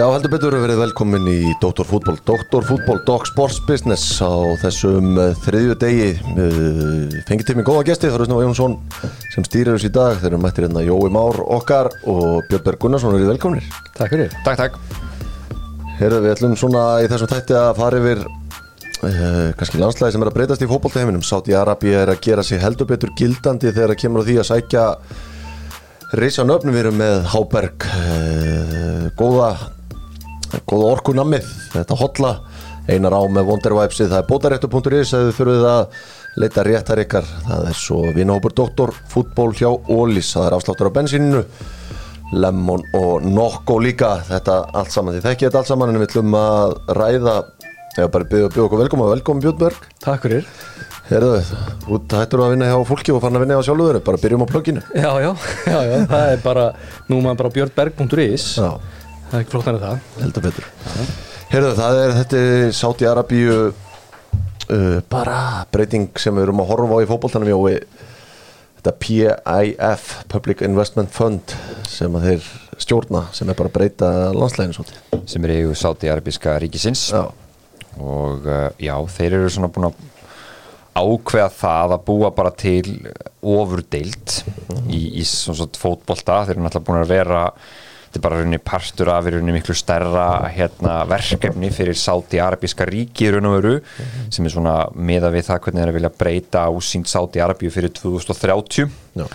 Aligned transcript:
Já, 0.00 0.06
heldur 0.08 0.30
betur 0.32 0.54
verið 0.56 0.78
velkomin 0.80 1.26
í 1.28 1.50
Dr. 1.60 1.84
Fútból 1.84 2.14
Dr. 2.24 2.62
Fútból, 2.64 3.02
Dog 3.04 3.26
Sports 3.28 3.58
Business 3.68 4.14
á 4.24 4.32
þessum 4.62 5.10
uh, 5.20 5.34
þriðju 5.42 5.74
degi 5.82 6.06
uh, 6.16 7.16
fengið 7.28 7.50
til 7.50 7.56
mig 7.58 7.66
góða 7.68 7.82
gesti, 7.90 8.08
það 8.08 8.22
er 8.22 8.30
Snúa 8.30 8.46
Jónsson 8.46 8.78
sem 9.34 9.44
stýrir 9.44 9.74
þessu 9.74 9.90
í 9.90 9.92
dag, 9.92 10.14
þeir 10.22 10.30
eru 10.30 10.38
mættir 10.40 10.64
hérna 10.64 10.86
Jói 10.86 11.10
Már 11.12 11.36
okkar 11.42 11.90
og 12.08 12.46
Björn 12.48 12.64
Berg 12.64 12.80
Gunnarsson 12.80 13.12
verið 13.12 13.28
velkominir. 13.34 13.66
Takk 13.98 14.14
fyrir 14.14 14.32
Takk, 14.46 14.62
takk 14.62 15.98
Herðu, 15.98 16.20
við 16.24 16.32
ætlum 16.32 16.54
svona 16.56 16.84
í 17.04 17.10
þessum 17.10 17.30
tætti 17.34 17.58
að 17.58 17.68
fara 17.82 17.98
yfir 18.00 18.22
uh, 18.24 19.50
kannski 19.60 19.82
landslæði 19.82 20.14
sem 20.14 20.24
er 20.24 20.30
að 20.30 20.38
breytast 20.38 20.64
í 20.64 20.70
fótboltaheiminum 20.70 21.26
Sáti 21.28 21.52
Arabi 21.58 21.92
er 21.98 22.14
að 22.14 22.22
gera 22.24 22.46
sig 22.46 22.62
heldur 22.62 22.88
betur 22.88 23.12
gildandi 23.20 23.68
þegar 23.68 23.92
það 23.92 24.00
kemur 24.06 24.24
á 24.24 24.28
því 24.30 24.38
að 24.40 24.48
sækja 24.48 24.86
reysa 26.22 26.48
nöfnum 26.48 26.72
við 26.72 26.86
erum 26.86 26.98
með 27.02 27.20
Háberg 27.34 27.86
uh, 27.90 29.12
góða 29.20 29.50
góða 30.70 30.92
orkunammið, 30.94 31.50
þetta 31.74 31.98
hotla 32.00 32.32
einar 32.90 33.14
á 33.14 33.22
með 33.30 33.50
Wondervibesið, 33.50 34.08
það 34.10 34.22
er 34.22 34.30
bótaréttu.is 34.30 35.12
eða 35.14 35.26
þið 35.28 35.36
þurfið 35.38 35.68
að 35.70 36.00
leita 36.40 36.64
réttar 36.66 37.02
ykkar, 37.04 37.28
það 37.46 37.68
er 37.70 37.76
svo 37.78 38.00
vinahópur 38.16 38.56
doktor, 38.56 38.94
fútból 39.10 39.50
hjá 39.54 39.68
Ólís 39.70 40.32
það 40.34 40.48
er 40.48 40.56
afsláttur 40.58 40.90
á 40.90 40.96
bensíninu 40.96 41.44
Lemon 42.32 42.82
og 42.94 43.24
Nokko 43.26 43.80
líka. 43.82 44.20
Þetta 44.28 44.60
allt 44.78 44.94
saman, 44.94 45.16
þið 45.16 45.26
þekkið 45.26 45.48
þetta 45.48 45.62
allt 45.62 45.70
saman 45.72 45.90
en 45.90 45.98
við 45.98 46.10
ætlum 46.10 46.36
að 46.38 46.76
ræða. 46.98 47.36
Eða 47.96 48.10
bara 48.14 48.28
byggja 48.30 48.50
bygg 48.54 48.64
okkur 48.64 48.80
velkomin, 48.84 49.08
velkomin 49.10 49.42
Björnberg 49.42 49.86
Takk 49.98 50.22
fyrir. 50.22 50.44
Herðu, 51.08 51.40
þú 51.82 51.98
hættur 52.12 52.42
að 52.44 52.52
vinna 52.52 52.68
hjá 52.70 52.76
fólki 52.86 53.10
og 53.10 53.18
fann 53.24 53.34
að 53.34 53.42
vinna 53.42 53.56
hjá 53.58 53.66
sjálfur, 53.66 53.98
bara 54.06 54.20
byrjum 54.22 54.44
á 54.46 54.48
plögginu. 54.52 54.82
Já, 54.94 55.10
já, 55.18 55.30
já, 55.74 55.80
já, 55.88 55.96
það 56.12 56.34
er 56.36 56.44
bara 56.44 56.66
nú 57.10 57.18
maður 57.18 57.40
bara 57.42 57.52
björnberg.is 57.56 58.46
Það 59.30 59.36
er 59.38 59.44
ekki 59.44 59.54
flottan 59.54 59.76
en 59.76 59.82
það. 59.84 60.06
Heldur 60.18 60.42
betur. 60.42 60.64
Heyrðu, 61.52 61.68
það 61.78 61.98
er 62.00 62.12
þetta 62.16 62.38
Sáti 62.74 63.06
Arabíu 63.06 63.58
uh, 63.70 64.96
bara 65.10 65.36
breyting 65.70 66.08
sem 66.18 66.34
við 66.34 66.48
erum 66.48 66.62
að 66.64 66.72
horfa 66.72 66.98
á 66.98 67.02
í 67.04 67.06
fótboltanum 67.06 67.50
Jói. 67.52 67.76
Þetta 68.80 68.94
PIF 69.04 70.08
Public 70.32 70.64
Investment 70.66 71.12
Fund 71.14 71.54
sem 71.86 72.14
að 72.18 72.26
þeir 72.26 72.48
stjórna 72.80 73.26
sem 73.36 73.52
er 73.52 73.58
bara 73.58 73.70
að 73.70 73.76
breyta 73.76 74.08
landslæginu 74.34 74.78
svolítið. 74.78 75.20
Sem 75.30 75.46
er 75.46 75.52
í 75.54 75.60
Sáti-Arabíska 75.78 76.56
ríkisins. 76.64 77.04
Já, 77.12 77.28
og 78.00 78.48
uh, 78.48 78.70
já, 78.82 78.96
þeir 79.14 79.36
eru 79.36 79.52
svona 79.52 79.70
búin 79.70 79.92
að 79.92 80.00
ákveða 81.00 81.52
það 81.54 81.94
að 81.94 82.02
búa 82.08 82.32
bara 82.34 82.50
til 82.50 82.96
ofurdeild 83.46 84.40
í, 84.90 85.20
í 85.20 85.22
svona 85.28 85.60
svona 85.60 85.78
fótbolta. 85.84 86.40
Þeir 86.48 86.56
eru 86.56 86.66
náttúrulega 86.66 86.88
búin 86.88 87.04
að 87.04 87.14
vera 87.14 87.44
þetta 88.10 88.18
er 88.18 88.24
bara 88.24 88.38
rauninni 88.40 88.58
partur 88.58 89.08
af 89.14 89.28
rauninni 89.30 89.54
miklu 89.54 89.74
stærra 89.78 90.26
hérna, 90.50 90.96
verkefni 91.06 91.70
fyrir 91.70 91.94
Sáti-Arabíska 91.94 92.88
ríki 92.90 93.28
í 93.28 93.30
raun 93.30 93.46
og 93.46 93.56
veru 93.60 93.74
sem 94.34 94.48
er 94.48 94.54
svona 94.56 94.74
miða 94.98 95.30
við 95.30 95.46
það 95.46 95.60
hvernig 95.66 95.84
þeir 95.84 95.94
vilja 95.94 96.12
breyta 96.18 96.64
ásýnd 96.66 97.06
Sáti-Arabíu 97.06 97.70
fyrir 97.70 97.94
2030 97.94 98.90
já, 99.20 99.26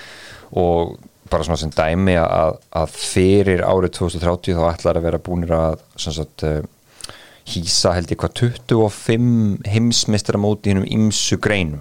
og 0.60 0.98
bara 1.32 1.48
svona 1.48 1.62
sem 1.64 1.72
dæmi 1.72 2.18
að, 2.20 2.60
að 2.76 3.00
fyrir 3.00 3.64
árið 3.64 3.96
2030 4.02 4.60
þá 4.60 4.64
ætlar 4.74 5.00
að 5.00 5.08
vera 5.08 5.24
búinir 5.24 5.56
að 5.56 5.80
sagt, 5.96 6.44
uh, 6.44 6.60
hýsa 7.48 7.96
held 7.96 8.12
ég 8.12 8.20
hvað 8.20 8.36
25 8.68 9.72
heimsmeistra 9.72 10.42
móti 10.42 10.74
hinnum 10.74 10.88
ímsu 11.00 11.40
greinum 11.40 11.80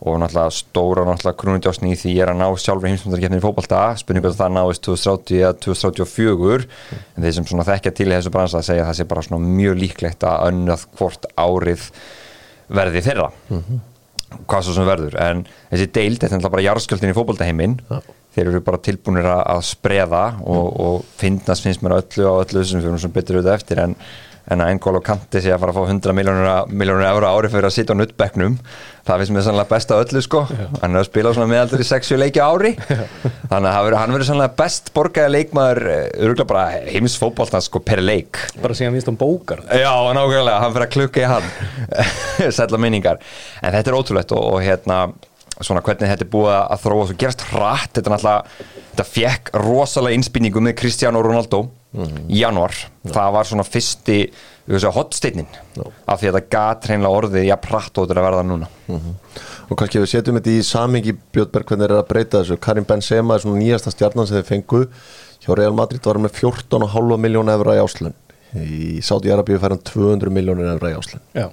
og 0.00 0.18
náttúrulega 0.20 0.52
stóra 0.52 1.06
náttúrulega 1.06 1.40
krúnudjásni 1.40 1.94
í 1.94 1.96
því 1.96 2.12
ég 2.18 2.22
er 2.26 2.32
að 2.34 2.40
ná 2.42 2.46
sjálfur 2.60 2.90
heimsmeistarkeppnin 2.90 3.40
í 3.40 3.44
fótbolta. 3.44 3.80
Spurningu 3.96 4.28
að 4.28 4.38
það 4.42 4.54
náist 4.56 4.84
2030 4.84 5.40
eða 5.40 5.56
2034 5.64 6.68
en 7.16 7.24
þeir 7.24 7.36
sem 7.38 7.48
svona 7.48 7.66
þekkja 7.70 7.94
til 7.96 8.08
í 8.10 8.12
þessu 8.12 8.32
bransa 8.34 8.60
að 8.60 8.68
segja 8.68 8.84
að 8.84 8.90
það 8.90 8.98
sé 9.00 9.08
bara 9.12 9.24
svona 9.24 9.54
mjög 9.56 9.80
líklegt 9.80 10.26
að 10.28 10.44
önnað 10.50 10.84
hvort 10.98 11.28
árið 11.40 11.88
verði 12.76 13.04
þeirra. 13.08 13.30
Hvað 14.44 14.66
svo 14.66 14.76
sem 14.76 14.88
verður. 14.90 15.16
En 15.22 15.42
þessi 15.70 15.88
deild, 15.88 16.20
þetta 16.20 16.28
er 16.28 16.36
náttúrulega 16.36 16.56
bara 16.58 16.68
jarðskjöldin 16.68 17.14
í 17.14 17.16
fótboltaheimin. 17.16 17.80
Já. 17.88 18.00
þeir 18.36 18.50
eru 18.50 18.58
bara 18.60 18.82
tilbúinir 18.84 19.26
að, 19.32 19.60
spreða 19.64 20.24
og, 20.44 20.66
og 20.76 21.04
finnast 21.16 21.64
finnst 21.64 21.80
mér 21.80 21.94
öllu 22.02 22.26
á 22.28 22.34
öllu 22.42 22.64
sem 22.68 22.82
fyrir 22.84 23.14
betur 23.14 23.38
auðvitað 23.38 23.54
eftir 23.54 23.80
en, 23.80 23.94
en 24.52 24.62
að 24.62 24.70
Engól 24.74 24.98
og 25.00 25.04
Kanti 25.06 25.40
sé 25.42 25.50
að 25.54 25.62
fara 25.62 25.72
að 25.74 25.78
fá 25.80 25.90
100 25.90 26.14
miljónur 26.70 27.02
ára 27.06 27.32
ári 27.34 27.50
fyrir 27.50 27.66
að 27.66 27.74
sitja 27.74 27.96
á 27.96 27.98
nuttbekknum 27.98 28.56
það 29.06 29.20
finnst 29.22 29.34
mér 29.34 29.44
sannlega 29.46 29.70
best 29.70 29.92
að 29.94 30.02
öllu 30.04 30.22
sko. 30.24 30.40
Hann 30.82 30.94
er 30.96 31.00
að 31.00 31.08
spila 31.08 31.32
svona 31.34 31.50
meðaldur 31.50 31.82
í 31.82 31.86
60 31.86 32.18
leiki 32.20 32.42
á 32.42 32.46
ári. 32.50 32.72
Þannig 33.50 33.68
að 33.68 33.76
hann 33.76 33.84
verður- 33.86 33.98
hann 34.00 34.14
verður 34.16 34.28
sannlega 34.30 34.56
best 34.58 34.90
borgaði 34.96 35.32
leikmaður 35.36 35.82
öruglega 35.92 36.48
bara 36.50 36.64
heims 36.90 37.14
fótboltans 37.20 37.68
sko 37.70 37.82
per 37.86 38.02
leik. 38.02 38.40
Bara 38.62 38.74
síðan 38.78 38.96
vinstum 38.98 39.18
bókar. 39.20 39.62
Já, 39.70 39.92
nákvæmlega, 40.16 40.58
hann 40.62 40.74
fyrir 40.74 40.88
að 40.88 40.94
klukka 40.96 41.22
í 41.22 41.30
hann. 41.30 41.48
Sætla 42.58 42.82
minningar. 42.82 43.22
En 43.62 43.74
þetta 43.74 43.92
er 43.94 43.98
ótrúlegt 43.98 44.34
og, 44.36 44.44
og 44.56 44.62
hérna 44.66 45.06
Svona 45.56 45.80
hvernig 45.80 46.10
þetta 46.10 46.24
er 46.26 46.28
búið 46.28 46.50
að 46.52 46.82
þróa 46.82 47.04
Svo 47.08 47.14
gerast 47.16 47.44
hratt, 47.48 47.94
þetta 47.96 48.34
Þetta 48.96 49.06
fekk 49.08 49.48
rosalega 49.62 50.18
innspýningu 50.18 50.60
með 50.64 50.74
Cristiano 50.82 51.22
Ronaldo 51.24 51.62
Í 51.96 52.42
januar 52.42 52.74
Það 53.06 53.32
var 53.36 53.48
svona 53.48 53.64
fyrsti 53.66 54.18
hotsteinnin 54.92 55.48
Af 55.80 56.20
því 56.20 56.28
að 56.30 56.36
þetta 56.36 56.42
gat 56.52 56.88
hreinlega 56.90 57.20
orðið 57.20 57.46
Já, 57.46 57.56
pratt 57.62 57.96
og 57.96 58.06
þetta 58.06 58.16
er 58.16 58.20
að 58.20 58.26
verða 58.26 58.46
núna. 58.48 58.68
Og 59.66 59.78
kannski 59.78 60.02
við 60.02 60.10
setjum 60.12 60.38
þetta 60.38 60.52
í 60.52 60.66
samingi 60.66 61.14
Björnberg 61.34 61.70
hvernig 61.70 61.88
eru 61.88 62.00
að 62.00 62.08
breyta 62.10 62.42
þessu? 62.42 62.58
Karim 62.62 62.86
Benzema 62.88 63.36
er 63.36 63.44
svona 63.44 63.62
nýjasta 63.62 63.94
stjarnan 63.94 64.28
sem 64.28 64.38
þeir 64.40 64.48
fengu 64.50 64.82
hjá 65.44 65.52
Real 65.56 65.76
Madrid 65.78 66.04
var 66.06 66.18
hann 66.18 66.26
með 66.26 66.40
14,5 66.42 67.20
miljón 67.22 67.52
evra 67.52 67.76
í 67.78 67.82
áslun 67.82 68.14
í 68.56 69.02
Sáti 69.04 69.32
Arabíu 69.32 69.58
fær 69.60 69.74
hann 69.74 69.84
200 69.84 70.32
miljónir 70.32 70.70
evra 70.70 70.92
í 70.92 70.96
áslun 70.98 71.22
Já, 71.36 71.48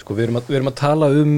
sko 0.00 0.16
við 0.16 0.28
erum 0.28 0.40
að, 0.40 0.50
við 0.50 0.60
erum 0.60 0.72
að 0.72 0.78
tala 0.80 1.10
um 1.22 1.34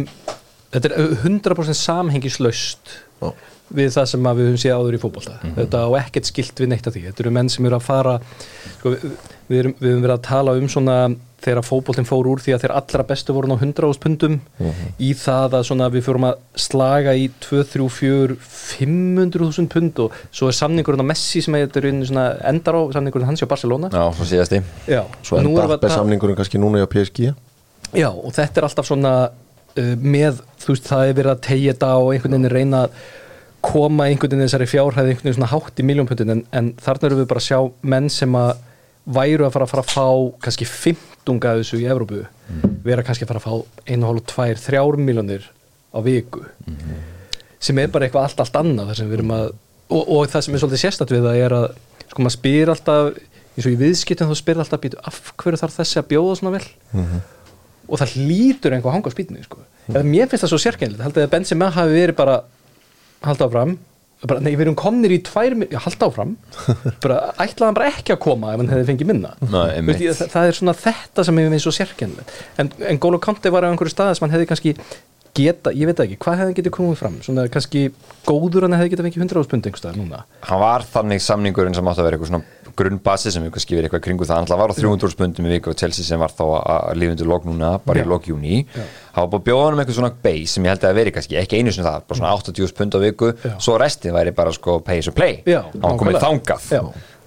Þetta 0.73 0.89
er 0.89 1.17
100% 1.21 1.77
samhengislaust 1.77 2.95
Já. 3.21 3.33
Við 3.75 3.91
það 3.97 4.09
sem 4.13 4.31
við 4.31 4.47
höfum 4.49 4.63
séð 4.63 4.79
áður 4.79 4.97
í 4.97 5.03
fótbolta. 5.03 5.35
Þetta 5.59 5.83
á 5.85 5.91
ekkert 6.03 6.31
skilt 6.31 6.63
við 6.63 6.73
neitt 6.73 6.89
af 6.89 6.97
því. 6.97 7.05
Þetta 7.09 7.25
eru 7.25 7.35
menn 7.39 7.53
sem 7.53 7.69
eru 7.69 7.79
að 7.79 7.85
fara 7.89 8.15
sko, 8.79 8.95
við, 8.95 9.05
við, 9.49 9.61
erum, 9.63 9.77
við 9.81 9.93
höfum 9.93 10.07
verið 10.07 10.17
að 10.17 10.25
tala 10.29 10.57
um 10.61 10.71
svona 10.73 10.97
þegar 11.43 11.67
fótboltin 11.67 12.07
fór 12.07 12.29
úr 12.31 12.43
því 12.43 12.55
að 12.55 12.65
þeir 12.65 12.75
allra 12.79 13.05
bestu 13.09 13.35
voru 13.35 13.51
á 13.51 13.59
100 13.59 13.99
pundum 14.03 14.37
í 15.03 15.11
það 15.19 15.57
að 15.59 15.65
svona 15.67 15.89
við 15.91 16.05
fórum 16.07 16.27
að 16.29 16.37
slaga 16.55 17.15
í 17.19 17.25
2, 17.43 17.65
3, 17.73 17.89
4, 17.97 18.37
500.000 18.79 19.71
pund 19.73 20.03
og 20.05 20.21
svo 20.31 20.51
er 20.51 20.59
samningurinn 20.59 21.03
á 21.03 21.11
Messi 21.11 21.43
sem 21.43 21.57
er 21.59 21.67
svona, 22.07 22.29
endar 22.47 22.79
á 22.79 22.83
samningurinn 22.95 23.33
hans 23.33 23.43
hjá 23.43 23.51
Barcelona. 23.51 23.91
Já, 23.91 24.05
svo 24.15 24.29
síðasti. 24.29 24.63
Já, 24.87 25.03
svo 25.27 25.41
er 25.43 25.79
ta- 25.83 25.91
samningurinn 25.97 26.39
kannski 26.39 26.63
núna 26.63 26.85
hjá 26.85 26.91
PSG 26.93 27.33
Já, 27.93 28.09
og 28.09 28.31
þetta 28.33 28.61
er 28.61 28.67
alltaf 28.69 28.89
svona 28.89 29.15
uh, 29.29 29.97
með, 30.01 30.41
þú 30.63 30.73
veist, 30.73 30.87
það 30.89 31.09
er 31.09 31.19
verið 31.19 31.35
að 31.35 31.43
tegja 31.49 31.75
þetta 31.75 31.91
og 32.01 32.15
einhvern 32.15 32.39
veginn 32.39 32.55
reyna 32.55 32.87
að 32.87 33.03
koma 33.63 34.09
einhvern 34.09 34.35
veginn 34.35 34.45
þessari 34.47 34.69
fjárhæði 34.71 35.13
einhvern 35.13 35.29
veginn 35.29 35.39
svona 35.39 35.53
hátt 35.53 35.81
í 35.81 35.87
miljónpundin 35.87 36.35
en, 36.35 36.45
en 36.53 36.71
þarna 36.83 37.09
erum 37.09 37.23
við 37.23 37.31
bara 37.31 37.43
að 37.43 37.49
sjá 37.49 37.59
menn 37.95 38.11
sem 38.13 38.39
að 38.39 38.53
væru 39.17 39.47
að 39.47 39.55
fara 39.57 39.67
að 39.67 39.73
fara 39.73 39.85
að 39.85 39.93
fá 39.93 40.07
kannski 40.47 40.69
15 40.69 41.39
af 41.39 41.59
þessu 41.61 41.81
í 41.83 41.89
Evrópu 41.91 42.23
vera 42.85 43.05
kannski 43.07 43.27
að 43.27 43.33
fara 43.33 43.43
að 43.43 43.47
fá 43.47 43.91
1,5, 43.97 44.23
2, 44.35 44.47
3 44.67 45.03
miljónir 45.03 45.49
á 45.93 45.99
viku. 46.03 46.45
Sem 47.63 47.79
er 47.79 47.91
bara 47.93 48.07
eitthvað 48.07 48.29
allt, 48.29 48.43
allt 48.43 48.59
annað 48.59 48.91
þar 48.91 48.99
sem 49.01 49.11
við 49.11 49.21
erum 49.21 49.35
að 49.37 49.51
og, 49.93 50.03
og 50.07 50.31
það 50.33 50.47
sem 50.47 50.57
er 50.57 50.63
svolítið 50.63 50.83
sérstætt 50.83 51.13
við 51.13 51.27
það 51.27 51.43
er 51.43 51.57
að 51.57 51.67
sko 52.13 52.25
maður 52.25 52.37
spyr 52.37 52.73
alltaf 52.73 53.21
eins 53.53 53.67
og 53.67 53.75
í 53.75 53.79
viðskiptum 53.81 54.31
þá 54.31 54.39
spyr 54.41 54.63
alltaf 54.63 54.83
býtu 54.83 55.01
af 55.09 55.21
hverju 55.41 55.61
þarf 55.61 55.79
þessi 55.81 56.01
að 56.01 56.09
bjóða 56.13 56.39
svona 56.39 56.55
vel? 56.57 56.67
Og 57.89 58.01
það 58.01 58.15
hlýtur 58.17 58.75
einhvað 58.77 58.91
að 58.93 58.97
hanga 58.97 59.13
á 59.13 59.17
spýtni 59.17 59.45
sko. 59.45 59.63
eða 59.91 60.05
mér 60.09 60.31
finnst 60.31 60.47
það 60.47 60.53
svo 60.55 60.61
sérkennilegt 60.63 61.05
haldið 61.05 61.27
að 61.27 61.33
Benzema 61.35 61.69
hafi 61.75 61.97
verið 61.99 62.17
bara 62.17 62.37
halda 63.27 63.49
áfram. 63.49 63.79
Bara, 64.23 64.39
nei, 64.39 64.53
við 64.55 64.69
erum 64.69 64.77
komnir 64.79 65.11
í 65.17 65.19
tvær 65.27 65.57
já, 65.67 65.79
halda 65.83 66.09
áfram. 66.09 66.35
Bara, 67.03 67.17
ætlaði 67.43 67.69
hann 67.69 67.79
bara 67.79 67.89
ekki 67.91 68.15
að 68.15 68.21
koma 68.23 68.53
ef 68.53 68.61
hann 68.63 68.71
hefði 68.71 68.89
fengið 68.93 69.09
minna? 69.11 69.33
Nei, 69.43 69.81
veist, 69.89 70.05
ég, 70.05 70.19
það, 70.19 70.29
það 70.37 70.51
er 70.51 70.59
svona 70.61 70.75
þetta 70.79 71.25
sem 71.27 71.41
hefur 71.41 71.51
verið 71.57 71.65
svo 71.65 71.73
sérkennilegt. 71.75 72.37
En, 72.63 72.71
en 72.93 73.01
Gólo 73.03 73.19
Kanti 73.23 73.51
var 73.51 73.67
á 73.67 73.71
einhverju 73.73 73.95
staði 73.97 74.21
sem 74.21 74.29
hann 74.29 74.37
hefði 74.37 74.51
kannski 74.53 74.77
geta, 75.37 75.73
ég 75.75 75.89
veit 75.89 76.01
ekki, 76.05 76.19
hvað 76.21 76.39
hefði 76.39 76.51
hann 76.51 76.57
getið 76.59 76.75
komið 76.77 76.99
fram? 77.01 77.15
Svona 77.25 77.47
kannski 77.53 77.87
góður 78.29 78.67
hann 78.67 78.77
hefði 78.77 78.93
getið 78.93 79.09
fengið 79.09 79.25
100 79.25 79.43
áspund 79.43 79.69
einhverstaðar 79.69 80.01
núna? 80.01 80.23
Hann 80.45 80.61
var 80.63 80.85
þannig 80.93 81.23
samningurinn 81.25 81.77
sem 81.77 81.89
átti 81.89 82.03
að 82.03 82.09
vera 82.09 82.19
eitthvað 82.19 82.33
svona 82.35 82.62
grunnbasi 82.79 83.33
sem 83.35 83.45
við 83.45 83.53
kannski 83.57 83.77
verið 83.77 83.89
eitthvað 83.91 84.05
kringu 84.07 84.29
það 84.29 84.53
var 84.61 84.73
á 84.73 84.75
300 84.79 85.13
spundum 85.15 85.49
í 85.49 85.53
viku 85.57 85.73
og 85.73 85.79
Chelsea 85.79 86.05
sem 86.07 86.21
var 86.23 86.33
þá 86.33 86.45
að 86.63 86.97
lífundu 87.01 87.29
lók 87.29 87.47
núna 87.49 87.75
bara 87.85 88.03
Já. 88.03 88.07
í 88.07 88.11
lók 88.13 88.29
júni 88.31 88.63
hann 88.73 89.25
var 89.25 89.29
búið 89.33 89.41
að 89.41 89.47
bjóða 89.49 89.65
hann 89.67 89.77
um 89.77 89.83
eitthvað 89.85 89.99
svona 90.01 90.13
base 90.25 90.55
sem 90.55 90.67
ég 90.67 90.75
held 90.75 90.87
að 90.89 90.99
veri 91.01 91.15
kannski 91.17 91.39
ekki 91.43 91.61
einu 91.61 91.75
sinni 91.75 91.89
það, 91.89 92.05
bara 92.09 92.21
svona 92.21 92.35
80 92.39 92.73
spund 92.73 92.97
á 92.97 92.99
viku. 93.03 93.33
Já. 93.43 93.55
svo 93.61 93.79
restið 93.83 94.17
væri 94.17 94.35
bara 94.37 94.53
sko 94.57 94.79
pay 94.85 95.01
you 95.03 95.15
play. 95.17 95.43
Já, 95.47 95.63
var 95.75 95.99
komið 96.01 96.21
Já. 96.73 96.83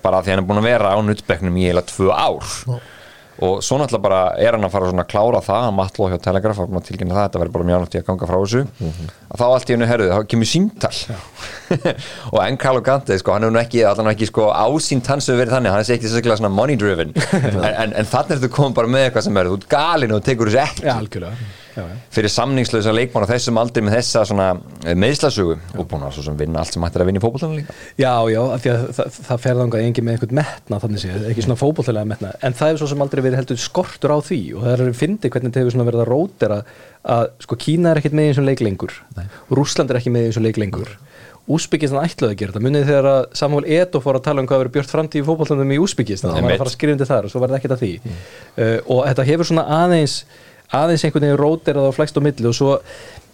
bara 0.05 0.21
því 0.21 0.35
hann 0.35 0.43
er 0.43 0.47
búin 0.49 0.61
að 0.61 0.69
vera 0.69 0.93
á 0.93 0.97
nuttbekknum 1.01 1.57
í 1.57 1.67
eiginlega 1.69 1.89
tvö 1.89 2.11
ár 2.13 2.81
og 3.43 3.59
svo 3.65 3.77
náttúrulega 3.79 4.03
bara 4.05 4.19
er 4.39 4.55
hann 4.55 4.63
að 4.63 4.71
fara 4.75 4.91
að 4.93 5.09
klára 5.11 5.41
það 5.43 5.65
að 5.67 5.73
matló 5.75 6.07
hjá 6.11 6.17
Telegraph 6.23 6.61
að 6.63 6.85
tilkynna 6.87 7.17
það, 7.17 7.25
þetta 7.25 7.41
verður 7.41 7.55
bara 7.55 7.67
mjög 7.69 7.81
náttúrulega 7.83 8.03
að 8.03 8.09
ganga 8.11 8.29
frá 8.29 8.37
þessu. 8.43 8.61
Að 9.25 9.41
þá 9.41 9.45
allt 9.49 9.67
í 9.69 9.75
hennu 9.75 9.89
herðu, 9.89 10.07
þá 10.13 10.29
kemur 10.31 10.49
síntal 10.51 10.93
og 12.33 12.39
N'Golo 12.55 12.85
Kante 12.85 13.19
sko, 13.19 13.35
hann 13.35 13.47
hefur 13.47 13.55
nú 13.57 13.61
ekki, 13.61 13.83
allan 13.89 14.11
ekki 14.13 14.29
sko, 14.29 14.47
ásýnt 14.55 15.11
hans 15.11 15.27
hefur 15.27 15.41
verið 15.43 15.57
þannig, 15.57 15.75
hann 15.75 15.83
er 15.83 15.97
ekki 15.97 16.07
sérstaklega 16.07 16.39
svona 16.39 16.53
money 16.55 16.79
driven. 16.79 17.11
En, 17.65 17.71
en, 17.73 17.93
en 17.97 18.07
þannig 18.07 18.35
er 18.37 18.41
þú 18.45 18.49
komið 18.55 18.73
bara 18.77 18.89
með 18.91 19.05
eitthvað 19.07 19.25
sem 19.27 19.37
er, 19.39 19.49
þú 19.51 19.59
ert 19.59 19.69
galinn 19.71 20.13
og 20.15 20.21
þú 20.21 20.27
tekur 20.29 20.51
þessu 20.51 20.63
ekki 20.65 20.89
Fyrir 22.15 22.31
samningslösa 22.31 22.93
leikmann 22.95 23.25
á 23.27 23.31
þessum 23.33 23.59
aldrei 23.61 23.83
með 23.85 23.97
þessa 23.99 24.23
svona 24.29 24.47
meðslasögu 24.95 25.57
og 25.75 25.87
búin 25.91 26.05
að 26.07 26.29
vinna 26.39 26.61
allt 26.61 26.75
sem 26.75 26.85
hættir 26.85 27.03
að 27.03 27.09
vinna 27.11 27.21
í 27.21 27.25
fótbollana 27.25 27.59
líka. 27.59 27.75
Já, 27.99 28.13
já, 28.31 28.41
að 28.55 28.67
það, 28.95 29.19
það 29.29 29.43
fer 29.45 29.59
þangað 29.61 29.85
engin 29.87 30.07
með 30.07 30.17
einhvern 30.17 30.39
metna 30.39 30.81
þannig 30.83 31.03
séð, 31.03 31.27
ekki 31.31 31.45
svona 31.45 31.59
fótbolllega 31.59 32.11
metna 32.13 32.33
en 32.39 32.57
það 32.57 32.71
hefur 32.71 32.83
svo 32.83 32.91
sem 32.93 33.05
aldrei 33.05 33.23
verið 33.25 33.41
heldur 33.41 33.61
skortur 33.61 34.15
á 34.15 34.19
því 34.23 34.41
og 34.55 34.67
það 34.67 34.85
er 34.87 34.99
fyndi 35.01 35.33
hvernig 35.33 35.51
þetta 35.51 35.65
hefur 35.65 35.89
verið 35.89 36.05
að 36.05 36.11
rótera 36.11 36.61
að 37.15 37.27
sko 37.45 37.59
Kína 37.61 37.91
er 37.91 38.01
ekkert 38.01 38.17
með 38.17 38.31
eins 38.31 38.41
og 38.41 38.47
leik 38.47 38.63
lengur 38.65 38.95
Rússland 39.53 39.91
er 39.91 39.99
ekki 39.99 40.13
með 40.13 40.29
eins 40.29 40.39
og 40.39 40.45
leik 40.45 40.59
lengur. 40.61 40.95
Úsbyggistan 41.45 42.01
ætlaði 42.01 42.33
að 42.33 42.39
gera 42.39 42.53
þetta 42.55 42.65
munið 42.65 42.87
þegar 42.89 43.07
að 43.11 43.25
Samuel 43.37 43.67
Eto 43.75 43.99
fór 44.01 44.17
að 44.17 44.23
tala 44.25 44.41
um 44.41 44.47
hvað 44.49 44.63
verið 44.63 44.73
björt 44.79 44.93
framtíð 44.95 45.21
í 45.21 45.25
fótbollandum 45.27 45.73
í 45.75 45.77
Úsbyggistan 45.83 46.33
hann 46.33 46.47
var 46.47 46.55
að 46.55 46.63
fara 46.63 46.71
að 46.71 46.73
skrifa 46.73 46.95
undir 46.95 47.09
þar 47.11 47.27
og 47.27 47.33
svo 47.33 47.41
var 47.43 47.51
þetta 47.53 47.59
ekkert 47.59 47.75
að 47.75 47.83
því. 47.83 47.91
Uh, 48.57 48.79
og 48.95 49.01
þetta 49.05 49.25
hefur 49.29 49.49
svona 49.51 49.65
aðeins 49.83 50.15
aðeins 50.73 51.03
einhvern 51.05 51.27
veginn 51.27 51.41
róterað 51.41 51.89
og 51.89 51.95
flæst 51.97 52.17
á 52.17 52.21
milli 52.25 52.47
og 52.49 52.55
svo, 52.57 52.79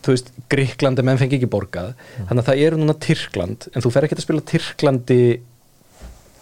þú 0.03 0.15
veist, 0.15 0.31
Gríklandi 0.51 1.03
menn 1.05 1.17
fengi 1.21 1.37
ekki 1.39 1.49
borgað, 1.51 1.93
þannig 2.27 2.41
að 2.43 2.49
það 2.49 2.63
eru 2.67 2.77
núna 2.81 2.97
Tyrkland, 2.99 3.69
en 3.75 3.81
þú 3.85 3.91
fer 3.93 4.07
ekki 4.07 4.17
að 4.17 4.25
spila 4.25 4.41
Tyrklandi 4.51 5.21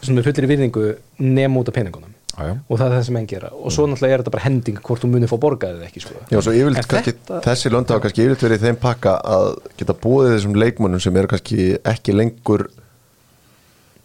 svona 0.06 0.24
fullir 0.24 0.48
í 0.48 0.50
virðingu 0.54 0.86
nema 1.20 1.60
út 1.60 1.70
af 1.72 1.76
peningunum. 1.76 2.16
Já, 2.40 2.46
já. 2.48 2.54
og 2.72 2.78
það 2.80 2.86
er 2.86 2.94
það 2.94 3.02
sem 3.10 3.18
enn 3.20 3.26
gera. 3.28 3.48
Og 3.52 3.74
svo 3.76 3.84
náttúrulega 3.90 4.16
er 4.16 4.22
þetta 4.24 4.32
bara 4.32 4.44
hending 4.46 4.78
hvort 4.80 5.02
þú 5.04 5.08
munir 5.12 5.28
fá 5.28 5.36
borgað 5.44 5.74
eða 5.76 5.88
ekki 5.90 6.04
sko. 6.06 6.14
Já, 6.32 6.40
kannski, 6.40 7.12
þetta- 7.12 7.40
þessi 7.44 7.72
lönd 7.74 7.90
hafa 7.92 8.04
kannski 8.06 8.24
yfirleitt 8.24 8.46
verið 8.46 8.62
í 8.62 8.64
þeim 8.64 8.78
pakka 8.80 9.16
að 9.28 9.48
geta 9.82 9.96
búið 10.06 10.30
þessum 10.38 10.56
leikmönnum 10.56 11.02
sem 11.04 11.18
eru 11.20 11.28
kannski 11.34 11.66
ekki 11.84 12.16
lengur 12.16 12.70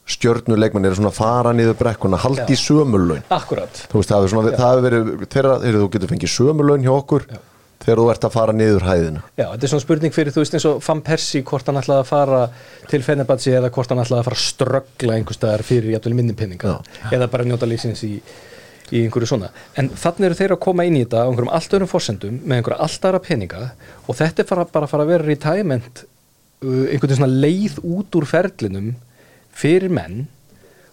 stjörnu 0.04 0.56
leikmenn 0.58 0.84
eru 0.84 0.98
svona 0.98 1.10
að 1.12 1.18
fara 1.18 1.54
niður 1.56 1.78
brekkuna, 1.80 2.20
haldi 2.20 2.52
í 2.52 2.60
veist, 3.96 4.12
það 4.12 4.70
hefur 4.70 4.84
verið 4.84 5.26
þeirra, 5.32 5.58
þú 5.64 5.90
getur 5.94 6.10
fengið 6.12 6.32
sömurlaun 6.34 6.84
hjá 6.84 6.92
okkur 6.92 7.26
þegar 7.84 8.00
þú 8.00 8.06
ert 8.12 8.24
að 8.26 8.34
fara 8.34 8.54
niður 8.56 8.86
hæðina. 8.86 9.22
Já, 9.36 9.46
þetta 9.50 9.66
er 9.66 9.72
svona 9.72 9.84
spurning 9.84 10.14
fyrir, 10.14 10.34
þú 10.34 10.42
veist, 10.42 10.56
eins 10.56 10.66
og 10.68 10.80
Van 10.86 11.02
Persie 11.04 11.44
hvort 11.44 11.68
hann 11.68 11.80
ætlaði 11.80 12.04
að 12.04 12.10
fara 12.10 12.40
til 12.90 13.00
Fenerbahce 13.04 13.54
eða 13.58 13.70
hvort 13.74 13.92
hann 13.92 14.00
ætlaði 14.04 14.22
að 14.22 14.28
fara 14.28 14.38
að 14.38 14.44
ströggla 14.44 15.18
einhvers 15.18 15.40
staðar 15.40 15.64
fyrir 15.66 15.92
jafnvel 15.92 16.16
minni 16.16 16.36
peninga 16.38 16.78
eða 17.10 17.28
bara 17.32 17.48
njóta 17.48 17.68
lífsins 17.68 18.04
í, 18.06 18.14
í 18.92 19.04
einhverju 19.04 19.30
svona. 19.34 19.52
En 19.80 19.90
þannig 19.92 20.30
eru 20.30 20.40
þeir 20.40 20.56
að 20.56 20.62
koma 20.64 20.88
inn 20.88 20.96
í 20.96 21.04
þetta 21.04 21.24
á 21.24 21.28
einhverjum 21.28 21.54
allt 21.58 21.76
öðrum 21.76 21.92
forsendum 21.92 22.40
með 22.44 22.60
einhverja 22.60 22.88
allt 22.88 23.08
aðra 23.10 23.22
peninga 23.24 23.64
og 24.06 24.20
þetta 24.20 24.44
er 24.44 24.52
bara 24.52 24.86
að 24.86 24.92
fara 24.94 25.04
að 25.04 25.12
vera 25.12 25.28
retirement 25.28 26.04
uh, 26.04 26.84
einhvern 26.88 27.10
veginn 27.10 27.20
svona 27.20 27.32
leið 27.44 27.82
út 27.84 28.20
úr 28.20 28.28
ferlinum 28.30 28.94
fyrir 29.58 29.92
menn 29.92 30.24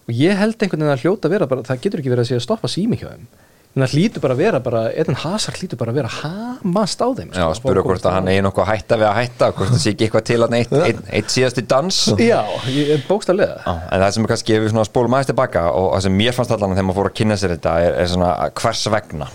og 0.07 0.17
ég 0.17 0.37
held 0.39 0.57
einhvern 0.57 0.83
veginn 0.83 0.95
að 0.97 1.05
hljóta 1.05 1.29
að 1.29 1.37
vera 1.37 1.47
bara, 1.51 1.63
það 1.67 1.85
getur 1.85 2.01
ekki 2.01 2.13
verið 2.13 2.25
að 2.25 2.31
sé 2.31 2.39
að 2.39 2.45
stoppa 2.47 2.71
sími 2.71 2.99
hjá 2.99 3.09
þeim. 3.13 3.29
En 3.71 3.85
það 3.85 3.93
hlýtur 3.95 4.19
bara 4.25 4.35
að 4.35 4.41
vera 4.41 4.59
bara, 4.59 4.79
Eden 4.99 5.15
Hazard 5.15 5.55
hlýtur 5.61 5.79
bara 5.79 5.93
að 5.93 5.99
vera 6.01 6.09
hamast 6.11 6.99
á 6.99 7.07
þeim 7.07 7.29
Já, 7.31 7.45
sko, 7.45 7.53
spura 7.61 7.83
hvort 7.85 8.07
að 8.09 8.15
hann 8.17 8.27
eigi 8.27 8.41
nokkuð 8.43 8.63
að 8.65 8.71
hætta 8.73 8.97
við 8.99 9.07
að 9.07 9.15
hætta 9.15 9.47
hvort 9.55 9.71
það 9.71 9.79
sé 9.79 9.93
ekki 9.93 10.07
eitthvað 10.09 10.25
til 10.27 10.39
að 10.43 10.55
eitt, 10.57 10.73
eitt, 10.75 10.99
eitt 11.07 11.31
síðasti 11.31 11.63
dans. 11.71 11.99
Já, 12.19 12.41
ég 12.67 12.91
er 12.97 13.05
bókstaflega. 13.07 13.61
Já, 13.63 13.71
en 13.79 14.03
það 14.03 14.11
sem 14.17 14.27
er 14.27 14.33
kannski 14.33 14.57
ef 14.57 14.65
við 14.65 14.73
svona 14.73 14.85
spólum 14.89 15.15
aðeins 15.15 15.31
tilbaka 15.31 15.63
og 15.71 15.87
það 15.93 16.03
sem 16.09 16.19
mér 16.19 16.35
fannst 16.35 16.55
allan 16.57 16.75
þegar 16.75 16.87
maður 16.89 16.99
fór 16.99 17.11
að 17.13 17.17
kynna 17.21 17.39
sér 17.39 17.55
þetta 17.55 17.77
er, 17.85 17.97
er 18.03 18.11
svona 18.11 18.33
hvers 18.59 18.85
vegna? 18.97 19.31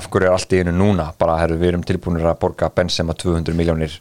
Af 0.00 0.08
hverju 0.08 0.30
er 0.30 0.38
allt 0.38 0.56
í 0.56 0.64
einu 0.64 0.76
núna? 0.80 1.10
Bara 1.20 1.36
herru 1.42 1.60
við 1.60 1.74
erum 1.74 1.84
tilbúinir 1.84 2.32
að 2.32 2.40
borga 2.40 2.72
Benzema 2.72 3.12
200 3.20 3.60
miljónir 3.60 4.00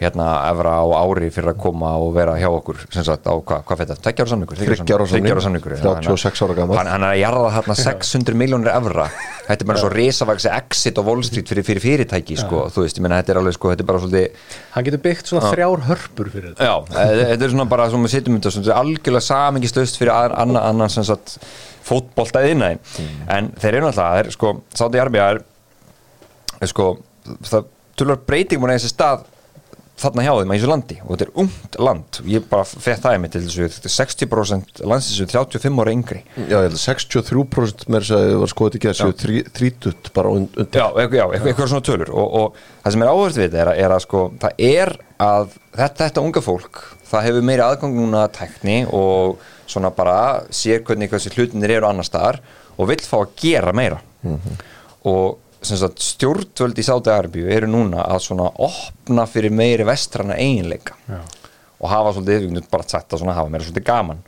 hérna 0.00 0.26
efra 0.48 0.78
á 0.80 0.84
ári 0.96 1.28
fyrir 1.32 1.52
að 1.52 1.58
koma 1.60 1.90
og 2.00 2.14
vera 2.16 2.36
hjá 2.40 2.48
okkur 2.48 2.78
sem 2.88 3.04
sagt 3.04 3.26
á 3.28 3.34
hvað 3.36 3.66
hva 3.68 3.96
tveggjára 4.00 4.30
samningur 4.32 4.56
Þriggja 4.60 4.96
ára 4.96 5.06
samning, 5.06 5.26
Þriggja 5.26 5.34
ára 5.36 5.44
samningur 5.44 5.74
já, 5.76 5.82
36 5.84 6.44
ára 6.46 6.56
gamall. 6.56 6.78
hann, 6.80 7.04
er 7.04 7.08
að 7.10 7.20
jarða 7.20 7.50
þarna 7.58 7.76
600 7.80 8.38
miljónir 8.40 8.70
evra. 8.72 9.08
Þetta 9.50 9.64
er 9.66 9.68
bara 9.68 9.82
svo 9.82 9.90
risavaxi 9.92 10.52
exit 10.54 11.00
á 11.00 11.02
Wall 11.04 11.24
Street 11.26 11.52
fyrir, 11.52 11.66
fyrir 11.66 11.84
fyrirtæki 11.84 12.38
sko, 12.40 12.62
þú 12.72 12.84
veist, 12.86 12.96
ég 12.96 13.04
meina 13.04 13.18
þetta 13.20 13.34
er 13.34 13.40
alveg 13.42 13.56
sko, 13.58 13.72
þetta 13.74 13.84
er 13.84 13.90
bara 13.90 14.02
svolítið 14.04 14.46
Hann 14.76 14.86
getur 14.88 15.02
byggt 15.04 15.32
svona 15.32 15.50
þrjár 15.52 15.84
hörpur 15.90 16.30
fyrir 16.32 16.54
þetta. 16.54 16.70
Já, 16.70 16.74
e- 17.04 17.26
þetta 17.34 17.46
er 17.48 17.52
svona 17.56 17.66
bara 17.68 17.88
svona 17.92 18.12
svona 18.14 18.78
algjörlega 18.80 19.26
samingislaust 19.26 20.00
fyrir 20.00 20.14
annan, 20.14 20.38
annan, 20.46 20.62
annan 20.70 20.92
sem 20.92 21.04
sagt 21.04 21.36
fótboltað 21.84 22.48
innæðin 22.54 22.80
en 23.28 23.50
þeir 23.60 23.80
eru 23.80 23.90
náttúrulega, 23.90 24.32
sko 24.36 24.54
Sáti 24.76 25.00
Arbja 25.02 25.28
er, 25.34 25.42
er 26.60 26.70
sko 26.70 26.92
það 27.44 27.68
tölur 27.98 28.20
breyting 28.26 28.62
múin 28.62 28.72
að 28.74 28.80
þessi 28.80 28.92
stað 28.94 29.24
þarna 30.00 30.24
hjá 30.24 30.32
þeim 30.40 30.50
að 30.52 30.56
þessu 30.58 30.70
landi. 30.70 30.96
Og 31.04 31.10
þetta 31.12 31.26
er 31.26 31.32
ungt 31.42 31.76
land. 31.86 32.18
Ég 32.32 32.46
bara 32.50 32.64
fekk 32.68 33.02
það 33.04 33.16
í 33.16 33.20
mig 33.24 33.32
til 33.34 33.42
þessu 33.44 33.68
60% 33.94 34.82
landsins 34.88 35.20
er 35.24 35.30
35 35.32 35.82
ára 35.84 35.92
yngri. 35.94 36.22
Já, 36.36 36.56
ég 36.56 36.66
held 36.68 36.78
að 36.78 36.84
63% 36.84 37.84
með 37.92 38.04
þess 38.06 38.14
að 38.16 38.24
það 38.30 38.40
var 38.44 38.52
skoðið 38.54 38.84
gerð 38.86 38.98
séu 39.00 39.16
þrí- 39.24 39.44
þrítut 39.58 40.10
bara 40.16 40.32
und- 40.36 40.56
undir. 40.56 40.80
Já, 40.80 40.88
já, 41.20 41.26
eitthvað, 41.36 41.68
svona 41.74 41.86
tölur. 41.90 42.10
Og, 42.10 42.34
og 42.40 42.54
það 42.84 42.92
sem 42.96 43.02
er 43.06 43.12
áhört 43.12 43.36
við 43.40 43.46
þetta 43.48 43.60
er, 43.64 43.72
að- 43.74 43.82
er 43.84 43.90
að 43.96 44.02
sko 44.06 44.22
það 44.40 44.64
er 44.70 44.94
að 45.20 45.54
þetta, 45.76 46.00
þetta 46.06 46.24
unga 46.24 46.40
fólk 46.44 46.82
það 47.10 47.24
hefur 47.26 47.42
meiri 47.42 47.62
aðgang 47.66 47.94
núna 47.98 48.24
að 48.28 48.34
tækni 48.38 48.78
og 48.94 49.38
svona 49.70 49.90
bara 49.94 50.42
sér 50.50 50.82
hvernig 50.86 51.10
þessi 51.10 51.32
hlutinir 51.34 51.70
eru 51.76 51.86
annar 51.90 52.06
staðar 52.06 52.38
og 52.78 52.88
vill 52.88 53.02
fá 53.04 53.18
að 53.20 53.32
gera 53.42 53.72
meira. 53.76 53.98
Og 55.04 55.38
sem 55.40 55.49
sagt, 55.66 56.00
stjórnvöld 56.04 56.78
í 56.80 56.84
Sáti 56.86 57.12
Arbíu 57.12 57.50
eru 57.52 57.68
núna 57.70 58.06
að 58.06 58.24
svona 58.28 58.48
opna 58.60 59.26
fyrir 59.28 59.52
meiri 59.52 59.84
vestrana 59.88 60.38
eiginleika 60.40 60.96
já. 61.08 61.20
og 61.80 61.88
hafa 61.88 62.12
svolítið, 62.16 62.60
bara 62.72 62.84
að 62.84 63.16
svona 63.20 63.34
hafa 63.36 63.52
meira 63.52 63.64
svolítið 63.64 63.86
gaman. 63.86 64.22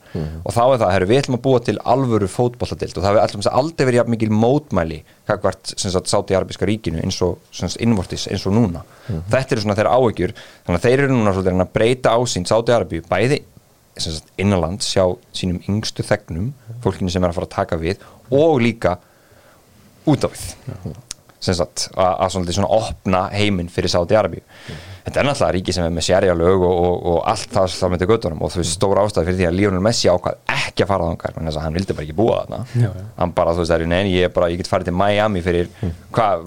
Og 0.44 0.52
þá 0.52 0.62
er 0.64 0.78
það, 0.82 0.92
herru, 0.94 1.08
við 1.10 1.20
ætlum 1.20 1.36
að 1.38 1.42
búa 1.44 1.62
til 1.64 1.76
alvöru 1.94 2.28
fótbolladild 2.32 2.96
og 2.96 3.04
það 3.04 3.18
er 3.18 3.22
alltaf 3.22 3.48
aldrei 3.52 3.86
verið 3.88 4.00
jafn 4.00 4.14
mikil 4.14 4.30
mótmæli 4.32 4.98
kakvart 5.28 5.74
Sáti 5.76 6.36
Arbíska 6.36 6.68
ríkinu 6.68 7.00
eins 7.04 7.20
og 7.24 7.40
sagt, 7.52 7.80
innvortis 7.80 8.28
eins 8.28 8.46
og 8.48 8.56
núna. 8.56 8.84
Þetta 9.08 9.56
eru 9.56 9.64
svona 9.66 9.76
þeirra 9.76 9.96
áhyggjur. 9.98 10.36
Þannig 10.66 10.80
að 10.80 10.88
þeir 10.88 11.04
eru 11.04 11.16
núna 11.16 11.36
svolítið 11.36 11.64
að 11.64 11.72
breyta 11.76 12.16
ásýnd 12.16 12.52
Sáti 12.52 12.76
Arbíu 12.76 13.04
bæði 13.08 13.42
innanlands 14.40 14.88
sjá 14.88 15.04
sínum 15.36 15.60
yngstu 15.68 16.04
þegnum 16.06 16.52
fólkinu 16.84 17.12
sem 17.12 17.24
er 17.24 17.32
að 17.32 17.40
fara 17.40 17.48
að 17.48 17.56
taka 17.56 17.80
við 17.80 18.04
og 18.32 18.60
líka 18.64 18.96
út 20.08 20.24
af 20.24 20.36
sem 20.36 20.94
sagt, 21.42 21.88
að, 21.96 22.12
að 22.12 22.32
svona, 22.34 22.56
svona 22.58 22.72
opna 22.78 23.22
heiminn 23.34 23.70
fyrir 23.72 23.92
Sáti 23.92 24.18
Arabíu. 24.18 24.42
Þetta 25.02 25.18
er 25.18 25.26
náttúrulega 25.26 25.54
ríki 25.56 25.74
sem 25.74 25.86
er 25.86 25.94
með 25.94 26.06
sérja 26.06 26.34
lög 26.38 26.62
og, 26.62 26.76
og, 26.78 27.06
og 27.10 27.16
allt 27.32 27.50
það 27.50 27.72
sem 27.74 27.96
þetta 27.96 28.08
göttunum 28.12 28.44
og 28.46 28.52
þú 28.54 28.60
veist 28.60 28.76
stóra 28.76 29.02
ástæði 29.02 29.28
fyrir 29.28 29.40
því 29.40 29.48
að 29.48 29.56
Lionel 29.58 29.82
Messi 29.82 30.10
ákvað 30.12 30.38
ekki 30.54 30.84
að 30.84 30.92
fara 30.92 31.08
þangar 31.10 31.40
en 31.40 31.50
þess 31.50 31.58
að 31.58 31.66
hann 31.66 31.78
vildi 31.78 31.96
bara 31.98 32.06
ekki 32.06 32.16
búa 32.20 32.36
þarna. 32.44 32.60
Já, 32.76 32.86
já. 32.86 33.08
hann 33.18 33.34
bara, 33.34 33.56
þú 33.56 33.64
veist, 33.64 33.72
það 33.74 33.82
er 33.82 33.92
neini, 33.96 34.14
ég, 34.14 34.30
er 34.30 34.36
bara, 34.36 34.52
ég 34.52 34.62
get 34.62 34.70
farið 34.70 34.92
til 34.92 34.96
Miami 35.02 35.42
fyrir, 35.42 35.72
hvað 36.14 36.46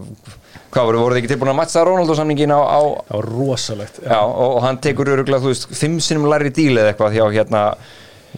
hvað 0.76 0.90
voru, 0.90 1.02
voru 1.04 1.16
þið 1.16 1.22
ekki 1.22 1.32
tilbúin 1.32 1.52
að 1.54 1.60
matcha 1.62 1.84
Ronaldo 1.88 2.16
samningin 2.18 2.52
á, 2.52 2.60
á 2.60 3.18
rosalegt 3.24 4.02
já, 4.04 4.20
og, 4.20 4.58
hann 4.66 4.80
tekur 4.84 5.12
öruglega, 5.14 5.44
þú 5.44 5.54
veist, 5.54 5.70
fimm 5.78 6.02
sinnum 6.04 6.28
læri 6.32 6.52
díl 6.56 6.74
eða 6.76 6.92
eitthvað 6.92 7.16
hjá 7.16 7.24
hérna 7.32 7.62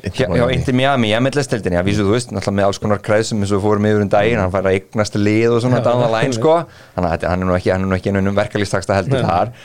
hjá 0.04 0.48
Inter 0.54 0.78
Miami, 0.78 1.12
ég 1.12 1.24
með 1.24 1.40
lesteldinni, 1.40 1.80
að 1.80 1.90
vísu 1.90 2.06
þú 2.08 2.16
veist, 2.16 2.34
náttúrulega 2.34 2.58
með 2.60 2.68
alls 2.70 2.82
konar 2.84 3.04
kreðsum 3.04 3.44
eins 3.44 3.54
og 3.56 3.64
fórum 3.64 3.88
yfir 3.90 4.06
um 4.06 4.12
daginn, 4.14 4.42
hann 4.42 4.54
fær 4.54 4.68
að 4.68 4.78
eignast 4.78 5.18
lið 5.20 5.56
og 5.56 5.64
svona 5.64 5.78
Já, 5.78 5.84
þetta 5.84 5.96
annað 5.96 6.16
læn, 6.18 6.36
sko. 6.38 6.58
Þannig 6.96 7.16
að 7.16 7.30
hann 7.32 7.46
er 7.46 7.50
nú 7.50 7.56
ekki, 7.58 7.74
hann 7.74 7.88
er 7.88 7.92
nú 7.92 7.98
ekki 7.98 8.14
ennum 8.14 8.38
verkalýstaksta 8.38 9.00
heldur 9.00 9.26
þar, 9.28 9.56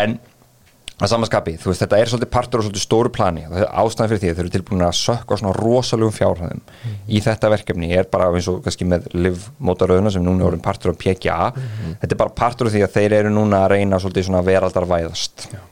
en 0.00 0.18
að 1.00 1.12
samanskapi, 1.14 1.54
þú 1.60 1.70
veist, 1.70 1.80
þetta 1.84 1.98
er 1.98 2.10
svolítið 2.10 2.30
partur 2.34 2.60
og 2.60 2.66
svolítið 2.66 2.84
stóru 2.84 3.12
plani. 3.14 3.46
Ástæðan 3.48 4.10
fyrir 4.10 4.20
því 4.20 4.30
að 4.30 4.36
þau 4.36 4.42
eru 4.42 4.52
tilbúin 4.56 4.84
að 4.84 4.98
sökka 4.98 5.36
á 5.36 5.40
svona 5.40 5.54
rosalegum 5.56 6.12
fjárhæðum 6.12 6.60
í 7.08 7.22
þetta 7.24 7.52
verkefni 7.54 7.88
er 7.96 8.08
bara 8.12 8.28
eins 8.34 8.50
og 8.52 8.60
kannski 8.66 8.88
með 8.88 9.08
liv 9.16 9.46
mótaröðuna 9.64 10.12
sem 10.12 10.24
núna 10.24 10.50
er 10.50 10.58
partur 10.64 10.92
af 10.92 11.00
PGA 11.00 11.38
þetta 11.56 12.10
er 12.10 12.20
bara 12.20 12.36
partur 12.42 12.68
af 12.68 12.76
því 12.76 12.84
að 12.84 12.96
þeir 12.98 13.16
eru 13.22 13.32
núna 13.32 13.64
að 13.64 13.76
reyna 13.78 14.00
svolítið 14.02 14.28
svona 14.28 14.44
veraldarvæðast. 14.44 15.48
Uh, 15.54 15.69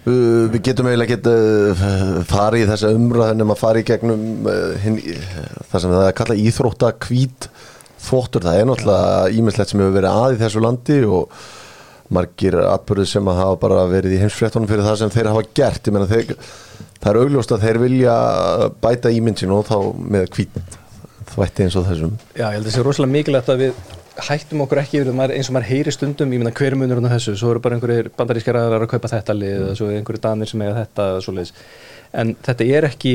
Við 0.00 0.60
getum 0.64 0.88
eiginlega 0.88 1.16
geta 1.16 1.32
uh, 1.34 2.12
farið 2.28 2.64
í 2.64 2.68
þessa 2.70 2.92
umræðin 2.96 3.44
um 3.44 3.52
að 3.52 3.60
fara 3.60 3.82
í 3.82 3.86
gegnum 3.88 4.46
hinn, 4.80 4.96
uh, 4.96 5.50
það 5.68 5.82
sem 5.82 5.92
það 5.92 6.00
er 6.00 6.06
að 6.06 6.18
kalla 6.22 6.36
íþrótta 6.40 6.92
kvít 7.04 7.48
þvottur, 8.00 8.46
það 8.46 8.60
er 8.60 8.70
náttúrulega 8.70 9.34
ímislegt 9.36 9.72
sem 9.74 9.82
hefur 9.82 9.98
verið 9.98 10.22
að 10.22 10.36
í 10.36 10.40
þessu 10.40 10.64
landi 10.64 10.98
og 11.04 11.42
margir 12.10 12.56
atbyrðið 12.64 13.10
sem 13.12 13.28
að 13.30 13.40
hafa 13.42 13.60
bara 13.60 13.84
verið 13.90 14.16
í 14.16 14.22
heimsfréttunum 14.22 14.70
fyrir 14.70 14.88
það 14.88 15.00
sem 15.02 15.12
þeir 15.14 15.30
hafa 15.30 15.44
gert, 15.60 15.84
ég 15.84 15.94
meina 15.94 16.08
þeir 16.10 16.32
það 17.00 17.10
er 17.12 17.20
augljóst 17.20 17.54
að 17.54 17.66
þeir 17.66 17.80
vilja 17.84 18.14
bæta 18.82 19.12
ímynd 19.14 19.40
sín 19.40 19.54
og 19.54 19.68
þá 19.68 19.76
með 20.16 20.26
kvít 20.34 20.58
þvætti 21.30 21.66
eins 21.66 21.76
og 21.78 21.86
þessum. 21.86 22.16
Já, 22.34 22.48
ég 22.48 22.56
held 22.56 22.64
að 22.64 22.70
það 22.70 22.76
sé 22.78 22.84
rosalega 22.88 23.14
mikilvægt 23.14 23.52
að 23.52 23.62
við 23.66 23.84
hættum 24.28 24.64
okkur 24.66 24.82
ekki 24.82 25.00
yfir 25.00 25.10
það 25.12 25.34
eins 25.36 25.50
og 25.50 25.56
maður 25.56 25.70
heyri 25.70 25.94
stundum 25.94 26.34
ég 26.34 26.42
meina 26.42 26.54
hver 26.60 26.74
er 26.74 26.78
munurinn 26.80 27.08
á 27.08 27.14
þessu, 27.14 27.34
svo 27.40 27.54
eru 27.54 27.62
bara 27.64 27.78
einhverjir 27.78 28.12
bandarískar 28.16 28.60
aðrar 28.60 28.86
að 28.86 28.92
kaupa 28.94 29.10
þetta 29.12 29.36
lið 29.36 29.56
eða 29.58 29.74
svo 29.78 29.90
eru 29.90 30.00
einhverjir 30.00 30.24
danir 30.26 30.50
sem 30.50 30.64
eiga 30.64 30.78
þetta 30.78 31.10
eða 31.12 31.26
svoleiðis 31.26 31.52
en 32.22 32.32
þetta 32.48 32.70
er 32.78 32.88
ekki 32.90 33.14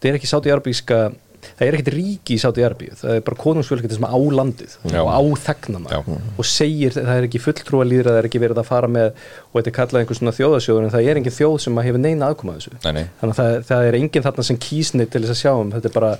þetta 0.00 0.12
er 0.12 0.20
ekki 0.20 0.54
arbíska 0.56 1.00
það 1.40 1.66
er 1.66 1.76
ekkert 1.76 1.92
ríki 1.94 2.36
í 2.36 2.40
Sáti 2.40 2.64
Arbíu 2.64 2.96
það 2.98 3.14
er 3.16 3.22
bara 3.24 3.38
konungsfjölskyldi 3.40 3.96
sem 3.96 4.06
á 4.06 4.18
landið 4.18 4.74
Já. 4.92 5.00
og 5.00 5.08
á 5.08 5.20
þegnana 5.46 6.00
og 6.00 6.48
segir 6.48 6.94
það 6.96 7.12
er 7.14 7.28
ekki 7.28 7.42
fulltrúa 7.42 7.86
líðra, 7.88 8.14
það 8.14 8.20
er 8.20 8.28
ekki 8.28 8.42
verið 8.42 8.60
að 8.62 8.68
fara 8.68 8.90
með 8.90 9.08
og 9.14 9.56
þetta 9.56 9.72
er 9.72 9.76
kallað 9.78 10.02
einhver 10.02 10.20
svona 10.20 10.34
þjóðasjóður 10.36 10.86
en 10.86 10.94
það 10.94 11.08
er 11.10 11.20
engin 11.20 11.36
þjóð 11.38 11.56
sem 11.64 11.80
að 11.80 11.88
hefur 11.88 12.04
neina 12.04 12.28
aðkoma 12.30 12.56
að 12.56 12.60
þessu 12.60 12.74
Nei, 12.84 12.92
nei. 12.98 13.04
þannig 13.22 13.32
að 13.32 13.40
það, 13.40 13.56
það 13.70 13.88
er 13.88 13.98
engin 14.00 14.26
þarna 14.26 14.46
sem 14.50 14.60
kýsni 14.66 15.08
til 15.08 15.24
þess 15.24 15.34
að 15.36 15.40
sjá 15.42 15.52
um, 15.54 15.72
þetta 15.76 15.90
er 15.90 15.96
bara 15.96 16.12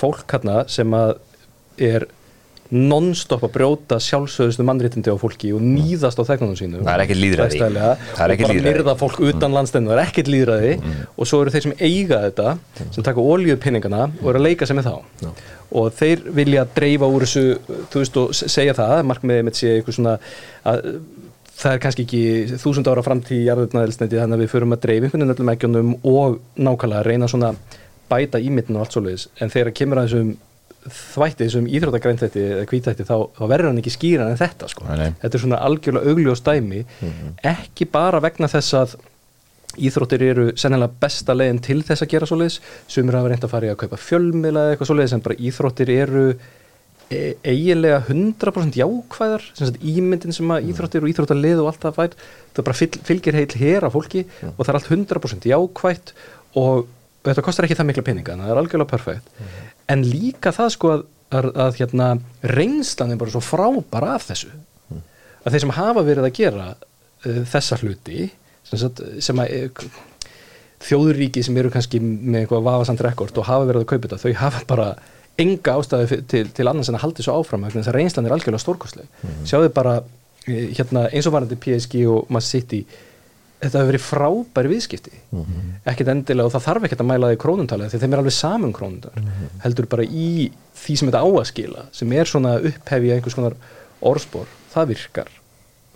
fólk 0.00 0.36
hérna 0.36 0.56
sem 0.70 0.96
að 1.00 1.14
er 1.90 2.08
non-stop 2.70 3.44
að 3.46 3.52
brjóta 3.56 3.98
sjálfsögðustu 4.02 4.64
mannréttindi 4.66 5.10
á 5.10 5.18
fólki 5.18 5.50
og 5.56 5.62
nýðast 5.64 6.20
á 6.20 6.24
þegnunum 6.28 6.58
sínum. 6.58 6.84
Það 6.86 6.92
er 6.92 7.04
ekkert 7.04 7.20
er 8.24 8.34
ekkert 8.34 8.50
og 8.50 8.52
bara 8.52 8.66
myrða 8.66 8.94
fólk 9.00 9.22
utan 9.26 9.56
landstæðinu, 9.56 9.90
það 9.90 9.96
er 9.96 10.02
ekkert 10.04 10.30
líðræði 10.34 10.74
og 11.16 11.30
svo 11.30 11.40
eru 11.42 11.54
þeir 11.54 11.66
sem 11.66 11.74
eiga 11.80 12.20
þetta 12.26 12.52
sem 12.82 13.06
taka 13.06 13.24
olíupinningana 13.34 14.04
og 14.10 14.28
eru 14.30 14.42
að 14.42 14.46
leika 14.46 14.68
sem 14.70 14.78
er 14.78 14.86
þá. 14.86 15.32
Og 15.80 15.90
þeir 15.98 16.22
vilja 16.34 16.66
dreifa 16.74 17.10
úr 17.10 17.26
þessu 17.26 17.44
þú 17.90 18.04
veist 18.04 18.20
og 18.22 18.38
segja 18.38 18.76
það, 18.78 19.02
markmiðið 19.10 19.48
mitt 19.48 19.58
sé 19.58 19.74
eitthvað 19.76 19.98
svona 19.98 20.14
að 20.70 20.80
það 21.60 21.74
er 21.74 21.82
kannski 21.82 22.06
ekki 22.06 22.22
þúsund 22.60 22.88
ára 22.88 23.04
framtíð 23.04 23.42
í 23.42 23.46
jarðurnaðelsneti 23.48 24.16
þannig 24.16 24.38
að 24.38 24.44
við 24.44 24.52
förum 24.54 24.74
að 24.76 24.84
dreifa 24.86 25.06
einhvern 25.06 25.24
veginn 25.24 25.34
öllum 25.34 25.52
ekkjónum 25.52 25.90
og 26.08 26.38
nákvæmlega 26.56 27.02
reyna 27.06 27.28
svona 27.28 27.50
bæta 28.10 28.40
ímyndin 28.42 28.78
og 28.78 28.86
allt 28.86 28.96
svoleiðis. 28.96 29.26
En 29.40 29.52
þegar 29.52 29.74
kemur 29.76 30.00
að 30.00 30.08
þessum 30.08 30.30
þvætti, 30.86 31.44
þessum 31.44 31.68
íþróttagræntætti 31.68 32.42
eða 32.54 32.66
hvítætti 32.70 33.06
þá, 33.08 33.16
þá 33.36 33.42
verður 33.50 33.70
hann 33.70 33.80
ekki 33.82 33.94
skýran 33.94 34.32
en 34.32 34.40
þetta 34.40 34.68
sko. 34.72 34.86
Nei, 34.88 35.10
þetta 35.20 35.36
er 35.36 35.44
svona 35.44 35.62
algjörlega 35.66 36.12
augljós 36.14 36.44
dæmi. 36.46 36.84
Ekki 37.52 37.88
bara 37.92 38.22
vegna 38.24 38.48
þess 38.50 38.76
að 38.78 38.94
íþróttir 39.80 40.24
eru 40.26 40.46
sennilega 40.58 40.96
besta 41.02 41.36
leiðin 41.36 41.60
til 41.62 41.82
þess 41.86 42.06
að 42.06 42.14
gera 42.14 42.30
svoleiðis. 42.30 42.60
Sumir 42.90 43.18
hafa 43.18 43.30
reynd 43.32 43.44
að 43.46 43.52
fara 43.52 43.68
í 43.68 43.74
að 43.74 43.82
kaupa 43.84 44.00
fjölmila 44.00 44.64
eða 44.64 44.74
eitthvað 44.74 44.90
svoleiðis 44.90 45.14
en 45.16 45.26
bara 45.26 45.38
íþróttir 45.50 45.94
eru 45.94 46.24
e 47.10 47.34
eiginlega 47.42 48.04
100% 48.06 48.76
jákvæðar 48.78 49.42
sem 49.50 49.66
sagt 49.66 49.82
ímyndin 49.82 50.34
sem 50.34 50.50
að 50.54 50.68
íþróttir 50.70 51.02
og 51.02 51.10
íþróttarlið 51.10 51.62
og 51.62 51.70
allt 51.72 51.82
það 51.82 51.96
fær 51.96 52.12
það 52.54 52.66
bara 52.68 52.78
fyl, 52.78 52.88
fylgir 53.08 53.38
heil 53.38 53.56
hér 53.58 53.86
af 53.88 53.96
fólki 53.96 54.22
og 54.52 54.60
það 54.60 54.70
er 54.70 54.78
allt 54.78 54.90
100% 54.94 55.48
jákvætt 55.50 56.12
og, 56.54 56.86
og 56.86 57.26
þetta 57.26 57.44
kostar 57.48 57.66
ekki 57.66 57.78
það 57.80 57.88
mikla 57.90 58.06
peninga 58.06 58.30
þannig 58.30 58.46
að 58.46 58.52
það 58.52 58.54
er 58.54 58.62
algjörlega 58.62 58.92
perfekt 58.94 59.34
en 59.90 60.04
líka 60.06 60.52
það 60.54 60.74
sko 60.76 60.92
að, 60.94 61.06
að, 61.34 61.48
að 61.66 61.80
hérna, 61.80 62.10
reynslan 62.56 63.14
er 63.14 63.20
bara 63.20 63.34
svo 63.34 63.42
frábær 63.44 64.06
af 64.14 64.28
þessu. 64.30 64.52
Að 65.40 65.54
þeir 65.54 65.64
sem 65.64 65.74
hafa 65.78 66.04
verið 66.04 66.28
að 66.28 66.36
gera 66.36 66.68
uh, 66.74 67.42
þessa 67.48 67.80
hluti 67.80 68.28
sem, 68.68 68.76
sagt, 68.80 69.00
sem 69.24 69.40
að 69.40 69.54
uh, 69.56 69.86
þjóðuríki 70.84 71.44
sem 71.44 71.56
eru 71.60 71.72
kannski 71.72 72.00
með 72.00 72.44
eitthvað 72.44 72.66
vafasamt 72.68 73.02
rekord 73.04 73.40
og 73.40 73.48
hafa 73.48 73.68
verið 73.68 73.84
að 73.84 73.90
kaupa 73.92 74.08
þetta 74.08 74.20
þau 74.22 74.40
hafa 74.40 74.62
bara 74.68 74.90
enga 75.40 75.76
ástæði 75.80 76.20
til, 76.28 76.42
til 76.56 76.68
annars 76.68 76.90
en 76.90 76.98
að 76.98 77.04
halda 77.04 77.20
þessu 77.20 77.34
áfram 77.34 77.64
vegna 77.64 77.80
þess 77.80 77.92
að 77.92 77.96
reynslan 77.96 78.28
er 78.28 78.34
algjörlega 78.36 78.64
stórkostleg. 78.64 79.20
Sjáðu 79.48 79.70
bara 79.76 79.94
eh, 80.48 80.72
hérna, 80.76 81.06
eins 81.08 81.28
og 81.28 81.36
varandi 81.36 81.56
PSG 81.60 82.02
og 82.10 82.32
Man 82.32 82.44
City 82.44 82.82
þetta 83.60 83.80
hefur 83.80 83.90
verið 83.90 84.04
frábæri 84.06 84.72
viðskipti. 84.72 85.20
Ekkert 85.88 86.12
endilega 86.14 86.48
og 86.48 86.54
það 86.54 86.66
þarf 86.66 86.88
ekkert 86.88 87.04
að 87.04 87.10
mæla 87.10 87.28
það 87.28 87.36
í 87.36 87.40
krónuntalið 87.44 87.92
því 87.92 88.00
þeim 88.02 88.16
er 88.16 88.22
alveg 88.22 88.36
saman 88.36 88.74
krónundar. 88.76 89.30
Heldur 89.64 89.88
bara 89.92 90.06
í 90.06 90.32
því 90.80 90.96
sem 90.96 91.10
þetta 91.10 91.22
á 91.24 91.28
að 91.28 91.48
skila 91.52 91.86
sem 92.00 92.16
er 92.16 92.30
svona 92.30 92.56
upphefja 92.58 93.16
einhvers 93.16 93.38
konar 93.38 93.56
orðspor, 94.00 94.50
það 94.72 94.92
virkar. 94.94 95.32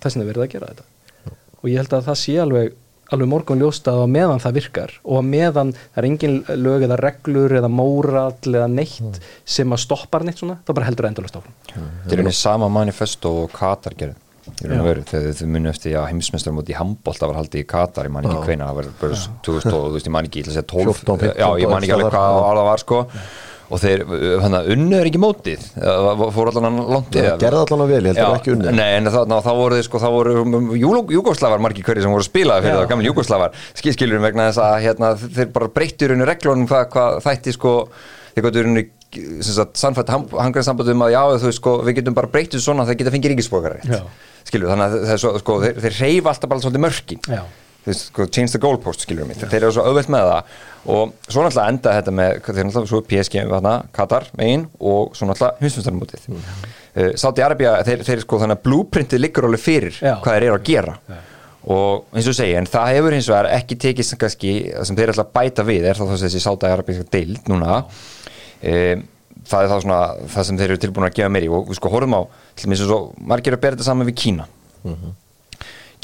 Þess 0.04 0.18
er 0.20 0.28
verið 0.28 0.46
að 0.46 0.50
gera 0.54 0.72
þetta. 0.72 1.36
Og 1.62 1.70
ég 1.72 1.80
held 1.80 1.94
að 1.96 2.08
það 2.10 2.20
sé 2.20 2.40
alveg 2.42 2.80
alveg 3.12 3.28
morgun 3.28 3.60
ljóst 3.60 3.88
að 3.90 4.06
meðan 4.08 4.40
það 4.40 4.54
virkar 4.56 4.92
og 5.04 5.18
að 5.18 5.26
meðan 5.28 5.72
það 5.76 5.98
er 6.00 6.06
engin 6.08 6.36
lög 6.56 6.86
eða 6.86 6.96
reglur 7.02 7.52
eða 7.60 7.68
mórall 7.70 8.32
eða 8.48 8.68
neitt 8.72 9.18
sem 9.44 9.76
að 9.76 9.82
stoppar 9.84 10.24
neitt 10.24 10.40
svona, 10.40 10.56
það 10.64 10.78
bara 10.78 10.88
heldur 10.88 11.08
endalast 11.10 11.36
áfram. 11.36 11.56
Þetta 11.68 12.16
er 12.16 12.22
einnig 12.24 12.38
sama 12.38 12.70
manifesto 12.72 13.34
og 13.44 13.52
Katar 13.54 13.96
gerði 13.98 14.23
þegar 14.60 15.00
þau 15.08 15.46
muni 15.54 15.70
eftir 15.70 15.96
að 16.00 16.10
heimsmeistar 16.12 16.54
múti 16.56 16.74
í 16.74 16.78
handbólta 16.78 17.30
var 17.30 17.40
haldið 17.40 17.64
í 17.64 17.66
Katar 17.70 18.08
ég 18.10 18.14
man 18.14 18.28
ekki 18.28 18.44
hveina, 18.50 18.68
það 18.68 18.78
var 18.80 18.92
bara 19.00 19.18
2000 19.48 19.72
og 19.72 19.88
þú 19.88 19.96
veist, 19.96 20.10
ég 20.10 20.14
man 20.14 20.28
ekki, 20.28 20.42
ég 20.42 20.46
ætla 20.46 20.52
að 20.52 20.60
segja 20.60 20.68
12 20.74 20.94
14, 21.00 21.18
15 21.24 21.42
já, 21.42 21.48
ég 21.62 21.72
man 21.72 21.86
ekki 21.86 21.96
alveg 21.96 22.14
hvað 22.14 22.38
það 22.44 22.68
var 22.68 22.84
sko. 22.84 23.00
Og 23.72 23.80
þeir, 23.80 24.02
hann 24.42 24.54
að 24.58 24.66
unnu 24.74 24.96
er 24.98 25.08
ekki 25.08 25.20
mótið 25.22 25.62
það 25.72 26.22
fór 26.36 26.50
allan 26.50 26.74
langt 26.84 27.14
Það 27.16 27.38
gerði 27.40 27.60
allan 27.62 27.88
vel, 27.88 28.00
ég 28.04 28.10
held 28.10 28.18
að 28.20 28.26
það 28.28 28.36
ekki 28.36 28.52
unnið 28.52 28.74
Nei, 28.76 28.90
en 28.98 29.08
það, 29.08 29.24
ná, 29.30 29.36
þá 29.46 29.48
voru 29.56 29.78
þeir 29.78 29.86
sko, 29.86 30.00
þá 30.02 30.08
voru 30.12 30.34
Júgoslavar 31.14 31.62
margir 31.64 31.86
hverju 31.88 32.04
sem 32.04 32.12
voru 32.12 32.26
að 32.26 32.28
spila 32.28 32.58
fyrir 32.60 32.76
það, 32.76 32.90
gamli 32.92 33.08
Júgoslavar, 33.08 33.56
skilskilurum 33.80 34.26
vegna 34.28 34.50
þess 34.50 34.62
að 34.66 34.76
hérna, 34.84 35.14
þeir 35.24 35.48
bara 35.56 35.70
breyttu 35.80 36.04
í 36.04 36.10
rauninu 36.12 36.28
reglunum 36.28 36.68
hvað, 36.68 36.84
hvað 36.92 37.18
þætti 37.24 37.56
sko, 37.56 37.72
þeir 38.36 38.46
gáttu 38.46 38.60
í 38.60 38.66
rauninu 38.68 38.84
sannfætt 39.78 40.12
hangrið 40.12 40.66
sambandum 40.66 41.04
að 41.06 41.14
já, 41.14 41.20
þú 41.32 41.50
veist 41.50 41.60
sko, 41.60 41.74
við 41.86 41.98
getum 42.00 42.16
bara 42.16 42.30
breyttu 42.30 42.60
svona 42.62 42.84
að 42.84 42.92
það 42.92 43.02
geta 43.02 43.12
fengið 43.14 43.34
ríkisbókar 43.34 43.76
Já. 43.84 44.00
skilur, 44.48 44.70
þannig 44.72 44.86
að 44.86 44.96
það 45.04 45.12
er 45.16 45.20
svo, 45.24 45.34
sko, 45.42 45.58
þeir, 45.64 45.82
þeir 45.84 46.00
reyfa 46.00 46.32
alltaf 46.34 46.52
bara 46.52 46.64
svolítið 46.64 46.84
mörkin. 46.84 47.28
Já. 47.28 47.42
Þú 47.84 47.90
veist, 47.90 48.06
sko, 48.08 48.24
change 48.32 48.54
the 48.54 48.60
goalpost, 48.62 49.02
skilur 49.04 49.26
mig. 49.28 49.36
Þeir 49.36 49.66
eru 49.66 49.74
svo 49.76 49.82
auðvelt 49.84 50.08
með 50.12 50.30
það. 50.30 50.54
Og 50.94 51.10
svo 51.28 51.42
náttúrulega 51.44 51.72
enda 51.74 51.92
þetta 51.98 52.14
með, 52.16 52.38
þeir 52.46 52.66
náttúrulega 52.68 52.90
svo 52.90 53.00
PSG 53.10 53.44
þarna, 53.50 53.74
Katar 53.92 54.30
megin 54.40 54.64
og 54.80 55.12
svo 55.16 55.28
náttúrulega 55.28 55.64
hinsumstarmótið 55.64 56.24
mm. 56.30 56.48
uh, 56.96 57.10
Sáti 57.20 57.44
Arabia, 57.44 57.74
þeir, 57.84 58.06
þeir 58.08 58.24
sko 58.24 58.40
þannig 58.40 58.56
að 58.56 58.64
blueprintið 58.70 59.20
liggur 59.20 59.48
alveg 59.50 59.64
fyrir 59.64 60.00
Já. 60.00 60.14
hvað 60.24 60.38
þeir 60.38 60.48
eru 60.48 60.56
að 60.56 60.66
gera. 60.70 60.96
Og 61.74 62.16
eins 62.16 62.28
og 62.28 62.36
segja, 62.36 62.60
en 62.60 62.68
það 62.68 62.90
hefur 62.92 63.16
hins 63.16 63.28
vegar 63.32 63.50
ekki 63.52 63.78
tekið 63.84 64.08
sem 64.08 64.20
kannski, 64.20 64.54
það 64.72 64.88
sem 64.88 64.98
þeir 65.00 65.12
ætla 65.14 65.24
að 65.24 65.36
bæta 65.36 65.68
við 65.68 65.88
er 65.88 66.00
þá 66.00 66.04
þessi 66.24 66.44
Sáti 66.44 66.68
Arabíska 66.68 67.08
deild 67.12 67.52
núna 67.52 67.82
um, 68.64 69.02
það 69.44 69.64
er 69.66 69.70
þá 69.72 69.76
svona 69.84 69.98
það 70.34 70.46
sem 70.48 70.58
þeir 70.60 70.70
eru 70.74 70.82
tilbúin 70.84 71.08
að 71.08 71.16
gefa 71.18 71.32
meir 71.34 71.44
í 71.46 71.50
og 71.52 71.66
við 71.68 71.76
sko 71.80 71.90
horfum 71.92 72.16
á, 72.16 72.22
til 72.56 72.70
mér 72.72 72.80
svo 72.80 73.00
margir 73.20 73.56
að 73.56 73.62
bera 73.66 73.76
þetta 73.76 73.88
saman 73.90 74.08
við 74.08 74.16
Kína 74.22 74.46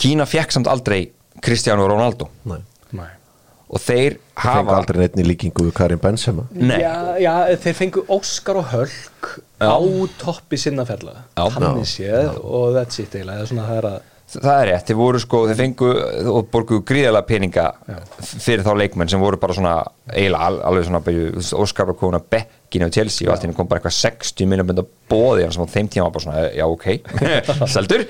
Kína 0.01 0.27
fekk 0.29 0.53
samt 0.55 0.69
aldrei 0.71 1.11
Cristiano 1.45 1.87
Ronaldo 1.89 2.29
Nei. 2.49 2.61
Nei. 2.97 3.09
og 3.71 3.81
þeir 3.85 4.17
Það 4.41 4.55
fengi 4.57 4.57
hafa 4.57 4.77
aldrei 4.81 5.01
neitt 5.03 5.19
í 5.21 5.25
líkingu 5.29 5.67
við 5.69 5.75
Karim 5.77 6.01
Benzema 6.03 6.47
Nei. 6.57 6.79
Já, 6.81 6.95
já, 7.21 7.35
þeir 7.65 7.77
fengu 7.81 8.05
Óskar 8.17 8.61
og 8.63 8.71
Hölk 8.73 9.31
á 9.61 9.77
toppi 10.21 10.57
sinnaferla 10.61 11.15
Já. 11.37 11.45
þannig 11.57 11.85
Já. 11.85 11.91
séð 11.95 12.41
og 12.41 12.75
that's 12.77 13.01
it 13.03 13.13
eiginlega, 13.15 13.41
það 13.41 13.45
er 13.45 13.53
svona 13.53 13.69
það 13.69 13.81
er 13.83 13.89
að 13.91 14.01
það 14.31 14.61
er 14.61 14.69
rétt, 14.71 14.85
þeir 14.91 14.99
voru 15.01 15.21
sko, 15.23 15.39
þeir 15.51 15.59
fengu 15.59 15.89
og 16.31 16.49
borguðu 16.53 16.85
gríðalega 16.87 17.27
peninga 17.27 17.65
fyrir 18.21 18.63
þá 18.67 18.71
leikmenn 18.79 19.11
sem 19.11 19.23
voru 19.23 19.39
bara 19.43 19.57
svona 19.57 19.73
eiginlega 20.13 20.47
al- 20.47 20.61
alveg 20.71 20.87
svona 20.87 21.01
komin 21.99 22.19
að 22.21 22.29
bekkinu 22.37 22.87
á 22.87 22.95
Chelsea 22.95 23.27
og 23.29 23.35
allt 23.35 23.47
einu 23.49 23.57
kom 23.59 23.67
bara 23.71 23.81
eitthvað 23.83 23.97
60 23.99 24.47
miljón 24.53 24.69
mynda 24.71 24.85
bóði 25.11 25.45
hann 25.47 25.57
sem 25.57 25.67
á 25.67 25.75
þeim 25.75 25.91
tíma 25.91 26.07
var 26.07 26.15
bara 26.15 26.25
svona, 26.27 26.47
já 26.55 26.67
ok 26.71 26.87
seldur. 27.75 28.07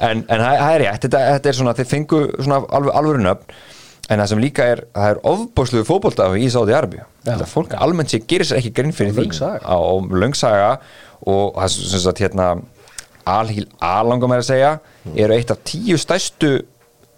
En, 0.00 0.24
en 0.28 0.42
það 0.46 0.72
er 0.74 0.82
rétt, 0.86 1.04
þetta, 1.06 1.22
þetta 1.36 1.50
er 1.52 1.58
svona 1.60 1.76
þeir 1.78 1.90
fengu 1.92 2.20
svona 2.40 2.62
alveg 2.78 2.98
alvöru 3.00 3.22
nöfn. 3.24 3.56
En 4.12 4.20
það 4.20 4.28
sem 4.34 4.40
líka 4.42 4.64
er, 4.68 4.82
það 4.92 5.10
er 5.14 5.20
ofbásluðu 5.30 5.86
fótboltafi 5.88 6.42
í 6.44 6.48
Sáði 6.52 6.74
Arabíu. 6.76 7.04
Þetta 7.24 7.46
fólk 7.48 7.72
almennt 7.80 8.12
sér 8.12 8.20
gerir 8.28 8.44
sér 8.50 8.58
ekki 8.60 8.72
grinn 8.76 8.92
fyrir 8.92 9.14
Og 9.14 9.16
því 9.16 9.22
á 9.64 9.76
og 9.80 10.10
löngsaga 10.12 10.74
og 11.24 11.54
það 11.56 11.78
er 11.96 12.02
sagt 12.04 12.20
hérna 12.20 12.48
Alhíl 13.24 13.64
A-langar 13.80 14.28
mér 14.28 14.42
að 14.42 14.50
segja 14.50 14.74
eru 15.12 15.36
eitt 15.36 15.52
af 15.52 15.60
tíu 15.66 15.98
stærstu 16.00 16.54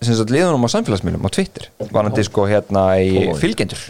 sem 0.05 0.17
sagt 0.19 0.33
liðunum 0.35 0.67
á 0.67 0.71
samfélagsmiðlum 0.75 1.25
á 1.25 1.31
Twitter. 1.33 1.71
Varandi 1.95 2.25
sko 2.27 2.45
hérna 2.51 2.89
í 3.01 3.31
fylgjendur. 3.41 3.81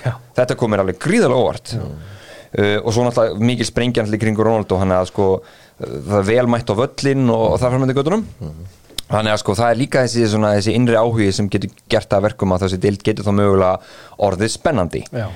Já. 0.00 0.14
þetta 0.38 0.56
komir 0.60 0.82
alveg 0.82 1.00
gríðalega 1.02 1.42
óvart. 1.42 1.74
Uh, 2.50 2.78
og 2.82 2.90
svo 2.94 3.04
náttúrulega 3.06 3.46
mikil 3.46 3.68
sprengjan 3.68 4.08
allir 4.08 4.18
kringur 4.22 4.48
Ronaldo 4.48 4.80
hann 4.80 4.90
að 4.96 5.10
sko 5.12 5.26
það 5.78 6.16
er 6.18 6.26
vel 6.26 6.48
mætt 6.50 6.72
á 6.72 6.74
völlin 6.80 7.28
og, 7.30 7.44
og 7.52 7.60
það 7.62 7.74
framöndi 7.76 7.94
göttunum 7.94 8.24
þannig 9.10 9.34
að 9.34 9.40
sko 9.42 9.54
það 9.58 9.72
er 9.72 9.78
líka 9.80 10.02
þessi, 10.04 10.26
svona, 10.32 10.50
þessi 10.58 10.74
innri 10.78 10.98
áhugi 10.98 11.30
sem 11.34 11.48
getur 11.52 11.72
gert 11.90 12.16
að 12.16 12.26
verkum 12.28 12.54
að 12.54 12.64
þessi 12.66 12.80
deild 12.82 13.04
getur 13.06 13.26
þá 13.26 13.32
mögulega 13.38 13.70
orðið 14.26 14.52
spennandi. 14.54 15.02
Já. 15.10 15.26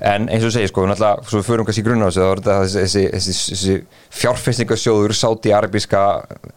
En 0.00 0.28
eins 0.28 0.44
og 0.46 0.52
segir 0.54 0.70
sko, 0.70 0.84
náttúrulega, 0.90 1.24
svo 1.28 1.40
við 1.40 1.48
förum 1.48 1.66
kannski 1.68 1.84
í 1.84 1.86
grunna 1.86 2.06
á 2.06 2.10
þessu, 2.10 2.20
þá 2.20 2.30
er 2.30 2.42
þetta 2.42 2.56
þessi, 2.64 3.02
þessi, 3.14 3.34
þessi, 3.54 3.76
fjárfestingasjóður 4.20 5.16
sáti 5.18 5.54
arabíska 5.54 6.04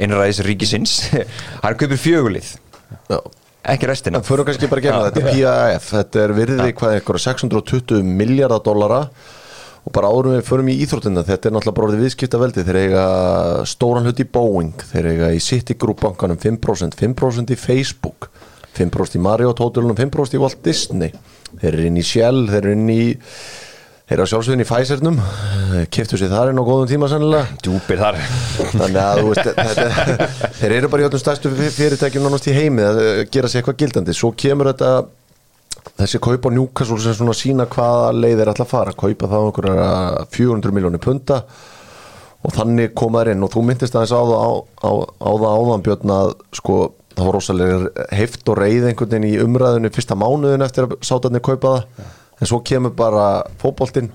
innræðis 0.02 0.44
ríkisins 0.48 0.96
hann 1.64 1.78
kaupir 1.80 2.02
fjögulið, 2.02 2.54
Já. 3.12 3.20
ekki 3.74 3.90
restina. 3.92 4.22
Það 4.22 4.32
fyrir 4.32 4.50
kannski 4.50 4.72
bara 4.72 4.84
að 4.84 4.88
gera 4.90 5.10
þetta 5.10 5.34
PAF, 5.34 5.90
þetta 5.96 6.24
er 6.24 6.38
virði 6.38 6.70
hvað 6.80 6.96
eitthvað 6.98 7.26
620 7.28 8.14
miljardar 8.22 8.64
dollara. 8.66 9.02
Og 9.88 9.94
bara 9.96 10.10
árum 10.12 10.34
við 10.36 10.42
förum 10.44 10.68
í 10.68 10.74
íþróttina 10.84 11.22
þetta 11.24 11.48
er 11.48 11.54
náttúrulega 11.56 11.76
bara 11.78 11.88
orðið 11.88 12.02
viðskipta 12.04 12.40
veldi 12.42 12.64
þeir 12.68 12.80
eiga 12.82 13.04
stóran 13.72 14.04
hlut 14.04 14.20
í 14.20 14.26
Boeing 14.28 14.84
þeir 14.90 15.06
eiga 15.14 15.30
í 15.32 15.40
Citigroup 15.40 16.02
bankanum 16.04 16.36
5% 16.36 16.98
5% 17.00 17.54
í 17.56 17.58
Facebook 17.62 18.28
5% 18.76 19.16
í 19.16 19.22
Marriott 19.24 19.62
hótelunum 19.64 19.96
5% 19.96 20.36
í 20.36 20.42
Walt 20.44 20.60
Disney 20.66 21.16
þeir 21.56 21.72
eru 21.74 21.88
inn 21.90 22.00
í 22.00 22.06
Shell, 22.06 22.44
þeir 22.52 22.62
eru 22.64 22.76
inn 22.76 22.92
í 22.92 23.02
þeir 24.08 24.16
eru 24.16 24.24
á 24.24 24.32
sjálfsögðin 24.32 24.64
í 24.64 24.68
Pfizernum. 24.68 25.20
Kiftu 25.92 26.20
sér 26.20 26.32
þar 26.32 26.54
inn 26.54 26.60
á 26.60 26.64
góðum 26.64 26.88
tíma 26.88 27.10
sennilega. 27.12 27.58
Djúpir 27.64 28.00
þar. 28.00 28.20
Þannig 28.72 29.00
að 29.04 29.22
veist, 29.28 29.50
þetta, 29.58 30.28
þeir 30.62 30.76
eru 30.78 30.92
bara 30.94 31.04
í 31.04 31.08
öllum 31.10 31.24
stærstu 31.24 31.52
fyrirtækjum 31.52 32.28
nánast 32.28 32.48
í 32.48 32.56
heimi 32.56 32.86
að 32.88 33.02
eh, 33.04 33.24
gera 33.32 33.52
sér 33.52 33.62
eitthvað 33.62 33.82
gildandi. 33.84 34.16
Svo 34.16 34.32
kemur 34.40 34.72
þetta 34.72 34.92
þessi 35.98 36.22
kaup 36.24 36.48
á 36.48 36.50
Newcastle 36.56 37.00
sem 37.04 37.18
svona 37.18 37.36
sína 37.36 37.68
hvaða 37.72 38.14
leið 38.16 38.44
er 38.46 38.54
alltaf 38.54 38.70
að 38.70 38.74
fara. 38.76 38.96
Kaupa 38.96 39.32
það 39.32 39.44
á 39.44 39.48
einhverja 39.50 39.90
400 40.38 40.78
miljónir 40.78 41.04
punta 41.04 41.42
og 42.48 42.56
þannig 42.56 42.96
koma 42.96 43.26
þær 43.26 43.34
inn. 43.34 43.44
Og 43.44 43.52
þú 43.52 43.66
myndist 43.68 43.98
aðeins 43.98 44.16
á 44.16 44.22
það 44.24 44.40
á, 44.40 44.50
á, 44.88 44.92
á 45.04 45.32
það 45.36 45.52
áðan 45.52 45.86
Björn 45.88 46.16
að 46.16 46.34
sko 46.62 46.80
það 47.18 47.26
var 47.26 47.38
rosalega 47.38 48.06
heift 48.16 48.48
og 48.52 48.62
reið 48.62 48.88
einhvern 48.92 49.12
veginn 49.12 49.28
í 49.28 49.42
umræðinu 49.42 49.92
fyrsta 49.96 50.18
mánuðin 50.20 50.66
eftir 50.66 50.88
að 50.88 50.96
sátarnir 51.06 51.44
kaupa 51.46 51.74
það. 51.74 52.08
En 52.38 52.50
svo 52.52 52.62
kemur 52.62 52.94
bara 52.94 53.28
fótboltinn. 53.62 54.12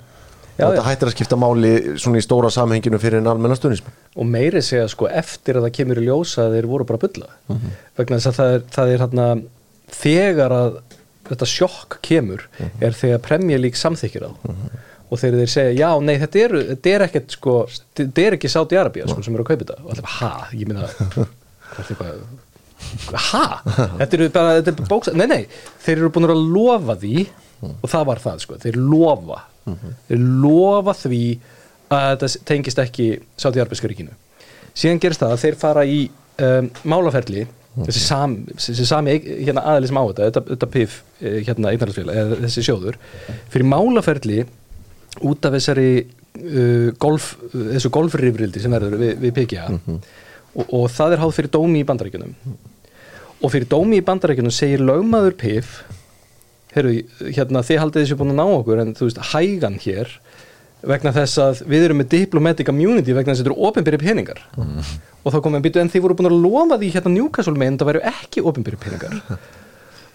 Já, 0.52 0.66
og 0.66 0.74
þetta 0.74 0.82
já. 0.82 0.88
hættir 0.90 1.08
að 1.08 1.14
skipta 1.16 1.36
máli 1.40 1.72
svona 1.98 2.20
í 2.20 2.24
stóra 2.24 2.50
samhenginu 2.52 2.98
fyrir 3.00 3.22
en 3.22 3.30
almenna 3.30 3.56
stundism 3.56 3.86
og 4.20 4.26
meiri 4.28 4.60
segja 4.60 4.84
sko 4.92 5.06
eftir 5.08 5.56
að 5.56 5.64
það 5.64 5.74
kemur 5.78 6.00
í 6.02 6.04
ljósa 6.04 6.44
þeir 6.52 6.68
voru 6.68 6.86
bara 6.86 7.00
að 7.00 7.06
bulla. 7.06 7.30
Vegna 7.96 8.18
þess 8.18 8.28
að 8.28 8.36
það 8.36 8.52
er, 8.52 8.66
það 8.76 8.92
er 8.92 9.02
hérna, 9.06 9.26
þegar 9.96 10.54
að 10.58 10.76
þetta 11.30 11.48
sjokk 11.54 11.98
kemur 12.04 12.44
er 12.84 12.98
þegar 13.00 13.46
League 13.48 13.80
samþykir 13.80 14.28
á 14.28 14.30
og 15.12 15.20
þegar 15.20 15.42
þeir 15.42 15.52
segja 15.52 15.72
já, 15.76 15.90
nei, 16.04 16.14
þetta 16.20 16.44
er, 16.44 16.54
er 16.92 17.06
ekkert 17.08 17.34
sko, 17.36 17.58
þetta 17.96 18.22
er 18.22 18.36
ekki 18.38 18.52
Saudi 18.52 18.78
Arabia 18.80 19.08
sko, 19.08 19.24
sem 19.24 19.34
eru 19.36 19.44
að 19.44 19.50
kaupa 19.50 19.64
þetta. 19.64 19.82
Og 19.84 19.92
allir, 19.92 20.08
ha, 20.20 20.30
ég 20.56 20.70
minna 20.70 20.88
ha, 23.28 23.44
þetta 24.00 24.18
eru 24.18 24.28
bara 24.34 24.58
þetta 24.58 24.74
er 24.74 24.90
bóksa, 24.90 25.14
nei, 25.16 25.26
nei, 25.30 25.40
þeir 25.84 25.96
eru 25.98 26.12
búin 26.14 26.28
að 26.28 26.44
lofa 26.52 26.98
því 27.02 27.26
og 27.70 27.88
það 27.90 28.06
var 28.08 28.22
það 28.22 28.44
sko, 28.44 28.58
þeir 28.62 28.78
lofa. 28.80 29.40
Þeir 30.08 30.22
lofa 30.42 30.94
því 30.98 31.24
að 31.92 32.08
þetta 32.10 32.44
tengist 32.48 32.80
ekki 32.82 33.08
Saudi 33.38 33.62
Arabíska 33.62 33.90
ríkinu. 33.90 34.14
Síðan 34.74 35.02
gerist 35.02 35.22
það 35.22 35.34
að 35.36 35.42
þeir 35.44 35.58
fara 35.60 35.84
í 35.86 35.98
um, 36.42 36.70
málaferli 36.88 37.44
þessi, 37.76 38.02
sam, 38.04 38.34
þessi 38.56 38.86
sami 38.88 39.14
hérna 39.20 39.64
aðeins 39.72 39.92
sem 39.92 40.00
á 40.00 40.04
þetta 40.04 40.26
þetta, 40.28 40.42
þetta 40.50 40.70
pif 40.72 40.96
eh, 41.20 41.38
hérna 41.46 41.72
eða 41.72 42.40
þessi 42.44 42.64
sjóður 42.66 42.98
fyrir 43.52 43.68
málaferli 43.68 44.42
út 45.28 45.44
af 45.48 45.56
þessari 45.56 45.88
uh, 46.00 46.90
golf, 47.00 47.34
þessu 47.52 47.92
golfrifrildi 47.92 48.62
sem 48.64 48.72
verður 48.72 48.98
við, 49.00 49.14
við 49.20 49.34
PGA 49.36 49.66
og, 49.68 50.66
og 50.66 50.86
það 50.92 51.16
er 51.16 51.24
háð 51.24 51.34
fyrir 51.38 51.52
dómi 51.52 51.82
í 51.82 51.88
bandaríkjunum 51.88 52.36
og 53.42 53.52
fyrir 53.52 53.68
dómi 53.70 53.98
í 53.98 54.06
bandaríkjunum 54.06 54.54
segir 54.54 54.82
lögmaður 54.82 55.36
PIF 55.40 55.82
heyrðu, 56.76 57.02
hérna 57.34 57.62
þið 57.66 57.80
haldið 57.82 58.04
þessu 58.04 58.18
búin 58.20 58.34
að 58.34 58.40
ná 58.40 58.46
okkur 58.46 58.82
en 58.82 58.94
þú 58.96 59.08
veist, 59.08 59.22
hægan 59.32 59.78
hér 59.82 60.12
vegna 60.88 61.12
þess 61.14 61.38
að 61.38 61.64
við 61.70 61.86
erum 61.86 62.00
með 62.02 62.12
diplomatic 62.16 62.70
immunity 62.72 63.14
vegna 63.14 63.34
þess 63.34 63.42
að 63.42 63.46
þetta 63.46 63.52
eru 63.52 63.68
ofinbyrri 63.68 64.00
peningar. 64.02 64.40
Og 65.22 65.28
þá 65.30 65.36
komum 65.38 65.54
við 65.54 65.60
að 65.60 65.66
býtu 65.68 65.82
en 65.82 65.90
þið 65.92 66.04
voru 66.06 66.16
búin 66.18 66.30
að 66.30 66.38
lofa 66.42 66.78
því 66.80 66.88
hérna 66.96 67.12
Newcastle 67.12 67.58
meginn 67.60 67.78
það 67.78 67.90
væru 67.92 68.06
ekki 68.10 68.42
ofinbyrri 68.50 68.80
peningar 68.82 69.18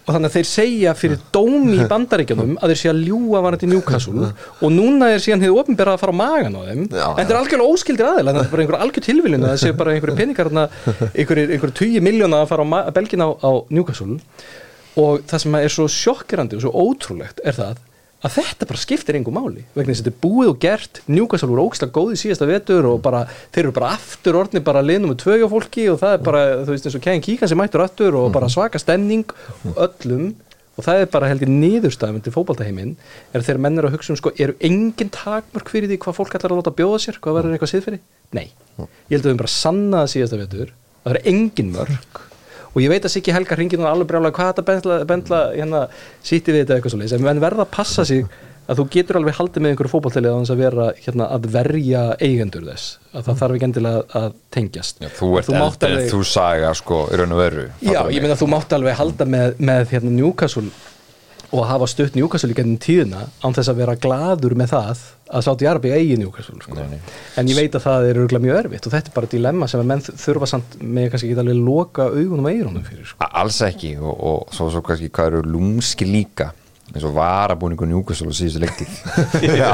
og 0.08 0.14
þannig 0.16 0.30
að 0.30 0.36
þeir 0.38 0.48
segja 0.48 0.94
fyrir 0.96 1.18
dómi 1.34 1.76
í 1.76 1.86
bandaríkjunum 1.92 2.54
að 2.58 2.72
þeir 2.72 2.80
sé 2.80 2.92
að 2.92 3.02
ljúa 3.04 3.42
varandi 3.44 3.68
Newcastle. 3.68 4.30
Og 4.64 4.72
núna 4.72 5.10
er 5.12 5.24
síðan 5.24 5.44
hefur 5.44 5.62
ofinbyrra 5.62 5.96
að 5.96 6.02
fara 6.04 6.14
á 6.16 6.20
magan 6.22 6.56
á 6.56 6.60
þeim. 6.70 6.86
Já, 6.88 7.04
en 7.08 7.18
þetta 7.20 7.34
er 7.34 7.40
algjörlega 7.42 7.74
óskildir 7.74 8.08
aðeins 8.08 8.30
þetta 8.32 8.46
er 8.46 8.52
bara 8.54 8.64
einhver 8.64 8.80
algjör 8.86 9.06
tilviljun 9.08 9.44
að 9.44 9.52
það 9.52 9.60
sé 9.64 9.74
bara 9.82 9.96
einhverju 9.96 10.16
peningar 10.22 10.52
einhverju, 11.12 11.74
tugi 11.82 12.00
miljóna 12.04 12.42
að 12.42 12.50
fara 12.54 12.64
á 12.64 12.90
belgina 12.96 13.28
á, 13.28 13.30
á 13.44 13.50
Newcastle. 13.68 14.18
Og 14.98 15.20
það 15.28 15.44
sem 15.44 15.58
er 15.60 15.70
svo 15.70 15.86
sjokkirandi 15.92 16.58
og 16.58 16.64
svo 16.64 16.72
ótrúlegt 16.88 17.44
er 17.46 17.54
það 17.54 17.84
að 18.24 18.34
þetta 18.34 18.66
bara 18.66 18.80
skiptir 18.82 19.18
engu 19.18 19.32
máli 19.34 19.62
vegna 19.76 19.92
þess 19.92 20.02
að 20.02 20.08
þetta 20.08 20.14
er 20.14 20.22
búið 20.24 20.50
og 20.50 20.58
gert. 20.62 21.00
Newcastle 21.06 21.48
voru 21.52 21.66
ógislega 21.68 21.94
góði 21.94 22.18
síðasta 22.18 22.48
vetur 22.50 22.88
og 22.90 22.98
bara, 23.04 23.22
þeir 23.54 23.64
eru 23.66 23.76
bara 23.76 23.92
aftur 23.94 24.38
orðni 24.40 24.62
bara 24.66 24.82
liðnum 24.82 25.12
með 25.12 25.20
tvögja 25.22 25.50
fólki 25.52 25.86
og 25.92 26.00
það 26.02 26.16
er 26.16 26.26
bara, 26.26 26.42
þú 26.64 26.74
veist 26.74 26.88
eins 26.88 26.98
og 26.98 27.04
Kæðin 27.04 27.24
Kíkan 27.28 27.52
sem 27.52 27.60
mættur 27.60 27.84
aftur 27.84 28.18
og 28.18 28.28
bara 28.34 28.50
svaka 28.50 28.82
stemning 28.82 29.26
öllum. 29.76 30.32
Og 30.78 30.86
það 30.86 31.00
er 31.02 31.08
bara 31.10 31.28
held 31.30 31.42
í 31.42 31.48
niðurstæðum 31.50 32.22
til 32.22 32.30
fótboltaheiminn 32.34 32.92
er 33.34 33.42
þegar 33.42 33.58
menn 33.64 33.80
eru 33.80 33.88
að 33.88 33.96
hugsa 33.96 34.12
um 34.14 34.18
sko, 34.20 34.30
eru 34.38 34.54
engin 34.62 35.10
takmörk 35.10 35.72
fyrir 35.74 35.90
því 35.90 35.98
hvað 36.04 36.18
fólk 36.20 36.36
ætlar 36.38 36.54
að 36.54 36.60
láta 36.60 36.74
bjóða 36.78 37.00
sér 37.02 37.18
hvað 37.18 37.38
verður 37.40 37.56
eitthvað 37.56 37.72
siðfyrir? 37.72 38.04
Nei, 38.38 38.44
ég 38.78 39.16
held 39.16 39.26
að 39.26 39.32
við 39.32 39.40
bara 39.42 39.50
sannað 39.50 40.12
síðasta 40.14 40.38
vetur 40.38 40.70
það 41.02 41.16
er 41.16 41.28
engin 41.32 41.74
mörk 41.74 42.20
og 42.74 42.82
ég 42.82 42.92
veit 42.92 43.04
að 43.08 43.14
Siggi 43.16 43.32
Helga 43.34 43.56
hringir 43.58 43.80
nú 43.80 43.88
alveg 43.88 44.10
brjálega 44.10 44.36
hvað 44.38 44.52
þetta 44.52 44.66
bendla, 44.72 44.98
bendla 45.08 45.40
hérna 45.56 45.86
sýtti 46.22 46.52
við 46.54 46.64
þetta 46.66 46.76
eitthvað 46.78 46.94
svo 46.94 47.00
en 47.18 47.26
menn 47.28 47.40
verða 47.42 47.64
að 47.66 47.74
passa 47.78 48.04
sig 48.08 48.26
að 48.68 48.82
þú 48.82 48.84
getur 48.92 49.16
alveg 49.16 49.36
haldið 49.38 49.62
með 49.64 49.70
einhverju 49.72 49.90
fótballtelið 49.94 50.28
að 50.28 50.50
að 50.52 50.58
vera 50.60 50.86
hérna, 51.00 51.26
að 51.32 51.46
verja 51.54 52.02
eigendur 52.20 52.66
þess 52.68 52.98
að 53.16 53.22
það 53.30 53.38
þarf 53.40 53.54
ekki 53.56 53.64
endilega 53.68 54.02
að 54.20 54.26
tengjast. 54.52 54.98
Já, 55.00 55.08
þú 55.16 55.28
ert 55.38 55.48
eldri, 55.62 55.88
alveg- 55.88 56.10
þú 56.12 56.20
saga 56.28 56.72
sko, 56.76 56.98
í 57.08 57.16
raun 57.16 57.32
og 57.32 57.40
veru 57.40 57.64
Já, 57.80 58.02
ég 58.02 58.10
mig? 58.12 58.20
meina 58.26 58.34
að 58.36 58.42
þú 58.42 58.48
mátt 58.52 58.74
alveg 58.76 58.98
halda 59.00 59.24
með, 59.24 59.54
með 59.70 59.94
hérna, 59.94 60.12
Newcastle 60.18 60.66
og 61.48 61.64
hafa 61.64 61.86
stutt 61.88 62.16
Newcastle 62.18 62.52
í 62.52 62.56
gennum 62.56 62.76
tíðina 62.82 63.24
án 63.40 63.56
þess 63.56 63.72
að 63.72 63.80
vera 63.80 63.96
gladur 64.00 64.54
með 64.58 64.74
það 64.74 65.02
að 65.28 65.44
sátt 65.46 65.64
í 65.64 65.68
Arabi 65.70 65.92
eigi 65.96 66.18
Newcastle 66.20 66.60
sko. 66.60 66.76
Nei, 66.76 66.94
nei. 66.94 67.16
en 67.40 67.48
ég 67.48 67.56
veit 67.56 67.76
að 67.76 67.84
það 67.86 68.08
er 68.10 68.20
örgulega 68.22 68.44
mjög 68.44 68.60
erfitt 68.62 68.88
og 68.88 68.94
þetta 68.94 69.12
er 69.12 69.16
bara 69.16 69.32
dilemma 69.32 69.68
sem 69.70 69.82
að 69.82 69.90
menn 69.90 70.04
þurfa 70.08 70.48
samt 70.52 70.78
með 70.82 71.10
kannski 71.12 71.30
ekki 71.30 71.42
alveg 71.44 71.60
loka 71.64 72.08
augunum 72.12 72.48
og 72.48 72.52
eyrunum 72.52 72.86
fyrir 72.86 73.08
sko. 73.08 73.28
Alls 73.42 73.60
ekki 73.64 73.94
og, 74.00 74.12
og 74.12 74.56
svo, 74.56 74.70
svo 74.74 74.84
kannski 74.84 75.12
hvað 75.12 75.32
eru 75.32 75.44
lúmski 75.56 76.08
líka 76.08 76.52
eins 76.88 77.04
og 77.04 77.12
varabúningu 77.16 77.84
njúkasól 77.88 78.30
og 78.30 78.36
síðustu 78.36 78.62
leiktið 78.62 78.92
Já, 79.60 79.72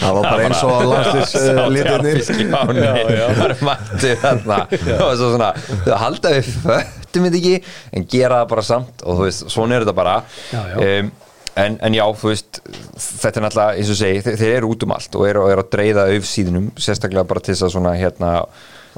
það 0.00 0.16
var 0.18 0.26
bara 0.26 0.44
eins 0.44 0.62
og 0.68 0.84
landslis 0.90 1.32
litirnir 1.72 2.20
það 2.28 3.44
er 3.46 3.54
mættu 3.64 4.16
þarna 4.20 4.62
og 5.06 5.14
svo 5.16 5.30
svona, 5.34 5.52
þau 5.86 6.99
halda 7.10 7.26
við 7.26 7.40
ekki 7.40 7.74
en 7.96 8.06
gera 8.10 8.42
það 8.42 8.52
bara 8.54 8.62
samt 8.70 9.04
og 9.04 9.18
þú 9.18 9.26
veist, 9.26 9.50
svona 9.50 9.76
er 9.76 9.84
þetta 9.84 9.96
bara 9.98 10.16
Já, 10.52 10.62
já. 10.70 11.00
Um, 11.00 11.12
en, 11.60 11.78
en 11.82 11.94
já, 11.94 12.04
þú 12.16 12.30
veist 12.30 12.60
þetta 12.96 13.40
er 13.40 13.44
náttúrulega, 13.46 13.78
eins 13.78 13.92
og 13.92 13.98
segi, 13.98 14.20
þeir, 14.26 14.52
eru 14.56 14.74
út 14.74 14.84
um 14.86 14.92
allt 14.96 15.16
og 15.18 15.24
eru, 15.28 15.46
eru 15.50 15.64
að 15.64 15.72
dreiða 15.74 16.04
auðsíðunum 16.12 16.68
sérstaklega 16.80 17.26
bara 17.28 17.42
til 17.44 17.54
þess 17.54 17.66
að 17.66 17.74
svona 17.74 17.94
hérna 17.98 18.34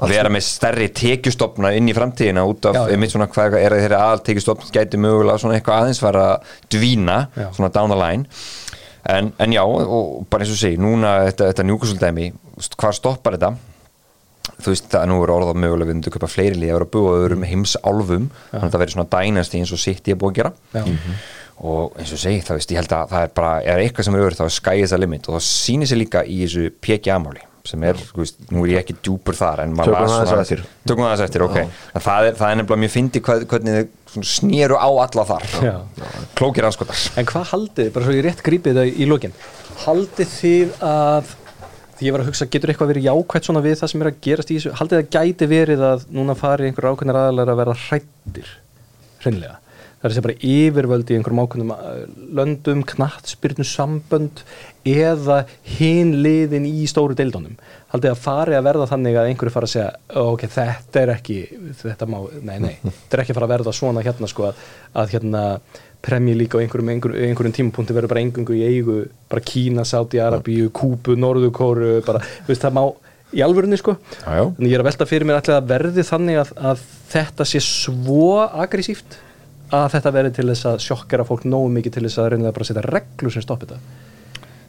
vera 0.09 0.29
með 0.33 0.45
stærri 0.47 0.87
tekjustofna 0.95 1.73
inn 1.77 1.89
í 1.89 1.95
framtíðina 1.95 2.45
út 2.49 2.65
af, 2.69 2.77
já. 2.77 2.93
einmitt 2.93 3.13
svona 3.13 3.29
hvað 3.29 3.57
er 3.59 3.75
þeirra 3.77 4.01
aðal 4.07 4.23
tekjustofn 4.25 4.71
gæti 4.73 5.01
mögulega 5.01 5.41
svona 5.41 5.59
eitthvað 5.59 5.83
aðeins 5.83 6.01
fara 6.01 6.23
að 6.31 6.55
dvína, 6.73 7.17
Já. 7.37 7.47
svona 7.53 7.69
down 7.73 7.93
the 7.93 7.99
line 7.99 8.25
en, 9.09 9.33
en 9.37 9.53
já, 9.53 9.61
og 9.65 10.25
bara 10.31 10.45
eins 10.45 10.53
og 10.55 10.59
segi 10.61 10.81
núna 10.81 11.19
þetta, 11.27 11.51
þetta 11.51 11.67
njúkusöldæmi 11.69 12.31
hvað 12.77 12.97
stoppar 12.97 13.37
þetta 13.37 13.72
þú 14.63 14.73
veist 14.73 14.89
það 14.93 15.05
nú 15.11 15.19
er 15.25 15.33
orðað 15.35 15.59
mögulega 15.63 15.89
við 15.89 15.97
myndum 15.97 16.11
að 16.11 16.17
kaupa 16.17 16.31
fleiri 16.33 16.59
liða 16.63 16.81
og 16.81 16.91
búa 16.93 17.13
öðrum 17.19 17.45
heimsálfum 17.47 18.27
þannig 18.51 18.67
að 18.67 18.73
það 18.73 18.81
verður 18.83 18.95
svona 18.97 19.09
dænasti 19.15 19.61
eins 19.61 19.73
og 19.75 19.81
sitt 19.83 20.07
ég 20.09 20.15
er 20.15 20.21
búið 20.23 20.33
að 20.33 20.37
gera. 20.41 20.53
Já. 20.73 20.83
og 21.63 21.95
eins 22.01 22.11
og 22.15 22.19
segi 22.19 22.41
það 22.43 22.57
veist 22.59 22.71
ég 22.73 22.79
held 22.81 22.93
að 22.97 23.11
það 23.13 23.25
er 23.27 23.33
bara 23.37 23.55
er 23.61 23.81
eitthvað 23.83 24.07
sem 24.07 24.15
er 24.17 24.23
öðru 24.25 24.39
þá 24.39 24.45
er 24.73 24.83
is 24.83 24.89
the 24.93 24.97
limit. 24.99 25.27
Og 25.29 25.35
það 25.37 25.43
sýnir 25.47 25.91
sér 25.91 25.99
líka 26.01 26.23
í 26.25 26.39
þessu 26.43 26.69
PGA-máli 26.83 27.45
sem 27.63 27.83
er, 27.87 27.95
þú 27.95 28.19
veist, 28.19 28.41
nú 28.51 28.65
er 28.65 28.73
ég 28.73 28.81
ekki 28.81 28.95
djúpur 28.99 29.37
þar 29.39 29.61
en 29.63 29.75
maður 29.77 29.95
aðeins 30.01 30.49
svona- 30.49 30.65
tökum 30.89 31.05
aðeins 31.07 31.21
eftir, 31.23 31.43
ok. 31.45 31.59
Það 31.95 32.27
er, 32.27 32.33
það 32.35 32.49
er 32.49 32.57
nefnilega 32.59 32.81
mjög 32.83 32.91
fyndi 32.91 33.21
hvernig 33.23 33.77
þið 33.77 34.25
snéru 34.27 34.75
á 34.75 34.89
alla 34.91 35.23
þar. 35.29 35.45
Já. 35.63 35.77
klókir 36.35 36.67
anskotar 36.67 36.99
En 37.17 37.29
hvað 37.29 37.47
haldið, 37.53 37.93
bara 37.95 38.05
svo 38.05 38.17
ég 38.17 38.25
rétt 38.27 38.43
grípið 38.43 38.81
það 38.81 38.99
í 38.99 39.07
lokin. 39.07 39.33
Haldið 39.85 40.35
þið 40.41 40.75
að 40.89 41.31
því 42.03 42.09
ég 42.11 42.15
var 42.17 42.23
að 42.25 42.31
hugsa, 42.31 42.49
getur 42.51 42.73
eitthvað 42.73 42.93
verið 42.93 43.07
jákvætt 43.07 43.47
svona 43.47 43.63
við 43.63 43.79
það 43.79 43.91
sem 43.93 44.03
er 44.03 44.11
að 44.11 44.21
gerast 44.27 44.51
í 44.51 44.59
þessu, 44.59 44.77
haldið 44.79 45.01
það 45.01 45.11
gæti 45.15 45.49
verið 45.51 45.83
að 45.87 46.07
núna 46.13 46.37
fari 46.37 46.67
einhver 46.67 46.89
ákveðnar 46.91 47.19
aðalega 47.21 47.53
að 47.53 47.61
verða 47.61 47.81
hrættir, 47.87 48.55
hreinlega? 49.23 49.59
Það 50.03 50.09
er 50.09 50.15
segja 50.17 50.23
bara 50.25 50.47
yfirvöld 50.51 51.11
í 51.13 51.15
einhverjum 51.15 51.39
ákveðnum 51.45 51.69
uh, 51.71 51.91
löndum, 52.35 52.81
knattspyrnu 52.89 53.63
sambönd 53.63 54.41
eða 54.83 55.37
hin 55.77 56.11
liðin 56.25 56.65
í 56.67 56.83
stóru 56.91 57.15
deildunum. 57.15 57.53
Haldið 57.93 58.11
að 58.11 58.19
fari 58.25 58.57
að 58.57 58.65
verða 58.67 58.89
þannig 58.91 59.15
að 59.15 59.29
einhverju 59.29 59.53
fara 59.55 59.69
að 59.69 59.73
segja 59.77 60.25
ok, 60.25 60.43
þetta 60.57 61.01
er 61.05 61.13
ekki 61.13 61.37
þetta 61.85 62.09
má, 62.11 62.17
nei, 62.35 62.57
nei, 62.65 62.73
þetta 62.83 63.15
er 63.15 63.23
ekki 63.23 63.31
að 63.31 63.39
fara 63.39 63.47
að 63.47 63.53
verða 63.55 63.75
svona 63.79 64.03
hérna 64.03 64.31
sko 64.33 64.49
að 64.51 65.15
hérna 65.15 65.45
Premier 66.03 66.35
League 66.35 66.59
á 66.59 66.59
einhverjum, 66.59 66.91
einhverjum, 66.91 67.23
einhverjum 67.29 67.55
tímapunkti 67.55 67.95
verður 67.95 68.11
bara 68.11 68.23
engungu 68.25 68.57
í 68.57 68.63
eigu 68.67 68.99
bara 69.31 69.43
Kína, 69.43 69.85
Saudi 69.87 70.19
Arabíu, 70.19 70.67
Kúbu, 70.75 71.15
Norðurkóru 71.19 72.01
bara, 72.03 72.19
veist, 72.47 72.63
það 72.65 72.75
má 72.75 72.83
í 73.33 73.43
alvörunni 73.45 73.79
sko. 73.79 73.95
Já, 74.19 74.31
já. 74.37 74.43
en 74.51 74.67
ég 74.67 74.75
er 74.75 74.83
að 74.83 74.89
velta 74.91 75.07
fyrir 75.09 75.27
mér 75.29 75.39
allir 75.39 75.55
að 75.57 75.69
verði 75.71 76.05
þannig 76.07 76.41
að, 76.43 76.55
að 76.71 76.87
þetta 77.13 77.47
sé 77.49 77.63
svo 77.65 78.33
aggressíft 78.45 79.19
að 79.73 79.93
þetta 79.95 80.13
verði 80.13 80.33
til 80.37 80.49
þess 80.51 80.69
að 80.69 80.81
sjokkera 80.85 81.25
fólk 81.27 81.47
nógu 81.49 81.71
mikið 81.77 81.95
til 81.95 82.03
þess 82.05 82.21
að 82.21 82.33
reyna 82.33 82.51
að 82.51 82.57
bara 82.59 82.67
setja 82.69 82.85
reglur 82.85 83.33
sem 83.33 83.45
stoppi 83.45 83.69
þetta 83.69 84.11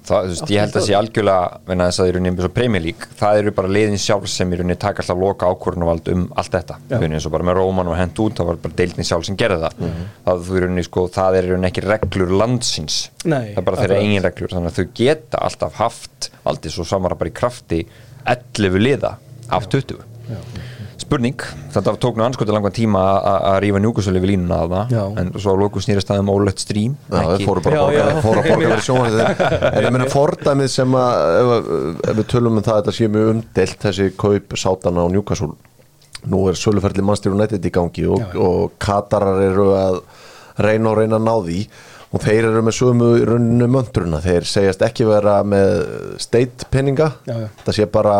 það, 0.08 0.28
veist, 0.30 0.50
ég 0.52 0.60
held 0.62 0.76
að 0.78 0.84
sé 0.86 0.94
algjörlega 0.98 1.60
venna 1.68 1.86
þess 1.88 2.02
að 2.04 2.10
rauninni 2.14 2.32
eins 2.32 2.48
og 2.48 2.54
Premier 2.56 2.84
League 2.84 3.08
það 3.20 3.40
eru 3.40 3.52
bara 3.56 3.70
liðin 3.76 4.00
sjálf 4.00 4.28
sem 4.30 4.52
í 4.52 4.58
rauninni 4.60 4.76
taka 4.80 5.02
alltaf 5.04 5.20
loka 5.20 5.50
ákvörnuvald 5.50 6.10
um 6.14 6.24
allt 6.40 6.52
þetta. 6.56 6.78
Já. 6.90 6.98
Eins 7.00 7.28
og 7.28 7.34
bara 7.34 7.48
með 7.48 7.58
Róman 7.60 7.90
og 7.92 7.98
hent 7.98 8.22
út 8.24 8.36
það 8.38 8.50
var 8.50 8.60
bara 8.66 8.78
deildin 8.82 9.08
sjálf 9.08 9.28
sem 9.28 9.38
gerði 9.40 9.60
það. 9.64 9.78
Mhm. 9.84 10.06
það, 10.26 10.44
þú, 10.48 10.56
í 10.58 10.64
rauninni, 10.64 10.86
sko, 10.88 11.06
það 11.18 11.38
er 11.40 11.48
rauninni 11.50 11.70
ekki 11.70 11.86
reglur 11.88 12.34
landsins. 12.42 12.98
Nei, 13.24 13.54
það 13.54 13.62
er 13.62 13.68
bara 13.70 13.82
þeirra 13.82 14.00
eigin 14.02 14.26
reglur 14.28 14.56
þannig 14.56 14.72
að 14.72 14.80
þau 14.80 14.94
geta 15.02 15.44
alltaf 15.48 15.80
haft 15.80 16.30
valdið 16.44 16.76
svo 16.76 16.88
samara 16.88 17.18
bara 17.18 17.32
í 17.32 17.36
krafti 17.40 17.84
11 18.24 18.80
liða 18.80 19.16
af 19.52 19.68
20 19.68 20.04
spurning 21.14 21.44
þetta 21.74 21.92
tók 22.02 22.16
nú 22.18 22.24
anskotið 22.26 22.56
langan 22.56 22.74
tíma 22.74 23.02
að- 23.22 23.44
að 23.50 23.58
rífa 23.64 23.80
njúkusölu 23.84 24.20
við 24.24 24.30
línuna 24.34 24.58
að 24.64 24.72
það 24.74 25.20
en 25.22 25.30
svo 25.38 25.54
lóku 25.60 25.82
snýrist 25.84 26.08
það 26.10 26.22
um 26.24 26.32
ólögt 26.34 26.58
strím 26.64 26.96
Já, 27.10 27.20
þeir 27.36 27.46
fóru 27.46 27.62
bara 27.62 27.76
að 27.78 27.84
borga, 27.84 28.04
já. 28.10 28.22
fóru 28.24 28.42
að 28.42 28.48
borga 28.50 28.68
fyrir 28.68 28.84
sjónvarpið. 28.88 29.54
en 29.74 29.84
ég 29.84 29.94
meina 29.94 30.08
fordæmið 30.10 30.68
sem 30.74 30.96
að 30.98 31.38
ef, 31.38 31.70
ef 32.10 32.18
við 32.18 32.28
tölum 32.34 32.58
um 32.58 32.62
það 32.66 32.74
að 32.74 32.82
þetta 32.82 32.96
sé 32.98 33.08
mjög 33.14 33.30
umdelt 33.34 33.78
þessi 33.86 34.10
kaup 34.24 34.58
sátana 34.64 35.06
á 35.06 35.08
Newcastle 35.14 35.52
nú 36.24 36.44
er 36.48 36.56
söluferli 36.56 37.04
mannstýr 37.04 37.34
United 37.36 37.64
í 37.68 37.70
gangi 37.74 38.06
og, 38.08 38.18
Já, 38.18 38.30
já. 38.32 38.40
og 38.40 38.78
Katarar 38.80 39.42
eru 39.44 39.66
að 39.76 40.00
reyna 40.64 40.90
og 40.94 40.98
reyna 41.02 41.18
að 41.20 41.26
ná 41.28 41.34
því 41.46 41.58
og 42.14 42.22
þeir 42.22 42.46
eru 42.48 42.60
með 42.62 42.76
sömu 42.78 43.06
í 43.18 43.24
rauninu 43.26 43.66
möndruna 43.74 44.20
þeir 44.22 44.44
segjast 44.46 44.82
ekki 44.86 45.04
vera 45.08 45.40
með 45.44 46.18
state 46.22 46.66
peninga 46.70 47.10
Já, 47.26 47.34
já. 47.44 47.48
það 47.66 47.74
sé 47.80 47.86
bara 47.90 48.16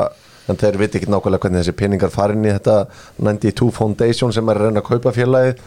en 0.49 0.61
þeir 0.61 0.81
viti 0.81 1.01
ekki 1.01 1.11
nákvæmlega 1.13 1.47
hvernig 1.47 1.63
þessi 1.63 1.77
peningar 1.79 2.13
farin 2.13 2.45
í 2.45 2.53
þetta 2.53 2.79
92 3.23 3.71
Foundation 3.75 4.35
sem 4.35 4.51
er 4.51 4.61
að 4.61 4.69
reyna 4.69 4.83
að 4.83 4.91
kaupa 4.91 5.15
félagið. 5.17 5.63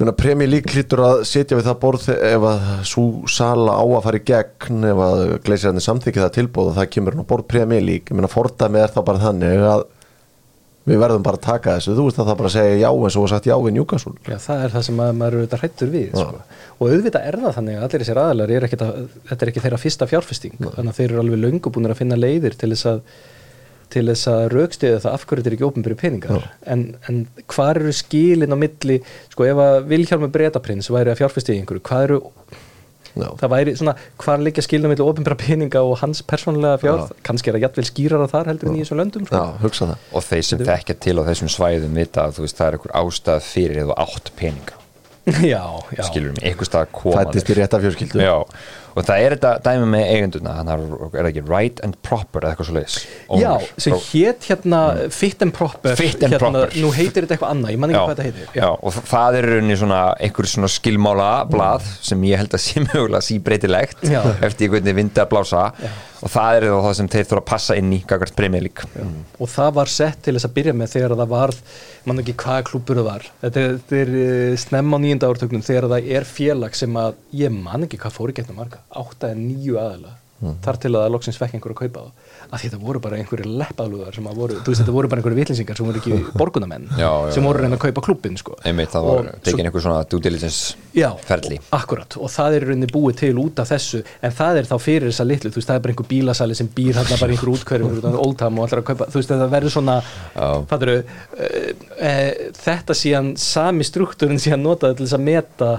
Muna, 0.00 0.14
Premier 0.16 0.48
League 0.48 0.72
hlýtur 0.72 1.02
að 1.04 1.22
sitja 1.28 1.58
við 1.58 1.66
það 1.68 1.80
borð 1.82 2.06
ef 2.14 2.44
að 2.48 2.68
svo 2.88 3.02
sala 3.28 3.74
á 3.76 3.84
að 3.84 4.04
fara 4.06 4.20
í 4.20 4.26
gegn 4.30 4.86
ef 4.88 5.02
að 5.04 5.24
gleysirarnir 5.44 5.84
samþykja 5.84 6.22
það 6.24 6.36
tilbúð 6.38 6.70
og 6.70 6.78
það 6.78 6.92
kemur 6.94 7.18
nú 7.18 7.26
borð 7.28 7.58
League. 7.68 8.16
Muna, 8.16 8.30
fordæmi 8.32 8.80
er 8.80 8.94
þá 8.94 9.02
bara 9.04 9.24
þannig 9.26 9.66
að 9.74 9.84
við 10.88 11.00
verðum 11.02 11.24
bara 11.24 11.38
að 11.38 11.44
taka 11.44 11.74
þessu. 11.76 11.94
Þú 11.96 12.06
veist 12.06 12.20
að 12.20 12.30
það 12.30 12.38
bara 12.40 12.52
segja 12.54 12.78
já 12.80 12.88
eins 12.90 13.16
og 13.20 13.28
sagt 13.30 13.48
já 13.50 13.54
við 13.60 13.74
Newcastle. 13.76 14.14
Já, 14.24 14.38
það 14.40 14.62
er 14.64 14.72
það 14.74 14.86
sem 14.86 15.02
að 15.04 15.10
maður 15.18 15.36
er 15.36 15.42
auðvitað 15.42 15.64
hrættur 15.64 15.92
við 15.92 16.06
sko. 16.14 16.40
og 16.78 16.94
auðvitað 16.94 17.26
er 17.28 17.38
það 17.42 17.56
þannig 17.58 17.76
að 17.76 17.84
allir 17.86 18.04
þessir 18.04 18.22
aðalar 18.22 18.54
er 18.56 18.66
að, 18.70 19.02
þetta 19.28 19.44
er 19.44 19.52
ekki 19.52 19.64
þeirra 19.66 19.80
fyrsta 19.84 20.08
fjárfesting. 20.10 20.56
Þannig 20.62 20.94
að 20.94 20.96
þeir 20.96 21.08
eru 21.10 21.22
alveg 21.24 21.44
löngu 21.44 21.74
búinir 21.74 21.94
að 21.94 22.00
finna 22.00 22.18
leiðir 22.18 22.56
til 22.56 22.72
þess 22.72 22.88
að 22.94 23.02
til 23.92 24.06
þess 24.10 24.30
að 24.30 24.46
raukstiða 24.54 25.02
það 25.04 25.12
af 25.18 25.26
hverju 25.26 25.42
þetta 25.42 25.50
er 25.52 25.56
ekki 25.58 25.68
ópenbæri 25.68 25.98
peningar. 26.00 26.48
En, 26.70 26.86
en 27.10 27.20
hvað 27.50 27.70
eru 27.76 27.92
skilin 28.00 28.54
á 28.54 28.58
milli 28.60 28.98
sko 29.32 29.46
ef 29.50 29.62
að 29.66 29.78
Vilhjálmur 29.92 30.32
Bretaprins 30.34 30.90
væri 30.94 31.12
að 31.14 31.22
fjárfesti 31.22 31.56
í 31.56 31.62
einhverju, 31.62 31.84
hvað 31.90 32.06
eru 32.08 32.20
Já. 33.10 33.26
það 33.40 33.50
væri 33.50 33.72
svona, 33.74 33.94
hvað 34.22 34.44
liggja 34.46 34.62
skilin 34.62 34.86
á 34.86 34.90
milli 34.92 35.06
ópenbæra 35.06 35.36
peninga 35.40 35.80
og 35.82 35.96
hans 35.98 36.20
persónlega 36.22 36.78
fjár 36.78 37.08
kannski 37.26 37.50
er 37.50 37.56
það 37.58 37.64
jættvel 37.66 37.86
skýrara 37.88 38.28
þar 38.30 38.50
heldur 38.52 38.70
en 38.70 38.76
í 38.78 38.84
þessum 38.84 39.00
löndum 39.02 39.24
sko. 39.26 39.40
Já, 39.40 39.56
hugsa 39.64 39.88
það. 39.90 40.04
Og 40.14 40.26
þeir 40.28 40.44
sem 40.46 40.62
þekkja 40.70 40.96
til 41.06 41.16
á 41.18 41.22
þessum 41.30 41.50
svæðum 41.50 41.98
vita 41.98 42.28
að 42.28 42.36
þú 42.38 42.44
veist 42.46 42.60
það 42.60 42.68
er 42.70 42.78
einhver 42.78 42.94
ástæð 43.02 43.48
fyrir 43.50 43.82
eða 43.82 43.96
átt 44.06 44.30
peninga. 44.38 44.76
Já, 45.44 45.60
já, 45.92 46.00
skilur 46.08 46.32
mig, 46.32 46.40
einhver 46.48 46.66
stað 46.66 46.86
að 46.86 46.94
koma 46.96 47.18
Fættist 47.20 47.44
í 47.44 47.52
þeir. 47.52 47.58
rétta 47.60 47.78
fjölskyldu 47.82 48.22
Já, 48.24 48.32
og 48.94 49.04
það 49.06 49.22
er 49.24 49.34
þetta 49.36 49.50
dæmi 49.66 49.86
með 49.92 50.04
að 50.66 50.70
er 51.14 51.24
það 51.24 51.28
ekki 51.30 51.44
right 51.50 51.80
and 51.86 51.96
proper 52.06 52.42
eða 52.46 52.52
eitthvað 52.54 52.68
svo 52.70 52.76
leiðis 52.78 52.96
Já, 53.40 53.52
sem 53.86 53.96
hét 54.10 54.48
hérna 54.50 54.80
Fit 55.14 55.42
and 55.46 55.54
Proper 55.56 55.90
Mm. 55.94 55.96
Fit 56.00 56.22
and 56.26 56.34
hérna, 56.34 56.38
Proper. 56.40 56.76
Nú 56.82 56.90
heitir 56.96 57.24
þetta 57.26 57.36
eitthvað 57.36 57.54
annað, 57.54 57.72
ég 57.74 57.80
man 57.82 57.90
ekki 57.94 58.00
hvað 58.02 58.14
þetta 58.16 58.28
heitir 58.28 58.60
já, 58.60 58.68
og 58.70 58.94
þa- 58.96 59.04
það 59.12 59.38
er 59.40 59.48
í 59.48 59.52
rauninni 59.54 59.78
svona 59.80 60.00
einhver 60.26 60.50
svona 60.50 60.70
skilmála 60.74 61.30
blað 61.50 61.88
sem 62.10 62.22
ég 62.30 62.40
held 62.42 62.54
að 62.58 62.64
sé 62.66 62.82
mögulega 62.88 63.22
síbreytilegt 63.26 64.04
Já. 64.10 64.20
eftir 64.46 64.72
hvernig 64.74 64.96
vindi 65.00 65.22
að 65.22 65.30
blása 65.34 65.64
og 66.20 66.32
það 66.32 66.56
er 66.56 66.66
þá 66.68 66.78
það 66.84 66.94
sem 66.98 67.10
þeir 67.14 67.26
þurfa 67.30 67.42
að 67.42 67.50
passa 67.50 67.76
inn 67.80 67.92
í 67.96 68.00
gagvart 68.08 68.36
Premier 68.36 68.64
League. 68.66 69.06
Og 69.40 69.50
það 69.50 69.70
var 69.80 69.92
sett 69.92 70.22
til 70.24 70.36
þess 70.36 70.48
að 70.48 70.56
byrja 70.58 70.76
með 70.76 70.94
þegar 70.94 71.16
það 71.20 71.32
var, 71.34 71.54
mann 72.08 72.22
ekki 72.22 72.36
hvaða 72.44 72.66
klúpur 72.68 73.00
það 73.00 73.08
var. 73.10 73.28
Þetta 73.44 73.64
er, 73.64 73.76
þetta 73.80 74.00
er 74.00 74.14
eh, 74.24 74.56
snemma 74.60 75.00
á 75.00 75.02
nýjunda 75.04 75.30
ártöknum 75.30 75.66
þegar 75.66 75.88
það 75.94 76.10
er 76.18 76.28
félag 76.28 76.80
sem 76.80 77.00
að 77.00 77.20
ég 77.40 77.54
man 77.56 77.88
ekki 77.88 78.00
hvað 78.02 78.16
fór 78.18 78.34
í 78.34 78.36
getnum 78.40 78.60
marga 78.60 78.82
átta 79.00 79.32
en 79.34 79.46
níu 79.48 79.80
aðila 79.80 80.16
þar 80.64 80.78
til 80.80 80.92
að 80.94 81.02
það 81.02 81.10
loksins 81.14 81.38
fekk 81.40 81.56
einhver 81.56 81.74
að 81.74 81.80
kaupa 81.82 82.04
það 82.06 82.29
að 82.50 82.62
þetta 82.64 82.78
voru 82.82 83.00
bara 83.02 83.16
einhverju 83.20 83.46
leppaðluðar 83.60 84.14
sem 84.16 84.26
að 84.30 84.38
voru, 84.40 84.54
þú 84.64 84.72
veist 84.72 84.80
þetta 84.82 84.94
voru 84.96 85.08
bara 85.12 85.20
einhverju 85.22 85.38
vitlinsingar 85.40 85.76
sem 85.78 85.86
voru 85.86 86.00
ekki 86.00 86.18
borgunamenn 86.40 86.88
Já, 86.98 87.08
já, 87.08 87.32
sem 87.36 87.44
voru 87.46 87.60
að 87.60 87.66
reyna 87.66 87.78
að 87.78 87.82
kaupa 87.86 88.04
klúbbin 88.08 88.38
sko. 88.40 88.56
einmitt 88.66 88.90
það 88.94 89.06
Og 89.06 89.16
var 89.20 89.28
svo- 89.30 89.42
tekin 89.50 89.68
einhver 89.70 89.84
svona 89.86 90.02
due 90.10 90.20
diligence 90.24 90.74
Já, 90.98 91.08
ferli 91.28 91.60
akkurat 91.78 92.16
og 92.18 92.32
það 92.34 92.56
er 92.58 92.66
rauninni 92.70 92.90
búið 92.90 93.20
til 93.22 93.32
út 93.44 93.62
af 93.62 93.70
þessu 93.70 94.02
en 94.26 94.34
það 94.40 94.60
er 94.62 94.70
þá 94.72 94.74
fyrir 94.82 95.08
þessa 95.12 95.28
litlu, 95.30 95.52
þú 95.54 95.60
veist, 95.60 95.70
það 95.70 95.78
er 95.78 95.84
bara 95.86 95.94
einhver 95.94 96.10
bílasali 96.10 96.58
sem 96.58 96.70
býr 96.80 96.98
hérna 96.98 97.20
bara 97.22 97.36
einhver 97.36 97.52
útkverfum 97.54 97.96
út 98.00 98.08
af 98.10 98.18
Oldham 98.24 98.58
og 98.58 98.66
allir 98.66 98.82
að 98.82 98.88
kaupa, 98.90 99.10
þú 99.14 99.20
veist, 99.22 99.30
það 99.36 99.54
verður 99.54 99.74
svona 99.76 99.96
Já. 100.34 100.48
fattur 100.72 100.92
uh, 100.96 101.02
uh, 102.00 102.30
þetta 102.64 102.96
síðan 102.98 103.32
sami 103.40 103.86
struktúrin 103.86 104.40
síðan 104.42 104.64
notaði 104.66 104.98
til 104.98 105.06
þess 105.06 105.18
að 105.20 105.26
meta 105.30 105.70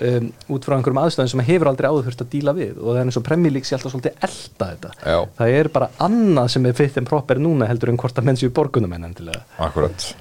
um, 0.00 0.28
út 0.56 0.66
frá 0.66 0.76
einhverjum 0.76 1.02
aðstæðum 1.02 1.32
sem 1.34 1.44
hefur 1.46 1.70
aldrei 1.72 1.88
áður 1.90 2.08
þurft 2.08 2.24
að 2.24 2.30
díla 2.32 2.54
við. 2.56 2.76
Og 2.80 2.92
það 2.92 3.00
er 3.00 3.10
eins 3.10 3.20
og 3.20 3.32
League 3.42 3.68
sé 3.68 3.76
alltaf 3.76 3.92
svolítið 3.92 4.28
elda 4.28 4.68
þetta. 4.72 4.92
Já. 5.04 5.18
það 5.38 5.56
er 5.58 5.68
bara 5.68 5.90
annað 5.98 6.52
sem 6.54 6.66
er 6.66 6.78
fit 6.78 6.96
and 6.98 7.08
proper 7.08 7.36
núna 7.42 7.68
heldur 7.68 7.92
en 7.92 8.00
hvort 8.00 8.18
að 8.18 8.24
menn 8.24 8.36
séu 8.40 8.50
borgunumenn 8.54 9.04
endilega. 9.04 9.44
Akkurat. 9.58 10.14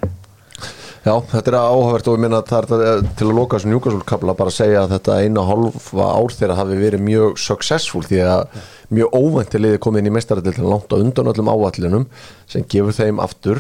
Já, 1.02 1.16
þetta 1.32 1.50
er 1.50 1.56
áhugavert 1.58 2.08
og 2.12 2.18
ég 2.18 2.22
minna 2.22 2.40
að 2.44 2.50
það 2.52 2.60
er 2.60 2.68
þetta- 2.70 3.16
til 3.18 3.26
að 3.28 3.34
loka 3.34 3.58
þessu 3.58 3.70
njúkasúlkabla 3.72 4.36
bara 4.38 4.52
að 4.52 4.58
segja 4.60 4.84
að 4.84 4.92
þetta 4.94 5.16
eina 5.24 5.46
hálfa 5.48 6.10
ár 6.14 6.36
þeirra 6.38 6.58
hafi 6.60 6.78
verið 6.78 7.02
mjög 7.02 7.38
successful 7.42 8.04
því 8.06 8.20
að 8.22 8.60
mjög 8.94 9.10
óvænti 9.18 9.58
liði 9.58 9.80
komið 9.82 9.98
inn 9.98 10.12
í 10.12 10.14
mestaradildin 10.14 10.70
langt 10.70 10.94
á 10.94 11.02
undan 11.02 11.32
öllum 11.34 11.50
áallinum 11.50 12.06
sem 12.46 12.62
gefur 12.70 12.94
þeim 12.94 13.18
aftur 13.20 13.58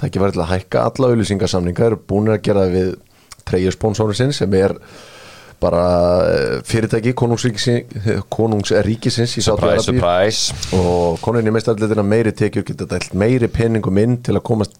tækifæri 0.00 0.32
til 0.32 0.40
að 0.46 0.52
hækka 0.54 0.86
alla 0.88 1.10
auðlýsingarsamninga 1.12 1.86
eru 1.90 2.00
búin 2.08 2.32
að 2.32 2.42
gera 2.42 2.64
það 2.64 2.76
við 2.78 2.96
treyjusponsorinn 3.44 4.16
sinn 4.16 4.32
sem 4.32 4.54
er 4.54 4.78
bara 5.62 5.84
eh, 6.30 6.56
fyrirtæki 6.66 7.14
konungsríkisins, 7.18 8.24
konungsríkisins 8.30 9.36
í 9.40 9.44
surprise 9.44 10.54
og 10.78 11.18
koninni 11.24 11.54
meistarleitina 11.54 12.04
meiri 12.06 12.34
tekjur 12.36 12.66
geta 12.68 12.86
dælt 12.90 13.16
meiri 13.18 13.50
peningum 13.50 13.98
inn 13.98 14.20
til 14.22 14.38
að 14.38 14.46
komast 14.50 14.78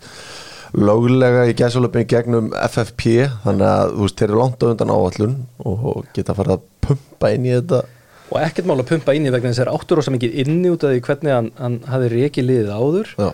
löglega 0.77 1.47
í 1.49 1.55
gæsalöpum 1.57 2.07
gegnum 2.09 2.51
FFP 2.53 3.29
þannig 3.45 3.69
að 3.69 3.95
þú 3.95 4.07
veist 4.07 4.19
þeir 4.21 4.29
eru 4.29 4.41
langt 4.43 4.65
á 4.65 4.67
undan 4.71 4.93
áallun 4.95 5.37
og 5.65 6.03
geta 6.17 6.37
farið 6.37 6.59
að 6.59 6.67
pumpa 6.89 7.31
inn 7.35 7.47
í 7.49 7.55
þetta. 7.55 7.85
Og 8.29 8.41
ekkert 8.43 8.69
mál 8.69 8.77
að 8.83 8.91
pumpa 8.91 9.15
inn 9.17 9.29
í 9.29 9.33
vegna 9.33 9.51
þess 9.51 9.63
að 9.63 9.65
það 9.65 9.71
er 9.71 9.79
áttur 9.79 10.01
rosa 10.01 10.13
mikið 10.13 10.35
inni 10.45 10.73
út 10.73 10.85
af 10.85 10.93
því 10.93 11.05
hvernig 11.07 11.35
hann, 11.35 11.49
hann 11.57 11.79
hafi 11.89 12.11
reikið 12.13 12.49
liðið 12.51 12.75
áður. 12.77 13.15
Já, 13.17 13.31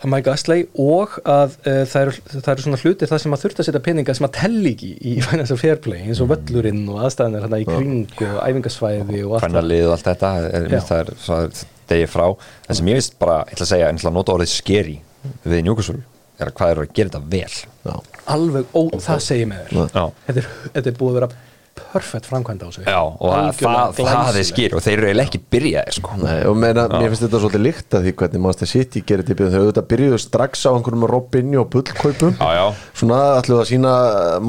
að 0.00 0.12
Mike 0.14 0.32
Astley 0.32 0.66
og 0.80 1.16
að 1.28 1.56
uh, 1.60 1.82
það, 1.88 2.00
eru, 2.02 2.14
það 2.30 2.50
eru 2.52 2.64
svona 2.64 2.80
hlutir 2.80 3.10
það 3.10 3.22
sem 3.24 3.36
að 3.36 3.42
þurft 3.44 3.60
að 3.60 3.68
setja 3.68 3.82
peninga 3.84 4.14
sem 4.16 4.28
að 4.28 4.36
telli 4.38 4.72
ekki 4.74 4.92
í 4.96 5.16
financial 5.28 5.58
fair 5.60 5.80
play 5.84 6.06
eins 6.06 6.22
og 6.24 6.30
völlurinn 6.32 6.86
og 6.88 7.02
aðstæðanir 7.04 7.44
hérna 7.46 7.60
í 7.60 7.66
kring 7.68 8.24
og 8.28 8.38
æfingasvæði 8.46 9.24
og 9.26 9.36
allt 9.36 9.46
það. 9.58 9.68
lið 9.72 9.88
og 9.88 9.96
allt 9.96 10.08
þetta 10.08 10.32
er, 10.46 10.70
það 10.88 11.02
er, 11.02 11.12
það 11.26 11.44
er 11.48 11.66
degi 11.90 12.08
frá. 12.10 12.24
Það 12.68 12.80
sem 12.80 12.90
ég 12.92 13.00
veist 13.00 13.18
bara, 13.20 13.36
ég 13.44 13.58
ætla 13.58 13.66
að 13.66 13.72
segja, 13.74 13.92
ætla 13.92 14.12
að 14.12 14.18
nota 14.20 14.36
orðið 14.38 14.52
skeri 14.54 14.96
við 15.44 15.64
njúkusúl 15.66 16.00
er 16.40 16.48
að 16.48 16.56
hvað 16.56 16.72
er 16.72 16.80
að 16.80 16.92
gera 16.96 17.12
þetta 17.12 17.22
vel. 17.34 17.56
Já, 17.84 17.94
alveg, 18.34 18.70
ó, 18.72 18.82
það 19.04 19.24
segir 19.26 19.50
Já. 19.52 20.04
þetta 20.26 20.40
er, 20.40 20.50
þetta 20.76 20.86
er 20.88 20.96
búið 20.96 21.10
að 21.10 21.18
vera 21.18 21.30
perfect 21.78 22.28
framkvæmd 22.30 22.62
á 22.64 22.68
sig. 22.74 22.84
Já, 22.86 23.00
og 23.00 23.32
það, 23.58 23.94
það, 23.98 24.38
er 24.40 24.46
skýr 24.48 24.74
og 24.76 24.84
þeir 24.84 25.04
eru 25.10 25.22
ekki 25.24 25.40
byrjaði 25.52 25.94
sko. 25.96 26.16
Nei, 26.20 26.36
og 26.48 26.58
meina, 26.60 26.86
mér 26.92 27.08
finnst 27.10 27.24
þetta 27.26 27.42
svolítið 27.42 27.64
líkt 27.64 27.96
að 27.96 28.06
því 28.06 28.14
hvernig 28.22 28.44
Master 28.44 28.70
City 28.70 29.02
gerir 29.06 29.24
þetta 29.24 29.34
í 29.34 29.38
byrjun. 29.40 29.54
Þau 29.54 29.64
auðvitað 29.64 29.88
byrjuðu 29.92 30.20
strax 30.24 30.66
á 30.66 30.70
einhverjum 30.72 31.08
Robinho 31.10 31.64
og 31.64 31.70
bullkaupum. 31.74 32.36
Já, 32.36 32.50
já. 32.58 32.66
svona 33.00 33.22
ætluðu 33.40 33.64
að 33.64 33.70
sína 33.72 33.94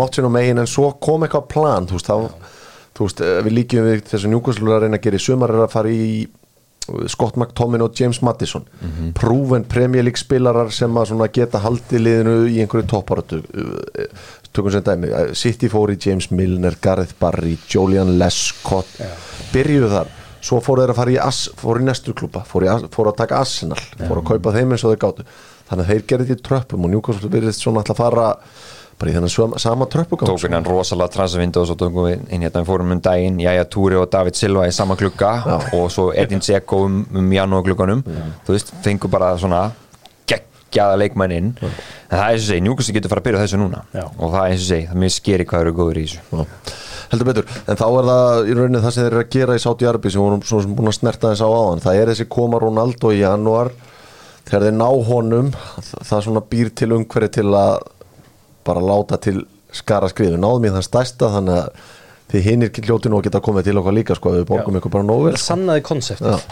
mátt 0.02 0.18
sín 0.18 0.28
og 0.30 0.36
megin 0.36 0.62
en 0.62 0.70
svo 0.70 0.92
kom 1.02 1.26
eitthvað 1.26 1.48
plan 1.52 1.90
þú 1.90 1.98
veist, 1.98 2.12
þá, 2.12 2.54
þú 2.98 3.08
veist 3.08 3.26
eh, 3.26 3.40
við 3.48 3.58
líkjum 3.60 3.90
við 3.90 4.06
þessu 4.12 4.32
njúkvæmslu 4.32 4.76
að 4.76 4.86
reyna 4.86 5.02
að 5.02 5.08
gera 5.08 5.20
í 5.20 5.26
sumar 5.26 5.56
er 5.56 5.66
að 5.66 5.74
fara 5.74 5.96
í 5.96 6.12
Scott 7.08 7.38
McTomin 7.38 7.84
og 7.86 7.94
James 8.00 8.22
Madison 8.22 8.66
mm 8.82 9.14
proven 9.14 9.64
Premier 9.64 10.04
League 10.04 10.18
spilarar 10.18 10.72
sem 10.72 10.98
að 10.98 11.12
svona 11.12 11.28
geta 11.28 11.60
haldið 11.62 12.02
liðinu 12.02 12.36
í 12.50 12.60
einhverju 12.64 12.88
topparötu 12.90 13.42
tökum 14.56 14.74
sem 14.74 14.84
dæmi 14.86 15.12
City 15.38 15.70
fór 15.72 15.94
í 15.94 16.00
James 16.02 16.30
Milner, 16.32 16.76
Gareth 16.82 17.16
Barry 17.20 17.58
Julian 17.72 18.18
Lescott. 18.20 18.90
Byrjuðu 19.54 19.92
þar. 19.94 20.18
Svo 20.42 20.58
fóru 20.66 20.82
þeir 20.82 20.96
að 20.96 20.98
fara 20.98 21.14
í, 21.14 21.18
As, 21.22 21.44
fóru 21.60 21.84
í 21.84 21.86
næstu 21.86 22.16
klúpa 22.18 22.42
fóru, 22.50 22.70
fóru 22.94 23.12
að 23.12 23.20
taka 23.22 23.42
Arsenal 23.44 23.78
fóru 24.00 24.24
að 24.24 24.30
kaupa 24.32 24.54
þeim 24.56 24.74
eins 24.74 24.86
og 24.86 24.96
þeir 24.96 25.02
gátu. 25.04 25.26
Þannig 25.70 25.84
að 25.84 25.92
þeir 25.92 26.06
gerði 26.10 26.30
þetta 26.32 26.42
í 26.42 26.46
tröppum 26.48 26.88
og 26.88 26.92
Newcastle 26.96 27.30
virðist 27.32 27.64
svona 27.64 27.84
alltaf 27.84 28.00
að 28.00 28.08
fara 28.08 28.30
bara 29.02 29.12
í 29.12 29.16
þennan 29.16 29.60
sama, 29.62 29.88
tröppugang 29.90 30.30
tók 30.30 30.44
innan 30.46 30.66
rosalega 30.68 31.14
transfervindu 31.16 31.62
og 31.62 31.70
svo 31.70 31.78
tókum 31.80 32.06
við 32.06 32.34
inn 32.36 32.44
hérna 32.46 32.62
fórum 32.68 32.94
um 32.94 33.02
daginn 33.02 33.40
Jæja 33.42 33.66
Túri 33.72 33.98
og 33.98 34.10
David 34.14 34.38
Silva 34.38 34.68
í 34.70 34.74
sama 34.76 34.98
glugga 35.00 35.32
og 35.74 35.88
svo 35.94 36.12
Edin 36.14 36.44
Dzeko 36.44 36.84
um, 36.86 37.00
um 37.18 37.32
janúarglugganum. 37.34 38.04
Þú 38.46 38.54
veist, 38.56 38.74
fengur 38.86 39.10
bara 39.14 39.32
svona 39.42 39.70
geggjaða 40.72 41.00
leikmenn 41.02 41.34
inn. 41.36 41.50
En 41.62 41.74
það 42.16 42.24
er 42.24 42.32
eins 42.32 42.46
og 42.46 42.48
segi, 42.48 42.64
Newcastle 42.66 42.96
getur 42.96 43.12
fara 43.12 43.22
að 43.22 43.28
byrja 43.28 43.44
þessu 43.44 43.60
núna. 43.62 43.84
Já. 43.94 44.06
og 44.08 44.32
það 44.32 44.42
er 44.42 44.56
eins 44.56 44.64
og 44.64 44.70
segi, 44.72 44.88
það 44.88 44.96
er 44.96 45.02
mjög 45.04 45.14
skeri 45.18 45.48
hvað 45.52 45.66
eru 45.66 45.76
góður 45.78 46.00
í 46.02 46.06
þessu. 46.08 46.24
Já, 46.32 46.74
heldur 47.12 47.30
betur, 47.32 47.56
en 47.68 47.80
þá 47.82 47.86
er 47.90 48.10
það 48.12 48.50
í 48.52 48.58
rauninni 48.58 48.84
það 48.86 48.96
sem 48.96 49.04
þeir 49.04 49.12
eru 49.12 49.24
að 49.26 49.32
gera 49.36 49.56
í 49.56 49.64
Sáti 49.66 49.90
Arbi 49.92 50.12
sem 50.14 50.24
vorum 50.24 50.44
svona 50.48 50.66
sem 50.66 50.76
búin 50.80 50.92
að 50.92 50.98
snerta 50.98 51.32
þess 51.32 51.44
á 51.44 51.50
áðan. 51.52 51.84
Það 51.84 52.02
er 52.02 52.12
þessi 52.14 52.28
koma 52.32 52.62
Ronaldo 52.64 53.12
í 53.12 53.20
janúar 53.22 53.72
þegar 54.48 54.68
þeir 54.68 54.78
ná 54.80 54.88
honum 55.12 55.52
það, 55.56 55.92
það 56.10 56.24
svona 56.28 56.44
býr 56.52 56.72
til 56.82 56.92
umhverju 56.96 57.34
til 57.38 57.48
að 57.52 57.74
bara 58.68 58.84
láta 58.86 59.20
til 59.22 59.42
skara 59.76 60.10
skrifu, 60.12 60.40
náðum 60.40 60.68
í 60.68 60.74
það 60.74 60.88
stærsta 60.88 61.30
þannig 61.36 61.60
að 61.62 61.86
þið 62.32 62.46
hinir 62.48 62.72
ekki 62.72 62.84
hljótinu 62.88 63.18
og 63.18 63.26
geta 63.28 63.42
komið 63.44 63.68
til 63.68 63.78
okkar 63.82 63.96
líka 63.96 64.16
sko, 64.16 64.34
við 64.38 64.46
borgum 64.48 64.76
Já. 64.76 64.80
ykkur 64.82 64.94
bara 64.94 65.08
nógu 65.08 65.28
vel 65.28 65.36
sko. 65.36 65.52
sannaði 65.52 65.84
konseptið 65.88 66.46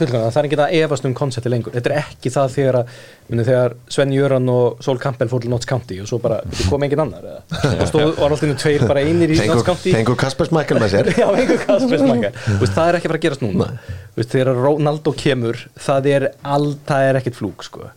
Já. 0.00 0.08
fullkomlega, 0.08 0.32
það 0.34 0.40
er 0.40 0.48
ekki 0.48 0.58
að 0.60 0.74
efast 0.80 1.06
um 1.08 1.14
konsepti 1.18 1.52
lengur. 1.52 1.74
Þetta 1.76 1.90
er 1.90 1.96
ekki 2.00 2.32
það 2.34 2.54
þegar, 2.56 2.78
að, 2.80 2.98
muni, 3.30 3.46
þegar 3.48 3.76
Sven 3.96 4.14
Jöran 4.16 4.50
og 4.52 4.82
Sol 4.84 5.00
Campbell 5.02 5.30
fór 5.30 5.44
til 5.44 5.52
Notts 5.52 5.68
County 5.70 6.00
og 6.02 6.10
svo 6.10 6.20
bara, 6.22 6.40
þetta 6.48 6.68
kom 6.72 6.86
engin 6.86 7.02
annar 7.04 7.28
og 7.80 7.86
stóð, 7.90 8.12
var 8.18 8.34
alltaf 8.34 8.54
tveir 8.64 8.86
bara 8.88 9.04
einir 9.04 9.34
í 9.34 9.38
Notts 9.38 9.46
Tengur, 9.46 9.64
County. 9.70 9.94
tengur 9.96 10.20
Kaspers 10.20 10.52
Michael 10.56 10.82
með 10.82 10.94
sér. 10.96 11.10
Já, 11.20 11.26
einhver 11.28 11.64
Kaspersmækja 11.66 12.32
Það 12.80 12.92
er 12.92 12.98
ekki 12.98 13.08
að 13.08 13.12
fara 13.12 13.18
að 13.20 13.24
gerast 13.26 13.44
núna. 13.44 13.70
Vist, 14.16 14.30
Þegar 14.30 14.54
Ronaldo 14.56 15.12
kemur 15.18 15.58
það 15.80 16.08
er, 16.10 16.28
all, 16.46 16.70
það 16.88 17.08
er 17.08 17.18
ekkit 17.20 17.36
flúk 17.38 17.66
sko. 17.66 17.90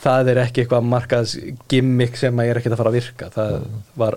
Það 0.00 0.30
er 0.32 0.42
ekki 0.44 0.64
eitthvað 0.64 0.86
markaðs 0.86 1.34
gimmick 1.70 2.20
sem 2.20 2.40
að 2.40 2.52
er 2.52 2.60
ekkit 2.60 2.76
að 2.76 2.82
fara 2.82 2.92
að 2.92 3.00
virka. 3.00 3.30
Það 3.34 3.56
var 4.00 4.16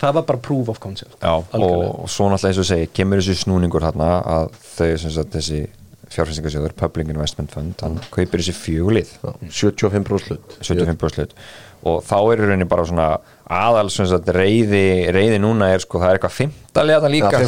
það 0.00 0.18
var 0.18 0.26
bara 0.28 0.42
proof 0.42 0.68
of 0.72 0.80
concept. 0.82 1.16
Já, 1.22 1.34
og 1.36 2.08
svo 2.10 2.28
náttúrulega 2.30 2.52
eins 2.52 2.60
og 2.60 2.68
segi 2.68 2.88
kemur 2.96 3.22
þessi 3.22 3.44
snúningur 3.44 3.84
þarna 3.86 4.10
að 4.36 4.56
þau 4.76 4.90
sem 5.02 5.14
sagt 5.14 5.36
þessi 5.36 5.62
fjárfæstingasjóður 6.12 6.74
Public 6.78 7.08
Investment 7.12 7.54
Fund, 7.54 7.80
hann 7.82 7.96
kaupir 8.14 8.42
þessi 8.42 8.54
fjögulið 8.56 9.14
75% 9.50 10.30
hlut. 10.30 10.58
75% 10.60 11.22
hlut. 11.22 11.34
Og 11.86 11.98
þá 12.06 12.16
er 12.18 12.40
rauninni 12.42 12.66
bara 12.68 12.84
svona 12.88 13.08
aðal 13.52 13.90
sem 13.94 14.08
sagt 14.10 14.30
reyði, 14.34 15.06
reyði 15.14 15.38
núna 15.42 15.68
er 15.74 15.82
sko 15.84 16.00
það 16.02 16.08
er 16.08 16.18
eitthvað 16.18 16.34
fymtalið 16.34 16.96
að 16.96 17.12
líka. 17.14 17.40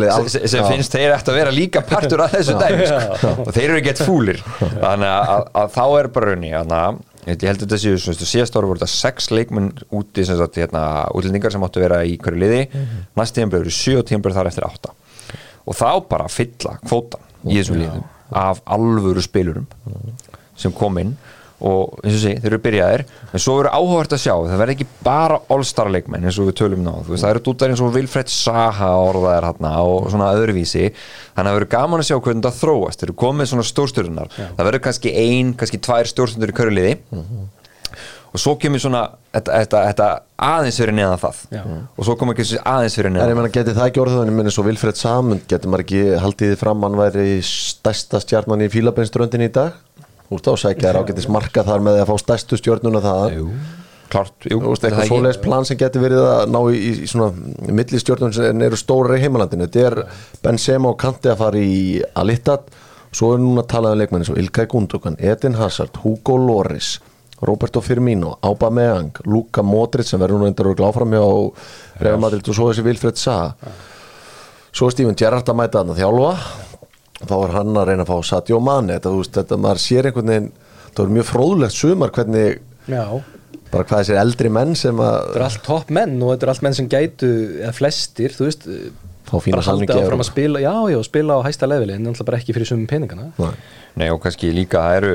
Lið. 0.00 0.28
sem, 0.52 0.66
finnst 0.68 0.94
þeir 0.94 1.14
eftir 1.16 1.34
að 1.34 1.38
vera 1.40 1.54
líka 1.54 1.82
partur 1.86 2.22
af 2.22 2.34
þessu 2.36 2.58
dæmi 2.60 2.88
sko. 2.90 3.32
og 3.46 3.52
þeir 3.56 3.66
eru 3.68 3.84
gett 3.86 4.02
fúlir. 4.06 4.42
Þannig 4.60 5.08
að, 5.10 5.32
að, 5.34 5.46
að 5.62 5.72
þá 5.78 5.84
er 5.86 6.10
bara 6.18 6.34
rauninni 6.34 6.52
að 6.60 6.74
ég 7.26 7.42
held 7.44 7.64
að 7.64 7.66
þetta 7.66 7.80
séu 7.82 8.14
síðast 8.16 8.54
ára 8.56 8.68
voru 8.68 8.80
þetta 8.80 8.92
sex 8.94 9.30
leikmenn 9.34 9.72
úti 9.96 10.24
sem 10.24 10.38
sagt 10.38 10.60
hérna 10.60 10.84
útlendingar 11.16 11.52
sem 11.52 11.66
áttu 11.66 11.82
að 11.82 11.86
vera 11.88 12.04
í 12.06 12.14
hverju 12.20 12.40
liði. 12.40 12.62
Næst 13.18 13.36
tíðanbjörn 13.36 13.66
eru 13.66 13.74
sjö 13.74 13.98
og 14.00 14.06
tíðanbjörn 14.08 14.38
þar 14.38 14.52
eftir 14.52 14.68
átta. 14.68 14.94
Og 15.68 15.76
þá 15.76 15.90
bara 16.08 16.30
fylla 16.32 16.78
kvótan 16.86 17.26
í 17.46 17.58
þessum 17.58 17.80
liðum 17.80 18.08
af 18.40 18.62
alvöru 18.70 19.22
spilurum 19.24 19.68
sem 20.60 20.72
kom 20.76 20.98
inn 21.02 21.14
og 21.60 21.98
eins 22.00 22.14
og 22.14 22.22
sé, 22.22 22.30
þeir 22.40 22.54
eru 22.54 22.58
byrjaðir 22.64 23.02
en 23.04 23.42
svo 23.42 23.58
verður 23.58 23.74
áhugavert 23.76 24.14
að 24.16 24.22
sjá, 24.22 24.32
það 24.32 24.60
verður 24.62 24.74
ekki 24.74 24.86
bara 25.04 25.36
all-star 25.52 25.90
leikmenn 25.92 26.24
eins 26.24 26.38
og 26.40 26.48
við 26.48 26.56
tölum 26.62 26.86
ná 26.86 26.92
veist, 27.04 27.20
það 27.20 27.32
eru 27.34 27.42
dútar 27.50 27.72
eins 27.72 27.82
og 27.84 27.92
Vilfred 27.92 28.32
Saha 28.32 28.88
orðaðir 29.10 29.48
hérna 29.50 29.74
og 29.84 30.08
svona 30.08 30.30
öðruvísi 30.38 30.86
þannig 30.88 31.36
að 31.36 31.50
það 31.50 31.58
verður 31.58 31.72
gaman 31.76 32.00
að 32.00 32.08
sjá 32.08 32.16
hvernig 32.16 32.46
það 32.46 32.60
þróast 32.62 33.02
þeir 33.02 33.10
eru 33.10 33.18
komið 33.26 33.50
svona 33.52 33.68
stórstjórnar 33.68 34.32
það 34.38 34.64
verður 34.70 34.84
kannski 34.88 35.12
ein, 35.20 35.52
kannski 35.60 35.82
tvær 35.84 36.12
stórstjórnur 36.14 36.54
í 36.54 36.58
köruliði 36.62 36.94
og 38.30 38.38
svo 38.38 38.54
kemur 38.62 38.78
svona 38.82 39.02
þetta, 39.34 39.56
þetta, 39.60 39.80
þetta 39.90 40.08
aðeins 40.50 40.78
fyrir 40.80 40.94
neðan 40.94 41.18
það 41.22 41.40
Já. 41.56 41.62
og 41.98 42.06
svo 42.06 42.14
komur 42.20 42.36
kannski 42.38 42.60
aðeins 42.62 42.94
fyrir 42.98 43.10
En 43.10 43.16
ég 43.16 43.24
neðan 43.24 43.36
menna, 43.40 43.52
geti 43.56 43.74
það 43.74 43.88
ekki 43.90 44.02
orðið 44.04 44.20
þannig, 44.20 44.36
minni 44.38 44.54
svo 44.54 44.64
Vilfred 44.68 45.00
Samund, 45.00 45.42
getur 45.50 45.72
maður 45.72 45.84
ekki 45.86 46.02
haldið 46.22 46.52
því 46.54 46.60
fram 46.62 46.86
hann 46.86 46.98
væri 47.00 47.26
stærsta 47.46 48.20
stjarnan 48.22 48.62
í 48.66 48.70
fílabeinströndin 48.72 49.46
í 49.48 49.50
dag? 49.52 49.74
Þú 50.30 50.38
veist, 50.38 50.46
þá 50.46 50.62
sækja 50.62 50.90
þær 50.92 51.00
ágætis 51.02 51.28
marka 51.34 51.64
þar 51.66 51.82
með 51.88 52.00
að 52.04 52.10
fá 52.12 52.16
stærstu 52.22 52.58
stjörnuna 52.60 53.00
það. 53.02 53.24
Jú, 53.34 53.46
klart, 54.12 54.36
jú, 54.46 54.60
Þú 54.62 54.68
veist, 54.70 54.84
það 54.84 54.88
eitthvað 54.92 55.02
ekki- 55.02 55.10
svoleiðis 55.10 55.40
plan 55.42 55.66
sem 55.66 55.80
getur 55.80 56.04
verið 56.04 56.22
að 56.30 56.42
ná 56.54 56.60
í, 56.70 56.76
í, 56.78 56.92
í 57.02 57.08
svona 57.10 57.72
millistjörnum 57.80 58.32
sem 58.36 58.62
eru 58.68 58.78
stóra 58.78 59.18
í 59.18 59.24
heimalandinu. 59.24 59.66
Þetta 59.66 59.88
er 59.88 59.98
Benzema 60.46 60.92
og 60.92 61.00
Kanti 61.02 61.32
að 61.32 61.40
fara 61.42 61.58
í 61.58 61.98
Alittat, 62.22 62.70
svo 63.10 63.32
er 63.34 63.42
núna 63.42 63.66
talað 63.66 63.96
um 63.96 64.02
leikmenni 64.04 64.28
svo 64.30 64.38
Ilkay 64.38 64.70
Gundogan, 64.70 65.18
Edin 65.18 65.58
Hazard, 65.58 65.98
Hugo 66.04 66.36
Loris, 66.38 67.00
Roberto 67.46 67.80
Firmino, 67.80 68.34
Aubameyang, 68.44 69.22
Luka 69.26 69.64
Modric 69.64 70.08
sem 70.08 70.20
verður 70.20 70.42
nú 70.42 70.48
endur 70.50 70.72
og 70.72 70.80
gláfram 70.80 71.14
hjá 71.16 71.24
Real 72.04 72.20
Madrid 72.20 72.48
og 72.48 72.56
svo 72.56 72.70
þessi 72.70 72.84
Vilfred 72.84 73.20
Saha. 73.20 73.74
Svo 74.70 74.86
er 74.86 74.94
Steven 74.94 75.16
Gerrard 75.18 75.48
að 75.48 75.58
mæta 75.58 75.80
þarna 75.80 75.96
þjálfa. 75.98 76.32
Þá 77.20 77.36
er 77.36 77.54
hann 77.56 77.76
að 77.76 77.88
reyna 77.88 78.04
að 78.06 78.10
fá 78.12 78.28
Sadio 78.28 78.60
Mane. 78.64 78.96
Þetta, 78.96 79.12
þú 79.12 79.22
veist, 79.22 79.38
þetta 79.38 79.58
maður 79.60 79.82
sér 79.82 80.08
einhvern 80.10 80.34
veginn 80.34 80.52
það 80.94 81.04
er 81.04 81.12
mjög 81.16 81.28
fróðlegt 81.28 81.76
sumar 81.76 82.14
hvernig 82.14 82.58
Já, 82.90 83.04
bara 83.70 83.86
hvað 83.86 84.02
þessir 84.02 84.20
eldri 84.20 84.52
menn 84.52 84.74
sem 84.78 85.02
að 85.02 85.18
þetta 85.20 85.38
er 85.38 85.46
allt 85.46 85.62
topp 85.66 85.92
menn 85.94 86.16
og 86.18 86.32
þetta 86.32 86.46
er 86.46 86.52
allt 86.54 86.64
menn 86.66 86.78
sem 86.78 86.90
gætu 86.90 87.30
eða 87.60 87.74
flestir, 87.76 88.34
þú 88.34 88.48
veist 88.48 88.66
bara 89.30 89.76
í 89.86 89.90
áfram 89.94 90.24
að 90.24 90.30
spila 90.32 90.62
já, 90.62 90.72
já, 90.90 90.98
spila 91.06 91.38
á 91.38 91.40
hæsta 91.46 91.68
leveli 91.70 91.94
en 91.94 92.02
náttúrulega 92.08 92.30
bara 92.32 92.40
ekki 92.40 92.56
fyrir 92.56 92.70
sumum 92.72 92.88
peningana. 92.90 93.28
Nei. 93.38 93.52
Nei 94.00 94.08
og 94.10 94.18
kannski 94.24 94.50
líka 94.54 94.82
það 94.82 94.96
eru 95.00 95.12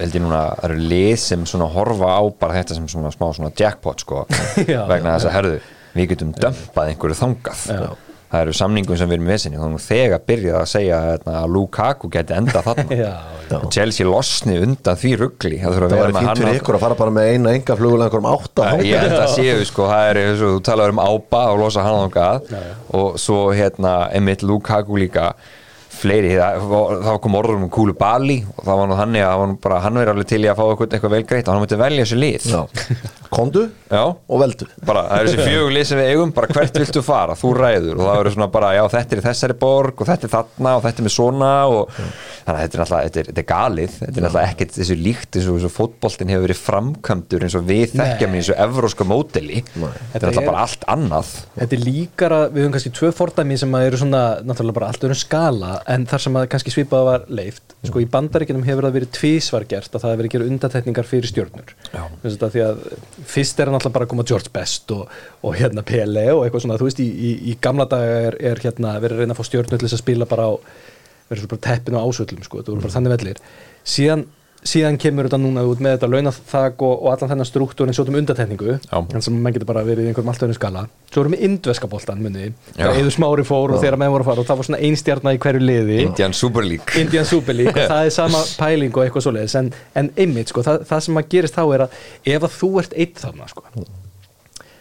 held 0.00 0.18
ég 0.18 0.24
núna, 0.26 0.42
það 0.60 0.68
eru 0.70 0.84
lið 0.94 1.16
sem 1.24 1.46
svona 1.54 1.70
horfa 1.74 2.12
á 2.16 2.22
bara 2.42 2.58
þetta 2.60 2.76
sem 2.78 2.86
svona 2.90 3.10
smá 3.14 3.26
svona 3.36 3.52
jackpot 3.60 4.04
sko, 4.06 4.26
Já, 4.74 4.84
vegna 4.90 5.16
þess 5.18 5.30
að 5.30 5.36
herðu 5.38 5.58
við 5.96 6.12
getum 6.14 6.30
dömpað 6.38 6.92
einhverju 6.92 7.18
þangað. 7.18 7.66
Já. 7.74 7.90
það 8.30 8.42
eru 8.44 8.52
samningum 8.54 8.98
sem 9.00 9.08
við 9.10 9.16
erum 9.16 9.26
vesinni 9.32 9.58
þá 9.58 9.64
nú 9.72 9.78
þegar 9.82 10.20
byrjað 10.30 10.58
að 10.60 10.68
segja 10.70 10.98
hérna, 11.02 11.32
að 11.40 11.48
Lukaku 11.56 12.10
geti 12.14 12.36
enda 12.36 12.60
þarna. 12.62 12.98
Já, 13.00 13.08
já. 13.50 13.56
Chelsea 13.74 14.06
losni 14.06 14.54
undan 14.62 14.94
því 15.00 15.10
ruggli 15.18 15.56
það 15.58 15.72
þurfa 15.74 15.86
að 15.88 15.90
það 15.90 16.04
vera 16.04 16.12
var 16.28 16.42
á- 16.46 16.58
ykkur 16.60 16.76
að 16.78 16.84
fara 16.84 16.98
bara 17.00 17.14
með 17.16 17.30
eina 17.32 17.54
enga 17.58 17.74
flugulega 17.80 18.06
einhverjum 18.06 18.28
átta 18.30 18.68
Æ, 18.70 18.84
ég 18.86 19.00
held 19.02 19.16
að 19.18 19.32
séu 19.34 19.64
sko, 19.66 19.88
það 19.90 20.10
er 20.12 20.20
eins 20.22 20.44
og 20.46 20.52
þú 20.54 20.60
talar 20.70 20.94
um 20.94 21.00
ába 21.02 21.40
og 21.50 21.58
losa 21.64 21.82
hann 21.82 22.14
Já, 22.14 22.28
já. 22.54 22.60
og 23.00 23.18
svo 23.18 23.40
hérna 23.50 23.96
Emmitt 24.14 24.44
Lukaku 24.46 25.00
líka 25.02 25.32
fleiri, 25.90 26.30
það, 26.38 26.64
það 27.04 27.16
kom 27.24 27.34
orður 27.40 27.56
um 27.58 27.68
Kúlu 27.72 27.94
Bali 27.98 28.38
og 28.54 28.62
það 28.66 28.78
var 28.80 28.90
nú 28.90 28.96
hann 28.98 29.16
að 29.20 29.44
nú 29.50 29.56
bara, 29.64 29.80
hann 29.84 29.98
verið 29.98 30.12
alveg 30.14 30.28
til 30.30 30.40
í 30.44 30.48
að 30.50 30.60
fá 30.60 30.64
eitthvað, 30.70 30.94
eitthvað 30.96 31.14
vel 31.16 31.22
greitt 31.30 31.48
og 31.50 31.54
hann 31.56 31.64
mútti 31.64 31.78
velja 31.80 32.04
þessu 32.06 32.18
lið. 32.20 32.46
Já. 32.50 32.60
kondu 33.30 33.64
Já. 33.90 34.02
og 34.10 34.40
veldu. 34.42 34.66
Bara, 34.86 35.02
það 35.10 35.20
er 35.20 35.28
þessi 35.30 35.46
fjögur 35.50 35.74
lið 35.74 35.84
sem 35.90 35.98
við 36.00 36.08
eigum 36.14 36.32
bara 36.34 36.48
hvert 36.54 36.78
viltu 36.82 37.02
fara, 37.06 37.34
þú 37.38 37.50
ræður 37.58 37.98
og 37.98 38.04
það 38.06 38.16
verður 38.20 38.34
svona 38.36 38.48
bara, 38.54 38.70
já 38.78 38.82
þetta 38.94 39.16
er 39.16 39.20
í 39.22 39.24
þessari 39.26 39.56
borg 39.60 40.02
og 40.04 40.08
þetta 40.10 40.26
er 40.28 40.32
þarna 40.34 40.72
og 40.78 40.84
þetta 40.86 41.02
er 41.02 41.06
með 41.08 41.14
svona 41.14 41.50
og 41.70 41.92
þannig 41.98 42.50
að 42.50 42.60
þetta 42.60 42.78
er 42.78 42.82
náttúrulega, 42.82 43.10
þetta 43.10 43.20
er, 43.22 43.28
þetta 43.30 43.42
er 43.44 43.48
galið. 43.50 43.94
Þetta 44.00 44.10
er 44.20 44.24
náttúrulega 44.26 44.54
ekkert 44.54 44.76
þessu 44.78 44.96
líkt 45.00 45.38
eins 45.40 45.48
og, 45.50 45.58
eins 45.60 45.68
og 45.70 45.74
fótboltin 45.74 46.32
hefur 46.32 46.46
verið 46.48 46.60
framkvæmdur 46.64 47.46
eins 47.46 47.58
og 47.60 47.66
við 47.70 47.94
þekkjum 47.98 48.34
í 48.38 48.40
þessu 48.42 48.56
evróska 48.66 49.06
móteli 49.10 49.62
þetta 49.66 50.20
er 50.20 50.26
Þetta 50.30 50.42
er- 50.42 50.46
bara 50.50 50.64
allt 50.66 50.84
annað. 50.90 51.30
Þetta 51.58 51.76
er 51.76 51.84
líkara, 51.86 52.40
við 52.50 52.64
höfum 52.64 52.74
kannski 52.76 52.92
tvö 52.98 53.10
fordæmi 53.16 53.58
sem 53.60 53.74
eru 53.80 53.98
svona, 54.00 54.22
náttúrulega 54.46 54.78
bara 54.80 54.90
allt 54.92 55.06
öðrum 55.06 55.18
skala 55.20 55.72
en 55.88 56.06
þar 56.10 56.22
sem 56.24 56.36
að 56.36 56.46
kannski 56.52 56.72
svipað 56.74 57.06
var 57.06 57.26
leift 57.32 57.70
sko 57.88 58.02
í 58.02 58.08
bandaríkinum 58.10 58.64
hefur 58.66 58.84
það 58.86 58.96
verið 58.98 59.12
tvísvar 59.16 59.64
gert 59.68 59.94
að 59.94 60.02
það 60.02 60.10
hefur 60.10 60.20
verið 60.20 60.30
að 60.30 60.34
gera 60.34 60.48
undatekningar 60.50 61.08
fyrir 61.08 61.30
stjórnur. 61.30 61.70
Þess 62.22 62.42
að 62.44 62.54
því 62.54 62.64
að 62.66 62.82
fyrst 63.30 63.62
er 63.62 63.70
náttúrulega 63.72 63.94
bara 63.94 64.08
að 64.08 64.12
koma 64.12 64.26
George 64.28 64.52
Best 64.52 64.92
og, 64.96 65.14
og 65.46 65.56
hérna 65.56 65.84
Pele 65.86 66.26
og 66.34 66.44
eitthvað 66.44 66.66
svona, 66.66 66.76
þú 66.80 66.88
veist, 66.90 67.00
í, 67.00 67.08
í, 67.08 67.30
í 67.52 67.56
gamla 67.64 67.88
daga 67.88 68.18
er, 68.26 68.36
er 68.52 68.60
hérna 68.60 68.98
verið 69.00 69.16
að 69.16 69.24
reyna 69.24 69.36
að 69.36 69.40
fá 69.40 69.48
stjórnur 69.48 69.80
til 69.80 69.88
þess 69.88 69.96
að 69.96 70.02
spila 70.04 70.28
bara 70.28 70.50
á, 70.50 70.52
verið 71.30 71.44
svo 71.46 71.52
bara 71.54 71.64
teppinu 71.70 72.02
á 72.02 72.04
ásvöllum 72.04 72.44
sko, 72.44 72.60
það 72.60 72.74
voru 72.74 72.84
bara 72.84 72.96
þannig 72.98 73.16
vellir. 73.16 73.42
Síðan, 73.96 74.26
síðan 74.66 74.98
kemur 75.00 75.26
þetta 75.26 75.38
núna 75.40 75.62
út 75.68 75.80
með 75.80 75.94
þetta 75.96 76.08
launathag 76.12 76.82
og, 76.84 76.94
og 76.94 77.12
allan 77.14 77.30
þennan 77.32 77.48
struktúr 77.48 77.90
eins 77.90 78.00
og 78.02 78.10
um 78.12 78.18
undatekningu 78.20 78.74
Já. 78.76 78.98
en 79.00 79.24
sem 79.24 79.36
menn 79.36 79.54
getur 79.54 79.68
bara 79.70 79.84
verið 79.86 80.04
í 80.04 80.10
einhverjum 80.10 80.32
allt 80.32 80.44
öðrum 80.44 80.58
skala. 80.58 80.82
Svo 81.10 81.24
erum 81.24 81.36
við 81.36 81.46
indveska 81.48 81.88
boltan 81.90 82.20
munni. 82.24 82.50
Já. 82.74 82.84
það 82.84 83.00
eður 83.00 83.16
smári 83.16 83.46
fór 83.48 83.74
og 83.74 83.80
þegar 83.80 83.98
menn 84.02 84.12
voru 84.12 84.26
að 84.26 84.30
fara 84.32 84.44
og 84.44 84.50
það 84.50 84.60
var 84.60 84.68
svona 84.68 84.82
einstjarnar 84.90 85.38
í 85.38 85.40
hverju 85.46 85.64
liði. 85.64 85.96
Indian 86.04 86.36
Super 86.36 86.66
League. 86.66 87.00
Indian 87.00 87.28
Super 87.28 87.56
League 87.56 87.74
og 87.74 87.90
það 87.94 88.10
er 88.10 88.14
sama 88.18 88.44
pæling 88.60 88.92
og 88.92 89.06
eitthvað 89.06 89.26
svoleiðis 89.28 89.56
en, 89.62 89.72
en 89.96 90.12
einmitt 90.20 90.52
sko, 90.52 90.66
það, 90.66 90.84
það 90.92 91.02
sem 91.08 91.22
að 91.22 91.32
gerist 91.32 91.56
þá 91.56 91.64
er 91.64 91.86
að 91.86 91.98
ef 92.36 92.46
að 92.46 92.60
þú 92.60 92.70
ert 92.84 93.00
eitt 93.00 93.24
þarna 93.24 93.48
sko 93.50 93.66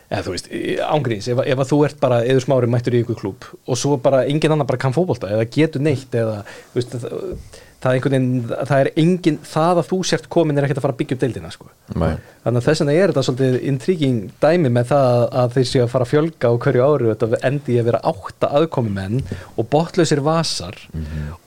eða 0.09 0.25
þú 0.25 0.33
veist, 0.33 0.47
ángríns, 0.89 1.27
ef, 1.29 1.39
ef 1.45 1.59
að 1.61 1.69
þú 1.69 1.79
ert 1.85 1.99
bara 2.01 2.19
eður 2.25 2.45
smári 2.45 2.69
mættur 2.71 2.95
í 2.97 3.01
ykkur 3.03 3.17
klúb 3.19 3.45
og 3.69 3.77
svo 3.77 3.97
bara 4.01 4.23
engin 4.25 4.55
annar 4.55 4.67
bara 4.69 4.81
kann 4.81 4.95
fótbolta 4.95 5.29
eða 5.29 5.45
getur 5.53 5.83
neitt 5.85 6.15
eða 6.17 6.39
veist, 6.73 6.95
það, 6.95 7.35
það 7.79 7.97
er 7.97 8.23
það 8.67 8.81
er 8.81 8.89
engin 8.99 9.37
það 9.47 9.79
að 9.81 9.87
þú 9.89 9.99
sért 10.09 10.27
komin 10.31 10.59
er 10.59 10.65
ekkert 10.67 10.81
að 10.81 10.85
fara 10.85 10.95
að 10.95 10.99
byggja 10.99 11.15
upp 11.15 11.21
deildina 11.23 11.51
sko. 11.53 11.69
Þannig 11.93 12.59
að 12.59 12.65
þess 12.65 12.81
vegna 12.83 12.95
er 12.95 13.13
þetta 13.13 13.23
svolítið 13.27 13.55
intriguing 13.69 14.17
dæmi 14.43 14.71
með 14.75 14.89
það 14.89 15.19
að 15.41 15.55
þeir 15.55 15.69
séu 15.69 15.83
að 15.83 15.93
fara 15.93 16.07
að 16.07 16.11
fjölga 16.13 16.51
á 16.51 16.53
hverju 16.65 16.87
ári 16.89 17.09
þetta 17.13 17.39
endi 17.49 17.77
að 17.79 17.87
vera 17.89 18.01
átta 18.11 18.51
aðkomumenn 18.59 19.21
og 19.55 19.69
botlausir 19.71 20.23
vasar 20.25 20.79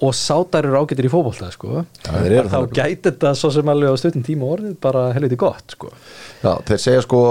og 0.00 0.16
sátar 0.16 0.68
eru 0.68 0.80
ágættir 0.80 1.08
í 1.08 1.12
fótbolta 1.12 1.50
sko. 1.52 1.84
þá 2.06 2.58
gæti 2.72 3.10
þetta 3.10 3.34
svo 3.36 3.52
sem 3.52 3.72
alveg 3.74 3.92
á 3.92 4.00
stundin 4.00 4.26
tíma 4.26 4.48
og 4.48 4.56
orðið 4.56 4.78
bara 4.80 5.04
helviti 5.16 5.40
gott 5.40 5.76
sko. 5.76 5.92
Já, 6.42 6.56
þeir 6.68 6.82
segja 6.86 7.04
sko 7.04 7.22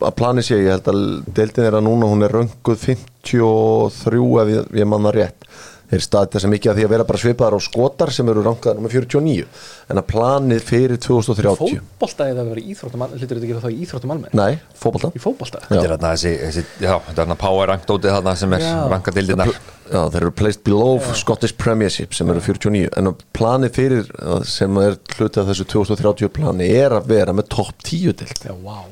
að 0.00 0.16
plani 0.16 0.42
sé, 0.44 0.58
ég 0.64 0.72
held 0.78 0.90
að 0.90 1.04
deildin 1.36 1.68
er 1.68 1.78
að 1.78 1.86
núna 1.86 2.08
hún 2.10 2.24
er 2.24 2.34
rönguð 2.34 2.88
53 2.88 4.24
ef 4.42 4.52
ég, 4.54 4.74
ég 4.80 4.88
manna 4.88 5.12
rétt 5.14 5.48
þeir 5.90 6.02
staði 6.04 6.30
þess 6.34 6.46
að 6.48 6.52
mikið 6.54 6.70
að 6.72 6.78
því 6.78 6.84
að 6.86 6.92
vera 6.94 7.06
bara 7.08 7.20
svipaðar 7.20 7.56
á 7.56 7.60
skotar 7.64 8.12
sem 8.14 8.30
eru 8.32 8.44
rangaðar 8.44 8.80
með 8.84 8.94
49 8.96 9.44
en 9.92 10.00
að 10.00 10.06
planið 10.10 10.64
fyrir 10.64 11.00
2030 11.04 11.58
fótbolta 11.60 12.28
eða 12.30 12.44
að 12.44 12.50
vera 12.54 12.64
íþróttum 12.72 13.04
hlutur 13.04 13.28
þetta 13.28 13.44
ekki 13.44 13.60
þá 13.60 13.68
í 13.70 13.78
íþróttum 13.84 14.14
almenn 14.14 14.38
Nei, 14.40 14.58
fótbolta. 14.80 15.12
Í 15.14 15.22
fótbolta? 15.22 15.60
Já. 15.64 15.68
þetta 15.74 15.84
er 15.84 15.94
þarna 15.94 16.12
þessi, 16.14 16.32
þessi 16.40 16.64
já, 16.80 16.94
þetta 16.94 17.14
er 17.14 17.20
þarna 17.20 17.38
power 17.44 17.70
rank 17.72 17.86
dótið 17.90 18.16
þarna 18.16 18.36
sem 18.40 18.56
er 18.56 18.64
Já. 18.64 18.74
rankadildirnar 18.94 19.54
Já, 19.84 20.00
þeir 20.08 20.22
eru 20.22 20.32
placed 20.32 20.62
below 20.64 20.94
Scottish 21.20 21.58
Premiership 21.60 22.14
sem 22.16 22.30
eru 22.32 22.40
49 22.40 22.88
en 22.96 23.10
að 23.10 23.24
planið 23.36 23.74
fyrir 23.76 24.06
sem 24.48 24.78
er 24.80 24.96
hlutið 25.18 25.42
af 25.42 25.50
þessu 25.50 25.66
2030 25.74 26.32
plani 26.32 26.70
er 26.72 26.96
að 26.96 27.10
vera 27.12 27.34
með 27.36 27.50
topp 27.52 27.84
10 27.84 28.16
dild 28.22 28.46
Já, 28.48 28.54
wow 28.64 28.88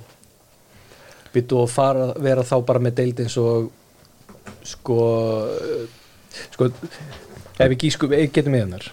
Býttu 1.33 1.63
að 1.63 1.71
fara, 1.73 2.11
vera 2.21 2.45
þá 2.45 2.59
bara 2.69 2.83
með 2.85 2.99
deild 3.01 3.23
eins 3.25 3.39
og 3.41 3.71
sko 4.69 4.99
sko 6.55 6.71
ef 6.73 7.69
við 7.73 7.79
gískum, 7.87 8.13
getum 8.33 8.57
við 8.57 8.67
hennar 8.67 8.91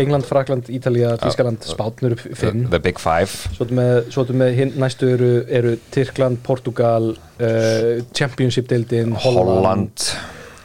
England, 0.00 0.24
Frakland, 0.24 0.68
Ítalía, 0.72 1.10
Þískaland, 1.20 1.64
Spátnur 1.68 2.14
upp 2.16 2.22
fimm. 2.38 2.62
The 2.72 2.80
Big 2.80 2.96
Five. 2.98 3.28
Svo 3.52 3.66
með, 3.68 4.06
ertu 4.08 4.36
með 4.40 4.54
hinn, 4.56 4.72
næstu 4.80 5.10
eru, 5.12 5.28
eru 5.52 5.74
Tyrkland, 5.92 6.40
Portugal 6.46 7.10
uh, 7.12 8.00
Championship-deildin 8.16 9.12
Holland, 9.26 9.50
Holland. 9.52 10.06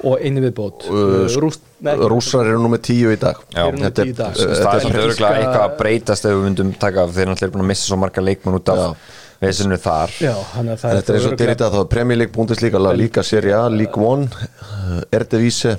og 0.08 0.24
einu 0.24 0.46
viðbót. 0.46 0.88
Uh, 0.88 1.02
uh, 1.26 1.38
Rúst, 1.44 1.68
Rússar 1.84 2.48
eru 2.48 2.64
nummið 2.64 2.86
tíu 2.88 3.12
í 3.12 3.20
dag. 3.20 3.44
Já. 3.52 3.66
Þetta 3.76 4.08
tíu 4.08 4.14
í 4.14 4.18
dag. 4.22 4.40
er- 4.40 4.56
er 4.56 4.88
er 4.88 5.04
örgulega 5.04 5.36
eitthvað 5.44 5.66
að 5.68 5.78
breytast 5.84 6.26
ef 6.30 6.38
við 6.38 6.46
myndum 6.48 6.74
taka 6.80 7.04
af. 7.04 7.14
Þeir 7.20 7.34
náttúrulega 7.34 7.50
eru 7.50 7.58
búin 7.58 7.66
að 7.68 7.72
missa 7.74 7.92
svo 7.92 8.00
marga 8.00 8.24
leikmenn 8.24 8.60
út 8.62 8.72
af 8.72 8.98
veisinu 9.44 9.78
þar. 9.80 10.16
Já, 10.20 10.34
Þetta 10.56 10.96
er 10.96 11.20
eins 11.20 11.28
og 11.28 11.38
dyrita 11.40 11.70
þá 11.76 11.80
Premier 11.92 12.18
League, 12.24 12.34
Bundesliga, 12.36 12.80
La 12.80 12.96
Liga, 12.96 13.24
Serie 13.24 13.56
A, 13.56 13.68
League 13.72 14.00
One 14.00 14.28
uh, 14.32 15.02
Eredivisie, 15.12 15.76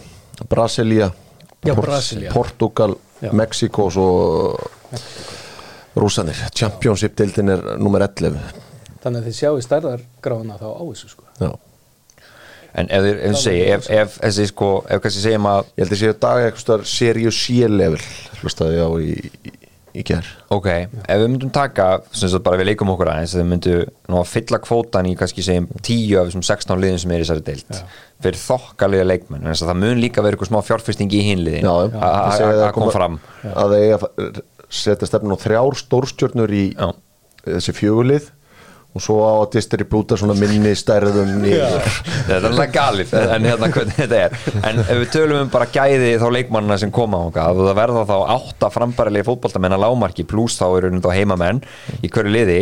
Brasilia 0.49 1.11
Já, 1.67 1.75
Brasilia. 1.77 2.33
Portugal, 2.33 2.95
Já. 3.21 3.33
Mexiko 3.37 3.89
og 3.89 3.93
svo 3.93 4.07
Rússanir 6.01 6.39
Championship-deildin 6.57 7.53
er 7.53 7.65
nummer 7.83 8.05
11 8.07 8.39
Þannig 9.01 9.23
að 9.23 9.27
þið 9.29 9.37
sjáu 9.39 9.61
stærðargrána 9.65 10.59
þá 10.61 10.67
á 10.71 10.83
þessu 10.87 11.11
sko 11.13 11.27
Já. 11.41 11.51
en 12.81 12.91
ef 12.93 13.03
þið 13.07 13.15
ef 13.15 13.23
þið 13.35 13.41
segi 13.45 13.63
ef, 13.75 13.89
ef 14.03 14.19
þessi 14.23 14.47
sko, 14.53 14.69
ef 14.89 15.03
kannski 15.05 15.25
segjum 15.25 15.49
að 15.51 15.63
Ég 15.75 15.83
held 15.85 15.95
að 15.97 16.03
sé 16.03 16.13
að 16.13 16.21
dag 16.27 16.43
eitthvað 16.45 16.65
star 16.67 16.85
Serie 16.93 17.33
C 17.35 17.57
level 17.69 18.05
hlustaði 18.41 18.79
ég 18.79 18.87
á 18.87 18.91
í, 19.01 19.15
í, 19.51 19.55
í 20.01 20.05
ger 20.07 20.29
ok, 20.55 20.69
ef 21.03 21.23
við 21.25 21.27
myndum 21.33 21.51
taka 21.55 21.89
sem 22.13 22.31
sagt 22.31 22.45
bara 22.47 22.61
við 22.61 22.71
leikum 22.71 22.93
okkur 22.95 23.11
aðeins 23.13 23.35
þið 23.37 23.49
myndu 23.51 23.75
ná 24.07 24.21
að 24.23 24.31
fylla 24.37 24.63
kvótan 24.63 25.11
í 25.11 25.17
kannski 25.19 25.45
segjum 25.45 25.67
10 25.81 26.15
af 26.21 26.31
þessum 26.31 26.47
16 26.47 26.85
liðin 26.85 27.03
sem 27.03 27.17
er 27.17 27.25
í 27.25 27.27
þessari 27.27 27.47
deild 27.51 27.83
fyrir 28.21 28.41
þokkalega 28.43 29.07
leikmenn 29.09 29.47
en 29.49 29.57
það 29.59 29.79
mun 29.81 30.01
líka 30.03 30.25
vera 30.25 30.37
eitthvað 30.37 30.51
smá 30.53 30.61
fjárfesting 30.67 31.13
í 31.17 31.23
hinliðin 31.31 31.65
Já, 31.65 32.01
að 32.01 32.67
koma 32.77 32.91
fram. 32.95 33.21
að 33.49 33.77
að 33.97 34.43
setja 34.71 35.09
stefnun 35.09 35.35
á 35.35 35.43
þrjár 35.43 35.79
stórstjörnur 35.81 36.53
í 36.55 36.67
Já. 36.75 36.93
þessi 37.47 37.75
fjögulið 37.75 38.29
og 38.91 39.03
svo 39.05 39.21
á 39.23 39.33
að 39.45 39.53
distribúta 39.55 40.17
svona 40.19 40.35
minni 40.35 40.73
stærðum 40.75 41.29
nýður 41.45 41.85
þetta 41.87 42.37
er 42.37 42.47
alveg 42.49 42.73
galið 42.75 43.13
en 43.21 43.45
hérna 43.47 43.69
hvernig 43.71 43.99
þetta 44.01 44.19
er. 44.25 44.33
En 44.67 44.81
ef 44.83 44.91
við 44.99 45.13
tölum 45.15 45.43
um 45.45 45.53
bara 45.53 45.69
gæði 45.71 46.17
þá 46.19 46.27
leikmannina 46.35 46.79
sem 46.83 46.91
koma 46.95 47.21
ánga 47.23 47.45
og 47.53 47.61
það 47.69 47.79
verða 47.79 48.03
þá 48.09 48.17
átta 48.35 48.71
frambærilegi 48.75 49.29
fótboltamenn 49.29 49.77
að 49.79 49.85
lámarki 49.85 50.27
pluss 50.27 50.59
þá 50.59 50.67
eru 50.81 50.91
þá 50.99 51.11
heimamenn 51.21 51.63
í 52.03 52.11
hverju 52.11 52.35
liði 52.35 52.59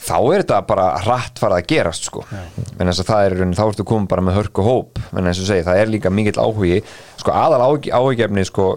þá 0.00 0.16
er 0.18 0.42
þetta 0.42 0.60
bara 0.68 0.86
hratt 1.04 1.40
farið 1.40 1.58
að 1.58 1.70
gerast 1.72 2.06
sko. 2.08 2.24
En 2.32 2.88
þess 2.88 3.02
að 3.02 3.10
það 3.10 3.24
er 3.26 3.56
þá 3.58 3.64
ertu 3.66 3.86
komin 3.88 4.08
bara 4.10 4.24
með 4.24 4.38
hörku 4.40 4.64
hóp 4.64 5.00
en 5.12 5.26
eins 5.26 5.40
og 5.42 5.48
segi, 5.50 5.66
það 5.66 5.82
er 5.82 5.92
líka 5.92 6.12
mikill 6.14 6.40
áhugi. 6.40 6.80
Sko 7.20 7.34
aðal 7.36 7.62
áhugjefni 7.90 8.46
sko 8.48 8.70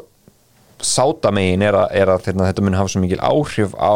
sátamegin 0.83 1.63
er 1.63 1.77
að, 1.79 1.88
er 1.95 2.12
að 2.12 2.25
þeirna, 2.27 2.49
þetta 2.51 2.65
mun 2.65 2.77
hafa 2.77 2.91
svo 2.91 3.03
mikil 3.03 3.21
áhrif 3.23 3.75
á 3.79 3.95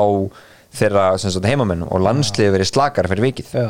þeirra 0.77 1.05
sagt, 1.19 1.47
heimamenn 1.47 1.85
og 1.87 2.03
landsliði 2.05 2.53
verið 2.55 2.71
slakar 2.71 3.09
fyrir 3.11 3.27
vikið. 3.29 3.51
Já. 3.51 3.69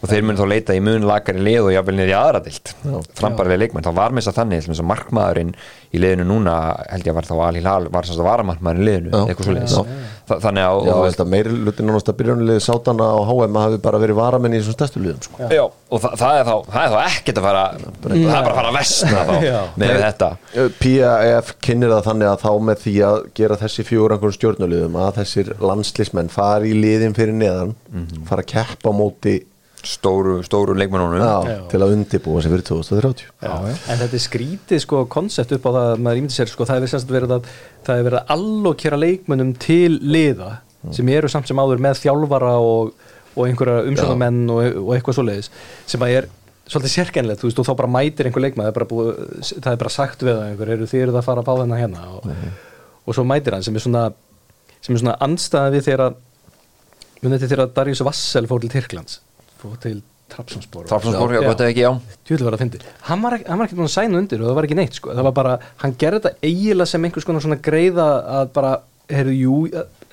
Og 0.00 0.08
þeir 0.08 0.24
mun 0.24 0.38
þá 0.38 0.44
leita 0.48 0.74
í 0.76 0.80
mun 0.84 1.04
lakari 1.08 1.42
lið 1.44 1.66
og 1.66 1.72
jáfnvel 1.74 1.96
niður 1.98 2.12
í 2.12 2.16
aðra 2.16 2.40
dild 2.44 2.70
frambarilega 3.18 3.60
leikmenn, 3.60 3.84
þá 3.84 3.92
var 3.98 4.10
með 4.14 4.24
þess 4.24 4.32
að 4.32 4.38
þannig 4.40 4.64
þess 4.64 4.80
að 4.80 4.88
markmaðurinn 4.90 5.50
í 5.90 6.00
liðinu 6.00 6.24
núna 6.28 6.54
held 6.88 7.04
ég 7.04 7.12
að 7.12 7.18
var 7.18 7.26
þá 7.28 7.34
Al 7.44 7.56
Hilal, 7.58 7.84
var 7.92 8.04
þess 8.08 8.20
að 8.22 8.28
varamarkmaðurinn 8.30 8.80
í 8.80 8.88
liðinu 8.88 9.10
eitthvað 9.26 9.44
svo 9.44 9.52
Já. 9.52 9.58
liðis 9.58 9.76
þannig 10.30 10.62
að, 10.62 10.70
Já, 10.70 10.70
og, 10.70 10.86
ég 10.86 10.94
held 11.10 11.20
að 11.24 11.30
meiri 11.34 11.50
lutin 11.66 11.86
nánast 11.90 12.10
að 12.12 12.18
byrjunulegi 12.20 12.62
sátana 12.62 13.04
á 13.10 13.18
HM 13.26 13.54
hafi 13.60 13.78
bara 13.82 14.00
verið 14.00 14.16
varamenn 14.20 14.54
í 14.54 14.60
þessum 14.60 14.76
stærstu 14.76 14.98
liðum 15.02 15.22
sko. 15.26 15.36
já, 15.50 15.64
og 15.66 15.98
það, 16.04 16.12
það, 16.20 16.32
er 16.38 16.44
þá, 16.46 16.56
það 16.70 16.82
er 16.84 16.90
þá 16.94 17.00
ekkert 17.10 17.40
að 17.40 17.46
fara 17.48 17.64
það 17.74 17.88
er 17.90 18.22
bara 18.30 18.40
að 18.40 18.58
fara 18.60 18.70
að 18.70 18.78
vestna 18.78 19.20
þá 19.26 19.34
með 19.82 19.88
þetta. 20.04 20.28
PAF 20.80 21.46
kynir 21.66 21.90
það 21.96 22.06
þannig 22.06 22.28
að 22.30 22.38
þá 22.44 22.52
með 22.70 22.76
því 22.84 22.94
að 23.10 23.16
gera 23.40 23.60
þessi 23.60 23.82
einhverjum 23.90 24.36
stjórnuliðum 24.38 24.94
að 25.02 25.16
þessir 25.18 25.48
stóru, 29.86 30.38
stóru 30.46 30.74
leikmennunum. 30.78 31.20
Til 31.70 31.80
að 31.80 31.94
undibúa 31.96 32.42
sig 32.42 32.52
fyrir 32.52 32.64
2030 32.66 33.28
Já, 33.42 33.52
en 33.70 34.00
þetta 34.00 34.18
er 34.18 34.24
skrítið 34.24 34.82
sko 34.84 35.04
koncept 35.10 35.54
upp 35.56 35.68
á 35.68 35.70
það 35.70 35.86
að 35.90 36.02
maður 36.06 36.22
ímyndi 36.22 36.36
sér 36.36 36.50
sko 36.52 36.66
það 36.68 36.82
er 36.86 36.92
semst 36.94 37.12
verið 37.12 37.36
að 37.36 37.48
það 37.86 37.94
er 37.94 38.08
verið 38.08 38.18
að 38.20 38.34
allokera 38.36 39.00
leikmönnum 39.00 39.54
til 39.60 39.96
liða 40.00 40.50
sem 40.96 41.08
eru 41.12 41.28
samt 41.28 41.48
sem 41.50 41.60
áður 41.60 41.82
með 41.84 42.02
þjálfara 42.04 42.52
og, 42.64 42.92
og 43.36 43.42
einhverja 43.46 43.86
umsjónamenn 43.90 44.42
og, 44.48 44.60
og 44.84 44.92
eitthvað 44.96 45.18
svoleiðis 45.18 45.50
sem 45.90 46.04
að 46.06 46.16
er 46.20 46.30
svolítið 46.70 46.92
sérkennilegt, 46.94 47.40
þú 47.42 47.48
veist, 47.48 47.60
og 47.60 47.66
þá 47.66 47.72
bara 47.80 47.90
mætir 47.90 48.28
einhver 48.28 48.44
leikmann, 48.44 48.68
það 48.68 48.70
er 48.70 48.76
bara, 48.76 48.88
búið, 48.90 49.08
það 49.50 49.72
er 49.72 49.80
bara 49.80 49.90
sagt 49.90 50.20
við 50.22 50.36
það 50.36 50.50
einhver, 50.52 50.68
eru 50.76 50.86
þið 50.86 51.00
eruð 51.02 51.18
að 51.18 51.24
fara 51.26 51.42
að 51.42 51.48
fá 51.48 51.54
þennan 51.58 51.80
hérna? 51.80 52.04
Og, 52.14 52.22
og 53.02 53.16
svo 53.16 53.24
mætir 53.26 53.56
hann 53.56 53.66
sem 53.66 53.74
er 53.74 53.82
svona 53.82 54.04
sem 54.80 54.94
er 54.94 55.02
svona 55.02 55.16
fór 59.60 59.76
til 59.82 60.00
Trabzonspor. 60.30 60.84
Trabzonspor, 60.86 61.32
já, 61.34 61.40
gott 61.42 61.62
ef 61.64 61.72
ekki, 61.72 61.82
já. 61.82 61.90
Tjóðlega 62.28 62.46
var 62.46 62.56
að 62.56 62.62
fyndi 62.62 62.80
Hann 63.08 63.24
var, 63.24 63.34
ekki 63.40 63.78
búin 63.78 63.88
að 63.88 63.94
sæna 63.96 64.20
undir 64.20 64.44
og 64.44 64.50
það 64.50 64.58
var 64.60 64.68
ekki 64.68 64.78
neitt 64.78 65.00
sko. 65.00 65.14
Það 65.16 65.26
var 65.26 65.34
bara, 65.40 65.56
hann 65.82 65.96
gerði 65.98 66.20
þetta 66.20 66.46
eiginlega 66.46 66.92
sem 66.92 67.08
einhvers 67.08 67.26
konar 67.26 67.44
svona 67.44 67.58
greiða 67.64 68.06
að 68.36 68.52
bara, 68.54 68.70
heyrðu, 69.10 69.34
jú 69.40 69.56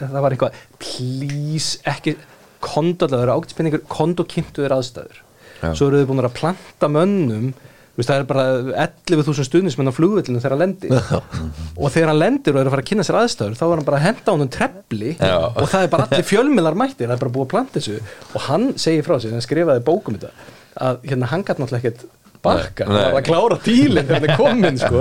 það 0.01 0.19
var 0.25 0.35
eitthvað, 0.35 0.57
please 0.81 1.77
ekki, 1.93 2.15
kondólega, 2.65 3.19
það 3.19 3.25
eru 3.27 3.37
ágætispenningur 3.37 3.85
kondókynntu 3.93 4.65
þeir 4.65 4.77
aðstæður. 4.79 5.23
Já. 5.57 5.71
svo 5.73 5.87
eru 5.89 6.01
þið 6.01 6.09
búin 6.11 6.21
að 6.21 6.35
planta 6.37 6.89
mönnum 6.91 7.47
veist, 7.97 8.09
það 8.11 8.19
er 8.19 8.27
bara 8.29 8.45
11.000 8.87 9.47
stuðnismenn 9.47 9.89
á 9.89 9.97
flugvillinu 9.97 10.41
þegar 10.43 10.55
hann 10.55 10.63
lendir. 10.63 10.93
Og 11.77 11.91
þegar 11.93 12.11
hann 12.11 12.21
lendir 12.21 12.55
og 12.55 12.61
er 12.61 12.69
að 12.69 12.75
fara 12.75 12.83
að 12.85 12.89
kynna 12.91 13.07
sér 13.07 13.19
aðstæður 13.23 13.57
þá 13.57 13.65
er 13.67 13.73
hann 13.75 13.87
bara 13.89 13.99
að 13.99 14.05
henda 14.07 14.27
á 14.29 14.33
honum 14.35 14.51
trefli 14.53 15.15
og 15.17 15.65
það 15.71 15.81
er 15.81 15.91
bara 15.95 16.07
allir 16.07 16.27
fjölmiðlar 16.29 16.77
mættir 16.77 17.09
það 17.09 17.15
er 17.17 17.23
bara 17.25 17.35
búið 17.37 17.47
að 17.47 17.51
planta 17.55 17.79
þessu. 17.79 17.97
Og 18.33 18.47
hann 18.47 18.69
segir 18.77 19.07
frá 19.07 19.17
sig, 19.17 19.33
hann 19.33 19.45
skrifaði 19.45 19.85
bókum 19.87 20.19
þetta 20.19 20.31
að 20.87 21.05
hérna 21.09 21.31
hann 21.33 21.43
gæti 21.47 21.63
náttúrulega 21.63 21.89
ekkert 21.89 22.07
bakka, 22.45 22.85
hann 22.85 22.99
var 23.01 23.17
að 23.17 23.27
klára 23.27 23.55
dílinn 23.65 24.05
þegar 24.05 24.19
hann 24.21 24.29
er 24.29 24.37
komin 24.37 24.77
sko 24.77 24.99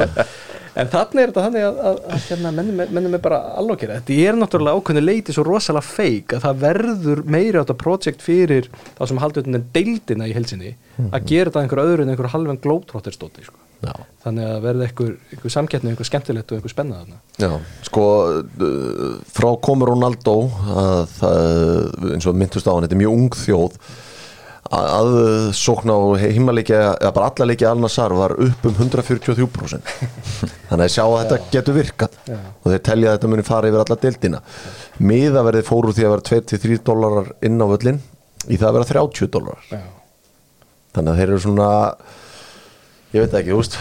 en 0.76 0.90
þannig 0.92 1.22
er 1.22 1.30
þetta 1.32 1.44
þannig 1.46 1.66
að, 1.66 1.78
að, 1.90 2.00
að 2.12 2.24
hérna, 2.30 2.50
mennum, 2.56 2.80
er- 2.84 2.90
bara 3.26 3.38
allokera 3.60 3.98
þetta 4.00 4.16
er 4.30 4.38
náttúrulega 4.40 4.80
ákveðinu 4.80 5.04
leiti 5.06 5.34
svo 5.36 5.44
rosalega 5.48 5.88
feik 5.88 6.34
að 6.36 6.44
það 6.46 6.60
verður 6.66 7.22
meiri 7.36 7.60
átta 7.62 7.76
projekt 7.80 8.24
fyrir 8.24 8.68
þá 8.98 9.04
sem 9.08 9.20
haldur 9.22 9.46
þetta 9.46 9.62
deildina 9.76 10.28
í 10.28 10.34
helsinni 10.36 10.74
að 11.10 11.30
gera 11.30 11.50
þetta 11.50 11.62
einhver 11.66 11.82
öðru 11.86 12.04
en 12.06 12.12
einhver 12.14 12.30
halvan 12.32 12.60
glóbtrotterstóti 12.64 13.44
sko. 13.46 13.62
Þannig 14.24 14.46
að 14.48 14.62
verði 14.64 14.86
einhver, 14.88 15.10
einhver 15.34 15.52
samkettni 15.52 15.90
einhver 15.92 16.08
skemmtilegt 16.08 16.50
og 16.50 16.56
einhver 16.56 16.72
spennað 16.72 17.02
þarna. 17.02 17.18
Já, 17.36 17.50
sko 17.86 18.06
frá 19.36 19.48
komur 19.62 19.90
Ronaldo 19.92 20.36
að 20.80 21.12
eins 22.14 22.26
og 22.26 22.38
myndust 22.40 22.66
á 22.68 22.72
hann 22.72 22.86
þetta 22.86 22.96
er 22.96 23.02
mjög 23.04 23.16
ung 23.18 23.36
þjóð 23.42 23.76
að, 24.66 24.86
að 24.96 25.10
sókna 25.58 25.96
á 25.96 26.02
heimalegja 26.22 26.80
eða 26.94 27.12
bara 27.16 27.30
alla 27.30 27.48
leikja 27.50 27.70
Al-Nassar 27.72 28.14
var 28.16 28.36
upp 28.46 28.66
um 28.70 28.76
143% 28.76 29.92
þannig 30.68 30.84
að 30.86 30.92
sjá 30.96 31.04
að 31.04 31.16
þetta 31.22 31.38
getur 31.54 31.78
virkað. 31.78 32.18
Já. 32.26 32.38
og 32.62 32.72
þeir 32.72 32.84
telja 32.90 33.10
að 33.10 33.18
þetta 33.18 33.32
muni 33.32 33.46
fara 33.46 33.70
yfir 33.70 33.84
alla 33.84 33.98
deildina. 34.02 34.42
Miðaverði 35.12 35.66
fóru 35.66 35.94
því 35.96 36.06
að 36.08 36.14
vera 36.16 36.28
2-3 36.32 36.80
dólarar 36.86 37.32
inn 37.46 37.60
á 37.62 37.66
völlin 37.70 38.02
í 38.46 38.58
það 38.58 38.68
að 38.68 38.76
vera 38.78 38.90
30 38.92 39.32
dólarar 39.34 39.86
þannig 40.96 41.12
að 41.12 41.18
þeir 41.20 41.30
eru 41.30 41.42
svona 41.44 41.70
ég 43.12 43.24
veit 43.24 43.34
ekki, 43.40 43.56
veist 43.56 43.76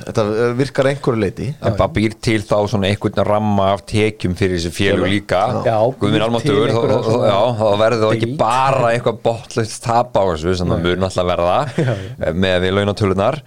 þetta 0.00 0.24
virkar 0.58 0.88
einhverju 0.90 1.20
leiti 1.20 1.46
en 1.54 1.76
bara 1.78 1.92
býr 1.94 2.16
til 2.24 2.40
þá 2.42 2.56
svona 2.70 2.90
einhvern 2.90 3.22
ramma 3.28 3.70
af 3.74 3.84
tekjum 3.90 4.34
fyrir 4.38 4.58
þessi 4.58 4.72
félug 4.74 5.10
líka. 5.10 5.42
Já, 5.66 5.76
Guðminn 6.00 6.38
til 6.44 6.56
þá, 6.74 7.64
verður 7.80 8.02
þá 8.02 8.08
ekki 8.10 8.30
bara 8.40 8.92
eitthvað 8.92 9.20
botlust 9.24 9.80
tap 9.84 10.16
á 10.18 10.22
þessu 10.32 10.56
sem 10.58 10.74
það 10.74 10.86
mun 10.88 11.08
alltaf 11.08 11.28
verða 11.30 11.56
eh, 11.84 12.30
með 12.32 12.60
við 12.66 12.76
launatölunar 12.78 13.40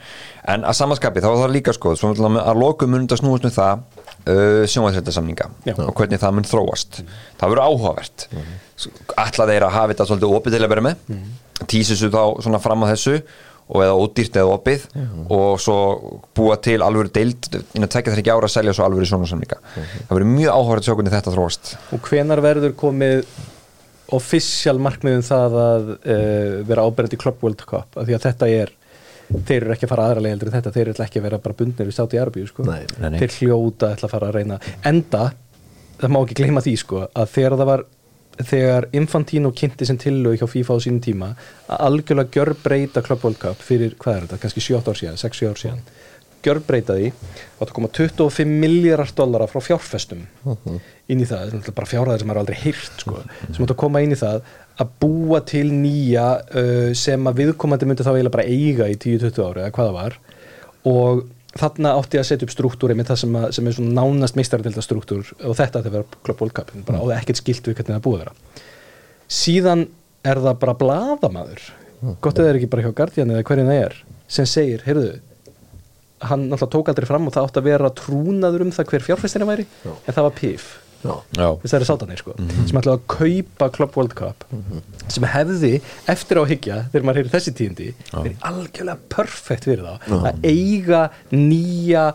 en 0.47 0.67
að 0.67 0.77
samanskapi 0.79 1.23
þá 1.23 1.29
er 1.31 1.41
það 1.43 1.55
líka 1.57 1.75
sko 1.75 1.95
náttúrulega 1.97 2.45
að 2.47 2.61
lokum 2.61 2.93
mun 2.93 3.07
þetta 3.07 3.19
snúast 3.19 3.47
með 3.47 3.57
það 3.57 3.81
uh, 4.27 4.61
sjónvæðsreitasamninga 4.71 5.49
Já. 5.67 5.73
og 5.75 5.91
hvernig 5.97 6.21
það 6.21 6.37
mun 6.37 6.47
þróast. 6.47 7.01
Það 7.39 7.53
verður 7.53 7.65
áhugavert. 7.67 8.29
Ætla 9.17 9.49
þeir 9.49 9.67
að 9.67 9.75
hafa 9.75 9.91
þetta 9.93 10.07
svolítið 10.11 10.37
opið 10.39 10.55
til 10.57 10.63
að 10.63 10.73
vera 10.75 10.87
með? 10.87 11.03
Mm. 11.11 11.27
tísu 11.65 11.97
þá 12.13 12.37
svona 12.45 12.59
fram 12.61 12.85
á 12.85 12.91
þessu 12.93 13.15
og 13.67 13.83
eða 13.83 13.97
ódýrt 13.99 14.39
eða 14.39 14.55
opið 14.55 14.85
og 15.33 15.59
svo 15.59 15.77
búa 16.37 16.55
til 16.63 16.79
alvöru 16.85 17.11
deild 17.13 17.49
innan 17.75 17.91
tekja 17.91 18.13
þeir 18.13 18.23
ekki 18.23 18.33
ára 18.33 18.47
að 18.47 18.55
selja 18.55 18.75
svo 18.77 18.87
alvöru 18.87 19.09
svona 19.09 19.27
samlinga 19.27 19.59
það 19.75 20.13
verður 20.15 20.31
mjög 20.31 20.53
áhugavert 20.53 20.83
að 20.83 20.87
sjá 20.87 20.95
hvernig 20.95 21.15
þetta 21.17 21.35
þróast. 21.35 21.71
Og 21.97 22.07
hvenar 22.07 22.43
verður 22.45 22.75
komið 22.79 23.27
official 24.17 24.77
markmiðum 24.79 25.23
það 25.27 25.57
að 25.61 25.89
uh, 25.95 26.59
vera 26.67 26.85
áberandi 26.87 27.17
í 27.17 27.21
Club 27.21 27.43
World 27.43 27.63
Cup? 27.67 27.97
Af 27.97 28.07
því 28.07 28.15
að 28.15 28.27
þetta 28.29 28.51
er 28.61 28.73
þeir 29.27 29.57
eru 29.57 29.73
ekki 29.75 29.87
að 29.87 29.91
fara 29.91 30.05
aðra 30.07 30.23
leið 30.23 30.33
heldur 30.35 30.49
en 30.49 30.55
þetta 30.55 30.73
þeir 30.75 30.85
eru 30.85 31.03
ekki 31.03 31.19
að 31.19 31.25
vera 31.27 31.41
bara 31.43 31.57
bundnir 31.59 31.89
við 31.89 31.97
Sáti 31.97 32.19
Arbíu 32.21 32.47
sko. 32.47 32.63
Nei. 32.67 32.85
þeir 33.19 33.33
hljóta 33.41 33.91
ætla 33.91 34.07
að 34.07 34.13
fara 34.13 34.29
að 34.29 34.37
reyna. 34.37 34.59
Enda, 34.87 35.23
það 35.99 36.13
má 36.13 36.19
ekki 36.21 36.37
gleyma 36.39 36.63
því 36.63 36.75
sko, 36.79 37.01
að 37.11 37.33
þegar 37.33 37.57
það 37.59 37.71
var 37.73 37.83
þegar 38.37 38.89
Infantino 38.97 39.51
kynnti 39.55 39.87
sem 39.87 39.97
tillög 40.01 40.37
hjá 40.41 40.47
FIFA 40.49 40.77
á 40.77 40.83
sínum 40.83 41.01
tíma 41.03 41.31
að 41.67 41.85
algjörlega 41.87 42.35
gjör 42.35 42.53
breyta 42.63 43.03
Club 43.05 43.25
World 43.25 43.39
Cup 43.41 43.63
fyrir 43.63 43.95
hvað 43.97 44.15
er 44.15 44.27
þetta, 44.27 44.41
kannski 44.43 44.65
7 44.67 44.81
ár 44.83 45.01
síðan 45.01 45.21
6-7 45.23 45.49
ár 45.49 45.63
síðan 45.63 45.81
gjörbreyta 46.45 46.95
því 46.97 47.09
og 47.09 47.63
það 47.63 47.73
koma 47.73 47.89
25 47.97 48.53
miljardar 48.61 49.11
dollara 49.17 49.47
frá 49.49 49.63
fjárfestum 49.63 50.21
inn 50.45 51.23
í 51.23 51.27
það, 51.27 51.41
er 51.41 51.55
náttúrulega 51.55 51.75
bara 51.79 51.89
fjárhæðir 51.89 52.23
sem 52.23 52.33
er 52.33 52.39
aldrei 52.41 52.57
heyrt 52.61 53.03
sko, 53.03 53.21
sem 53.49 53.65
átt 53.65 53.73
að 53.73 53.79
koma 53.81 54.03
inn 54.05 54.13
í 54.13 54.19
það 54.19 54.45
að 54.77 54.91
búa 55.01 55.41
til 55.47 55.65
nýja 55.73 56.27
uh, 56.37 56.91
sem 56.97 57.29
að 57.29 57.41
viðkomandi 57.41 57.89
myndi 57.89 58.05
þá 58.05 58.11
eiginlega 58.13 58.35
bara 58.35 58.51
eiga 58.51 58.89
í 58.91 58.97
10-20 59.01 59.41
ári 59.47 59.63
eða 59.63 59.73
hvað 59.73 59.89
það 59.89 59.97
var. 59.97 60.17
Og 60.91 61.23
þarna 61.61 61.93
átti 61.97 62.17
ég 62.17 62.23
að 62.23 62.29
setja 62.29 62.47
upp 62.47 62.53
struktúri 62.53 62.95
með 62.97 63.11
það 63.11 63.21
sem, 63.23 63.37
að, 63.39 63.47
sem 63.57 63.67
er 63.69 63.75
svona 63.77 63.95
nánast 64.01 64.37
meistaradelda 64.39 64.83
struktúr 64.85 65.33
og 65.37 65.57
þetta 65.57 65.81
að 65.81 65.89
vera 65.91 66.19
Club 66.25 66.43
World 66.43 66.55
Cup 66.57 66.73
bara 66.87 67.01
á 67.01 67.05
það 67.05 67.15
ekkert 67.19 67.41
skilt 67.41 67.69
við 67.69 67.79
hvernig 67.79 67.95
það 67.97 68.05
búið 68.07 68.17
að 68.17 68.23
vera. 68.25 68.63
Síðan 69.37 69.85
er 70.27 70.41
það 70.43 70.59
bara 70.63 70.77
bladamaður 70.81 71.67
gott 72.21 72.37
að 72.37 72.43
það 72.43 72.51
er 72.51 72.59
ekki 72.59 72.71
bara 72.73 72.85
hjá 72.85 72.95
Guardian 72.97 73.33
eða 73.33 73.45
hverjum 73.47 73.71
það 73.71 73.83
er 73.85 73.95
sem 74.37 74.49
segir, 74.49 74.83
heyrðu 74.85 75.13
hann 76.27 76.47
náttúrulega 76.49 76.73
tók 76.73 76.91
aldrei 76.91 77.07
fram 77.09 77.29
og 77.29 77.33
það 77.35 77.47
átti 77.47 77.61
að 77.61 77.69
vera 77.69 77.93
trúnaður 77.93 78.65
um 78.65 78.73
það 78.73 78.91
hver 78.91 79.05
fjárfæstina 79.05 79.47
væri 79.47 79.65
en 79.85 80.13
það 80.13 80.25
var 80.27 80.35
PIF 80.37 80.67
Já. 81.03 81.13
Já, 81.37 81.47
þess 81.61 81.67
að 81.67 81.73
það 81.73 81.79
er 81.79 81.87
sátanir 81.91 82.21
sko 82.21 82.35
sem 82.39 82.79
ætlaði 82.81 82.97
að 82.97 83.05
kaupa 83.13 83.69
Club 83.75 83.97
World 83.99 84.15
Cup 84.17 84.45
sem 85.13 85.27
hefði 85.31 85.71
eftir 86.13 86.39
á 86.39 86.41
að 86.41 86.51
hyggja 86.53 86.79
þegar 86.91 87.07
maður 87.07 87.21
heyrir 87.21 87.33
þessi 87.35 87.53
tíðindi 87.57 87.89
verið 88.11 88.45
algjörlega 88.49 89.11
perfekt 89.13 89.67
fyrir 89.69 89.85
þá. 89.85 90.09
Að 90.17 90.47
eiga 90.47 91.01
nýja 91.31 92.05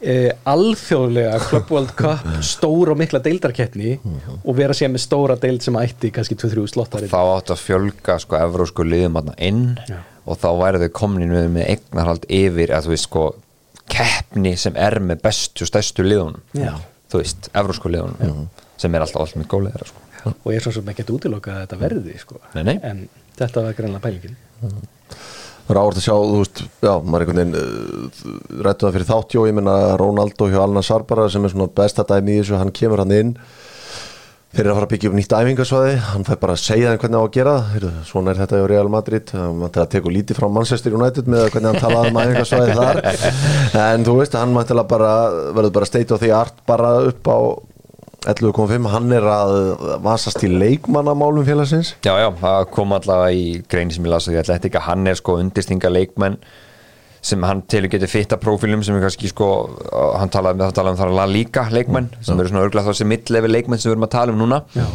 eh, 0.00 0.30
alþjóðlega 0.48 1.40
Club 1.48 1.72
World 1.74 1.94
Cup 1.98 2.30
stóra 2.52 2.94
og 2.94 3.00
mikla 3.02 3.22
deildarkeppni 3.24 3.96
og 4.44 4.52
vera 4.58 4.76
sér 4.76 4.92
með 4.94 5.04
stóra 5.08 5.38
deild 5.40 5.64
sem 5.66 5.80
ætti 5.80 6.12
kannski 6.14 6.38
2-3 6.38 6.68
slottar 6.74 7.08
þá 7.10 7.20
áttu 7.24 7.56
að 7.56 7.64
fjölga 7.66 8.20
sko 8.22 8.38
evrósku 8.40 8.86
liðum 8.86 9.18
inn 9.36 9.66
Já. 9.88 10.00
og 10.28 10.40
þá 10.40 10.48
væri 10.62 10.86
þau 10.86 10.94
komin 11.02 11.34
með, 11.34 11.50
með 11.58 11.70
eignarhald 11.74 12.26
yfir 12.30 12.74
að 12.76 12.88
þú 12.88 12.94
veist 12.94 13.08
sko 13.10 13.26
keppni 13.88 14.54
sem 14.60 14.76
er 14.78 14.98
með 15.02 15.22
bestu 15.24 15.66
stærstu 15.68 16.04
liðunum. 16.06 16.42
Já. 16.56 16.74
Þú 17.08 17.22
veist, 17.22 17.50
evrósku 17.56 17.92
liðunum 17.92 18.44
sem 18.78 18.94
er 18.94 19.04
alltaf 19.04 19.24
alltaf 19.24 19.40
með 19.40 19.50
góðlega 19.54 19.88
sko. 19.88 20.04
og 20.32 20.52
ég 20.52 20.60
er 20.60 20.66
svo 20.66 20.74
sem 20.76 20.92
ekki 20.92 21.06
að 21.06 21.14
útiloka 21.16 21.54
að 21.54 21.64
þetta 21.64 21.80
verði 21.80 22.14
sko. 22.20 22.40
Nei, 22.54 22.62
nei. 22.68 22.76
en 22.82 23.04
þetta 23.38 23.66
var 23.66 23.76
greinlega 23.78 24.04
pælingin 24.06 24.38
Það 25.68 25.74
er 25.74 25.78
áherslu 25.82 26.00
að 26.00 26.04
sjá, 26.06 26.14
þú 26.16 26.36
veist, 26.40 26.60
já, 26.80 26.92
maður 27.04 27.22
einhvern 27.24 27.38
veginn 27.38 27.56
uh, 27.60 28.62
rættu 28.64 28.86
það 28.86 28.94
fyrir 28.94 29.08
þáttjó, 29.10 29.42
ég 29.44 29.56
menna 29.58 29.74
Ronaldo 30.00 30.46
hjá 30.48 30.62
Alna 30.62 30.82
Sarbara 30.86 31.26
sem 31.28 31.44
er 31.44 31.52
svona 31.52 31.68
besta 31.76 32.06
dæmi 32.08 32.38
í 32.38 32.38
þessu, 32.38 32.56
hann 32.56 32.72
kemur 32.72 33.02
hann 33.02 33.12
inn 33.12 33.34
þeir 34.48 34.62
eru 34.64 34.72
að 34.72 34.78
fara 34.78 34.86
að 34.88 34.92
byggja 34.94 35.08
upp 35.10 35.16
nýtt 35.18 35.34
æfingarsvæði 35.38 35.96
hann 36.08 36.26
fær 36.26 36.38
bara 36.42 36.54
að 36.56 36.62
segja 36.62 36.92
þeim 36.92 37.00
hvernig 37.02 37.20
á 37.20 37.24
að 37.24 37.32
gera 37.36 37.54
það. 37.54 37.72
Heyrðu, 37.74 37.90
svona 38.08 38.32
er 38.32 38.40
þetta 38.42 38.60
hjá 38.60 38.68
Real 38.72 38.92
Madrid. 38.92 39.32
Hann 39.36 39.58
mætti 39.62 39.82
að 39.82 39.90
teku 39.94 40.12
lítið 40.14 40.38
frá 40.40 40.46
Manchester 40.52 40.96
United 40.98 41.30
með 41.30 41.48
hvernig 41.54 41.68
hann 41.68 41.82
talaði 41.84 42.12
um 42.12 42.20
æfingarsvæði 42.22 42.76
þar. 42.78 43.00
En 43.88 44.06
þú 44.06 44.14
veist, 44.22 44.36
hann 44.40 44.54
mætti 44.56 44.76
að 44.76 44.86
bara 44.90 45.10
verður 45.56 45.74
bara 45.78 45.90
state 45.90 46.16
of 46.16 46.22
the 46.24 46.32
art 46.34 46.62
bara 46.68 46.94
upp 47.10 47.28
á 47.28 47.38
11.5, 48.28 48.88
hann 48.90 49.12
er 49.14 49.24
að 49.30 49.52
vasast 50.02 50.42
í 50.42 50.48
leikmannamálum 50.50 51.46
félagsins. 51.46 51.92
Já, 52.04 52.16
já, 52.18 52.28
það 52.40 52.64
kom 52.74 52.96
allavega 52.96 53.36
í 53.36 53.44
grein 53.70 53.92
sem 53.94 54.04
ég 54.04 54.12
las 54.12 54.26
að 54.26 54.34
því 54.34 54.40
Atletika, 54.42 54.82
hann 54.88 55.06
er 55.06 55.20
sko 55.20 55.36
undirstinga 55.38 55.92
leikmenn 55.92 56.40
sem 57.24 57.42
hann 57.42 57.62
telur 57.70 57.90
getur 57.92 58.10
fitta 58.10 58.38
prófílum 58.40 58.82
sem 58.86 58.96
er 58.96 59.02
kannski 59.06 59.30
sko 59.32 59.48
hann 60.18 60.30
talaði 60.32 60.60
með 60.60 60.68
það 60.68 60.76
talaði 60.78 60.94
um 60.94 61.00
það 61.00 61.14
La 61.18 61.24
Liga 61.30 61.64
leikmenn 61.74 62.10
sem 62.20 62.38
eru 62.38 62.50
svona 62.52 62.66
örglega 62.66 62.86
þá 62.92 63.00
sem 63.00 63.10
mittlefi 63.10 63.50
leikmenn 63.50 63.80
sem 63.80 63.90
við 63.90 63.96
erum 63.96 64.06
að 64.06 64.14
tala 64.14 64.34
um 64.34 64.38
núna. 64.42 64.60
Já. 64.76 64.86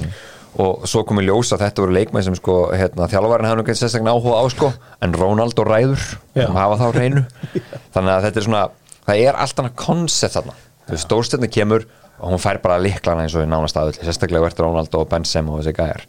og 0.64 0.84
svo 0.86 1.02
komið 1.10 1.32
ljós 1.32 1.50
að 1.56 1.64
þetta 1.66 1.82
voru 1.82 1.96
leikmenn 1.98 2.26
sem 2.28 2.36
sko 2.38 2.56
hérna, 2.78 3.08
þjálfvarinn 3.10 3.50
hafði 3.50 3.64
nú 3.64 3.74
sérstaklega 3.74 4.14
áhuga 4.14 4.38
á 4.38 4.46
sko 4.54 4.70
en 5.02 5.16
Ronaldo 5.18 5.66
ræður 5.66 6.04
Já. 6.38 6.46
sem 6.46 6.56
hafa 6.60 6.78
þá 6.78 6.86
á 6.86 6.92
hreinu. 6.94 7.26
Þannig 7.96 8.14
að 8.14 8.28
þetta 8.28 8.40
er 8.40 8.48
svona 8.48 8.64
það 9.08 9.24
er 9.26 9.40
allt 9.44 9.64
annað 9.64 9.76
koncept 9.82 10.38
þarna. 10.38 10.56
Þú 10.84 10.94
veist, 10.96 11.08
stórstjörni 11.08 11.50
kemur 11.52 11.88
og 12.24 12.30
hún 12.32 12.42
fær 12.44 12.60
bara 12.64 12.78
liklana 12.80 13.26
eins 13.26 13.34
og 13.36 13.44
í 13.44 13.50
nánast 13.50 13.78
aðull 13.80 13.98
sérstaklega 13.98 14.46
verður 14.46 14.68
Ronaldo 14.70 15.02
og 15.02 15.10
Benzema 15.12 15.56
og 15.56 15.64
þessi 15.64 15.74
gæjar 15.76 16.06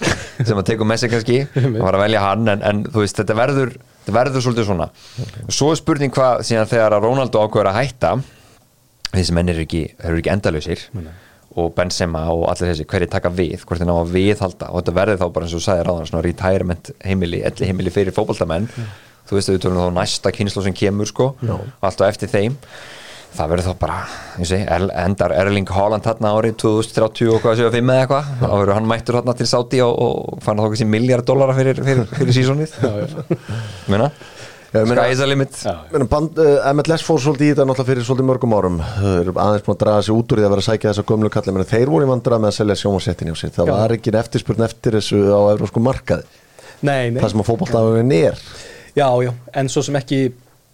sem 0.48 0.56
að 0.56 0.66
tekur 0.72 0.88
með 0.88 1.02
sig 1.04 1.14
kannski. 1.14 1.38
Og 1.74 1.80
fara 1.80 2.00
að 2.00 2.04
velja 2.06 2.24
hann 2.24 2.52
en, 2.54 2.66
en 2.66 2.84
þú 2.88 3.04
veist, 3.04 3.18
þetta 3.20 3.38
verður 3.38 3.72
þetta 4.00 4.16
verður 4.16 4.44
svolítið 4.46 4.68
svona. 4.70 4.90
Svo 5.52 5.72
er 5.72 5.80
spurning 5.80 6.14
hvað 6.14 6.44
síðan 6.48 6.70
þegar 6.70 6.96
að 6.96 7.06
Ronaldo 7.08 7.42
ákveður 7.44 7.70
að 7.72 7.80
hætta 7.80 8.14
þessi 9.10 9.34
menn 9.34 9.50
eru 9.50 9.64
ekki, 9.66 9.82
eru 10.06 10.20
ekki 10.20 10.32
endalausir 10.32 10.86
og 11.58 11.72
Benzema 11.74 12.22
og 12.30 12.44
allir 12.46 12.70
þessi 12.70 12.86
hverju 12.86 13.08
taka 13.10 13.32
við, 13.34 13.64
hvort 13.66 13.82
þeir 13.82 13.88
ná 13.90 13.96
að 13.98 14.12
viðhalda 14.14 14.68
og 14.70 14.80
þetta 14.80 14.94
verður 15.00 15.18
þá 15.18 15.26
bara 15.34 15.46
eins 15.48 15.54
og 15.56 15.60
þú 15.60 15.64
sagði 15.66 15.86
ráðan 15.88 16.10
svona 16.10 16.24
retirement 16.26 16.90
heimili, 17.02 17.40
elli 17.48 17.70
heimili 17.70 17.90
fyrir 17.94 18.14
fótboltamenn. 18.14 18.68
Þú 19.26 19.36
veist 19.36 19.50
að 19.50 19.56
við 19.56 19.64
tölum 19.64 19.82
þá 19.82 19.96
næsta 19.98 20.32
kynslu 20.34 20.62
sem 20.62 20.76
kemur 20.78 21.10
sko, 21.10 21.32
og 21.58 21.86
allt 21.86 22.02
á 22.02 22.10
eftir 22.10 22.30
þeim 22.30 22.56
það 23.36 23.50
verður 23.52 23.66
þá 23.70 23.74
bara, 23.80 23.98
ég 24.40 24.48
segi, 24.50 24.64
er- 24.66 24.90
endar 25.04 25.32
Erling 25.36 25.68
Haaland 25.70 26.04
þarna 26.04 26.32
árið 26.36 26.56
2030 26.64 27.30
og 27.34 27.40
hvað 27.44 27.56
séu 27.60 27.68
að 27.70 27.76
fimm 27.78 27.90
eða 27.94 28.02
eitthvað, 28.04 28.24
þá 28.40 28.48
verður 28.56 28.74
hann 28.76 28.88
mættur 28.90 29.18
þarna 29.20 29.34
til 29.38 29.46
Saudi 29.50 29.80
og, 29.84 29.94
og 30.06 30.42
fann 30.44 30.58
þá 30.60 30.66
kannski 30.68 30.86
miljard 30.90 31.24
dólara 31.28 31.54
fyrir, 31.56 31.80
fyrir, 31.86 32.06
fyrir 32.18 32.34
sísonið. 32.36 32.70
Meina? 33.90 34.10
Já, 34.70 34.78
ég 34.80 34.86
meina- 34.86 35.02
Sky 35.02 35.10
is 35.12 35.18
the 35.18 35.26
limit. 35.26 35.56
Band, 36.10 36.38
uh, 36.38 36.72
MLS 36.74 37.02
fór 37.02 37.18
svolítið 37.18 37.48
í 37.48 37.50
þetta 37.54 37.64
náttúrulega 37.66 37.88
fyrir 37.90 38.04
svolítið 38.06 38.28
mörgum 38.28 38.54
árum. 38.54 38.76
Þau 39.00 39.14
eru 39.20 39.32
aðeins 39.34 39.64
búin 39.66 39.74
að 39.74 39.80
draga 39.82 40.02
sig 40.06 40.14
út 40.14 40.30
úr 40.30 40.38
því 40.38 40.44
að 40.46 40.52
vera 40.54 40.62
að 40.62 40.68
sækja 40.68 40.90
þessa 40.92 41.06
gömlu 41.10 41.30
kalli 41.34 41.52
Menum, 41.56 41.66
þeir 41.72 41.90
voru 41.90 42.06
í 42.06 42.10
vandrað 42.12 42.38
með 42.44 42.50
að 42.52 42.58
selja 42.60 42.76
sjónvasettin 42.78 43.30
hjá 43.32 43.36
sér. 43.40 43.50
Það 43.56 43.66
Já. 43.66 43.74
var 43.74 43.90
ekki 43.96 44.14
eftirspurn 44.20 44.62
eftir 44.68 44.92
þessu 45.00 45.18
á 45.34 45.40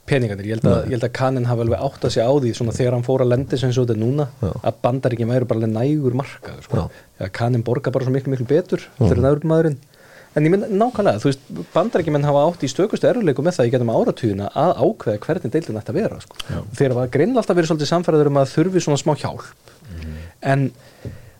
það 0.06 0.12
Já, 0.12 0.12
já, 0.12 0.12
peningarnir, 0.12 0.46
ég 0.46 0.56
held 0.56 0.68
að, 0.70 1.08
að 1.08 1.12
Kanin 1.18 1.46
hafi 1.50 1.60
alveg 1.66 1.82
átt 1.82 2.06
að 2.06 2.14
sig 2.14 2.22
á 2.22 2.32
því 2.32 2.54
svona 2.54 2.76
þegar 2.76 2.96
hann 2.96 3.06
fór 3.06 3.24
að 3.24 3.32
lendi 3.32 3.58
sem 3.58 3.72
svo 3.74 3.84
þetta 3.86 3.98
núna, 3.98 4.28
að 4.62 4.78
bandaríkjum 4.86 5.32
væru 5.34 5.48
bara 5.50 5.66
nægur 5.66 6.14
markað, 6.14 6.62
sko. 6.62 6.86
Já, 7.18 7.28
Kanin 7.32 7.64
borgar 7.66 7.92
bara 7.92 8.04
svo 8.06 8.14
miklu, 8.14 8.30
miklu 8.30 8.46
betur 8.46 8.86
fyrir 8.98 9.22
nægur 9.24 9.46
maðurinn 9.50 9.78
en 10.36 10.44
ég 10.44 10.52
mynd 10.52 10.68
nákvæmlega, 10.68 11.20
þú 11.22 11.30
veist, 11.30 11.44
bandaríkjumenn 11.72 12.26
hafa 12.28 12.42
átt 12.44 12.64
í 12.66 12.68
stökustu 12.68 13.08
erfuleiku 13.08 13.40
með 13.42 13.56
það 13.56 13.66
í 13.66 13.70
getum 13.72 13.92
áratugina 13.94 14.50
að 14.52 14.72
ákveða 14.84 15.22
hvernig 15.24 15.54
deildin 15.54 15.78
ætti 15.80 15.94
að 15.94 15.96
vera, 15.96 16.18
sko. 16.20 16.36
þegar 16.76 16.96
var 16.98 17.08
grinnlega 17.14 17.40
alltaf 17.40 17.56
verið 17.56 17.70
svolítið 17.70 17.88
samfæraður 17.88 18.28
um 18.28 18.40
að 18.42 18.52
þurfi 18.52 18.82
svona 18.84 19.00
smá 19.00 19.14
hjálp. 19.16 19.72
En 20.44 20.66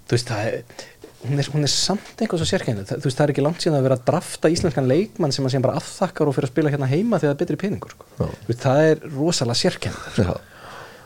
þú 0.09 0.17
veist, 0.17 0.33
það 0.33 0.49
er 0.49 0.87
hún 1.29 1.43
er, 1.43 1.49
hún 1.55 1.67
er 1.67 1.73
samt 1.73 2.21
eitthvað 2.21 2.43
svo 2.43 2.49
sérkennið 2.51 2.93
þú 2.95 3.09
veist 3.09 3.19
það 3.19 3.27
er 3.27 3.33
ekki 3.35 3.45
langt 3.47 3.65
síðan 3.65 3.79
að 3.81 3.89
vera 3.89 3.99
að 3.99 4.07
drafta 4.11 4.53
íslenskan 4.53 4.89
leikmann 4.91 5.35
sem 5.35 5.47
að 5.47 5.55
síðan 5.55 5.67
bara 5.67 5.81
afþakkar 5.81 6.31
og 6.31 6.37
fyrir 6.37 6.49
að 6.49 6.55
spila 6.55 6.73
hérna 6.75 6.91
heima 6.91 7.21
þegar 7.21 7.33
það 7.33 7.37
er 7.37 7.43
betri 7.43 7.61
peningur 7.65 7.95
sko. 7.97 8.31
Það 8.63 8.87
er 8.93 9.05
rosalega 9.17 9.61
sérkennið 9.63 10.09
sko. 10.21 10.39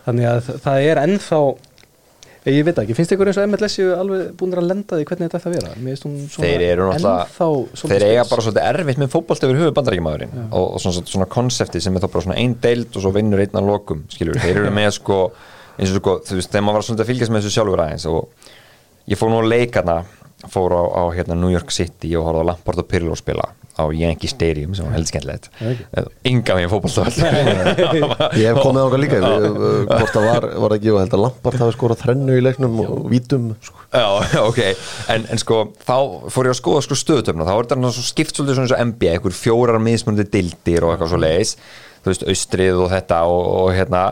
þannig 0.06 0.30
að 0.30 0.54
það 0.64 0.86
er 0.90 1.02
ennþá 1.04 1.40
ég, 2.48 2.64
veit 2.64 2.78
ekki, 2.80 2.96
finnst 2.96 3.12
ykkur 3.14 3.30
eins 3.30 3.38
og 3.40 3.48
MLS 3.50 3.76
alveg 4.00 4.32
búin 4.40 4.56
að 4.56 4.68
lenda 4.70 4.96
því 4.96 5.06
hvernig 5.10 5.28
þetta 5.28 5.40
ætti 5.40 5.50
að 5.50 5.56
vera? 5.58 5.72
Þeir 6.36 6.64
eru 6.66 6.88
náttúrulega 6.88 7.90
þeir 7.92 8.06
eiga 8.08 8.24
bara 8.30 8.44
svolítið 8.46 8.68
erfitt 8.70 9.00
með 9.02 9.12
fótbolt 9.12 9.44
yfir 9.44 9.60
höfu 9.60 9.74
bandaríkjamaðurinn 9.76 10.36
og, 10.48 10.64
og 10.64 10.80
svona, 10.80 11.04
svona 11.12 11.28
konsepti 11.36 11.82
sem 11.84 11.96
er 11.96 12.04
þá 12.04 12.08
bara 12.14 12.24
svona 12.24 12.38
ein 12.40 12.56
deild 12.64 12.96
og 12.96 13.04
svo 13.04 13.12
vinnur 13.14 13.44
einn 13.44 13.60
að 13.60 13.68
lokum 13.68 14.06
skilur, 14.12 14.40
þeir 14.40 14.62
eru 14.62 14.72
með 14.80 14.94
sko 14.96 15.20
eins 15.80 15.92
og 15.92 16.00
sko, 16.00 16.16
þú 16.28 16.40
veist, 16.40 16.50
þegar 16.52 16.64
maður 16.66 16.80
var 16.80 16.86
svolítið 16.88 17.04
að 17.04 17.10
fylgjast 17.12 17.32
með 17.34 17.44
þessu 17.44 17.54
sjálfur 17.56 17.82
aðeins 17.84 18.08
og 18.10 18.49
ég 19.10 19.18
fór 19.20 19.32
nú 19.32 19.42
að 19.42 19.52
leikarna 19.52 20.00
fór 20.48 20.72
á, 20.72 20.82
á 20.96 21.02
hérna, 21.12 21.36
New 21.36 21.52
York 21.52 21.72
City 21.74 22.14
og 22.16 22.24
horfði 22.28 22.46
á 22.46 22.48
Lampard 22.48 22.80
og 22.80 22.86
Pirlo 22.88 23.16
spila 23.18 23.50
á 23.76 23.84
Yankee 23.92 24.28
Stadium 24.28 24.72
sem 24.76 24.84
var 24.86 24.96
heldur 24.96 25.10
skemmtilegt. 25.10 25.48
Ynga 26.26 26.56
megin 26.56 26.70
fótbollstöð 26.72 27.20
ég 28.40 28.48
hef 28.48 28.60
komið 28.60 28.80
á 28.80 28.86
okkar 28.86 29.02
líka 29.02 29.20
uh, 29.20 29.44
hvort 29.88 30.14
það 30.14 30.26
var, 30.26 30.46
var 30.64 30.74
ekki 30.76 30.92
og 30.92 31.00
held 31.02 31.16
að 31.16 31.22
Lampart 31.24 31.60
hafi 31.62 31.76
skorað 31.76 32.02
þrennu 32.02 32.38
í 32.38 32.44
leiknum 32.44 32.80
og 32.84 33.06
vítum 33.12 33.50
sko. 33.64 33.84
Já, 33.92 34.06
ok, 34.50 34.60
en, 35.14 35.28
en 35.32 35.42
sko 35.42 35.60
þá 35.84 35.96
fór 36.32 36.50
ég 36.50 36.56
að 36.56 36.60
skoða 36.60 36.84
sko 36.88 36.98
stöðutöfna 36.98 37.48
þá 37.48 37.54
er 37.54 37.70
þetta 37.70 37.94
svo 37.98 38.08
skipt 38.08 38.36
svolítið 38.36 38.58
svona 38.58 38.68
eins 38.68 38.76
og 38.76 38.92
NBA 38.92 39.14
einhver 39.16 39.38
fjórar 39.38 39.80
mismunandi 39.84 40.28
dildir 40.32 40.86
og 40.86 40.94
eitthvað 40.94 41.14
svo 41.14 41.22
leiðis 41.24 41.56
þú 42.00 42.12
veist, 42.12 42.28
austrið 42.32 42.84
og 42.86 42.94
þetta 42.94 43.24
og, 43.28 43.42
og 43.60 43.74
hérna, 43.76 44.06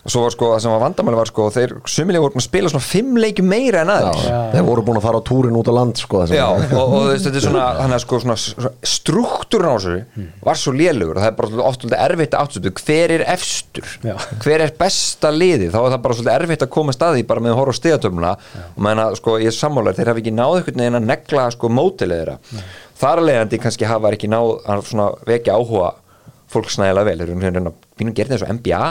og 0.00 0.12
svo 0.14 0.22
var 0.24 0.34
sko 0.34 0.50
það 0.54 0.62
sem 0.64 0.72
var 0.74 0.82
vandamæli 0.84 1.18
var 1.20 1.30
sko, 1.30 1.48
þeir 1.54 1.74
sumilega 1.90 2.24
voru 2.24 2.36
búin 2.36 2.44
að 2.44 2.48
spila 2.48 2.72
svona 2.72 2.86
fimm 2.86 3.18
leiki 3.20 3.44
meira 3.44 3.82
en 3.84 3.92
aðeins 3.92 4.26
þeir 4.54 4.66
voru 4.68 4.84
búin 4.86 5.00
að 5.00 5.06
fara 5.08 5.20
á 5.20 5.28
túrin 5.28 5.58
út 5.60 5.68
á 5.68 5.74
land 5.76 6.00
sko, 6.00 6.22
Já, 6.30 6.46
og, 6.48 6.94
og 6.96 7.08
þetta 7.12 7.36
er 7.36 7.44
svona, 7.44 7.98
sko, 8.00 8.20
svona 8.24 8.38
struktúrun 8.80 9.68
á 9.68 9.74
þessu 9.76 10.26
var 10.46 10.60
svo 10.60 10.74
lélugur 10.76 11.18
og 11.18 11.24
það 11.24 11.30
er 11.30 11.36
bara 11.40 11.66
oft 11.68 11.84
svolítið 11.84 12.04
erfitt 12.06 12.36
að 12.36 12.46
áttstötu 12.46 12.72
hver 12.80 13.14
er 13.16 13.24
efstur, 13.34 13.92
Já. 14.04 14.14
hver 14.42 14.64
er 14.64 14.74
besta 14.80 15.32
liðið, 15.34 15.72
þá 15.74 15.80
er 15.80 15.94
það 15.94 16.02
bara 16.06 16.18
svolítið 16.18 16.36
erfitt 16.36 16.64
að 16.64 16.72
koma 16.76 16.94
staði 16.96 17.26
bara 17.28 17.44
með 17.44 17.54
að 17.54 17.60
horfa 17.60 17.74
á 17.76 17.80
stigatöfluna. 17.80 18.32
Og 18.76 18.84
meðan 18.86 19.02
að 19.04 19.16
sko, 19.20 19.36
ég 19.42 19.50
er 19.52 19.56
sammálar, 19.56 19.96
þeir 19.98 20.12
hafa 20.12 20.22
ekki 20.22 20.34
náð 20.36 20.56
einhvern 20.60 20.82
veginn 20.84 21.00
að 21.00 21.08
negla 21.10 21.46
sko 21.54 21.70
mótilið 21.72 22.22
þeirra. 22.22 22.64
Þar 23.00 23.22
að 23.22 23.28
leiðandi 23.30 23.60
kannski 23.64 23.88
hafa 23.88 24.14
ekki 24.16 24.30
náð 24.30 24.50
að 24.74 24.84
svona 24.90 25.08
vekja 25.28 25.56
áhuga 25.56 25.92
fólks 26.50 26.80
nægilega 26.80 27.06
vel, 27.06 27.20
þeir 27.20 27.30
eru 27.30 27.46
hérna 27.46 27.72
býnum 28.00 28.16
gerðið 28.16 28.36
eins 28.36 28.46
og 28.46 28.54
NBA 28.58 28.84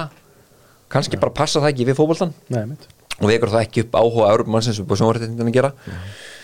kannski 0.89 1.19
bara 1.21 1.35
passa 1.35 1.61
það 1.61 1.71
ekki 1.73 1.87
við 1.89 1.99
fótboltan 1.99 2.33
Nei, 2.53 2.63
mitt. 2.71 2.87
og 3.19 3.27
vekur 3.29 3.51
það 3.53 3.65
ekki 3.67 3.85
upp 3.85 3.97
áhuga 4.01 4.31
Európamannsins 4.33 4.79
upp 4.83 4.91
á 4.91 4.95
sjónvarréttindin 4.99 5.51
að 5.51 5.57
gera. 5.59 5.71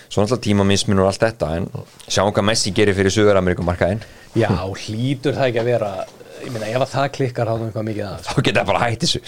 Svo 0.06 0.22
náttúrulega 0.22 0.46
tímamismin 0.46 1.02
og 1.02 1.08
allt 1.10 1.24
þetta 1.26 1.48
en 1.58 1.66
sjáum 2.06 2.30
hvað 2.36 2.46
Messi 2.52 2.72
gerir 2.78 2.94
fyrir 2.98 3.14
Suður-Amerikumarkaðin 3.16 4.04
Já, 4.38 4.50
hlýtur 4.86 5.34
það 5.34 5.48
ekki 5.50 5.62
að 5.64 5.70
vera 5.72 5.90
ég 6.46 6.54
meina 6.54 6.70
ef 6.70 6.84
að 6.86 6.92
það 6.94 7.08
klikkar 7.18 7.50
þá 7.50 7.56
er 7.56 7.66
eitthvað 7.66 7.88
mikið 7.90 8.08
að 8.12 8.26
þá 8.28 8.42
geta 8.46 8.66
bara 8.70 8.82
hætt 8.86 9.06
þessu. 9.06 9.22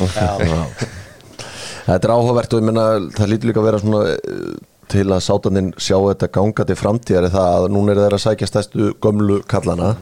Þetta 1.87 2.03
er 2.03 2.13
áhugavert 2.13 2.53
og 2.53 2.61
ég 2.61 2.67
menna 2.67 2.85
það 3.15 3.29
lítur 3.31 3.49
líka 3.49 3.61
að 3.63 3.67
vera 3.69 3.79
svona 3.81 4.01
eh, 4.11 4.51
til 4.91 5.05
að 5.07 5.23
sátaninn 5.23 5.69
sjá 5.79 5.95
þetta 6.03 6.29
ganga 6.37 6.65
til 6.67 6.77
framtíðar 6.79 7.27
er 7.29 7.33
það 7.33 7.55
að 7.57 7.67
núna 7.75 7.93
er 7.93 8.01
þeirra 8.03 8.19
að 8.19 8.25
sækja 8.25 8.49
stærstu 8.51 8.89
gömlu 9.03 9.39
kallana 9.49 9.93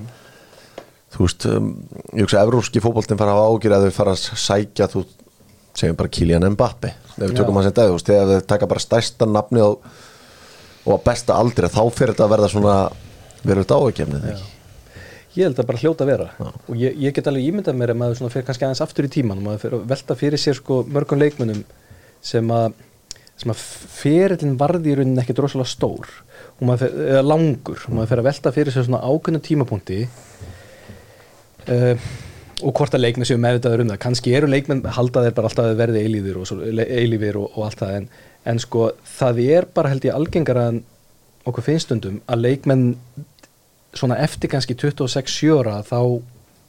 þú 1.16 1.24
veist, 1.24 1.46
um, 1.50 1.70
ég 2.14 2.26
hugsa 2.26 2.44
evróski 2.44 2.84
fótboltinn 2.84 3.20
fara 3.20 3.36
hafa 3.36 3.54
ágjur 3.54 3.78
að 3.78 3.88
þau 3.88 3.96
fara 3.96 4.16
að 4.16 4.42
sækja 4.46 4.90
þú 4.92 5.06
segjum 5.76 6.00
bara 6.00 6.12
Kylian 6.18 6.50
Mbappe 6.56 6.92
ef 6.92 7.22
við 7.22 7.38
tökum 7.38 7.56
Já. 7.56 7.60
hann 7.60 7.68
sem 7.68 7.78
dag, 7.78 7.92
þú 7.92 7.96
veist, 7.98 8.10
þegar 8.12 8.34
þau 8.34 8.50
taka 8.52 8.70
bara 8.72 8.84
stærsta 8.84 9.28
nafni 9.30 9.64
og, 9.64 9.88
og 10.86 10.98
að 10.98 11.06
besta 11.08 11.40
aldrei 11.40 11.70
þá 11.72 11.82
fyrir 11.96 12.16
þetta 12.16 12.28
að 12.28 12.36
verða 12.36 12.52
svona 12.52 12.76
verður 13.46 13.64
þetta 13.64 13.80
áhugjefnið 13.80 14.28
ekki? 14.34 14.52
Ég 15.36 15.50
held 15.50 15.58
að 15.60 15.68
bara 15.68 15.80
hljóta 15.82 16.06
að 16.06 16.10
vera. 16.14 16.26
Og 16.72 16.76
ég, 16.80 16.94
ég 17.04 17.16
get 17.16 17.26
alveg 17.28 17.50
ímyndað 17.50 17.76
mér 17.76 17.92
að 17.92 17.98
maður 18.00 18.20
svona 18.22 18.32
fyrir 18.32 18.46
kannski 18.48 18.64
aðeins 18.64 18.84
aftur 18.86 19.08
í 19.08 19.12
tíman 19.12 19.42
og 19.42 19.48
maður 19.50 19.64
fyrir 19.66 19.82
að 19.82 19.90
velta 19.92 20.16
fyrir 20.16 20.40
sér 20.40 20.56
sko 20.56 20.78
mörgum 20.88 21.20
leikmönnum 21.20 21.64
sem 22.24 22.54
að 22.56 22.78
sem 23.36 23.52
að 23.52 23.64
ferillin 23.92 24.54
varði 24.56 24.94
í 24.94 24.96
rauninni 24.96 25.20
ekki 25.20 25.36
drosalega 25.36 25.68
stór. 25.68 26.08
Og 26.56 26.70
maður 26.70 26.86
fer, 26.86 26.94
eða 27.10 27.26
langur. 27.28 27.82
Og 27.84 27.98
maður 27.98 28.14
fyrir 28.14 28.24
að 28.24 28.30
velta 28.30 28.54
fyrir 28.56 28.76
sér 28.76 28.88
svona 28.88 29.02
ákveðnum 29.04 29.44
tímapunkti 29.44 30.00
uh, 31.74 32.08
og 32.64 32.72
hvort 32.78 32.96
að 32.96 33.04
leikmenn 33.04 33.28
séu 33.28 33.40
meðvitaður 33.42 33.84
um 33.84 33.92
það. 33.92 34.02
Kannski 34.06 34.36
eru 34.38 34.50
leikmenn 34.50 34.86
halda 34.96 35.26
þeir 35.26 35.38
bara 35.38 35.50
alltaf 35.52 35.70
að 35.70 35.80
verði 35.82 36.04
eilíðir 36.06 36.40
og, 36.40 36.52
eilífir 36.86 37.40
og, 37.42 37.50
og 37.56 37.68
allt 37.68 37.82
það. 37.82 37.96
En, 38.00 38.10
en 38.52 38.62
sko 38.64 38.90
það 39.18 39.42
er 39.46 39.68
bara 39.76 39.92
held 39.92 40.08
ég 40.08 40.16
algengara 40.16 40.70
en 40.72 40.84
okkur 41.46 41.66
finnst 41.66 41.90
stundum 41.90 42.22
að 42.32 42.46
leikmenn 42.48 42.88
svona 43.96 44.18
eftir 44.24 44.52
kannski 44.52 44.76
26-7 44.78 45.52
ára 45.60 45.80
þá 45.86 46.00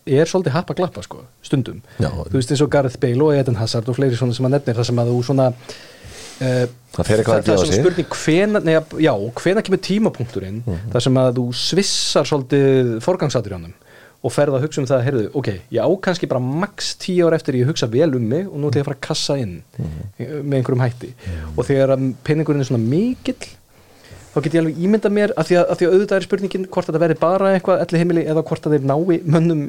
er 0.07 0.31
svolítið 0.31 0.55
happa 0.55 0.75
glappa 0.79 1.03
sko, 1.03 1.25
stundum. 1.43 1.81
Já. 1.99 2.11
þú 2.11 2.39
veist 2.39 2.53
eins 2.55 2.63
og 2.63 2.71
Gareth 2.71 3.01
Bale 3.03 3.25
og 3.25 3.35
Eden 3.35 3.59
Hazard 3.59 3.89
og 3.91 3.97
fleiri 3.99 4.19
svona 4.19 4.37
sem 4.37 4.47
að 4.47 4.55
nefnir 4.55 4.77
það 4.79 4.89
sem 4.91 5.01
að 5.03 5.13
þú 5.13 5.23
svona 5.27 5.47
uh, 5.51 6.67
Það 6.97 7.09
það 7.11 7.51
er 7.53 7.59
svona 7.61 7.79
spurning 7.81 8.15
hvena, 8.23 8.61
nei, 8.65 8.77
já, 9.05 9.11
hvena 9.41 9.65
kemur 9.67 9.81
tímapunkturinn 9.85 10.63
þar 10.93 11.03
sem 11.05 11.19
að 11.21 11.41
þú 11.41 11.43
svissar 11.61 12.29
svolítið 12.31 12.95
forgangsatur 13.05 13.53
í 13.53 13.57
honum 13.59 13.75
og 14.25 14.33
ferð 14.33 14.57
að 14.57 14.65
hugsa 14.67 14.81
um 14.83 14.89
það, 14.89 15.03
heyrðu, 15.07 15.25
ok, 15.39 15.49
ég 15.77 15.85
á 15.85 15.91
kannski 16.07 16.29
bara 16.31 16.41
max 16.43 16.95
10 17.05 17.21
ára 17.27 17.37
eftir 17.39 17.59
ég 17.61 17.69
hugsa 17.69 17.87
vel 17.93 18.09
um 18.17 18.25
mig 18.33 18.47
og 18.49 18.57
nú 18.59 18.71
ætla 18.71 18.81
ég 18.81 18.87
að 18.87 18.91
fara 18.91 18.99
að 18.99 19.07
kassa 19.09 19.37
inn 19.43 19.55
með 20.19 20.59
einhverjum 20.61 20.83
hætti. 20.87 21.13
Og 21.57 21.69
þegar 21.69 21.95
peningurinn 22.27 22.65
er 22.65 22.71
svona 22.71 22.83
mikill 22.83 23.37
þá 24.37 24.41
get 24.45 24.57
ég 24.57 24.61
alveg 24.65 24.81
ímynda 24.85 25.13
mér 25.13 25.33
að 25.37 25.49
því 25.51 25.59
að, 25.61 25.69
að 25.71 25.79
því 25.81 25.87
að 25.87 25.95
auðvitað 25.97 26.19
er 26.19 26.27
spurningin 26.27 26.67
hvort 26.69 26.91
þetta 26.91 27.03
verði 27.05 27.19
bara 27.23 27.53
eitthvað 27.57 27.85
elli 27.87 28.01
heimili 28.03 28.25
eða 28.29 28.43
hvort 28.51 28.67
að 28.69 28.75
þeir 28.77 28.89
nái 28.91 29.21
mönnum 29.25 29.63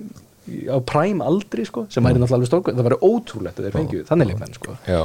á 0.71 0.77
præm 0.87 1.21
aldri 1.23 1.63
sko, 1.67 1.85
sem 1.91 2.03
væri 2.03 2.19
náttúrulega 2.19 2.39
alveg 2.39 2.49
stórkvæð 2.51 2.77
það 2.79 2.87
væri 2.87 2.99
ótrúlegt 3.07 3.57
að 3.59 3.67
þeir 3.67 3.75
fengju 3.77 4.03
þannig 4.07 4.29
leikmenn 4.31 4.57
sko. 4.57 4.75
já, 4.87 5.01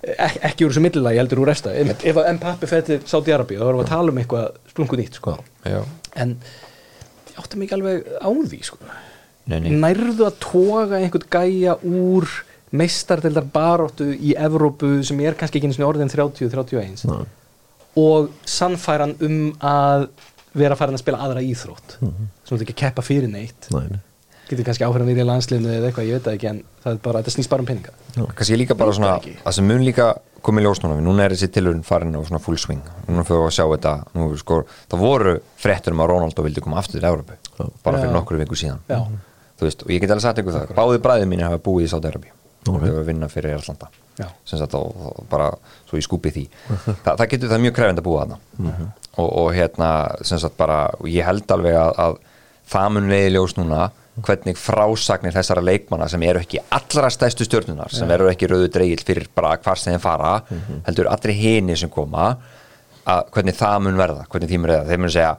Ek, 0.00 0.38
ekki 0.48 0.64
úr 0.64 0.72
þessu 0.72 0.80
millilagi 0.80 1.20
heldur 1.20 1.42
úr 1.42 1.50
resta. 1.50 1.74
Ef 1.76 2.16
að 2.16 2.28
Mpappi 2.38 2.68
fætti 2.70 2.96
Saudi 3.08 3.34
Arabi 3.36 3.58
þá 3.60 3.66
erum 3.66 3.82
við 3.82 3.84
að 3.84 3.90
tala 3.90 4.12
um 4.14 4.20
eitthvað 4.22 4.46
splungu 4.72 4.96
nýtt 4.96 5.18
sko. 5.20 5.34
en 6.16 6.32
ég 7.30 7.40
átti 7.42 7.60
ekki 7.64 7.76
alveg 7.78 8.06
á 8.20 8.28
því 8.30 8.60
sko. 8.66 8.78
Nei, 9.50 9.58
nei. 9.64 9.70
nærðu 9.82 10.26
að 10.28 10.36
toga 10.44 10.98
einhvern 11.00 11.26
gæja 11.32 11.74
úr 11.82 12.28
meistardeldar 12.70 13.46
baróttu 13.50 14.12
í 14.14 14.34
Evrópu 14.38 15.00
sem 15.06 15.18
er 15.26 15.34
kannski 15.34 15.58
ekki 15.58 15.66
einu 15.70 15.74
sinni 15.74 15.88
orðin 15.88 16.12
30-31 16.12 17.02
Nei. 17.10 17.24
og 17.98 18.28
sannfæran 18.46 19.16
um 19.26 19.40
að 19.58 20.04
vera 20.54 20.76
farin 20.78 20.94
að 20.94 21.02
spila 21.02 21.18
aðra 21.24 21.42
íþrótt 21.42 21.96
Mhm. 22.00 22.28
sem 22.46 22.58
þú 22.58 22.62
ekki 22.62 22.74
að 22.76 22.82
keppa 22.84 23.02
fyrir 23.02 23.28
neitt 23.32 23.66
Nei, 23.74 23.88
nei. 23.90 23.98
getur 24.48 24.64
kannski 24.68 24.86
áfæran 24.86 25.06
við 25.10 25.18
í 25.22 25.26
landsliðinu 25.26 25.72
eða 25.80 25.90
eitthvað, 25.90 26.06
ég 26.06 26.12
veit 26.14 26.24
það 26.28 26.36
ekki 26.38 26.48
en 26.50 26.62
það 26.84 26.92
er 26.92 26.98
bara, 27.02 27.22
þetta 27.22 27.34
snýst 27.34 27.50
bara 27.50 27.62
um 27.62 27.66
peninga 27.66 27.92
kannski 28.36 28.56
líka 28.58 28.74
bara 28.78 28.92
svona 28.92 29.18
það 29.20 29.52
sem 29.58 29.66
mun 29.66 29.84
líka 29.84 30.06
komið 30.46 30.66
ljós 30.66 30.80
núna. 30.84 30.98
Núna 31.04 31.24
er 31.26 31.34
þessi 31.36 31.48
tilurinn 31.54 31.82
farin 31.86 32.14
á 32.16 32.20
svona 32.24 32.40
full 32.42 32.58
swing. 32.60 32.82
Núna 33.08 33.24
fyrir 33.28 33.46
að 33.46 33.54
sjá 33.56 33.64
þetta 33.70 33.92
nú, 34.16 34.28
sko, 34.40 34.62
það 34.90 35.02
voru 35.04 35.34
fréttur 35.60 35.94
um 35.96 36.02
að 36.04 36.10
Ronaldo 36.14 36.44
vildi 36.46 36.64
koma 36.64 36.78
aftur 36.80 37.00
til 37.00 37.08
Európu 37.10 37.36
bara 37.84 37.98
fyrir 38.00 38.14
nokkru 38.14 38.38
viku 38.40 38.56
síðan. 38.56 38.80
Já. 38.88 39.00
þú 39.60 39.66
veist, 39.68 39.82
og 39.84 39.90
ég 39.92 40.00
get 40.00 40.10
alveg 40.14 40.22
sagt 40.24 40.38
ykkur 40.40 40.54
það 40.56 40.70
báði 40.78 41.00
bræðið 41.04 41.26
mínu 41.28 41.44
hafa 41.44 41.58
búið 41.60 41.84
í 41.84 41.90
Sáti-Arabi 41.92 42.30
og 42.32 42.74
Ok. 42.76 42.82
hefur 42.86 43.04
vinna 43.04 43.28
fyrir 43.28 43.54
Erlanda 43.58 43.88
Já. 44.16 44.26
sem 44.44 44.58
sagt 44.60 44.74
og, 44.76 44.88
og 45.10 45.26
bara 45.28 45.50
svo 45.88 45.96
ég 46.00 46.04
skúpi 46.06 46.32
því. 46.32 46.44
Þa, 47.04 47.14
það 47.16 47.26
getur 47.34 47.52
það 47.52 47.62
mjög 47.66 47.74
krefend 47.76 48.00
að 48.00 48.06
búa 48.08 48.22
þarna. 48.24 48.38
Og, 49.20 49.28
og 49.42 49.48
hérna 49.56 49.90
sem 50.24 50.40
sagt 50.40 50.56
bara 50.56 50.86
og 50.96 51.08
ég 51.12 51.24
held 51.28 51.44
alveg 51.52 51.76
að, 51.76 51.92
að 52.06 52.16
það 52.72 52.88
mun 52.96 53.08
leiði 53.12 53.32
ljós 53.36 53.56
núna 53.58 53.90
hvernig 54.26 54.56
frásagnir 54.60 55.32
þessara 55.34 55.62
leikmanna 55.64 56.08
sem 56.10 56.22
eru 56.28 56.40
ekki 56.42 56.60
allra 56.76 57.10
stæstu 57.10 57.44
stjórnunar 57.48 57.92
sem 57.94 58.10
eru 58.10 58.28
ekki 58.32 58.48
rauðu 58.50 58.68
dreigil 58.74 59.02
fyrir 59.06 59.28
bara 59.34 59.56
hvar 59.62 59.78
sem 59.80 59.92
þeim 59.94 60.02
fara 60.04 60.34
heldur 60.86 61.08
allri 61.12 61.32
hini 61.38 61.76
sem 61.76 61.90
koma 61.92 62.32
að 63.10 63.30
hvernig 63.34 63.56
það 63.58 63.78
mun 63.86 63.96
verða 64.00 64.26
hvernig 64.30 64.50
tímur 64.52 64.74
eða, 64.76 64.86
þeir 64.90 65.00
mun 65.04 65.10
segja 65.14 65.34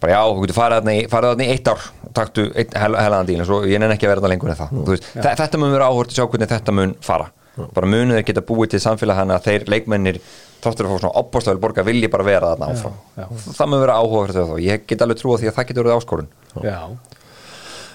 bara 0.00 0.12
já, 0.12 0.20
þú 0.28 0.42
getur 0.44 0.58
farið 0.60 0.82
þarna 1.16 1.44
í, 1.46 1.50
eitt 1.54 1.68
ár 1.72 1.84
taktu 2.16 2.42
helaðan 2.76 3.26
díl 3.30 3.40
ég 3.72 3.80
nenni 3.80 3.94
ekki 3.96 4.06
að 4.10 4.14
þarna 4.18 4.30
lengur 4.34 4.50
en 4.52 4.58
það. 4.58 4.74
Þú 4.76 4.92
veist, 4.92 5.06
þe- 5.16 5.32
þetta 5.40 5.60
mun 5.62 5.72
vera 5.72 5.86
áhört 5.88 6.12
að 6.12 6.18
sjá 6.18 6.26
hvernig 6.28 6.50
þetta 6.52 6.74
mun 6.76 6.92
fara. 7.00 7.30
Bara 7.72 7.88
munið 7.88 8.18
þeir 8.18 8.26
geta 8.28 8.42
búið 8.44 8.74
til 8.74 8.80
samfélag 8.84 9.16
hann 9.16 9.32
að 9.32 9.46
þeir 9.48 9.64
leikmennir 9.72 10.18
þáttur 10.60 10.86
að 10.86 10.92
fá 10.92 10.98
svona 11.00 11.16
opbóðstöðul 11.22 11.62
borga 11.64 11.84
vilji 11.88 12.10
bara 12.12 12.26
vera 12.28 12.50
þarna 12.52 12.68
áfram. 12.74 12.98
já. 13.16 13.26
það 13.56 13.70
mun 13.72 13.80
vera 13.86 13.96
áhugavert 14.02 14.36
þá. 14.36 14.54
Ég 14.66 14.84
get 14.92 15.04
alveg 15.06 15.20
trúa 15.22 15.38
því 15.40 15.48
að 15.50 15.56
það 15.56 15.68
getur 15.70 15.86
verið 15.88 15.96
áskorun. 15.96 16.28
Já, 16.60 16.80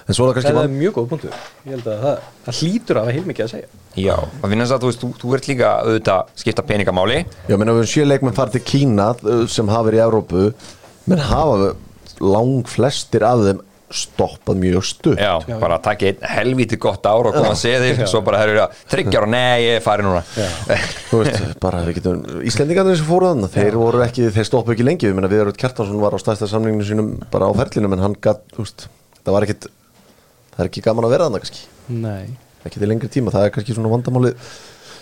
En 0.08 0.16
svo 0.16 0.26
er 0.26 0.30
það 0.32 0.36
kannski 0.38 0.54
það 0.56 0.68
er 0.68 0.74
mjög 0.76 0.94
góð 0.98 1.08
punktur. 1.12 1.40
Ég 1.62 1.72
held 1.76 1.88
að 1.92 2.04
það, 2.06 2.28
það 2.46 2.60
hlýtur 2.60 2.98
að 3.00 3.06
hafa 3.06 3.16
heilmikið 3.16 3.46
að 3.46 3.52
segja. 3.54 3.72
Já, 4.02 4.14
að 4.18 4.46
finna 4.54 4.64
þess 4.66 4.76
að 4.76 4.84
þú 4.84 4.90
veist, 4.92 5.02
þú, 5.02 5.10
þú 5.22 5.34
ert 5.36 5.50
líka 5.52 5.72
auðvitað 5.82 6.32
skipta 6.42 6.66
peningamáli. 6.68 7.18
Já, 7.48 7.56
menn 7.60 7.72
að 7.72 7.82
við 7.82 7.90
sjö 7.92 8.06
leikmenn 8.08 8.36
farið 8.38 8.56
til 8.58 8.64
Kína 8.72 9.10
sem 9.52 9.70
hafa 9.72 9.88
verið 9.90 10.00
í 10.00 10.06
Evrópu 10.06 10.46
menn 11.12 11.26
hafa 11.28 11.74
lang 12.22 12.66
flestir 12.70 13.24
af 13.26 13.44
þeim 13.46 13.60
stoppað 13.92 14.56
mjög 14.56 14.84
stutt. 14.88 15.18
Já, 15.20 15.34
Já, 15.44 15.56
bara 15.60 15.76
takk 15.84 16.00
einn 16.08 16.22
helvíti 16.24 16.78
gott 16.80 17.04
ár 17.04 17.28
og 17.28 17.34
koma 17.36 17.50
að 17.52 17.58
segja 17.60 17.82
þér 17.82 18.06
svo 18.08 18.22
bara 18.24 18.38
herru 18.40 18.62
að 18.62 18.78
þryggjar 18.88 19.26
og 19.26 19.32
nei, 19.34 19.58
ég 19.66 19.76
er 19.76 19.84
farið 19.84 20.08
núna. 20.08 20.22
Þú 21.10 21.20
veist, 21.20 21.42
bara 21.60 21.82
við 21.84 21.98
getum 21.98 22.22
Íslendingarnir 22.48 22.96
sem 23.02 23.08
fóru 23.10 23.28
þannig, 23.28 23.52
þeir 23.52 23.76
voru 23.82 24.00
ekki 24.06 24.30
þeir 24.32 24.48
stoppu 24.48 24.72
ekki 24.72 24.86
lengi, 24.88 25.10
við 25.10 25.18
menna 25.18 25.28
Viðarud 25.32 25.60
Kjartansson 25.60 26.00
var 26.00 26.16
á 26.16 26.22
stæðsta 26.24 26.48
samlinginu 26.48 26.88
sínum 26.88 27.12
bara 27.34 27.50
á 27.50 27.52
ferlinum 27.60 27.98
en 27.98 28.04
hann 28.06 28.16
gatt, 28.24 28.46
þú 28.56 28.64
veist, 28.64 28.86
það 29.20 29.36
var 29.36 29.48
ekkit 29.50 29.68
það 30.52 30.64
er 30.64 30.70
ekki 30.70 30.84
gaman 30.86 31.08
að 31.08 31.14
vera 31.16 31.28
þannig 31.28 31.44
kannski. 31.46 31.64
Nei. 32.02 32.26
Ekki 32.66 32.78
til 32.82 32.88
lengri 32.92 33.08
tíma, 33.10 33.32
það 33.34 33.46
er 33.48 33.54
kannski 33.56 33.74
svona 33.76 33.90
vandamáli 33.92 34.34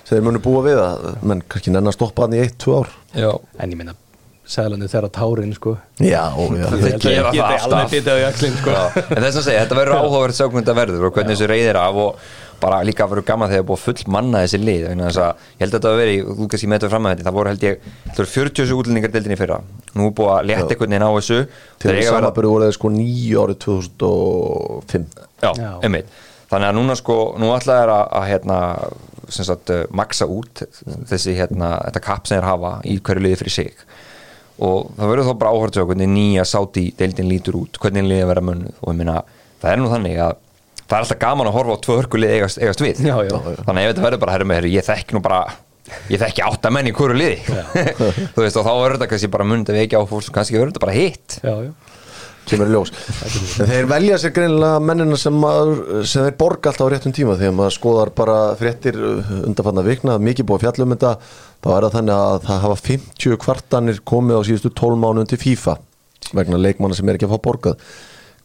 sem 0.00 0.14
þeir 0.16 0.22
munu 0.26 0.40
búa 0.42 0.62
við 0.64 0.78
að 0.82 1.08
menn 1.28 1.42
kannski 1.50 1.74
nenn 1.74 1.90
að 1.90 1.96
stoppa 1.98 2.24
hann 2.24 2.36
í 2.38 2.40
eitt, 2.44 2.56
tvö 2.62 2.78
ár. 2.80 2.94
Já, 3.14 3.30
En 3.60 3.74
ég 3.74 3.78
meina, 3.78 3.94
sæðlandi 4.50 4.88
þeirra 4.90 5.10
tárin 5.14 5.52
sko. 5.54 5.76
Já, 6.00 6.24
já, 6.34 6.70
Þeir 6.72 6.96
gera 7.04 7.32
það 7.34 7.42
alltaf. 7.44 7.66
alveg 7.68 7.90
bitið 7.92 8.10
á 8.10 8.18
jaklinn 8.24 8.56
sko. 8.62 8.70
Já, 8.74 8.84
en 9.04 9.22
þess 9.26 9.36
að 9.42 9.44
segja, 9.50 9.64
þetta 9.66 9.78
verður 9.78 10.00
áhugavert 10.00 10.38
sjá 10.40 10.46
hvernig 10.48 10.64
þetta 10.64 10.78
verður 10.80 11.04
og 11.10 11.14
hvernig 11.18 11.36
þessu 11.36 11.50
reyðir 11.52 11.78
af 11.84 12.00
og 12.06 12.32
bara 12.62 12.78
líka 12.86 13.06
verður 13.10 13.26
gaman 13.30 13.50
þegar 13.50 13.66
búið 13.70 13.82
full 13.86 14.04
manna 14.14 14.42
þessi 14.44 14.60
lið. 14.62 14.86
Þess 15.00 15.20
að 15.24 15.44
ég 15.56 15.62
held 15.64 15.70
að 15.70 15.76
þetta 15.78 15.90
að 15.92 16.00
veri, 16.00 16.16
þú 16.28 16.48
kannski 16.52 16.68
með 16.70 16.78
þetta 16.80 16.90
fram 16.94 17.06
að 17.08 17.14
þetta 17.16 17.28
það 17.30 17.36
voru 17.38 17.52
held 17.54 17.66
ég, 17.66 17.86
það 18.10 18.20
voru 18.20 18.32
40 18.34 18.74
útlendingar 18.80 19.12
deildinni 19.14 19.38
fyrra, 19.40 19.58
nú 19.96 20.06
er 20.10 20.14
búið 20.20 20.32
að 20.34 20.48
létta 20.50 20.66
einhvern 20.74 20.94
veginn 20.94 21.06
á 21.08 21.12
þessu. 21.18 21.38
Til 21.80 21.90
eiga 21.90 22.00
að 22.00 22.04
vera- 22.04 22.20
samanbyrðu 22.20 22.50
voru 22.54 22.68
þeir 22.68 22.76
sko 22.78 22.92
nýju 22.96 23.44
árið 23.44 23.58
2005 23.66 25.06
Já, 25.40 25.52
Já. 25.56 25.70
einmitt. 25.82 26.06
Þannig 26.50 26.68
að 26.68 26.76
núna 26.80 26.96
sko, 26.98 27.16
nú 27.38 27.52
ætla 27.54 27.76
þær 27.78 27.90
að, 27.94 28.04
að 28.18 28.24
hérna, 28.28 28.56
sem 29.30 29.46
sagt, 29.46 29.70
uh, 29.70 29.84
maksa 29.94 30.26
út 30.26 30.64
þessi 31.08 31.36
hérna, 31.38 31.76
þetta 31.86 32.02
kapp 32.02 32.26
sem 32.26 32.40
þær 32.40 32.48
hafa 32.50 32.72
í 32.90 32.96
hverju 33.00 33.22
liði 33.22 33.38
fyrir 33.44 33.54
sig. 33.54 33.84
Og 34.60 34.90
það 34.98 35.12
verður 35.12 35.28
þá 35.30 35.34
bara 35.40 35.52
áhört 35.54 35.78
svo 35.78 35.86
hvernig 35.88 36.10
nýja 36.10 36.44
sáti 36.44 36.88
deildin 36.98 37.30
lítur 37.30 37.56
út, 37.62 37.78
hvernig 37.80 38.04
liði 38.04 38.26
vera 38.28 38.42
mönnuð. 38.44 38.74
Og 38.82 38.92
ég 38.92 38.98
minna, 38.98 39.22
það 39.62 39.72
er 39.72 39.80
nú 39.80 39.92
þannig 39.94 40.18
að 40.26 40.34
það 40.90 40.96
er 40.96 41.04
alltaf 41.04 41.20
gaman 41.22 41.50
að 41.50 41.56
horfa 41.56 41.76
á 41.78 41.82
tvö 41.86 41.98
hörkulið 42.00 42.36
eigast, 42.36 42.60
eigast 42.60 42.82
við. 42.82 43.02
Já, 43.06 43.16
já. 43.26 43.36
þannig 43.38 43.76
að 43.76 43.84
ef 43.84 43.92
þetta 43.92 44.06
verður 44.06 44.22
bara 44.24 44.34
herri 44.36 44.48
með, 44.50 44.60
herri, 44.60 44.72
ég 44.74 44.86
þekk 44.86 45.14
nú 45.14 45.22
bara 45.24 45.44
ég 46.10 46.20
þekki 46.22 46.42
átta 46.46 46.72
menn 46.74 46.90
í 46.90 46.94
hverju 46.96 47.18
liði. 47.18 47.38
Þú 48.34 48.42
veist 48.44 48.58
og 48.58 48.66
þá 48.66 48.72
verður 48.72 48.98
þetta 48.98 49.08
kannski 49.12 49.30
bara 49.36 49.46
munið 49.46 49.76
við 49.76 49.86
ekki 49.86 50.02
á 50.02 50.04
fólk, 50.10 50.34
kannski 50.34 50.58
verður 50.58 50.74
þetta 50.74 50.84
bara 50.84 50.96
hitt. 50.98 51.38
Kemur 52.50 52.70
í 52.70 52.72
ljós. 52.74 52.90
Þeir 53.60 53.86
velja 53.90 54.16
sér 54.18 54.32
greinilega 54.34 54.80
mennina 54.82 55.18
sem, 55.20 55.34
maður, 55.38 55.82
sem 56.08 56.24
þeir 56.26 56.38
borga 56.40 56.72
alltaf 56.72 56.88
á 56.88 56.92
réttum 56.94 57.14
tíma. 57.14 57.36
Þegar 57.38 57.54
maður 57.58 57.76
skoðar 57.76 58.12
bara 58.16 58.38
fréttir 58.58 58.98
undanfanna 58.98 59.84
vikna, 59.86 60.16
mikið 60.18 60.48
búið 60.48 60.58
að 60.58 60.64
fjalla 60.64 60.86
um 60.88 60.94
þetta 60.96 61.12
þá 61.60 61.70
er 61.76 61.86
það 61.86 61.96
þannig 61.98 62.16
að 62.16 62.40
það 62.48 62.64
hafa 62.64 62.80
50 62.88 63.40
kvartanir 63.44 64.02
komið 64.08 64.40
á 64.40 64.46
síðustu 64.48 64.72
12 64.72 65.02
mánuðum 65.04 65.30
til 65.30 65.40
FIFA 65.44 65.76
vegna 66.36 66.60
leikmanna 66.60 66.96
sem 66.96 67.08
er 67.10 67.18
ekki 67.18 67.28
að 67.28 67.36
fá 67.36 67.44
borgað 67.44 67.84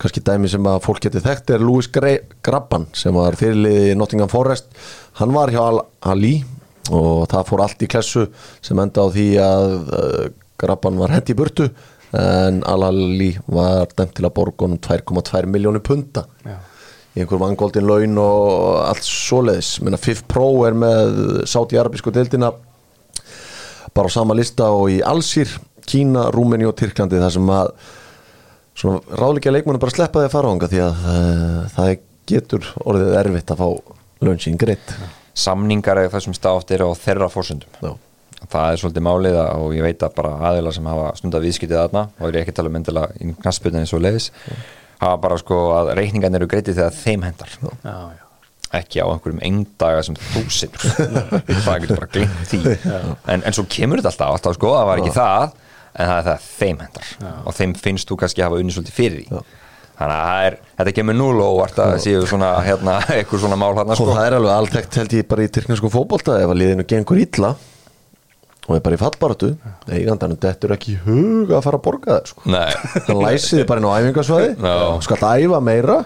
kannski 0.01 0.23
dæmi 0.25 0.49
sem 0.51 0.67
að 0.67 0.81
fólk 0.83 1.05
geti 1.05 1.21
þekkt 1.23 1.55
er 1.55 1.63
Louis 1.63 1.87
Grabban 2.43 2.87
sem 2.95 3.15
var 3.15 3.37
fyrirliði 3.39 3.95
Nottingham 3.95 4.31
Forest 4.31 4.67
hann 5.21 5.33
var 5.35 5.53
hjá 5.53 5.61
Al 5.63 5.81
Ali 6.11 6.35
og 6.93 7.25
það 7.31 7.49
fór 7.49 7.63
allt 7.65 7.83
í 7.85 7.89
klessu 7.89 8.25
sem 8.63 8.79
enda 8.81 9.05
á 9.05 9.07
því 9.13 9.27
að 9.41 9.75
uh, 9.85 10.25
Grabban 10.61 10.99
var 10.99 11.15
hendi 11.15 11.33
í 11.33 11.39
burtu 11.39 11.69
en 12.15 12.61
Al 12.67 12.85
Ali 12.87 13.33
var 13.47 13.89
dæmt 13.95 14.15
til 14.17 14.27
að 14.27 14.35
borga 14.35 14.67
honum 14.67 14.81
2,2 14.83 15.45
miljónir 15.51 15.83
punta 15.83 16.25
Já. 16.45 16.59
í 17.15 17.23
einhver 17.23 17.41
vangoldin 17.41 17.87
laun 17.87 18.19
og 18.21 18.83
allt 18.85 19.07
svoleiðis 19.07 19.77
menna 19.83 19.99
FIF 19.99 20.25
Pro 20.31 20.49
er 20.67 20.77
með 20.77 21.45
Sáti-Arabísku 21.49 22.13
deildina 22.15 22.51
bara 23.95 24.11
á 24.11 24.15
sama 24.15 24.35
lista 24.35 24.69
og 24.75 24.91
í 24.91 24.99
Alsýr 25.03 25.49
Kína, 25.85 26.31
Rúmeni 26.33 26.65
og 26.67 26.75
Tyrklandi 26.79 27.19
þar 27.21 27.33
sem 27.35 27.51
að 27.53 27.71
svona 28.75 29.01
ráðleikja 29.15 29.53
leikmennu 29.55 29.81
bara 29.81 29.95
sleppa 29.95 30.21
því 30.23 30.29
að 30.29 30.33
fara 30.35 30.53
ánga 30.53 30.71
því 30.71 30.81
að 30.85 31.05
uh, 31.11 31.59
það 31.75 31.91
getur 32.31 32.71
orðið 32.85 33.13
erfitt 33.21 33.53
að 33.53 33.61
fá 33.61 33.69
sín 34.41 34.57
greitt 34.59 34.95
samningar 35.35 35.99
eða 36.01 36.13
þessum 36.15 36.35
státt 36.37 36.71
eru 36.75 36.89
á 36.89 36.93
þeirra 36.97 37.27
fórsöndum 37.29 37.79
Já. 37.83 37.91
það 38.49 38.67
er 38.71 38.81
svolítið 38.81 39.05
málið 39.05 39.37
að- 39.41 39.61
og 39.61 39.75
ég 39.75 39.85
veit 39.85 40.05
að 40.07 40.15
bara 40.17 40.33
aðila 40.49 40.73
sem 40.73 40.89
hafa 40.89 41.11
stundar 41.19 41.43
viðskiptið 41.43 41.81
þarna 41.81 42.05
og 42.19 42.27
er 42.29 42.41
ekki 42.41 42.55
tala 42.55 42.71
um 42.71 42.77
endilega 42.79 43.19
í 43.19 43.31
eins 43.81 43.93
og 43.95 44.03
leiðis 44.05 44.29
hafa 45.01 45.17
bara 45.21 45.37
sko 45.37 45.57
að 45.75 45.93
reikningarnir 45.99 46.41
eru 46.41 46.47
greitið 46.49 46.79
þegar 46.79 46.95
þeim 46.95 47.25
hendar. 47.27 47.51
Já, 47.83 47.95
já 48.15 48.23
ekki 48.75 48.99
á 49.03 49.07
einhverjum 49.07 49.43
engdaga 49.45 50.01
sem 50.03 50.15
þú 50.19 50.41
situr 50.51 50.83
það 51.67 51.83
getur 51.83 51.99
bara 51.99 52.09
glimt 52.11 52.49
því. 52.49 52.61
En, 53.31 53.43
en 53.45 53.55
svo 53.55 53.63
kemur 53.71 54.01
þetta 54.01 54.11
alltaf, 54.11 54.33
alltaf 54.35 54.57
sko, 54.57 54.71
það 54.75 54.89
var 54.89 55.03
ekki 55.03 55.13
það 55.15 55.45
en 55.95 56.09
það 56.09 56.17
er 56.17 56.25
það 56.29 56.47
þeim 56.59 56.81
hendar 56.85 57.13
og 57.45 57.55
þeim 57.59 57.75
finnst 57.85 58.09
þú 58.11 58.17
kannski 58.23 58.43
hafa 58.45 58.59
unni 58.61 58.75
svolítið 58.75 58.97
fyrir 58.99 59.21
því. 59.29 59.43
Þannig 59.95 60.15
að 60.17 60.25
það 60.27 60.45
er, 60.49 60.55
þetta 60.79 60.93
kemur 60.97 61.15
núl 61.15 61.37
og 61.39 61.53
vart 61.61 61.77
að 61.79 61.93
séu 62.03 62.25
svona, 62.27 62.49
hérna, 62.65 62.97
eitthvað 63.15 63.45
svona 63.45 63.59
mál 63.61 63.71
hérna 63.77 63.95
og 63.95 64.01
sko 64.01 64.09
það 64.11 64.25
er 64.27 64.35
alveg 64.41 64.57
alltekt 64.57 64.97
held 64.99 65.15
ég 65.15 65.29
bara 65.31 65.45
í 65.45 65.53
tyrknesku 65.55 65.91
fótbolta. 65.93 66.35
Ef 66.43 66.51
að 66.51 66.59
liðinu 66.59 66.83
gengur 66.89 67.21
illa 67.21 67.53
og 68.65 68.73
er 68.73 68.81
bara 68.81 68.97
í 68.97 68.99
fallbaratu 68.99 69.51
eigandanum 69.93 70.39
dettur 70.41 70.71
ekki 70.73 70.95
í 70.95 70.99
hug 71.05 71.51
að 71.53 71.61
fara 71.67 71.77
að 71.77 71.83
borga 71.85 72.15
það 72.15 72.31
sko. 72.31 72.45
Nei, 72.49 72.71
hann 73.07 73.21
læsi 73.21 73.59
þið 73.59 73.67
bara 73.69 73.83
inn 73.83 73.87
á 73.87 73.97
æfingasvæði. 74.01 74.51
Já. 74.65 74.75
skal 75.05 75.19
æfa 75.45 75.59
meira 75.69 75.97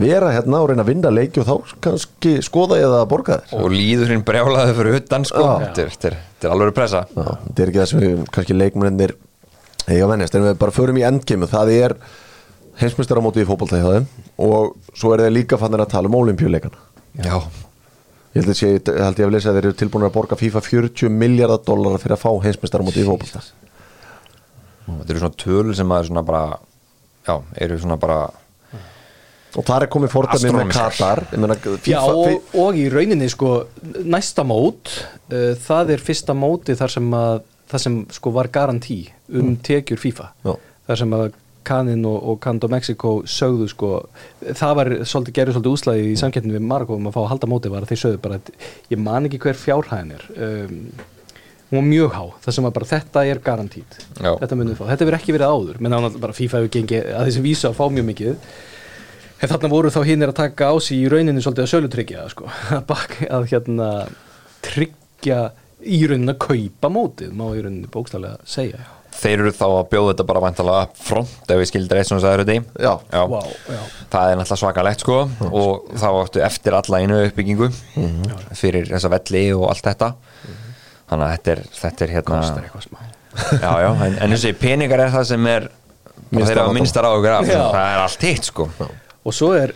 vera 0.00 0.30
hérna 0.32 0.62
og 0.64 0.70
reyna 0.72 0.86
að 0.86 0.90
vinna 0.94 1.12
leiki 1.12 1.42
og 1.44 1.48
þá 1.50 1.76
kannski 1.84 2.34
skoða 2.46 2.80
ég 2.80 2.88
það 2.88 3.02
að 3.02 3.08
borga 3.12 3.38
þér 3.44 3.60
og 3.60 3.76
líður 3.76 4.14
hinn 4.14 4.24
brjálaði 4.32 4.76
fyrir 4.80 4.98
utan 5.02 5.28
sko, 5.28 5.44
Já. 5.44 5.52
þetta 5.68 5.84
er, 5.84 5.94
þetta 5.94 6.10
er, 6.10 6.18
þetta 6.32 6.48
er 6.50 6.56
alveg 6.56 6.74
pressa. 6.80 7.04
Já, 7.12 7.28
þetta 7.44 7.62
er 7.66 7.72
ekki 7.74 7.82
það 7.84 7.90
sem 7.92 8.02
við 8.06 8.26
kannski 8.38 8.58
leikmennir 8.58 9.16
eiga 9.88 10.06
að 10.06 10.12
venjast, 10.14 10.36
en 10.36 10.46
við 10.46 10.58
bara 10.60 10.74
förum 10.74 10.98
í 11.00 11.06
endgeimu 11.08 11.48
það 11.50 11.72
er 11.76 11.94
heimsmyndstaramóti 12.78 13.42
í 13.42 13.48
fótbolta 13.48 13.80
hjá 13.80 13.88
þeim 13.96 14.08
og 14.44 14.76
svo 14.94 15.14
er 15.14 15.24
þeir 15.24 15.34
líka 15.34 15.58
fannir 15.60 15.82
að 15.82 15.92
tala 15.96 16.10
um 16.10 16.18
olimpíuleikana 16.20 16.84
Já, 17.18 17.38
ég 18.34 18.42
held 18.42 18.52
að, 18.52 18.58
sé, 18.60 18.72
ég 18.76 18.90
held 19.02 19.22
ég 19.22 19.26
að 19.26 19.34
lesa 19.34 19.50
að 19.50 19.58
þeir 19.58 19.70
eru 19.70 19.78
tilbúin 19.80 20.06
að 20.06 20.14
borga 20.14 20.38
FIFA 20.38 20.62
40 20.66 21.14
miljardar 21.14 21.64
dólarar 21.66 22.02
fyrir 22.02 22.14
að 22.14 22.22
fá 22.22 22.30
heimsmyndstaramóti 22.44 23.02
í 23.02 23.06
fótbolta. 23.08 23.42
Þetta 24.88 25.14
eru 25.14 25.22
svona 25.24 25.40
tölur 25.42 25.76
sem 25.76 25.90
að 25.94 26.04
er 26.04 26.10
svona 26.10 26.24
bara 26.28 26.42
já, 27.26 27.34
eru 27.64 27.80
svona 27.82 27.98
bara 28.00 28.20
og 29.58 29.64
það 29.64 29.84
er 29.84 29.90
komið 29.90 30.12
fordæmi 30.12 30.52
með. 30.54 30.72
Katar 30.76 31.22
ég 31.32 31.40
meina, 31.42 31.56
Já, 31.88 31.98
FIFA, 32.04 32.14
og, 32.14 32.50
og 32.62 32.78
í 32.78 32.84
rauninni 32.92 33.28
sko 33.32 33.52
næsta 34.06 34.44
mót 34.46 34.92
uh, 35.32 35.54
það 35.64 35.94
er 35.96 36.04
fyrsta 36.04 36.36
móti 36.36 36.76
þar 36.78 36.94
sem 36.98 37.08
að 37.16 37.40
það 37.68 37.84
sem 37.84 37.98
sko 38.16 38.32
var 38.34 38.48
garantí 38.52 39.02
um 39.28 39.54
tekjur 39.56 40.00
FIFA. 40.00 40.32
Já. 40.46 40.54
þar 40.88 41.02
sem 41.02 41.14
að 41.18 41.28
Kanin 41.68 42.06
og, 42.08 42.16
og 42.30 42.38
Kando 42.40 42.68
Mexico 42.72 43.10
sögðu 43.28 43.66
sko, 43.68 43.90
það 44.40 44.74
var 44.78 44.90
svolítið 45.02 45.36
gerður 45.36 45.56
svolítið 45.58 45.74
úslæði 45.76 46.06
í 46.08 46.16
samkettinu 46.16 46.56
við 46.56 46.64
Marokko 46.64 46.96
um 46.96 47.10
að 47.10 47.16
fá 47.18 47.20
að 47.24 47.30
halda 47.34 47.50
móti 47.50 47.72
var 47.72 47.84
að 47.84 47.92
þeir 47.92 48.02
sögðu 48.04 48.20
bara 48.24 48.38
að 48.38 48.50
ég 48.94 49.02
man 49.02 49.28
ekki 49.28 49.40
hver 49.42 49.58
fjárhæðin 49.58 50.14
er. 50.16 50.24
Um, 50.38 50.78
var 51.68 51.84
mjög 51.84 52.14
há, 52.16 52.22
það 52.46 52.56
sem 52.56 52.64
var 52.64 52.74
bara 52.78 52.88
þetta 52.88 53.24
er 53.28 53.40
garantít, 53.44 53.98
Já. 54.16 54.30
þetta 54.40 54.56
munum 54.56 54.72
við 54.72 54.78
fá. 54.80 54.86
Þetta 54.88 55.08
verður 55.08 55.18
ekki 55.18 55.36
verið 55.36 55.52
áður, 55.52 55.80
menn 55.84 55.96
án 55.98 56.08
að 56.08 56.18
bara 56.22 56.36
FIFA 56.38 56.62
hefur 56.62 56.74
gengið 56.78 57.10
að 57.12 57.28
þessi 57.28 57.44
vísa 57.44 57.68
að 57.68 57.76
fá 57.76 57.84
mjög 57.92 58.06
mikið. 58.08 58.54
En 59.38 59.52
þarna 59.52 59.70
voru 59.70 59.92
þá 59.92 59.98
hinn 60.08 60.24
er 60.24 60.32
að 60.32 60.38
taka 60.40 60.70
á 60.72 60.74
sig 60.80 61.02
í 61.02 61.10
rauninni 61.12 61.44
svolítið 61.44 61.66
að 61.66 61.72
sölutryggja 61.74 62.22
það, 62.22 62.32
sko. 62.32 62.48
að, 62.78 62.86
bak, 62.88 63.18
að 63.28 63.48
hérna 63.52 63.90
tryggja 64.64 65.42
í 65.86 65.98
rauninni 66.10 66.32
að 66.34 66.40
kaupa 66.48 66.90
mótið 66.92 67.34
má 67.38 67.44
í 67.54 67.60
rauninni 67.64 67.90
bókstaflega 67.92 68.38
segja. 68.48 68.80
Þeir 69.18 69.40
eru 69.42 69.50
þá 69.56 69.64
að 69.66 69.86
bjóða 69.90 70.10
þetta 70.12 70.24
bara 70.28 70.40
vantalega 70.44 70.82
front 70.94 71.50
ef 71.50 71.58
við 71.58 71.68
skildir 71.72 71.98
eitt 71.98 72.06
svona 72.10 72.22
sagður 72.22 72.44
þetta 72.44 72.82
Já. 72.84 72.92
já. 73.10 73.22
Vá, 73.32 73.38
já. 73.66 73.80
það 74.12 74.30
er 74.32 74.36
náttúrulega 74.38 74.58
svakalegt 74.62 75.02
sko 75.02 75.16
og 75.48 75.88
þá 75.98 76.06
áttu 76.20 76.42
eftir 76.46 76.76
alla 76.78 77.00
einu 77.02 77.18
uppbyggingu 77.26 77.70
fyrir 78.60 78.86
þessa 78.92 79.10
velli 79.16 79.42
og 79.56 79.64
allt 79.72 79.88
þetta. 79.90 80.12
Þannig 81.08 81.24
að 81.24 81.32
þetta 81.34 81.52
er, 81.56 81.62
þetta 81.80 82.04
er 82.06 82.14
hérna 82.14 82.38
kostar 82.42 82.68
eitthvað 82.68 82.86
smá. 82.86 83.02
Já, 83.58 83.72
já, 83.82 83.90
en, 84.06 84.16
en 84.22 84.32
þessi 84.36 84.54
peningar 84.60 85.02
er 85.06 85.12
það 85.14 85.26
sem 85.32 85.46
er 85.50 85.68
hafa 86.60 86.64
á- 86.68 86.76
minnstar 86.76 87.06
á 87.08 87.10
okkur 87.16 87.34
af. 87.38 87.46
Það 87.48 87.78
er 87.94 88.02
allt 88.04 88.26
hitt 88.28 88.48
sko. 88.52 88.68
Og 89.24 89.34
svo 89.34 89.50
er 89.56 89.72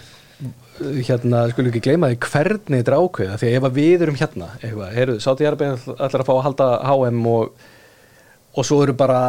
hérna, 0.80 1.44
skulum 1.52 1.72
ekki 1.72 1.82
gleyma 1.84 2.12
því 2.12 2.18
hvernig 2.24 2.80
þetta 2.80 2.92
er 2.92 2.98
ákveða 2.98 3.40
því 3.40 3.52
ef 3.58 3.66
við 3.76 4.06
erum 4.06 4.18
hérna 4.18 4.48
eitthvað, 4.60 4.94
heyrðu, 4.96 5.18
ég 5.18 5.84
ætlar 5.98 6.24
að 6.24 6.28
fá 6.28 6.32
að 6.36 6.46
halda 6.46 6.70
HM 6.88 7.28
og, 7.32 7.68
og 8.56 8.66
svo 8.68 8.80
eru 8.86 8.96
bara 8.96 9.20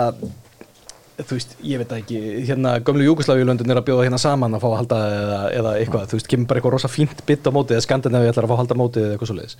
þú 1.14 1.36
veist, 1.38 1.52
ég 1.62 1.78
veit 1.82 1.92
ekki 1.94 2.20
hérna 2.48 2.78
gömlu 2.86 3.06
Júgoslavíulöndin 3.06 3.70
er 3.70 3.80
að 3.80 3.86
bjóða 3.90 4.08
hérna 4.08 4.20
saman 4.22 4.56
að 4.58 4.64
fá 4.64 4.68
að 4.72 4.78
halda 4.80 5.00
eða, 5.18 5.42
eða 5.60 5.74
eitthvað, 5.82 6.08
þú 6.10 6.18
veist, 6.18 6.30
kemur 6.32 6.50
bara 6.50 6.62
eitthvað 6.62 6.74
rosa 6.74 6.90
fínt 6.90 7.22
bytt 7.28 7.46
á 7.46 7.52
mótið 7.54 7.78
eða 7.78 7.86
Skandinavi 7.86 8.32
ætlar 8.32 8.48
að 8.48 8.50
fá 8.50 8.56
að 8.56 8.62
halda 8.64 8.80
mótið 8.80 9.06
eða 9.06 9.14
eitthvað 9.14 9.30
svo 9.30 9.38
leiðis 9.38 9.58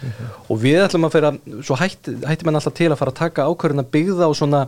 og 0.48 0.62
við 0.64 0.80
ætlum 0.82 1.08
að 1.08 1.14
fyrir 1.14 1.30
að, 1.30 1.40
svo 1.68 1.78
hætti, 1.78 2.16
hætti 2.26 2.48
menn 2.48 2.60
alltaf 2.60 2.78
til 2.80 2.90
að 2.90 3.00
fara 3.04 3.14
að 3.14 3.20
taka 3.22 3.48
ákvörðin 3.52 3.84
að 3.84 3.92
byggða 3.94 4.30
á 4.30 4.32
svona, 4.40 4.64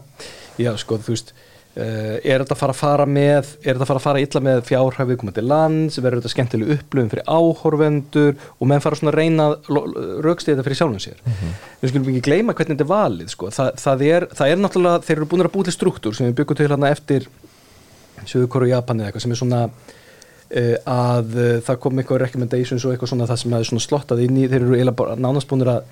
já 0.61 0.71
sko, 0.81 0.99
þú 1.01 1.15
veist 1.15 1.33
Uh, 1.75 2.21
er 2.23 2.39
þetta 2.39 2.55
að 2.55 2.59
fara 2.61 2.71
að 2.71 2.77
fara 2.79 3.05
með 3.09 3.49
er 3.59 3.73
þetta 3.73 3.83
að 3.83 3.89
fara 3.89 3.99
að 3.99 4.03
fara 4.05 4.19
illa 4.23 4.41
með 4.45 4.59
fjárhæfið 4.69 5.17
komandi 5.19 5.41
lands, 5.43 5.97
verður 5.99 6.21
þetta 6.21 6.29
skemmtileg 6.31 6.69
upplöfum 6.77 7.09
fyrir 7.11 7.25
áhorvendur 7.27 8.37
og 8.55 8.69
menn 8.71 8.83
fara 8.85 8.95
svona 8.95 9.11
að 9.11 9.17
reyna 9.19 9.47
raukstiða 10.23 10.53
þetta 10.53 10.65
fyrir 10.69 10.79
sjálfum 10.79 11.01
sér. 11.03 11.19
Við 11.81 11.91
skulum 11.91 12.07
ekki 12.13 12.23
gleyma 12.29 12.55
hvernig 12.55 12.77
þetta 12.77 12.87
er 12.87 12.91
valið 12.93 13.33
sko. 13.33 13.51
Þa, 13.57 13.65
það, 13.83 14.05
er, 14.07 14.27
það 14.39 14.53
er 14.53 14.63
náttúrulega, 14.63 15.03
þeir 15.09 15.17
eru 15.17 15.27
búin 15.33 15.43
að 15.43 15.51
búið 15.57 15.67
til 15.67 15.75
struktúr 15.75 16.15
sem 16.15 16.29
við 16.29 16.37
byggum 16.39 16.61
til 16.61 16.69
hérna 16.69 16.93
eftir 16.95 17.27
Suðurkóru 18.23 18.69
og 18.69 18.71
Japan 18.71 19.03
eða 19.03 19.11
eitthvað 19.11 19.25
sem 19.25 19.35
er 19.35 19.41
svona 19.43 19.61
uh, 19.67 20.75
að 20.95 21.35
uh, 21.35 21.51
það 21.67 21.83
kom 21.83 21.99
eitthvað 21.99 22.23
recommendations 22.23 22.87
og 22.87 22.95
eitthvað 22.95 23.11
svona 23.11 23.27
það 23.27 23.43
sem 23.43 23.59
er 23.59 23.67
svona 23.67 23.83
slottað 23.89 24.23
inn 24.29 24.39
í, 24.39 24.47
þeir 24.47 24.63
eru 24.63 24.95
nánast 25.19 25.51
búinir 25.51 25.75
að 25.75 25.91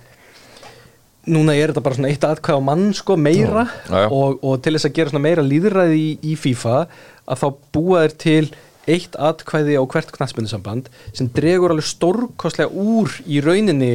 núna 1.29 1.55
er 1.55 1.71
þetta 1.71 1.83
bara 1.85 1.97
svona 1.97 2.11
eitt 2.11 2.27
atkvæð 2.27 2.59
á 2.59 2.67
mann 2.67 2.85
sko 2.97 3.17
meira. 3.19 3.67
Já. 3.87 4.05
Og, 4.09 4.39
og 4.43 4.61
til 4.63 4.75
þess 4.75 4.89
að 4.89 4.95
gera 4.97 5.13
svona 5.13 5.25
meira 5.27 5.45
líðræði 5.45 5.99
í, 5.99 6.09
í 6.33 6.37
FIFA 6.39 6.77
að 7.23 7.43
þá 7.43 7.47
búa 7.75 8.03
þér 8.03 8.15
til 8.23 8.45
eitt 8.93 9.15
atkvæði 9.15 9.77
á 9.79 9.83
hvert 9.87 10.11
knatsbundisamband 10.11 10.89
sem 11.15 11.29
dregur 11.31 11.71
alveg 11.71 11.87
stórkostlega 11.87 12.73
úr 12.73 13.13
í 13.23 13.39
rauninni 13.43 13.93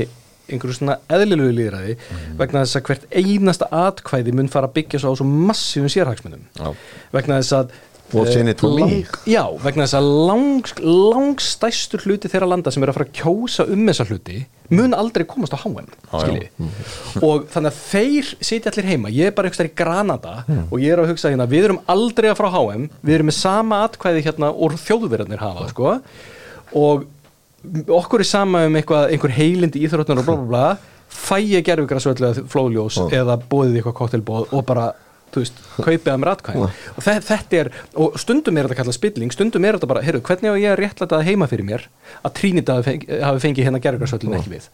einhverju 0.49 0.79
svona 0.79 0.97
eðlilegu 1.13 1.53
líðræði 1.59 1.97
vegna 2.39 2.63
þess 2.65 2.79
að 2.79 2.87
hvert 2.87 3.05
einasta 3.13 3.69
atkvæði 3.85 4.33
mun 4.37 4.49
fara 4.49 4.71
að 4.71 4.79
byggja 4.79 5.03
svo 5.03 5.13
á 5.13 5.19
svo 5.21 5.27
massífum 5.29 5.93
sérhagsmunum. 5.93 6.47
Vegna 7.13 7.43
þess 7.43 7.57
að 7.59 7.75
What's 8.13 8.37
in 8.41 8.49
it 8.49 8.63
for 8.63 8.73
me? 8.73 9.03
Já, 9.29 9.43
vegna 9.61 9.85
þess 9.85 9.99
að 9.99 10.07
lang, 10.29 10.71
langstæstur 10.81 12.07
hluti 12.07 12.31
þeirra 12.33 12.49
landa 12.55 12.73
sem 12.73 12.85
eru 12.85 12.95
að 12.95 12.99
fara 13.01 13.09
að 13.11 13.19
kjósa 13.19 13.67
um 13.69 13.83
þessa 13.91 14.07
hluti 14.09 14.39
mun 14.73 14.97
aldrei 14.97 15.27
komast 15.29 15.53
á 15.57 15.59
HM 15.61 15.87
skiljiði. 16.13 16.71
og 17.25 17.47
þannig 17.53 17.71
að 17.71 17.79
þeir 17.83 18.33
sitja 18.49 18.73
allir 18.73 18.89
heima, 18.89 19.13
ég 19.13 19.31
er 19.31 19.37
bara 19.37 19.53
þar 19.53 19.71
í 19.71 19.77
Granada 19.77 20.35
og 20.69 20.77
ég 20.81 20.93
er 20.93 21.03
að 21.03 21.13
hugsa 21.13 21.33
hérna, 21.33 21.49
við 21.49 21.69
erum 21.69 21.81
aldrei 21.89 22.31
að 22.33 22.41
frá 22.41 22.49
HM, 22.53 22.89
við 23.01 23.19
erum 23.19 23.31
með 23.31 23.39
sama 23.39 23.81
atkvæði 23.87 24.27
hérna 24.29 24.53
og 24.53 24.77
þjóðverðarnir 24.85 25.45
hafa 25.45 25.69
sko. 25.73 25.97
og 26.77 27.09
okkur 27.89 28.25
er 28.25 28.29
sama 28.29 28.65
um 28.69 28.77
eitthvað, 28.79 29.11
einhver 29.13 29.35
heilindi 29.35 29.83
íþróttunar 29.85 30.23
og 30.23 30.29
blá 30.29 30.37
blá 30.39 30.49
blá 30.49 30.97
fæ 31.09 31.41
ég 31.41 31.65
gerfugrasvöldu 31.67 32.27
eða 32.29 32.45
flóðljós 32.53 32.99
eða 33.09 33.39
bóðið 33.49 33.81
eitthvað 33.81 33.97
koktelbóð 34.03 34.53
og 34.53 34.65
bara 34.69 34.91
þú 35.35 35.43
veist, 35.43 35.59
kaupið 35.77 36.11
að 36.13 36.19
mér 36.23 36.31
atkvæðin 36.33 36.63
og 36.97 37.05
þe- 37.05 37.23
þetta 37.29 37.59
er, 37.63 37.71
og 38.05 38.17
stundum 38.23 38.57
er 38.59 38.69
þetta 38.69 38.79
kallað 38.81 38.97
spilling 38.99 39.35
stundum 39.35 39.65
er 39.69 39.77
þetta 39.79 39.91
bara, 39.91 40.03
heyrðu, 40.07 40.23
hvernig 40.29 40.49
á 40.51 40.57
ég 40.57 40.73
að 40.73 40.79
réttlæta 40.83 41.19
það 41.19 41.29
heima 41.29 41.49
fyrir 41.51 41.67
mér 41.69 41.85
að 42.25 42.35
Trinita 42.39 42.77
hafi 42.79 42.87
fengi, 42.91 43.21
hafi 43.29 43.43
fengið 43.45 43.69
hérna 43.69 43.83
gerfugrasvöldin 43.85 44.39
ekki 44.39 44.53
við? 44.55 44.69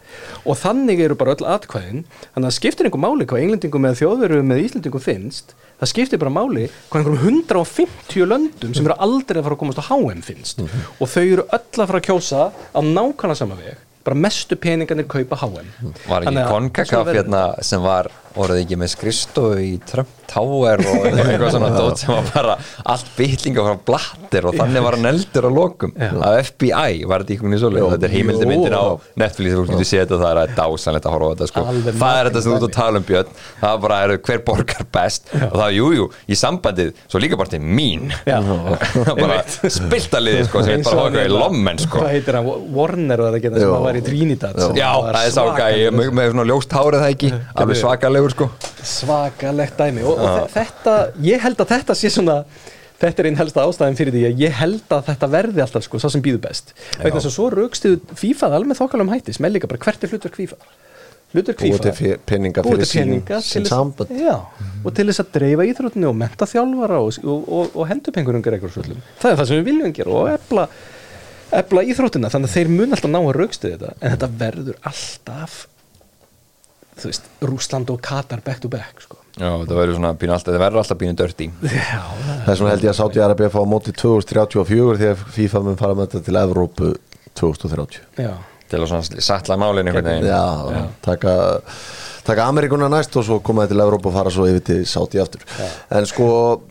Og 0.46 0.58
þannig 0.62 1.02
eru 1.08 1.18
bara 1.18 1.34
öll 1.34 1.48
atkvæðin 1.56 2.04
þannig 2.34 2.48
að 2.50 2.56
skiptir 2.60 2.86
einhver 2.88 3.02
máli 3.06 3.26
hvað 3.26 3.42
englendingum 3.44 3.84
með 3.88 3.98
þjóðveru 4.02 4.42
með 4.46 4.62
íslendingum 4.68 5.04
finnst 5.04 5.54
það 5.80 5.90
skiptir 5.90 6.20
bara 6.22 6.30
máli 6.30 6.68
hvað 6.92 7.00
einhverjum 7.02 7.42
150 7.50 8.28
löndum 8.30 8.74
sem 8.78 8.86
eru 8.86 8.94
aldrei 9.02 9.40
að 9.40 9.48
fara 9.48 9.56
að 9.58 9.62
komast 9.64 9.82
á 9.82 9.84
HM 9.90 10.22
finnst. 10.22 10.62
Og 11.02 11.10
þau 11.10 11.24
eru 11.24 11.44
öll 11.50 11.82
að 11.82 11.88
fara 11.90 11.98
að 12.00 12.06
kjósa 12.06 12.44
á 12.54 12.78
nákvæmlega 12.80 13.40
sama 13.42 13.58
veg 13.58 13.82
bara 14.04 14.18
mestu 14.20 14.56
peningarnir 14.60 15.06
kaupa 15.08 15.38
HM 15.40 15.68
var 16.10 16.26
ekki 16.28 16.42
konkakaf 16.50 17.08
hérna 17.08 17.42
sem 17.64 17.80
var 17.80 18.10
voruð 18.34 18.60
ekki 18.64 18.78
með 18.80 18.92
skristofu 18.94 19.58
í 19.62 19.72
Trump 19.88 20.10
Tower 20.30 20.80
og 20.80 21.04
eitthvað 21.06 21.50
svona 21.54 21.70
dót 21.74 22.00
sem 22.00 22.10
var 22.10 22.28
bara 22.32 22.54
allt 22.90 23.10
bytlinga 23.16 23.64
frá 23.66 23.74
blattir 23.90 24.48
og 24.48 24.56
þannig 24.58 24.84
var 24.86 24.96
hann 24.98 25.10
eldur 25.10 25.46
á 25.46 25.50
lokum. 25.52 25.92
Af 26.00 26.50
FBI 26.50 27.04
var 27.10 27.24
þetta 27.24 27.44
veginn 27.44 27.60
svolítið 27.62 27.90
þetta 27.94 28.08
er 28.08 28.14
heimildamindin 28.16 28.76
á 28.76 28.84
Netflix 29.20 29.54
þú 29.54 29.66
getur 29.68 29.88
séð 29.88 30.02
þetta 30.04 30.20
það 30.24 30.40
er 30.44 30.54
dásanlegt 30.58 31.08
að 31.08 31.14
horfa 31.16 31.28
á 31.28 31.32
þetta 31.34 31.50
sko. 31.52 31.64
Það 32.00 32.18
er 32.20 32.30
þetta 32.30 32.42
sem 32.44 32.54
þú 32.54 32.58
ert 32.58 32.66
að 32.68 32.74
tala 32.78 33.02
um 33.02 33.06
Björn. 33.10 33.34
Það 33.60 33.74
er 33.76 33.82
bara 33.84 34.00
er, 34.06 34.14
hver 34.28 34.42
borgar 34.48 34.88
best. 34.96 35.30
Og 35.34 35.54
það 35.54 35.66
er 35.66 35.76
jújú 35.78 35.98
jú, 36.00 36.08
í 36.26 36.38
sambandið 36.40 36.92
svo 37.04 37.20
líka 37.22 37.38
bara 37.40 37.52
til 37.54 37.62
mín. 37.62 38.10
Já. 38.26 38.38
bara 39.22 39.38
spiltaliði 39.44 40.48
sko, 40.48 40.64
sem 40.66 40.80
er 40.80 40.86
bara 40.88 41.04
og 41.04 41.10
hóka 41.10 41.20
í 41.20 41.28
hann- 41.28 41.36
lommen 41.44 41.80
sko. 41.84 42.00
Hvað 42.00 42.14
heitir 42.16 42.38
hann? 42.40 42.50
Warner 42.74 43.22
var 43.24 43.34
það 43.34 43.38
ekki 43.40 43.52
það 43.54 43.64
sem 43.64 43.74
Já. 43.74 43.78
var 43.84 43.98
í 44.00 44.04
Trinidad 44.08 44.60
Já, 44.78 44.90
það 45.04 45.20
er 45.20 45.34
svakalegur, 45.36 46.12
með, 46.18 46.30
svona 46.32 46.46
ljóst 46.50 46.74
hárið 46.74 47.04
það 47.04 47.14
ekki? 47.14 47.32
Alveg 47.54 47.80
svakalegur 48.24 48.30
sko. 48.34 48.48
Svakalegt 48.84 49.76
dæmi. 49.78 50.02
Og, 50.04 50.16
og 50.18 50.28
þe- 50.48 50.54
þetta, 50.56 50.94
ég 51.24 51.40
held 51.44 51.60
að 51.60 51.72
þetta 51.74 51.94
sé 51.98 52.10
svona 52.14 52.38
þetta 53.04 53.20
er 53.20 53.26
einn 53.28 53.36
helsta 53.36 53.64
ástæðin 53.68 53.96
fyrir 53.98 54.14
því 54.14 54.22
að 54.30 54.40
ég 54.44 54.52
held 54.60 54.94
að 54.96 55.02
þetta 55.10 55.28
verði 55.34 55.60
alltaf 55.64 55.84
sko, 55.84 55.98
sá 56.00 56.08
sem 56.14 56.22
býður 56.24 56.40
best. 56.46 56.72
Vegna 57.02 57.18
þess 57.20 57.28
að 57.28 57.34
svo 57.36 57.48
raukstuðu 57.52 58.00
FIFA 58.16 58.50
alveg 58.56 58.78
þokkalum 58.80 59.10
hætti. 59.12 59.34
Sem 59.36 59.44
er 59.44 59.52
líka 59.56 59.68
bara 59.68 59.82
hvert 59.84 60.04
er 60.06 60.08
hlutverk 60.14 60.38
FIFA? 60.40 60.56
Hlutverk 61.34 61.58
Búa 61.64 61.78
FIFA. 61.82 61.92
til 61.98 62.18
peninga 62.30 62.62
fyrir 62.62 62.78
til 62.78 62.86
sín, 62.86 63.08
peninga 63.10 63.38
sín 63.42 63.52
til 63.52 63.62
þess- 63.64 63.72
samband 63.74 64.10
og 64.84 64.94
til 64.94 65.06
þess 65.08 65.20
að 65.24 65.32
dreifa 65.34 65.64
íþrótinu 65.66 66.06
og 66.12 66.14
menta 66.14 66.46
þjálfara 66.46 67.00
og, 67.02 67.16
og, 67.26 67.48
og, 67.58 67.70
og 67.74 67.88
hendupengur 67.90 68.36
ungar 68.38 68.54
eitthvað 68.54 68.76
svöllum 68.76 69.00
það 69.18 69.32
er 69.32 69.40
það 69.40 69.48
sem 69.48 69.58
við 69.58 69.64
viljum 69.66 69.92
gera 69.96 70.14
og 70.14 70.28
efla, 70.30 70.68
efla 71.50 71.82
íþróttina. 71.90 72.30
Þannig 72.30 72.48
að 72.52 72.54
þeir 72.54 72.70
mun 72.76 72.94
alltaf 72.94 73.10
ná 73.10 73.18
að 73.18 73.32
raukstuðu 73.40 73.74
þetta. 73.74 73.92
En 74.00 74.14
þetta 74.14 74.28
verður 74.44 74.78
alltaf 74.92 75.56
þú 77.00 77.10
veist, 77.10 77.28
Rúsland 77.44 77.92
og 77.94 78.00
Katar 78.04 78.42
back 78.44 78.62
to 78.62 78.70
back 78.72 79.04
sko. 79.04 79.18
Já, 79.34 79.48
það 79.50 79.74
verður 79.74 79.96
svona 79.98 80.14
pínu 80.14 80.34
alltaf, 80.36 80.54
það 80.54 80.62
verður 80.62 80.80
alltaf 80.84 80.98
pínu 81.00 81.18
dörti 81.18 81.48
já, 81.74 82.02
þess 82.46 82.60
vegna 82.60 82.72
held 82.74 82.86
ég 82.86 82.92
að 82.92 82.98
Saudi 83.00 83.22
Arabia 83.24 83.50
fá 83.50 83.58
á 83.58 83.66
móti 83.66 83.94
2034 83.98 84.98
þegar 85.02 85.28
FIFA 85.34 85.62
mun 85.66 85.78
fara 85.80 85.98
með 85.98 86.12
þetta 86.12 86.28
til 86.28 86.40
Evrópu 86.44 86.90
2030 87.34 88.26
já. 88.28 88.34
Til 88.70 88.80
að 88.80 88.88
svona 88.90 89.22
sattla 89.22 89.58
málinu 89.60 89.90
einhvern 89.90 90.06
veginn. 90.08 90.30
Já, 90.30 90.86
taka 91.04 91.34
taka 92.24 92.46
Amerikuna 92.48 92.88
næst 92.88 93.16
og 93.20 93.26
svo 93.26 93.36
koma 93.44 93.66
þetta 93.66 93.74
til 93.74 93.82
Evrópu 93.84 94.08
og 94.08 94.14
fara 94.16 94.32
svo 94.32 94.46
yfir 94.48 94.62
til 94.64 94.86
Saudi 94.88 95.20
aftur. 95.20 95.44
En 95.92 96.06
sko, 96.08 96.28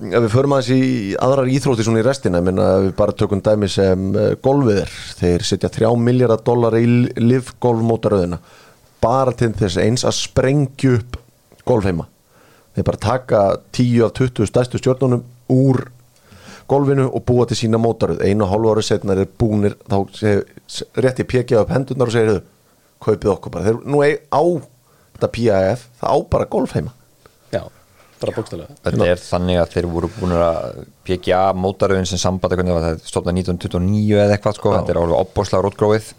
ef 0.10 0.26
við 0.26 0.32
förum 0.34 0.56
aðeins 0.58 0.72
í 0.74 1.14
aðrar 1.22 1.52
íþrótti 1.54 1.86
svona 1.86 2.02
í 2.02 2.08
restina, 2.08 2.42
ég 2.42 2.48
menna 2.48 2.70
ef 2.80 2.88
við 2.88 2.96
bara 2.98 3.16
tökum 3.20 3.44
dæmi 3.46 3.70
sem 3.70 4.10
uh, 4.16 4.32
golfið 4.44 4.82
er 4.82 4.98
þeir 5.20 5.46
setja 5.46 5.70
3 5.78 5.94
miljardar 6.02 6.42
dólar 6.48 6.80
í 6.80 6.88
liv 7.22 7.54
golfmótaröðina 7.62 8.42
bara 9.04 9.34
til 9.36 9.52
þess 9.60 9.80
eins 9.84 10.06
að 10.08 10.18
sprengju 10.22 10.96
upp 11.00 11.20
golfheima. 11.68 12.08
Þeir 12.74 12.88
bara 12.88 13.04
taka 13.04 13.42
10 13.76 14.08
af 14.08 14.16
20 14.18 14.50
stærstu 14.50 14.82
stjórnunum 14.82 15.26
úr 15.54 15.84
golfinu 16.72 17.10
og 17.12 17.26
búa 17.28 17.46
til 17.48 17.60
sína 17.60 17.80
mótaröð 17.82 18.24
einu 18.24 18.46
og 18.46 18.54
hálfu 18.54 18.72
ári 18.72 18.86
setnar 18.88 19.20
er 19.22 19.30
búnir 19.40 19.76
þá 19.84 19.98
segir, 20.16 20.44
rétti 20.96 21.28
pekja 21.28 21.62
upp 21.62 21.74
hendurnar 21.74 22.10
og 22.10 22.16
segir 22.16 22.32
þau, 22.32 22.42
kaupið 23.08 23.32
okkur 23.36 23.54
bara. 23.54 23.68
Þeir 23.68 23.80
nú 23.84 24.04
eig 24.06 24.24
á 24.32 24.44
þetta 25.14 25.32
PAF 25.36 25.88
það 26.02 26.16
á 26.16 26.18
bara 26.34 26.50
golfheima. 26.56 26.94
Já, 27.54 27.62
bara 28.24 28.36
bókstælega 28.40 28.80
Þetta 28.88 29.10
er 29.12 29.22
þannig 29.22 29.62
að 29.62 29.76
þeir 29.76 29.90
voru 29.92 30.12
búin 30.16 30.36
að 30.40 30.84
PGA 31.06 31.44
mótaröðin 31.60 32.10
sem 32.10 32.22
samband 32.22 32.56
hvernig 32.56 32.78
var 32.78 32.88
það 32.88 33.08
stofnað 33.12 33.42
1929 33.44 34.22
eða 34.24 34.38
eitthvað 34.38 34.60
sko, 34.60 34.76
þetta 34.80 34.96
er 34.96 35.02
alveg 35.04 35.26
opbóðslega 35.28 35.68
rótgróið 35.68 36.14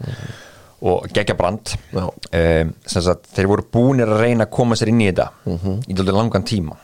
og 0.85 1.07
geggja 1.15 1.35
brand. 1.39 1.75
Já. 1.95 2.05
um, 2.05 2.73
þeir 3.35 3.49
voru 3.49 3.65
búinir 3.73 4.11
að 4.11 4.21
reyna 4.25 4.45
að 4.45 4.53
koma 4.57 4.77
sér 4.77 4.93
inn 4.93 5.01
í 5.01 5.09
þetta 5.09 5.31
í 5.49 5.95
dálítið 5.97 6.19
langan 6.19 6.45
tíma. 6.45 6.77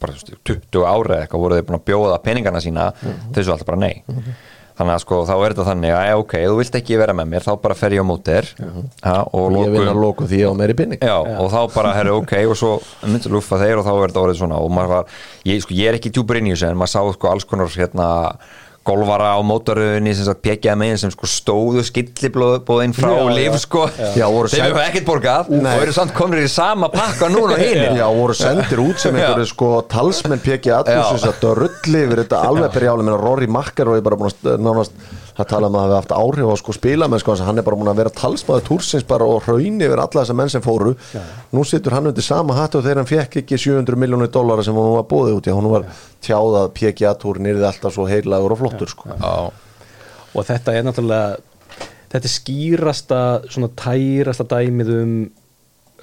Bara 0.00 0.12
þú 0.14 0.16
veist, 0.16 0.34
20 0.48 0.84
ára 0.84 1.18
eða 1.18 1.22
eitthvað 1.26 1.44
voru 1.44 1.58
þeir 1.58 1.68
búin 1.68 1.78
að 1.80 1.86
bjóða 1.90 2.18
peningana 2.24 2.64
sína. 2.64 2.90
Þessu 3.34 3.54
alltaf 3.54 3.68
bara 3.68 3.80
nei. 3.84 4.02
Þannig 4.74 4.90
að 4.96 5.02
sko 5.04 5.18
þá 5.22 5.32
er 5.36 5.52
þetta 5.52 5.64
þannig 5.68 5.92
að 5.94 6.16
ok, 6.18 6.32
þú 6.50 6.54
vilt 6.58 6.76
ekki 6.80 6.96
vera 6.98 7.14
með 7.14 7.28
mér 7.30 7.44
þá 7.46 7.50
bara 7.62 7.76
fer 7.78 7.94
ég 7.94 8.02
á 8.02 8.06
móti 8.10 8.32
þér. 8.34 8.48
Ha, 9.04 9.12
og 9.22 9.44
og 9.44 9.58
ég 9.60 9.70
vinn 9.70 9.90
að 9.92 10.00
loku 10.02 10.26
því 10.26 10.40
á 10.42 10.52
meiri 10.58 10.74
pinning 10.80 11.04
Já, 11.04 11.14
og 11.22 11.46
þá 11.52 11.60
bara, 11.76 11.92
herru, 11.94 12.16
ok, 12.24 12.34
og 12.50 12.58
svo 12.58 12.72
myndir 13.06 13.36
lúfa 13.36 13.60
þeir 13.60 13.78
og 13.78 13.86
þá 13.86 13.92
er 13.94 14.08
þetta 14.08 14.24
orðið 14.24 14.40
svona. 14.40 14.58
Og 14.58 14.74
var, 14.74 15.06
ég, 15.46 15.62
sko, 15.62 15.76
ég 15.78 15.92
er 15.92 16.00
ekki 16.00 16.10
djúpur 16.10 16.40
inn 16.40 16.50
í 16.50 16.56
þessu 16.56 16.72
en 16.72 16.80
maður 16.80 16.94
sá 16.96 17.14
sko 17.14 17.30
alls 17.30 17.46
konar 17.46 17.70
hérna 17.70 18.08
golfara 18.84 19.30
á 19.32 19.40
mótaröðinni 19.46 20.12
sem 20.14 20.26
sagt 20.28 20.42
pekjaði 20.44 20.78
meginn 20.82 20.98
sem 21.00 21.12
sko 21.14 21.28
stóðu 21.30 21.82
skilliblóðin 21.88 22.92
frá 22.96 23.10
Já, 23.14 23.46
já. 23.46 23.56
sko 23.62 23.84
Já, 24.16 24.26
voru 24.28 24.50
þeir 24.52 24.64
hefur 24.66 24.82
ekkert 24.84 25.06
borgað 25.08 25.50
Nei. 25.54 25.70
og 25.76 25.84
eru 25.86 25.94
samt 25.96 26.14
komnir 26.16 26.44
í 26.44 26.50
sama 26.52 26.90
pakka 26.92 27.30
núna 27.32 27.56
hinn 27.64 27.96
Já, 27.98 28.06
voru 28.12 28.36
sendir 28.36 28.82
út 28.84 29.00
sem 29.00 29.16
Já. 29.18 29.24
einhverju 29.30 29.48
sko 29.54 29.70
talsmenn 29.88 30.42
pekja 30.44 30.82
Já. 30.84 30.98
aðhúsins 31.00 31.28
að 31.32 31.54
rulli 31.62 32.04
yfir 32.06 32.24
þetta 32.24 32.42
alveg 32.50 32.72
perjáli 32.76 33.08
menn 33.08 33.20
Rory 33.24 33.48
Makker 33.50 33.88
og 33.94 34.00
ég 34.00 34.04
bara 34.06 34.20
búin 34.20 34.32
að 34.32 34.36
st- 34.36 34.58
nánast 34.60 34.92
að 35.34 35.48
tala 35.50 35.70
um 35.70 35.76
að 35.78 35.84
hafa 35.84 36.00
haft 36.00 36.14
áhrif 36.14 36.50
á 36.50 36.56
sko 36.60 36.74
spila 36.76 37.08
menn 37.10 37.22
sko 37.22 37.34
hann 37.40 37.58
er 37.58 37.66
bara 37.66 37.78
búin 37.78 37.90
að 37.90 38.00
vera 38.02 38.12
talsmaður 38.14 38.66
túrsins 38.68 39.06
bara 39.08 39.26
og 39.26 39.42
hrauni 39.46 39.86
yfir 39.86 40.02
alla 40.02 40.22
þessa 40.22 40.36
menn 40.38 40.52
sem 40.52 40.64
fóru. 40.64 40.94
Nú 41.54 41.64
situr 41.66 41.96
hann 41.96 42.10
undir 42.10 42.26
sama 42.26 42.56
hattu 42.58 42.80
og 42.80 42.86
þegar 42.86 43.02
hann 43.02 43.10
fekk 43.10 43.40
ekki 43.42 43.58
700 43.58 43.98
miljónir 43.98 44.30
dólara 44.34 44.64
sem 44.66 44.76
hún 44.78 44.94
var 44.94 45.08
bóðið 45.10 45.38
út 45.40 45.50
í. 45.50 45.54
Hún 45.56 45.70
var 45.72 45.88
tjáðað 46.24 46.70
PGA 46.78 47.14
túrin 47.18 47.50
yrði 47.50 47.68
alltaf 47.70 47.96
svo 47.96 48.06
heilagur 48.10 48.54
og 48.54 48.62
flottur 48.62 48.94
sko. 48.94 49.10
Já, 49.10 49.50
og 50.34 50.48
þetta 50.50 50.74
er 50.74 50.86
náttúrulega 50.86 51.88
þetta 52.14 52.28
er 52.28 52.34
skýrasta 52.38 53.22
svona 53.50 53.72
tærasta 53.74 54.46
dæmið 54.46 54.92
um 55.00 55.16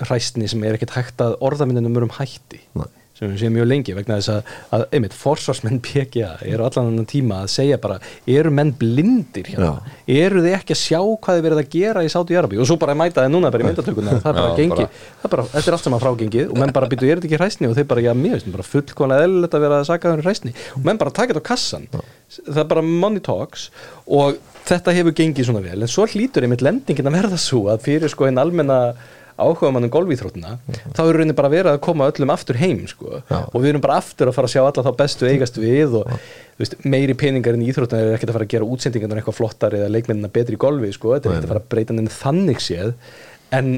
hræstni 0.01 0.49
sem 0.49 0.63
er 0.65 0.75
ekkert 0.75 0.97
hægt 0.97 1.23
að 1.23 1.37
orðamindinum 1.45 2.01
um 2.03 2.17
hætti. 2.17 2.59
Nei. 2.75 2.89
Sem 3.21 3.29
við 3.35 3.41
séum 3.43 3.53
mjög 3.53 3.67
lengi 3.69 3.93
vegna 3.93 4.15
þess 4.17 4.31
að, 4.33 4.47
að 4.73 4.83
einmitt, 4.97 5.13
forsvarsmenn 5.13 5.77
PGA 5.85 6.29
eru 6.49 6.65
allan 6.65 6.87
annan 6.89 7.05
tíma 7.09 7.43
að 7.43 7.51
segja 7.53 7.77
bara 7.81 7.99
eru 8.25 8.49
menn 8.57 8.71
blindir 8.79 9.51
hérna? 9.51 9.75
Eru 10.09 10.41
þið 10.41 10.55
ekki 10.57 10.73
að 10.73 10.79
sjá 10.81 10.97
hvað 11.21 11.37
þið 11.37 11.45
verið 11.45 11.61
að 11.61 11.69
gera 11.75 12.03
í 12.07 12.09
Sáti 12.09 12.37
Arabi 12.39 12.57
og 12.63 12.69
svo 12.71 12.79
bara 12.81 12.95
mæta 12.97 13.21
þið 13.27 13.35
núna 13.35 13.51
bara 13.53 13.61
í 13.61 13.67
myndatökuna 13.69 14.17
það 14.23 14.31
er 14.31 14.39
bara 14.39 14.47
Já, 14.49 14.57
gengi, 14.57 14.73
bara- 14.73 14.89
það 15.21 15.29
er 15.29 15.35
bara, 15.35 15.45
þetta 15.53 15.69
er 15.71 15.77
allt 15.77 15.85
saman 15.87 16.03
frágengið 16.07 16.49
og 16.55 16.59
menn 16.63 16.73
bara 16.79 16.89
býtu, 16.91 17.05
er 17.11 17.21
þetta 17.21 17.29
ekki 17.29 17.39
hræstni 17.43 17.69
og 17.69 17.77
þeir 17.77 17.87
bara, 17.93 18.05
já, 18.07 18.11
mér 18.17 18.35
veist, 18.39 18.49
bara 18.57 18.65
fullkonlega 18.71 19.27
eðlilegt 19.29 19.57
að 19.59 19.65
vera 19.67 19.79
að 19.83 19.87
saka 19.91 20.15
þau 20.15 20.25
hræstni 20.25 20.55
og 20.75 20.89
menn 20.89 21.01
bara 21.05 21.13
taka 21.13 21.35
þetta 21.35 21.45
á 21.45 21.49
kassan. 21.51 21.85
Það 22.41 22.61
er 22.63 22.67
bara 22.73 22.81
money 22.87 23.21
talks 23.21 23.69
og 24.07 24.37
þetta 24.65 24.93
hefur 24.97 25.13
gengið 25.17 25.49
svona 25.49 25.61
vel. 25.65 25.77
En 25.83 25.91
svo 25.91 26.05
hlýtur 26.09 26.45
einmitt 26.47 26.63
lendingin 26.65 27.09
að 27.11 27.17
verða 27.19 27.39
svo 27.41 27.65
að 27.73 27.83
fyrir 27.85 28.09
sko 28.13 28.27
einn 28.29 28.39
almenna 28.41 28.77
áhuga 29.41 29.71
mannum 29.75 29.91
golfíþróttina 29.93 30.57
þá 30.95 31.01
er 31.03 31.19
raunin 31.19 31.37
bara 31.37 31.51
verið 31.51 31.71
að 31.73 31.81
koma 31.87 32.09
öllum 32.11 32.33
aftur 32.33 32.59
heim 32.61 32.83
sko. 32.89 33.21
Og 33.29 33.57
við 33.57 33.73
erum 33.73 33.83
bara 33.83 33.99
aftur 34.01 34.31
að 34.31 34.37
fara 34.37 34.49
að 34.49 34.55
sjá 34.55 34.61
alla 34.63 34.85
þá 34.87 34.91
bestu 35.01 35.29
eigast 35.29 35.59
við 35.61 35.97
og 36.01 36.11
veist, 36.61 36.77
meiri 36.85 37.15
peningar 37.17 37.57
en 37.57 37.65
í 37.65 37.71
íþróttina 37.71 38.03
er 38.05 38.17
ekkert 38.17 38.33
að 38.33 38.39
fara 38.39 38.47
að 38.49 38.53
gera 38.55 38.69
útsendingarnar 38.75 39.21
eitthvað 39.21 39.39
flottar 39.39 39.77
eða 39.77 39.89
leikmennina 39.91 40.31
betri 40.33 40.57
í 40.57 40.61
golfi 40.61 40.93
sko. 40.95 41.15
þetta 41.15 41.29
er 41.29 41.35
ekkert 41.35 41.49
að 41.49 41.53
fara 41.55 41.63
að 41.63 41.71
breyta 41.73 41.95
henni 41.97 42.15
þannig 42.21 42.63
séð. 42.63 42.93
En 43.51 43.73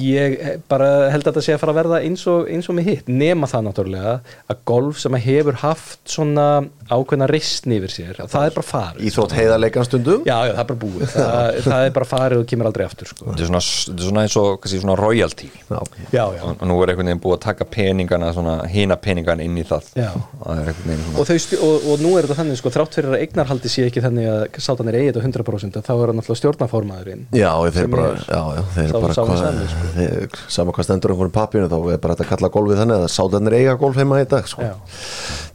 ég 0.00 0.36
bara 0.70 0.86
held 1.12 1.26
að 1.26 1.34
þetta 1.34 1.42
sé 1.44 1.54
að 1.56 1.60
fara 1.62 1.72
að 1.74 1.78
verða 1.82 1.98
eins 2.06 2.22
og, 2.32 2.46
eins 2.48 2.68
og 2.70 2.76
með 2.78 2.86
hitt. 2.90 3.10
Nema 3.12 3.48
það 3.50 3.66
náttúrulega 3.66 4.14
að 4.52 4.60
golf 4.70 5.00
sem 5.02 5.16
að 5.18 5.24
hefur 5.26 5.58
haft 5.60 6.00
svona 6.08 6.46
ákveðna 6.86 7.26
ristni 7.28 7.76
yfir 7.80 7.92
sér, 7.92 8.20
að 8.22 8.30
það 8.32 8.46
er 8.48 8.54
bara 8.56 8.66
farið 8.70 9.06
Íþrótt 9.10 9.34
heiðarleikan 9.36 9.86
stundum? 9.88 10.22
Já, 10.28 10.36
já, 10.46 10.52
það 10.54 10.62
er 10.62 10.68
bara 10.70 10.80
búið. 10.84 11.04
Það, 11.16 11.58
það 11.66 11.84
er 11.88 11.94
bara 11.96 12.06
farið 12.08 12.40
og 12.42 12.46
kemur 12.50 12.68
aldrei 12.70 12.84
aftur 12.86 13.08
sko. 13.10 13.24
þetta 13.26 13.42
er 13.42 13.48
svona, 13.50 13.62
þetta 13.66 13.96
er 14.04 14.06
svona 14.10 14.22
eins 14.26 14.36
og 14.40 14.48
kannski, 14.62 14.80
svona 14.84 14.96
royalty. 15.00 15.48
Já. 15.66 15.80
já, 16.14 16.22
já, 16.36 16.42
og, 16.46 16.52
og 16.62 16.68
nú 16.70 16.76
er 16.84 16.92
einhvern 16.92 17.10
veginn 17.10 17.22
búið 17.24 17.36
að 17.36 17.42
taka 17.48 17.66
peningana 17.76 18.30
svona, 18.36 18.54
hina 18.70 18.96
peningana 19.02 19.44
inn 19.46 19.58
í 19.58 19.64
það. 19.66 19.88
Já. 19.98 20.10
það 20.14 20.60
er 20.62 20.70
einhvern 20.70 20.90
veginn 20.92 21.04
svona 21.06 21.20
og, 21.24 21.28
þau, 21.30 21.40
stu- 21.46 21.60
og, 21.66 21.88
og 21.92 22.04
nú 22.06 22.12
er 22.20 22.28
þetta 22.28 22.38
þannig 22.40 22.60
sko, 22.60 22.72
þrátt 22.76 22.98
fyrir 23.00 23.10
að 23.16 23.24
eignarhaldi 23.26 23.72
sé 23.72 23.86
ekki 23.90 24.04
þannig 24.06 24.30
að 24.30 24.60
sátanir 24.68 24.98
eigi 25.00 25.10
þetta 25.10 25.24
100% 25.26 25.80
þá 25.86 25.92
er 25.96 26.12
hann 26.12 26.22
alltaf 26.22 26.40
stjórnaformaðurinn 26.40 27.26
Já, 27.36 27.50
þeir 27.74 27.90
bara, 27.96 28.06
er 28.14 28.24
já, 28.30 28.42
já, 28.60 28.62
þeir 28.76 28.94
bara 29.00 29.18
hvað, 29.18 29.65
sami, 29.70 29.88
sko. 29.88 29.92
þeir, 29.96 30.38
sama 30.56 30.74
hvað 30.76 30.88
stendur 30.88 31.12
einhvern 31.14 31.34
papínu 31.34 31.70
þá 31.72 31.76
er 31.80 32.00
bara 32.02 32.14
hægt 32.16 32.24
að 32.24 32.30
kalla 32.32 32.52
golfið 32.56 32.80
þannig 32.82 33.02
að 33.04 33.12
sáðanir 33.16 33.58
eiga 33.58 33.76
golf 33.80 34.00
heima 34.00 34.20
í 34.22 34.28
dag 34.30 34.48
sko. 34.50 34.70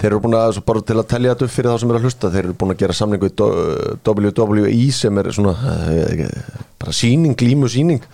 Þeir 0.01 0.09
eru 0.11 0.21
búin 0.25 0.37
að, 0.39 0.61
bara 0.67 0.83
til 0.85 0.99
að 0.99 1.09
telja 1.13 1.33
þetta 1.33 1.47
upp 1.47 1.55
fyrir 1.55 1.71
þá 1.71 1.81
sem 1.83 1.93
eru 1.93 2.01
að 2.01 2.07
hlusta, 2.07 2.33
þeir 2.35 2.43
eru 2.45 2.59
búin 2.61 2.75
að 2.75 2.83
gera 2.83 2.97
samningu 2.99 3.31
í 3.31 3.35
WWE 4.11 4.85
sem 4.95 5.21
er 5.21 5.31
svona 5.35 5.55
eh, 5.95 6.27
bara 6.81 6.95
síning, 6.95 7.35
glímu 7.39 7.71
síning 7.71 8.05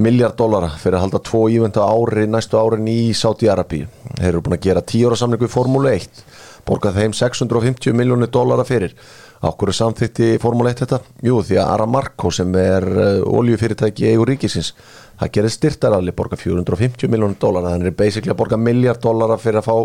miljard 0.00 0.36
dólara 0.38 0.70
fyrir 0.80 0.98
að 0.98 1.06
halda 1.06 1.20
tvo 1.26 1.46
ívenda 1.52 1.84
ári 1.84 2.26
næstu 2.30 2.58
árin 2.60 2.88
í 2.88 3.12
Saudi 3.16 3.50
Arabi 3.50 3.82
þeir 4.16 4.28
eru 4.30 4.42
búin 4.44 4.56
að 4.56 4.68
gera 4.68 4.84
10 4.86 5.08
ára 5.08 5.18
samningu 5.18 5.48
í 5.48 5.52
Formúlu 5.52 5.90
1 5.90 6.22
borgað 6.68 7.00
þeim 7.00 7.16
650 7.16 7.96
miljónir 7.96 8.30
dólara 8.32 8.64
fyrir 8.68 8.94
Er 9.40 9.72
samþýtti 9.72 10.34
Formule 10.40 10.74
1 10.74 10.82
þetta? 10.82 10.98
Jú, 11.24 11.38
því 11.40 11.56
að 11.62 11.70
Aramarko 11.72 12.28
sem 12.34 12.50
er 12.60 12.84
uh, 12.92 13.38
oljufyrirtæki 13.40 14.04
í 14.04 14.10
eigu 14.12 14.26
ríkisins 14.28 14.74
það 15.20 15.32
gerir 15.36 15.52
styrtaralli 15.54 16.12
borga 16.16 16.36
450 16.40 17.08
miljónir 17.12 17.38
dólara 17.40 17.74
þannig 17.74 17.90
er 17.90 17.96
basically 17.96 18.32
að 18.34 18.40
borga 18.40 18.58
miljard 18.60 19.00
dólara 19.00 19.38
fyrir 19.40 19.60
að 19.60 19.68
fá 19.68 19.76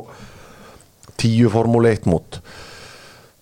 10 1.23 1.51
Formule 1.53 1.93
1 1.95 2.09
mót. 2.11 2.41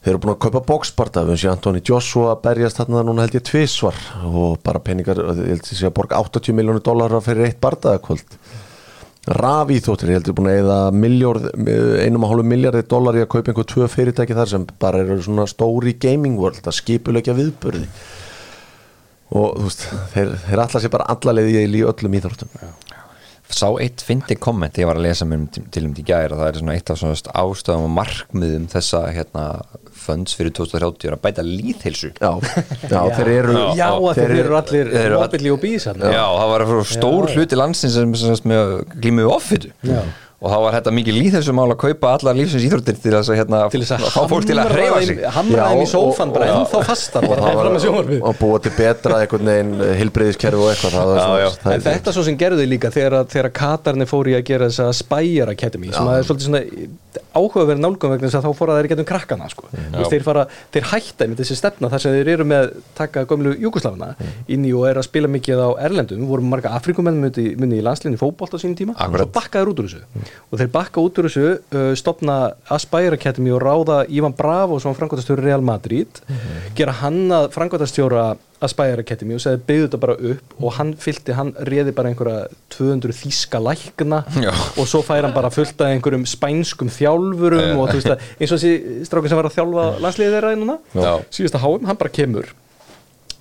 Þeir 0.03 0.11
eru 0.11 0.22
búin 0.22 0.34
að 0.34 0.41
kaupa 0.43 0.61
boxparta 0.68 1.24
við 1.26 1.39
séum 1.41 1.55
Antoni 1.55 1.82
Joshua 1.88 2.36
berjast 2.43 2.82
þarna 2.82 3.05
núna 3.07 3.24
held 3.24 3.38
ég 3.38 3.45
tvisvar. 3.47 3.97
Og 4.28 4.57
bara 4.66 4.82
peningar, 4.84 5.22
ég 5.39 5.64
held 5.64 5.70
að 5.88 5.95
borga 5.95 6.20
80 6.22 6.57
miljónir 6.57 6.84
dólara 6.86 7.22
fyrir 7.24 7.47
eitt 7.47 7.61
bardaðakvöld 7.64 8.38
rafíþóttir, 9.24 10.11
ég 10.11 10.19
heldur 10.19 10.36
búin 10.36 10.49
að 10.51 10.59
eða 10.63 10.78
miljórð, 10.99 11.45
einum 12.03 12.26
og 12.26 12.34
hálfu 12.34 12.47
miljardi 12.47 12.84
dólar 12.91 13.15
í 13.15 13.24
að 13.24 13.30
kaupa 13.32 13.53
einhver 13.53 13.67
tvö 13.71 13.88
fyrirtæki 13.91 14.36
þar 14.36 14.51
sem 14.51 14.65
bara 14.84 14.99
eru 14.99 15.19
svona 15.24 15.45
stóri 15.47 15.95
gaming 15.95 16.36
world 16.41 16.67
að 16.67 16.76
skipulegja 16.82 17.36
viðburði. 17.38 17.88
Og 19.34 19.55
þú 19.55 19.69
veist, 19.69 19.86
þeir, 20.13 20.34
þeir 20.43 20.63
allar 20.65 20.84
sér 20.84 20.93
bara 20.93 21.07
allalegið 21.13 21.78
í 21.80 21.86
öllum 21.88 22.17
íþróttum 22.19 22.51
sá 23.55 23.67
eitt 23.83 24.03
fyndi 24.05 24.37
komment 24.41 24.77
ég 24.81 24.89
var 24.89 24.99
að 24.99 25.07
lesa 25.07 25.27
mér 25.29 25.43
um 25.43 25.47
til, 25.53 25.85
um 25.87 25.93
til 25.95 26.05
gæra 26.07 26.39
það 26.39 26.49
er 26.49 26.59
svona 26.61 26.75
eitt 26.77 26.91
af 26.93 26.99
svona 27.01 27.37
ástöðum 27.43 27.87
og 27.87 27.93
markmiðum 27.99 28.67
þessa 28.73 29.05
hérna 29.13 29.47
funds 30.03 30.35
fyrir 30.37 30.53
2030 30.57 31.09
er 31.09 31.15
að 31.15 31.21
bæta 31.23 31.45
líðhilsu 31.45 32.11
Já, 32.17 32.31
já, 32.89 32.99
þeir 33.17 33.31
eru 33.37 33.57
Já, 33.77 33.87
þeir 34.17 34.19
þeir 34.19 34.35
eru 34.43 34.57
allir 34.59 34.91
mobilli 35.17 35.53
og 35.53 35.61
bís 35.63 35.87
Já, 35.87 36.25
það 36.25 36.51
var 36.53 36.65
stór 36.91 37.29
hluti 37.33 37.59
landsins 37.59 37.97
sem, 37.97 38.15
sem, 38.19 38.35
sem 38.39 38.53
með 38.53 38.75
glímu 38.97 39.23
við 39.23 39.33
offitu. 39.33 39.73
Já. 39.85 40.01
Og 40.43 40.51
þá 40.51 40.57
var 40.59 40.73
þetta 40.75 40.91
mikið 40.97 41.15
líðhilsumál 41.21 41.65
að 41.71 41.77
kaupa 41.85 42.09
allar 42.17 42.35
lífsins 42.35 42.65
íþróttir 42.67 42.97
til 42.99 43.11
þess 43.15 43.29
að, 43.31 43.37
hérna, 43.39 43.59
þess 43.71 43.93
að 43.95 44.07
fá 44.11 44.23
fólk 44.27 44.47
til 44.49 44.57
að 44.59 44.71
hreyfa 44.75 44.97
sig. 45.07 45.21
hamra 45.37 45.67
þeim 45.71 45.79
í 45.79 45.85
og- 45.85 45.91
sófan 45.93 46.33
bara 46.35 46.49
og- 46.51 46.57
ennþá 46.67 46.81
fastar 46.89 47.23
og 47.29 47.79
sjónvarpið. 47.85 48.19
að 48.27 48.35
búa 48.41 48.59
til 48.65 48.73
betra 48.77 49.19
einhvern 49.23 49.47
veginn 49.53 49.73
hilbriðiskerfi 50.01 50.59
og 50.59 50.69
eitthvað 50.73 50.91
Já, 50.91 50.99
svona- 50.99 51.39
já. 51.39 51.49
það 51.63 51.71
En 51.73 51.79
er- 51.79 51.87
þetta 51.87 52.11
svo 52.17 52.23
sem 52.27 52.37
gerðu 52.37 52.67
líka 52.67 52.91
þegar, 52.91 53.13
að- 53.23 53.29
þegar 53.31 53.47
að 53.49 53.53
Katarni 53.53 54.05
fóru 54.05 54.27
í 54.33 54.35
að 54.35 54.43
gera 54.43 54.67
þessa 54.67 54.93
Spire 54.93 55.49
Academy 55.55 55.91
sem 55.93 56.03
að 56.05 56.17
er 56.19 56.23
svolítið 56.27 56.47
svona 56.49 56.63
áhugaverð 57.33 57.79
nálgum 57.79 58.09
vegna 58.13 58.27
þess 58.27 58.35
að 58.41 58.45
þá 58.45 58.55
fóra 58.57 58.75
þeir 58.81 58.87
getum 58.89 59.05
krakkana 59.05 59.49
sko. 59.49 59.63
Þeir, 60.09 60.23
fara, 60.23 60.47
þeir 60.73 60.83
hætta 60.91 61.27
með 61.29 61.35
þessi 61.41 61.55
stefna 61.55 61.89
þar 61.89 61.99
sem 62.01 62.11
þeir 62.11 62.27
eru 62.33 62.43
með 62.45 62.71
taka 62.95 63.23
gömlu 63.25 63.55
Júkoslafna 63.61 64.15
inn 64.49 64.65
í 64.65 64.73
og 64.75 64.87
er 64.89 64.95
að 64.99 65.03
spila 65.07 65.27
mikið 65.27 65.57
á 65.61 65.69
Erlendum, 65.87 66.25
vorum 66.27 66.49
marga 66.49 66.73
Afrikumenn 66.75 67.21
og 70.51 70.61
þeir 70.61 70.71
bakka 70.73 71.01
út 71.03 71.19
úr 71.19 71.27
þessu 71.29 71.45
uh, 71.57 71.91
stopna 71.99 72.38
Aspire 72.73 73.17
Academy 73.17 73.53
og 73.53 73.61
ráða 73.63 74.03
Ivan 74.09 74.36
Bravo 74.38 74.79
sem 74.81 74.95
framkvæmtastjóri 74.97 75.45
Real 75.45 75.65
Madrid 75.65 76.21
gera 76.77 76.95
hann 77.03 77.25
að 77.34 77.51
framkvæmtastjóra 77.55 78.34
Aspire 78.63 79.03
Academy 79.03 79.36
og 79.36 79.41
segði 79.43 79.59
byggðu 79.67 79.88
þetta 79.89 79.99
bara 79.99 80.13
upp. 80.31 80.53
Og 80.63 80.75
hann 80.77 80.93
fylgdi, 80.95 81.34
hann 81.36 81.51
reði 81.67 81.91
bara 81.95 82.13
einhverja 82.13 82.45
200 82.71 83.15
þýska 83.17 83.59
lækna. 83.59 84.21
Já. 84.39 84.51
og 84.79 84.88
svo 84.88 85.01
fær 85.03 85.25
hann 85.27 85.36
bara 85.36 85.51
fullt 85.53 85.81
af 85.84 85.91
einhverjum 85.91 86.23
spænskum 86.29 86.91
þjálfurum 86.93 87.81
og 87.81 87.91
þú 87.91 87.99
veist 87.99 88.13
að 88.13 88.23
eins 88.39 88.53
og 88.55 88.61
þessi 88.61 89.07
strákin 89.09 89.34
sem 89.34 89.39
var 89.41 89.49
að 89.49 89.57
þjálfa 89.57 89.86
landsliðið 90.05 90.36
þeirra 90.38 90.53
núna 90.61 90.77
Já. 90.95 91.13
síðasta 91.34 91.61
háum, 91.63 91.89
hann 91.89 91.99
bara 91.99 92.13
kemur 92.13 92.53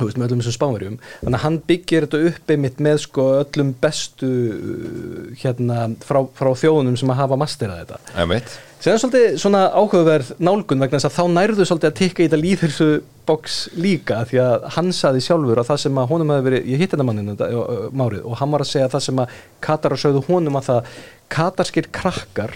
veist, 0.01 0.19
með 0.19 0.27
öllum 0.29 0.43
þessum 0.43 0.57
spánverjum. 0.57 0.99
Þannig 1.21 1.39
að 1.39 1.45
hann 1.45 1.61
byggir 1.69 2.07
þetta 2.07 2.21
upp 2.31 2.53
einmitt 2.55 2.83
með 2.83 2.99
sko 3.05 3.29
öllum 3.43 3.73
bestu 3.83 4.33
uh, 4.33 5.23
hérna 5.43 5.87
frá, 6.05 6.21
frá 6.39 6.53
þjóðunum 6.63 6.99
sem 7.01 7.13
að 7.13 7.21
hafa 7.23 7.41
masterað 7.41 7.83
þetta. 7.85 8.01
Einmitt. 8.23 8.57
sem 8.83 8.95
er 8.95 9.03
svolítið 9.03 9.39
svona 9.45 9.63
áhugaverð 9.77 10.33
nálgun 10.43 10.83
vegna 10.83 10.99
þess 10.99 11.11
að 11.11 11.19
þá 11.19 11.37
nærðu 11.37 11.69
svolítið 11.69 11.91
að 11.93 11.99
tikka 12.01 12.23
í 12.23 12.27
þetta 12.27 12.43
líðhilsu 12.43 12.91
box 13.29 13.61
líka 13.79 14.25
því 14.27 14.43
að 14.43 14.69
hann 14.77 14.91
saði 14.97 15.23
sjálfur 15.23 15.63
að 15.63 15.71
það 15.71 15.81
sem 15.85 16.03
að 16.03 16.11
honum 16.11 16.35
hefði 16.35 16.49
verið, 16.49 16.69
ég 16.73 16.83
hitt 16.83 16.97
þetta 16.97 17.07
mannin 17.07 17.33
þetta 17.35 17.53
uh, 17.55 17.63
uh, 17.63 17.87
márið 17.95 18.27
og 18.27 18.41
hann 18.41 18.53
var 18.57 18.65
að 18.65 18.73
segja 18.73 18.89
að 18.89 18.97
það 18.97 19.07
sem 19.07 19.23
að 19.23 19.41
Katar 19.63 19.99
sögðu 20.03 20.25
honum 20.27 20.59
að 20.59 20.69
það 20.73 20.93
katarskir 21.33 21.89
krakkar 21.95 22.53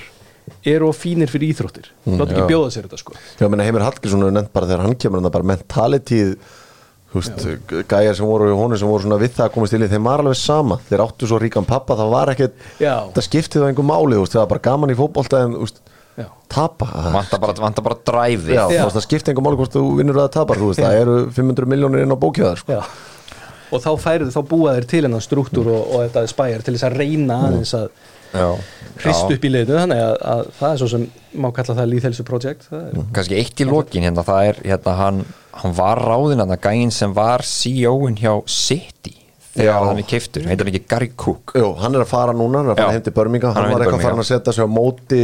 eru 0.66 0.90
og 0.90 0.96
fínir 0.96 1.30
fyrir 1.30 1.52
íþróttir. 1.52 1.90
Mm, 2.04 2.18
láta 2.20 2.34
ekki 2.34 2.50
bjóða 2.50 2.72
sér 2.74 2.86
þetta 2.86 3.00
sko. 3.00 3.16
Já, 3.38 3.46
gæjar 7.14 8.16
sem 8.18 8.26
voru 8.28 8.48
í 8.50 8.56
honum 8.56 8.78
sem 8.78 8.88
voru 8.90 9.06
svona 9.06 9.18
við 9.20 9.36
það 9.36 9.44
að 9.46 9.52
komast 9.54 9.74
til 9.76 9.82
í 9.86 9.90
þeim 9.90 10.08
var 10.08 10.22
alveg 10.22 10.38
sama. 10.40 10.78
Þeir 10.88 11.04
áttu 11.06 11.28
svo 11.30 11.40
ríkan 11.40 11.68
pappa, 11.68 11.96
það 11.98 12.14
var 12.14 12.32
ekkert 12.34 12.64
það 12.80 13.26
skiptið 13.28 13.66
á 13.66 13.68
einhver 13.70 13.86
máli, 13.86 14.18
það 14.26 14.42
var 14.42 14.50
bara 14.54 14.64
gaman 14.66 14.92
í 14.92 14.98
fótbolta 14.98 15.42
en, 15.46 15.56
tapa. 16.52 16.88
Vantar 17.14 17.42
bara, 17.42 17.56
vantar 17.60 17.86
bara 17.86 18.26
veist, 18.34 18.74
það 18.82 19.04
skiptið 19.06 19.32
einhver 19.32 19.46
máli 19.46 19.60
hvort 19.60 19.76
þú 19.76 19.84
vinnur 20.00 20.20
eða 20.20 20.34
tapar, 20.38 20.60
þú 20.60 20.72
veist, 20.72 20.82
það 20.82 21.00
eru 21.04 21.16
500 21.38 21.70
miljónir 21.72 22.04
inn 22.04 22.16
á 22.16 22.18
bókjöðar, 22.18 22.62
sko. 22.64 22.82
Og 23.74 23.82
þá 23.82 23.88
færðu, 23.98 24.28
þá 24.30 24.42
búa 24.46 24.76
þeir 24.76 24.84
til 24.92 25.00
hennan 25.08 25.24
struktúr 25.24 25.72
og, 25.72 25.88
og 25.90 26.04
þetta 26.04 26.28
spæjar 26.30 26.62
til 26.62 26.76
þess 26.76 26.86
að 26.86 27.00
reyna 27.00 27.40
aðeins 27.48 27.72
að 27.74 27.88
hrist 28.34 29.32
upp 29.32 29.44
í 29.44 29.50
leiðinu 29.52 29.80
þannig 29.80 30.02
að, 30.02 30.14
að 30.32 30.42
það 30.58 30.70
er 30.72 30.80
svo 30.80 30.88
sem 30.92 31.04
má 31.36 31.48
kalla 31.54 31.76
það 31.78 31.90
líðhelsu 31.92 32.26
projekt 32.26 32.68
það 32.70 32.84
er, 32.86 33.02
kannski 33.16 33.38
eitt 33.40 33.62
í 33.62 33.68
lokin 33.68 34.06
hérna, 34.06 34.24
það 34.26 34.50
er 34.50 34.60
hérna, 34.64 34.94
hann, 35.00 35.20
hann 35.62 35.76
var 35.76 36.02
ráðinn 36.02 36.44
að 36.44 36.58
gæinn 36.64 36.92
sem 36.94 37.14
var 37.16 37.44
CEO-in 37.46 38.18
hjá 38.20 38.32
City 38.50 39.14
þegar 39.56 39.72
Já. 39.72 39.86
hann 39.88 40.00
er 40.00 40.06
keiftur, 40.10 40.44
heitir 40.50 40.66
hann 40.68 40.74
ekki 40.74 40.88
Gary 40.90 41.08
Cook? 41.16 41.54
Jú, 41.56 41.70
hann 41.80 41.96
er 41.96 42.04
að 42.04 42.10
fara 42.10 42.34
núna, 42.36 42.60
hann 42.60 42.70
er 42.70 42.74
að 42.74 42.82
fara 42.82 42.96
heim 42.96 43.04
til 43.06 43.14
Birmingham. 43.16 43.54
Hann 43.56 43.64
hann 43.64 43.72
var 43.72 43.84
eitthvað 43.86 44.04
farin 44.04 44.22
að 44.22 44.28
setja 44.28 44.54
sig 44.56 44.68
á 44.68 44.70
móti 44.70 45.22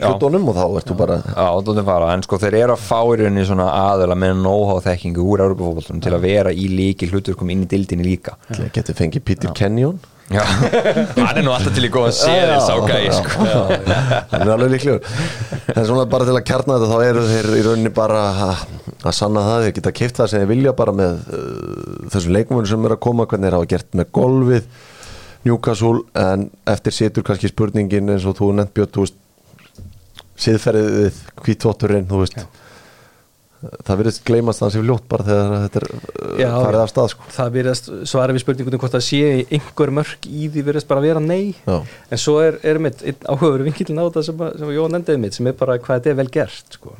hlutunum 0.00 0.50
og 0.50 0.58
þá 0.58 0.64
ertu 0.80 0.98
bara 0.98 1.18
Já, 1.22 1.46
þú 1.68 1.86
fara, 1.86 2.10
en 2.16 2.26
sko 2.26 2.40
þeir 2.42 2.58
eru 2.64 2.74
að 2.74 2.84
fá 2.88 2.98
í 2.98 3.18
rauninni 3.22 3.46
svona 3.46 3.70
aðila 3.84 4.18
með 4.18 4.36
know-how 4.42 4.82
þekkingu 4.88 5.26
úr 5.32 5.44
Europafótboltunum 5.46 6.04
til 6.04 6.14
að 6.16 6.26
vera 6.26 6.54
í 6.54 6.68
líki 6.72 7.10
hluturkum 7.12 7.54
inn 7.54 7.66
í 7.66 7.70
dildinni 7.70 8.06
líka. 8.06 8.38
Getur 8.74 8.98
fengið 8.98 9.26
Peter 9.30 9.54
Kenyon 9.54 10.00
hann 11.24 11.38
er 11.38 11.44
nú 11.44 11.52
alltaf 11.54 11.72
til 11.72 11.86
í 11.86 11.90
góðan 11.92 12.12
séðir 12.12 12.58
sá 12.60 12.74
gæði 12.84 13.12
sko. 13.16 13.46
Hann 13.48 14.42
er 14.42 14.50
alveg 14.52 14.74
líklegur. 14.74 15.14
En 15.72 15.86
svona 15.88 16.04
bara 16.10 16.26
til 16.28 16.34
að 16.36 16.44
kjarna 16.50 16.76
þetta 16.76 16.90
þá 16.90 17.06
eru 17.06 17.22
þeir 17.30 17.48
í 17.54 17.62
rauninni 17.64 17.92
bara 17.96 18.20
að, 18.48 18.66
að 18.98 19.16
sanna 19.16 19.46
það 19.46 19.64
þeir 19.64 19.74
geta 19.78 19.94
keift 20.02 20.20
það 20.20 20.30
sem 20.32 20.44
þeir 20.44 20.52
vilja 20.52 20.76
bara 20.76 20.94
með 21.00 21.24
uh, 21.32 21.96
þessum 22.12 22.36
leikmönnum 22.36 22.70
sem 22.74 22.86
eru 22.90 22.98
að 22.98 23.04
koma 23.08 23.28
hvernig 23.30 23.48
þeir 23.48 23.58
hafa 23.58 23.70
gert 23.72 23.98
með 24.00 24.12
golfið 24.20 24.70
Newcastle 25.48 26.04
en 26.18 26.48
eftir 26.68 26.96
situr 26.98 27.24
kannski 27.24 27.48
spurningin 27.48 28.12
eins 28.12 28.26
og 28.28 28.36
þú 28.36 28.52
nefnt 28.58 28.74
Björn 28.76 28.94
þú 28.94 29.06
veist 29.06 29.18
siðferðið 30.38 30.96
við 30.98 31.20
kvítótturinn 31.40 32.08
þú 32.10 32.24
veist 32.24 32.40
það 33.58 33.98
virðist 34.00 34.20
gleymast 34.28 34.62
þannig 34.62 34.74
sem 34.76 34.84
fljótt 34.86 35.06
bara 35.10 35.24
þegar 35.26 35.54
þetta 35.64 35.80
er 35.82 35.86
Já, 36.38 36.48
farið 36.62 36.82
af 36.84 36.90
stað 36.92 37.08
sko. 37.14 37.28
það 37.34 37.52
virðast 37.58 37.88
svara 38.06 38.36
við 38.36 38.44
spurningunum 38.44 38.82
hvort 38.84 38.94
það 38.94 39.06
sé 39.08 39.20
einhver 39.58 39.94
mörk 39.98 40.28
í 40.30 40.48
því 40.54 40.62
virðast 40.68 40.88
bara 40.90 41.02
vera 41.02 41.22
nei. 41.24 41.54
Já. 41.66 41.78
en 41.82 42.22
svo 42.22 42.36
er, 42.44 42.60
er 42.62 42.78
mitt 42.78 43.02
áhugaveru 43.26 43.66
vinkilin 43.66 43.98
á 43.98 44.06
þetta 44.06 44.22
sem, 44.28 44.38
að- 44.46 44.58
sem 44.62 44.74
Jón 44.78 44.94
endaði 45.00 45.22
mitt 45.24 45.34
sem 45.38 45.46
er 45.50 45.56
bara 45.58 45.78
hvað 45.78 45.98
þetta 45.98 46.12
er 46.14 46.20
vel 46.20 46.28
gert 46.38 46.78
sko. 46.78 46.94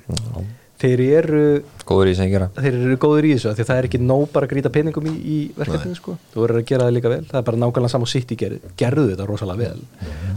þeir 0.79 1.01
eru 1.19 1.45
Góður 1.89 2.11
í 2.11 2.15
þeir 2.19 2.67
eru 2.69 2.97
góður 3.03 3.27
í 3.27 3.31
þessu 3.35 3.51
því 3.55 3.63
að 3.65 3.71
það 3.71 3.79
er 3.81 3.87
ekki 3.89 4.01
nóg 4.03 4.27
bara 4.35 4.47
að 4.47 4.53
grýta 4.53 4.71
peningum 4.75 5.07
í, 5.11 5.15
í 5.19 5.39
verkefninu 5.57 5.97
sko. 5.99 6.17
þú 6.35 6.43
verður 6.45 6.61
að 6.61 6.67
gera 6.71 6.85
það 6.87 6.95
líka 6.99 7.09
vel. 7.15 7.23
Það 7.31 7.39
er 7.41 7.47
bara 7.49 7.61
nákvæmlega 7.63 7.91
saman 7.95 8.11
sitt 8.13 8.31
í 8.35 8.37
gerðu 8.39 8.61
gerðu 8.79 9.07
þetta 9.13 9.27
rosalega 9.27 9.59
vel. 9.73 9.81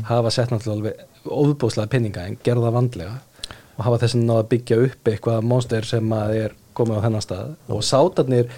Hafa 0.10 0.32
sett 0.34 0.50
náttúrulega 0.54 1.06
óbúslega 1.30 1.92
peninga 1.92 2.26
en 2.30 2.40
gerðu 2.42 2.66
það 2.66 2.78
vandlega 2.80 3.20
og 3.82 3.88
hafa 3.88 4.04
þess 4.04 4.18
að 4.18 4.26
ná 4.28 4.36
að 4.38 4.50
byggja 4.54 4.78
upp 4.86 5.10
eitthvað 5.12 5.48
monster 5.50 5.88
sem 5.90 6.14
að 6.16 6.36
er 6.38 6.56
komið 6.78 7.02
á 7.02 7.04
þennan 7.08 7.26
stað. 7.26 7.52
Og 7.74 7.84
sátarnir 7.86 8.52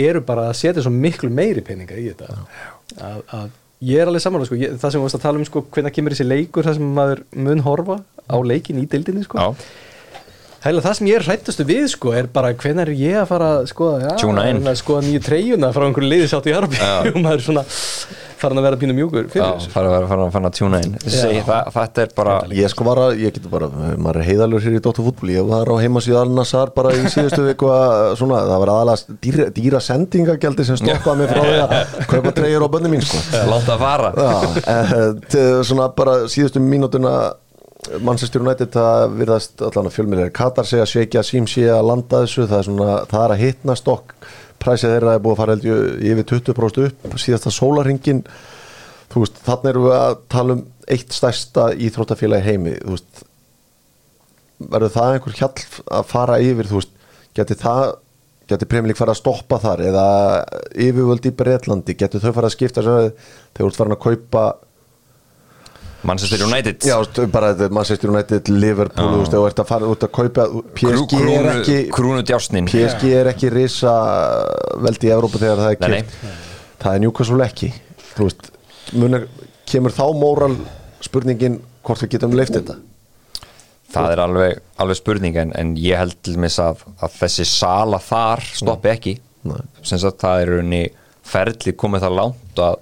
eru 0.00 0.22
bara 0.24 0.50
að 0.50 0.58
setja 0.60 0.84
svo 0.84 0.92
miklu 0.94 1.32
meiri 1.32 1.64
peninga 1.64 1.96
í 1.98 2.10
þetta. 2.12 2.44
Að, 3.00 3.20
að 3.40 3.46
ég 3.90 4.02
er 4.02 4.10
alveg 4.10 4.24
samanlega 4.24 4.50
sko, 4.50 4.58
ég, 4.60 4.74
það 4.80 4.92
sem 4.92 5.00
við 5.00 5.06
varst 5.08 5.18
að 5.18 5.24
tala 5.24 5.40
um 5.40 5.46
sko, 5.48 5.64
hvernig 5.72 5.96
kemur 5.96 6.14
þessi 6.14 6.28
leikur 6.28 6.68
það 6.68 6.76
sem 6.78 6.90
maður 7.00 7.22
mun 7.48 7.64
horfa 7.64 8.02
á 8.28 8.36
leikin 8.44 8.82
í 8.82 8.88
deildinni 8.90 9.24
sko. 9.26 9.40
Já, 9.40 9.88
Hægilega 10.60 10.84
það 10.84 10.96
sem 10.98 11.06
ég 11.08 11.16
er 11.16 11.24
hrættustu 11.24 11.64
við 11.64 11.84
sko 11.88 12.10
er 12.12 12.26
bara 12.28 12.50
hvenær 12.52 12.90
er 12.92 12.98
ég 13.00 13.14
að 13.22 13.30
fara 13.30 13.46
að 13.54 13.62
skoða 13.70 14.10
skoða 14.76 15.04
nýju 15.06 15.22
treyjuna 15.24 15.70
frá 15.72 15.86
einhverju 15.86 16.10
liði 16.10 16.26
sátt 16.28 16.48
í 16.50 16.52
Harbi 16.52 16.76
Já. 16.76 16.90
og 17.08 17.16
maður 17.24 17.38
er 17.38 17.44
svona 17.46 17.62
farin 18.40 18.60
að 18.60 18.66
vera 18.68 18.78
pínu 18.80 18.96
mjúkur 18.96 19.28
fyrir 19.32 19.46
þessu. 19.46 19.70
fara 19.74 19.92
að 19.98 20.06
fara, 20.10 20.28
fara 20.34 20.50
að 20.50 20.56
tjúna 20.58 20.80
inn. 20.84 20.94
Þetta 21.04 22.04
er 22.04 22.14
bara 22.16 22.36
Ég 22.56 22.72
sko 22.72 22.86
var 22.88 23.00
að, 23.04 23.12
ég 23.22 23.34
getur 23.36 23.52
bara, 23.52 23.68
maður 24.00 24.20
er 24.22 24.28
heiðalur 24.30 24.64
hér 24.64 24.78
í 24.78 24.82
Dóttar 24.84 25.06
fútbol, 25.06 25.32
ég 25.34 25.46
var 25.48 25.70
á 25.70 25.74
heimasíðu 25.82 26.18
Al-Nassar 26.20 26.72
bara 26.76 26.94
í 26.96 27.04
síðustu 27.12 27.44
viku 27.46 27.70
að 27.74 28.16
svona, 28.20 28.40
það 28.48 28.64
var 28.64 28.72
aðalega 28.74 29.18
dýra, 29.26 29.50
dýra 29.56 29.82
sendingagjaldi 29.84 30.66
sem 30.68 30.80
stoppaði 30.80 31.22
mig 31.22 31.30
frá 31.34 31.44
því 31.44 31.60
að 31.66 32.08
kaupa 32.14 32.34
treyjur 32.40 32.66
á 32.66 32.68
bönni 32.74 32.94
mín 32.94 33.06
sko. 33.06 33.22
Láta 33.50 33.76
að 33.76 33.84
fara 33.84 34.10
Já, 34.16 34.34
eh, 34.74 34.98
til 35.30 35.46
svona 35.68 35.90
bara 35.96 36.18
síðustu 36.30 36.62
mínútuna 36.64 37.14
Manchester 38.04 38.42
United 38.44 38.74
það 38.74 39.14
virðast 39.16 39.62
allan 39.64 39.88
að 39.88 39.94
fjölmjölir 39.96 40.32
Katar 40.36 40.68
segja 40.68 41.22
Sim 41.24 41.46
sé 41.48 41.64
að 41.72 41.86
landa 41.88 42.22
þessu. 42.24 42.44
Það 42.50 42.58
er 42.58 42.66
svona, 42.68 42.96
það 43.10 43.24
er 43.24 43.34
að 43.34 43.42
hitna 43.44 43.76
stokk 43.78 44.14
præsið 44.60 44.94
þeirra 44.94 45.16
er 45.16 45.24
búið 45.24 45.34
að 45.34 45.40
fara 45.40 45.56
held 45.56 45.68
ég 45.70 46.12
yfir 46.12 46.28
20% 46.34 46.86
upp 46.88 47.16
síðasta 47.20 47.52
sólarringin 47.54 48.22
þú 49.10 49.24
veist, 49.24 49.40
þannig 49.46 49.72
erum 49.72 49.88
við 49.88 49.96
að 49.96 50.14
tala 50.30 50.56
um 50.56 50.62
eitt 50.90 51.16
stærsta 51.16 51.66
íþróttafélagi 51.86 52.46
heimi 52.46 52.76
þú 52.78 52.94
veist. 52.94 53.24
Verður 54.60 54.94
það 54.94 55.14
einhver 55.14 55.36
hjall 55.38 55.66
að 55.98 56.08
fara 56.10 56.38
yfir 56.44 56.68
þú 56.68 56.80
veist, 56.80 56.94
geti 57.38 57.56
það 57.58 57.84
geti 58.50 58.66
premlík 58.66 58.98
fara 58.98 59.14
að 59.14 59.20
stoppa 59.20 59.60
þar 59.62 59.84
eða 59.86 60.06
yfirvöld 60.74 61.28
í 61.28 61.34
Breitlandi, 61.38 61.94
geti 61.98 62.20
þau 62.22 62.32
fara 62.34 62.50
að 62.50 62.56
skipta 62.56 62.82
þegar 62.82 63.12
þú 63.54 63.68
ert 63.68 63.78
farin 63.78 63.94
að 63.94 64.02
kaupa 64.06 64.44
Manchester 66.02 66.44
United. 66.46 66.84
Já, 66.88 66.96
bara 67.28 67.52
þetta 67.52 67.66
er 67.66 67.74
Manchester 67.76 68.12
United, 68.12 68.48
Liverpool 68.48 69.10
þú 69.12 69.18
veist, 69.20 69.34
þú 69.34 69.42
ert 69.50 69.62
að 69.62 69.68
fara 69.68 69.90
út 69.92 70.06
að 70.06 70.12
kaupa 70.16 70.46
PSG 70.78 71.18
er 71.28 71.48
ekki 71.54 71.78
Krúnu 71.92 72.22
djásnin 72.24 72.70
PSG 72.70 73.10
er 73.18 73.32
ekki 73.34 73.50
risa 73.52 73.94
veldi 74.80 75.10
í 75.10 75.14
Evrópu 75.14 75.40
þegar 75.42 75.60
það 75.60 75.74
er 75.74 75.80
Nei, 75.80 75.98
keipt 76.00 76.46
það 76.80 76.94
er 76.94 77.02
Newcastle 77.04 77.46
ekki 77.46 77.72
þú 78.14 78.28
veist, 78.28 78.52
muna, 78.96 79.24
kemur 79.68 79.96
þá 79.96 80.04
móral 80.16 80.54
spurningin 81.04 81.60
hvort 81.84 82.04
við 82.04 82.14
getum 82.16 82.36
leift 82.36 82.56
þetta? 82.56 82.78
Það 83.90 84.12
er 84.14 84.22
alveg, 84.22 84.60
alveg 84.80 84.98
spurning 85.00 85.36
en, 85.42 85.52
en 85.58 85.74
ég 85.80 85.98
held 85.98 86.16
til 86.24 86.36
mis 86.40 86.56
að, 86.62 86.84
að 87.02 87.16
þessi 87.24 87.46
sala 87.50 87.98
þar 88.02 88.44
stoppi 88.54 88.92
ekki. 88.92 89.16
Nei. 89.50 89.60
sem 89.82 89.96
sagt 89.96 90.20
það 90.20 90.42
er 90.42 90.50
unni 90.58 90.80
ferli 91.24 91.72
komið 91.72 92.02
það 92.04 92.16
langt 92.18 92.60
að 92.60 92.74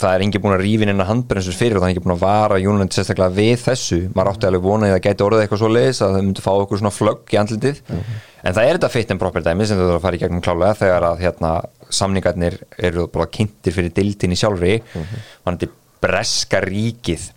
það 0.00 0.14
er 0.14 0.24
engin 0.24 0.42
búin 0.44 0.54
að 0.56 0.62
rífin 0.64 0.92
inn 0.92 1.02
að 1.02 1.10
handbremsur 1.10 1.56
fyrir 1.56 1.78
og 1.78 1.82
það 1.82 1.88
er 1.88 1.94
engin 1.94 2.04
búin 2.04 2.14
að 2.16 2.24
vara 2.24 2.60
Júnland 2.62 2.96
sérstaklega 2.96 3.36
við 3.36 3.56
þessu 3.64 4.00
maður 4.16 4.32
átti 4.32 4.48
alveg 4.50 4.66
vonaði 4.66 4.92
að 4.92 4.96
það 4.96 5.06
gæti 5.06 5.26
orðið 5.26 5.44
eitthvað 5.44 5.62
svo 5.62 5.70
leiðis 5.72 6.02
að 6.02 6.16
það 6.16 6.26
myndi 6.26 6.44
fá 6.44 6.52
okkur 6.54 6.82
svona 6.82 6.94
flögg 6.96 7.34
í 7.34 7.40
andlitið 7.40 7.80
en 7.92 8.56
það 8.58 8.62
er 8.64 8.78
þetta 8.78 8.92
fit 8.92 9.14
and 9.14 9.22
proper 9.22 9.46
dæmi 9.46 9.66
sem 9.66 9.80
þú 9.80 9.88
þarf 9.88 9.98
að 9.98 10.04
fara 10.06 10.18
í 10.18 10.22
gegnum 10.22 10.44
klálega 10.44 10.78
þegar 10.82 11.08
að 11.10 11.24
hérna, 11.24 11.52
samningarnir 12.00 12.58
eru 12.90 13.08
bara 13.12 13.30
kynntir 13.38 13.76
fyrir 13.76 13.94
dildinni 13.96 14.38
sjálfri 14.38 14.78
mm 14.82 15.02
-hmm. 15.02 15.26
mann 15.46 15.60
breska 16.02 16.60
ríkið 16.60 17.30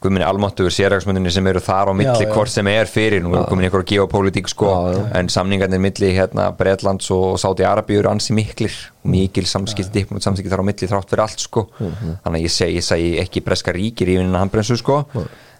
guðminni 0.00 0.24
almáttugur 0.24 0.72
sérhagsmundinni 0.72 1.28
sem 1.34 1.46
eru 1.50 1.60
þar 1.60 1.90
á 1.90 1.92
milli 1.92 2.14
Já, 2.24 2.24
já. 2.24 2.32
hvort 2.32 2.48
sem 2.52 2.70
er 2.72 2.88
fyrir, 2.88 3.20
nú 3.24 3.34
er 3.36 3.44
komin 3.50 3.66
einhver 3.68 3.84
geopolítík 3.84 4.48
sko, 4.48 4.70
Já, 4.70 4.94
já. 4.96 5.02
en 5.20 5.28
samningarnir 5.28 5.82
milli 5.82 6.14
hérna, 6.16 6.46
Breitlands 6.56 7.10
og 7.12 7.36
Sáti 7.42 7.66
Arabíu 7.68 8.00
eru 8.00 8.08
ansi 8.12 8.32
miklir, 8.36 8.72
mikil 9.04 9.44
samskipti 9.50 10.06
samskipti 10.16 10.48
þar 10.52 10.64
á 10.64 10.68
milli 10.70 10.88
þrátt 10.88 11.12
fyrir 11.12 11.24
allt 11.26 11.44
sko. 11.44 11.66
Þannig 11.80 12.40
að 12.40 12.46
ég 12.46 12.54
segi, 12.56 12.80
ég 12.80 12.86
segi 12.88 13.12
ekki 13.20 13.44
breska 13.44 13.76
ríkir 13.76 14.08
í 14.08 14.16
vinnina 14.22 14.40
handbrensu 14.40 14.76
sko 14.80 15.02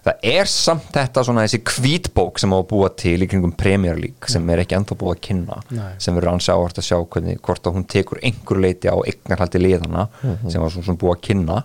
það 0.05 0.25
er 0.31 0.49
samt 0.49 0.89
þetta 0.95 1.23
svona 1.27 1.45
þessi 1.45 1.61
hvítbók 1.67 2.41
sem 2.41 2.53
á 2.53 2.57
að 2.57 2.67
búa 2.71 2.89
til 2.97 3.17
í 3.21 3.27
kringum 3.29 3.53
Premier 3.57 3.99
League 3.99 4.31
sem 4.31 4.49
er 4.49 4.63
ekki 4.63 4.77
ennþá 4.79 4.97
búið 4.97 5.13
að 5.13 5.23
kynna 5.27 5.59
Nei. 5.69 5.91
sem 6.01 6.17
verður 6.17 6.39
áhvert 6.55 6.81
að 6.81 6.87
sjá 6.87 6.97
hvernig, 6.97 7.41
hvort 7.45 7.69
að 7.69 7.77
hún 7.77 7.87
tekur 7.91 8.21
einhver 8.25 8.61
leiti 8.65 8.89
á 8.89 8.97
eignarhaldi 8.97 9.61
liðana 9.61 10.07
sem 10.21 10.57
var 10.61 10.73
svona, 10.73 10.87
svona 10.87 11.01
búið 11.01 11.13
að 11.15 11.23
kynna. 11.27 11.59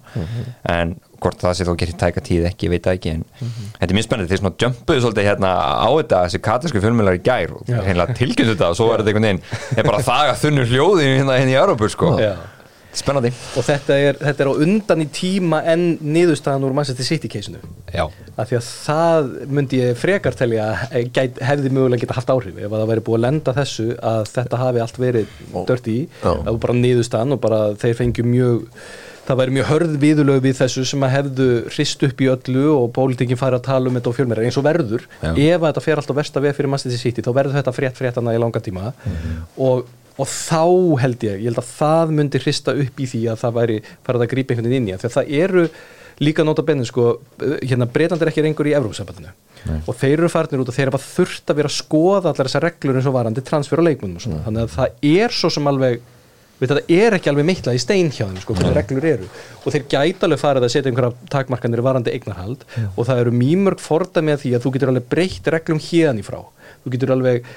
En 0.69 0.97
hvort 1.17 1.41
það 1.41 1.55
sé 1.57 1.67
þó 1.67 1.73
gerir 1.81 1.97
tæka 2.01 2.23
tíð 2.25 2.49
ekki, 2.51 2.67
ég 2.69 2.75
veit 2.75 2.87
það 2.87 2.99
ekki 2.99 3.13
en 3.15 3.23
þetta 3.39 3.89
er 3.89 3.97
mjög 3.97 4.07
spennandi, 4.07 4.33
þeir 4.33 4.43
svona 4.43 4.59
jumpuðu 4.63 5.05
svolítið 5.05 5.29
hérna 5.31 5.53
á 5.57 5.89
þetta 5.89 6.21
þessi 6.27 6.41
katarsku 6.45 6.83
fjölmjölar 6.85 7.17
í 7.17 7.23
gær 7.25 7.55
og 7.57 7.71
heimlega 7.73 8.17
tilkynnt 8.19 8.53
þetta 8.53 8.69
og 8.73 8.77
svo 8.79 8.91
er 8.93 9.01
þetta 9.01 9.15
einhvern 9.15 9.29
veginn 9.31 9.81
er 9.81 9.89
bara 9.89 10.03
að 10.03 10.11
þaga 10.11 10.37
þunnu 10.43 10.67
hljóði 10.73 11.09
hérna, 11.09 11.39
hérna 11.41 11.55
í 11.55 11.59
Európu 11.63 11.89
sko, 11.93 12.13
Já. 12.21 12.35
Spennandi. 13.01 13.33
Og 13.57 13.67
þetta 13.67 13.97
er, 14.01 14.19
þetta 14.21 14.45
er 14.45 14.51
á 14.51 14.55
undan 14.67 15.05
í 15.05 15.09
tíma 15.13 15.63
en 15.73 15.87
niðurstaðan 16.01 16.67
úr 16.69 16.77
Manchester 16.77 17.07
City 17.07 17.31
keisinu 17.33 17.61
Já, 17.93 18.07
af 18.37 18.51
því 18.51 18.59
að 18.59 18.69
það 18.69 19.33
myndi 19.59 19.81
ég 19.83 19.99
frekar 20.01 20.37
telja 20.39 20.69
gæt, 21.15 21.41
hefði 21.45 21.73
mögulega 21.73 22.05
geta 22.05 22.19
haft 22.19 22.33
áhrif 22.33 22.57
ef 22.59 22.71
að 22.71 22.79
það 22.83 22.93
væri 22.93 23.07
búið 23.09 23.19
að 23.19 23.27
lenda 23.27 23.57
þessu 23.57 23.89
að 24.13 24.23
þetta 24.33 24.63
hafi 24.63 24.85
allt 24.85 25.03
verið 25.03 25.35
dört 25.69 25.91
í 25.93 25.99
Já. 26.07 26.31
og 26.33 26.63
bara 26.63 26.79
niðurstaðan 26.79 27.37
og 27.37 27.43
bara 27.45 27.61
þeir 27.81 28.01
fengju 28.01 28.27
mjög 28.27 28.65
það 29.27 29.41
væri 29.41 29.55
mjög 29.57 29.69
hörð 29.71 29.95
viðulög 30.03 30.43
við 30.45 30.59
þessu 30.61 30.85
sem 30.87 31.03
að 31.03 31.15
hefðu 31.17 31.49
hrist 31.75 32.05
upp 32.07 32.21
í 32.23 32.29
öllu 32.31 32.65
og 32.77 32.89
pólitingin 32.95 33.41
færi 33.41 33.59
að 33.59 33.65
tala 33.67 33.91
um 33.91 33.99
þetta 33.99 34.13
og 34.13 34.19
fjölmera 34.21 34.47
eins 34.47 34.59
og 34.61 34.67
verður 34.67 35.07
Já. 35.19 35.33
ef 35.35 35.65
þetta 35.67 35.83
fer 35.83 36.03
alltaf 36.03 36.19
versta 36.21 36.43
við 36.45 36.55
fyrir 36.59 36.71
Manchester 36.73 37.03
City 37.03 37.25
þá 37.27 37.33
verður 37.35 37.59
þetta 37.59 37.75
frétt 37.75 37.99
fréttana 37.99 38.35
í 38.37 38.41
langa 38.43 38.63
tíma. 38.63 38.93
Og, 39.59 39.89
og 40.17 40.31
þá 40.31 40.63
held 41.03 41.27
ég 41.29 41.43
ég 41.43 41.51
held 41.51 41.61
að 41.61 41.75
það 41.77 42.17
myndi 42.19 42.43
hrista 42.43 42.75
upp 42.77 43.01
í 43.03 43.11
því 43.11 43.23
að 43.33 43.43
það 43.45 43.59
væri 43.61 43.79
farið 44.07 44.27
að 44.27 44.33
grípa 44.33 44.55
einhvern 44.55 44.71
veginn 44.71 44.83
inn 44.87 44.95
í 44.95 44.97
því 44.97 45.11
að 45.11 45.17
það 45.19 45.35
eru 45.43 45.67
líka 46.25 46.47
nota 46.49 46.65
benni 46.65 46.87
sko 46.89 47.11
hérna 47.61 47.89
Breitland 47.93 48.23
er 48.25 48.31
ekki 48.31 48.45
reyngur 48.47 48.71
í 48.71 48.77
Evrópsambandinu 48.79 49.35
og 49.87 49.97
þeir 49.99 50.19
eru 50.21 50.33
farnir 50.33 50.63
út 50.63 50.71
og 50.71 50.77
þeir 50.77 50.87
eru 50.87 50.97
bara 50.97 51.07
þurft 51.07 51.51
að 51.51 51.61
vera 51.61 51.71
að 51.71 51.77
skoða 51.77 52.33
allar 52.33 52.49
þessar 52.49 52.67
reglur 52.69 52.99
eins 52.99 53.09
og 53.11 53.17
varandi 53.17 53.45
transfer 53.47 53.83
og 53.83 53.89
leikmunum 53.89 54.21
og 54.21 54.25
svona. 54.25 54.43
Þannig 54.47 54.63
að 54.63 54.75
það 54.77 55.09
er 55.11 55.37
svo 55.37 55.51
sem 55.53 55.71
alveg 55.71 55.97
við 56.57 56.73
þetta 56.73 56.97
er 56.97 57.17
ekki 57.19 57.31
alveg 57.33 57.49
mittlað 57.51 57.77
í 57.77 57.81
stein 57.83 58.11
hjá 58.15 58.25
þeim 58.25 58.41
sko, 58.41 58.57
hvernig 58.57 58.77
reglur 58.79 59.07
eru. 59.11 59.31
Og 59.61 59.75
þeir 59.75 59.87
gæta 59.93 60.29
alveg 60.29 60.41
farið 60.41 60.67
að 60.67 60.73
setja 60.73 60.93
einhverja 60.93 61.31
takmarkanir 61.33 61.83
varandi 61.85 62.15
eignarhald. 62.17 62.65
Og 62.95 63.03
það 63.03 63.23
eru 63.25 63.35
mýmörg 63.37 63.83
fordæmi 63.83 64.33
að 64.33 64.45
því 64.45 64.53
að 64.57 64.65
þú 64.65 64.73
getur 64.77 64.93
alveg 64.93 65.09
breytt 65.13 65.51
reglum 65.53 65.83
hérðan 65.83 66.23
í 66.23 66.25
frá. 66.25 66.39
Þú 66.85 66.95
getur 66.95 67.13
alveg 67.17 67.51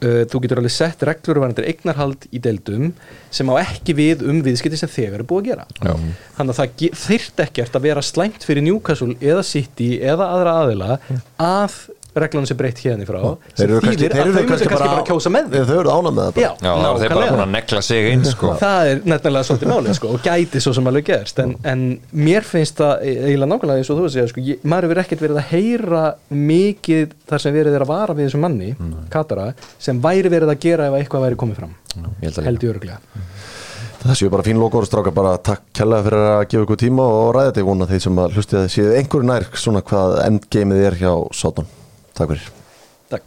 uh, 0.00 0.22
þú 0.30 0.42
getur 0.44 0.60
alveg 0.62 0.74
sett 0.74 1.04
reglur 1.06 1.40
varandi 1.42 1.66
eignarhald 1.70 2.26
í 2.32 2.42
deildum 2.42 2.92
sem 3.30 3.50
á 3.52 3.54
ekki 3.62 3.96
við 3.98 4.24
um 4.26 4.42
viðskipti 4.46 4.80
sem 4.80 4.90
þegar 4.90 5.22
er 5.22 5.28
búið 5.30 5.42
að 5.42 5.50
gera 5.50 5.66
Já. 5.80 5.94
þannig 6.38 6.54
að 6.54 6.60
það 6.60 7.00
þyrft 7.04 7.44
ekkert 7.46 7.78
að 7.78 7.86
vera 7.88 8.04
slæmt 8.04 8.46
fyrir 8.48 8.66
Newcastle 8.66 9.16
eða 9.20 9.46
City 9.46 9.90
eða 10.00 10.30
aðra 10.36 10.56
aðila 10.64 11.00
að 11.40 11.78
reglunum 12.18 12.46
sem 12.50 12.58
breytt 12.58 12.80
hérðan 12.82 13.04
í 13.04 13.06
frá. 13.08 13.18
Þeir 13.54 13.66
eru 13.66 13.80
kannski, 13.84 14.08
þeir 14.10 14.22
eru 14.24 14.44
kannski 14.48 14.68
bara, 14.70 14.88
bara 14.90 15.02
að 15.02 15.08
kjósa 15.10 15.32
með 15.34 15.50
því 15.52 15.62
Þau 15.70 15.74
eru 15.80 15.92
ánað 15.94 16.16
með 16.16 16.30
það 16.30 16.40
Já, 16.40 16.50
Já, 16.50 16.70
það 16.80 17.00
þeir 17.02 17.14
bara 17.14 17.30
búin 17.30 17.44
að 17.44 17.52
negla 17.54 17.82
sig 17.86 18.08
inn 18.10 18.24
sko. 18.26 18.52
Það 18.64 18.90
er 18.90 19.02
nefnilega 19.12 19.48
svolítið 19.50 19.72
málið 19.72 19.98
sko, 20.00 20.12
og 20.16 20.24
gæti 20.26 20.62
svo 20.64 20.74
sem 20.76 20.90
alveg 20.90 21.06
gerst 21.10 21.42
en, 21.44 21.54
en 21.72 21.84
mér 22.28 22.46
finnst 22.50 22.80
það 22.80 23.04
eiginlega 23.06 23.50
nákvæmlega 23.54 23.84
eins 23.84 23.92
og 23.92 24.00
þú 24.00 24.06
veist 24.08 24.32
sko, 24.34 24.44
ég, 24.50 24.64
maður 24.64 24.88
hefur 24.90 25.02
ekkert 25.04 25.24
verið 25.26 25.40
að 25.40 25.50
heyra 25.54 26.04
mikið 26.50 27.14
þar 27.30 27.44
sem 27.44 27.56
verið 27.56 27.78
er 27.78 27.86
að 27.86 27.92
vara 27.92 28.16
við 28.18 28.28
þessum 28.30 28.44
manni 28.46 28.72
Katara, 29.12 29.50
sem 29.78 30.00
væri 30.02 30.32
verið 30.32 30.54
að 30.54 30.62
gera 30.66 30.90
ef 30.90 30.98
eitthvað 31.00 31.26
væri 31.28 31.40
komið 31.44 31.62
fram 31.62 31.76
ég 32.20 32.26
held 32.28 32.40
að 32.42 32.50
held 32.50 32.66
ég 32.66 32.74
öruglega 32.74 33.28
Það 34.00 34.16
séu 34.16 34.30
bara 34.32 34.44
fín 34.46 34.56
lokur 34.56 34.86
strákar 34.88 35.12
bara 35.12 35.34
takk 35.44 35.66
kærlega 35.76 36.06
fyrir 36.06 36.22
að 36.30 36.44
gefa 36.48 36.64
ykkur 36.64 36.78
tíma 36.80 37.04
og 37.04 37.34
ræða 37.36 37.50
þetta. 37.50 37.60
Ég 37.60 37.66
vona 37.68 37.88
þeir 37.90 38.00
sem 38.06 38.20
að 38.22 38.38
hlustið 38.38 38.58
að 38.62 38.70
séu 38.72 38.94
einhverju 38.96 39.28
nær 39.28 39.44
svona 39.60 39.82
hvað 39.84 40.14
endgameið 40.24 40.86
er 40.88 40.96
hjá 41.02 41.12
Sáton 41.36 41.68
Takk 42.20 42.34
fyrir 42.36 42.52
Takk 43.08 43.24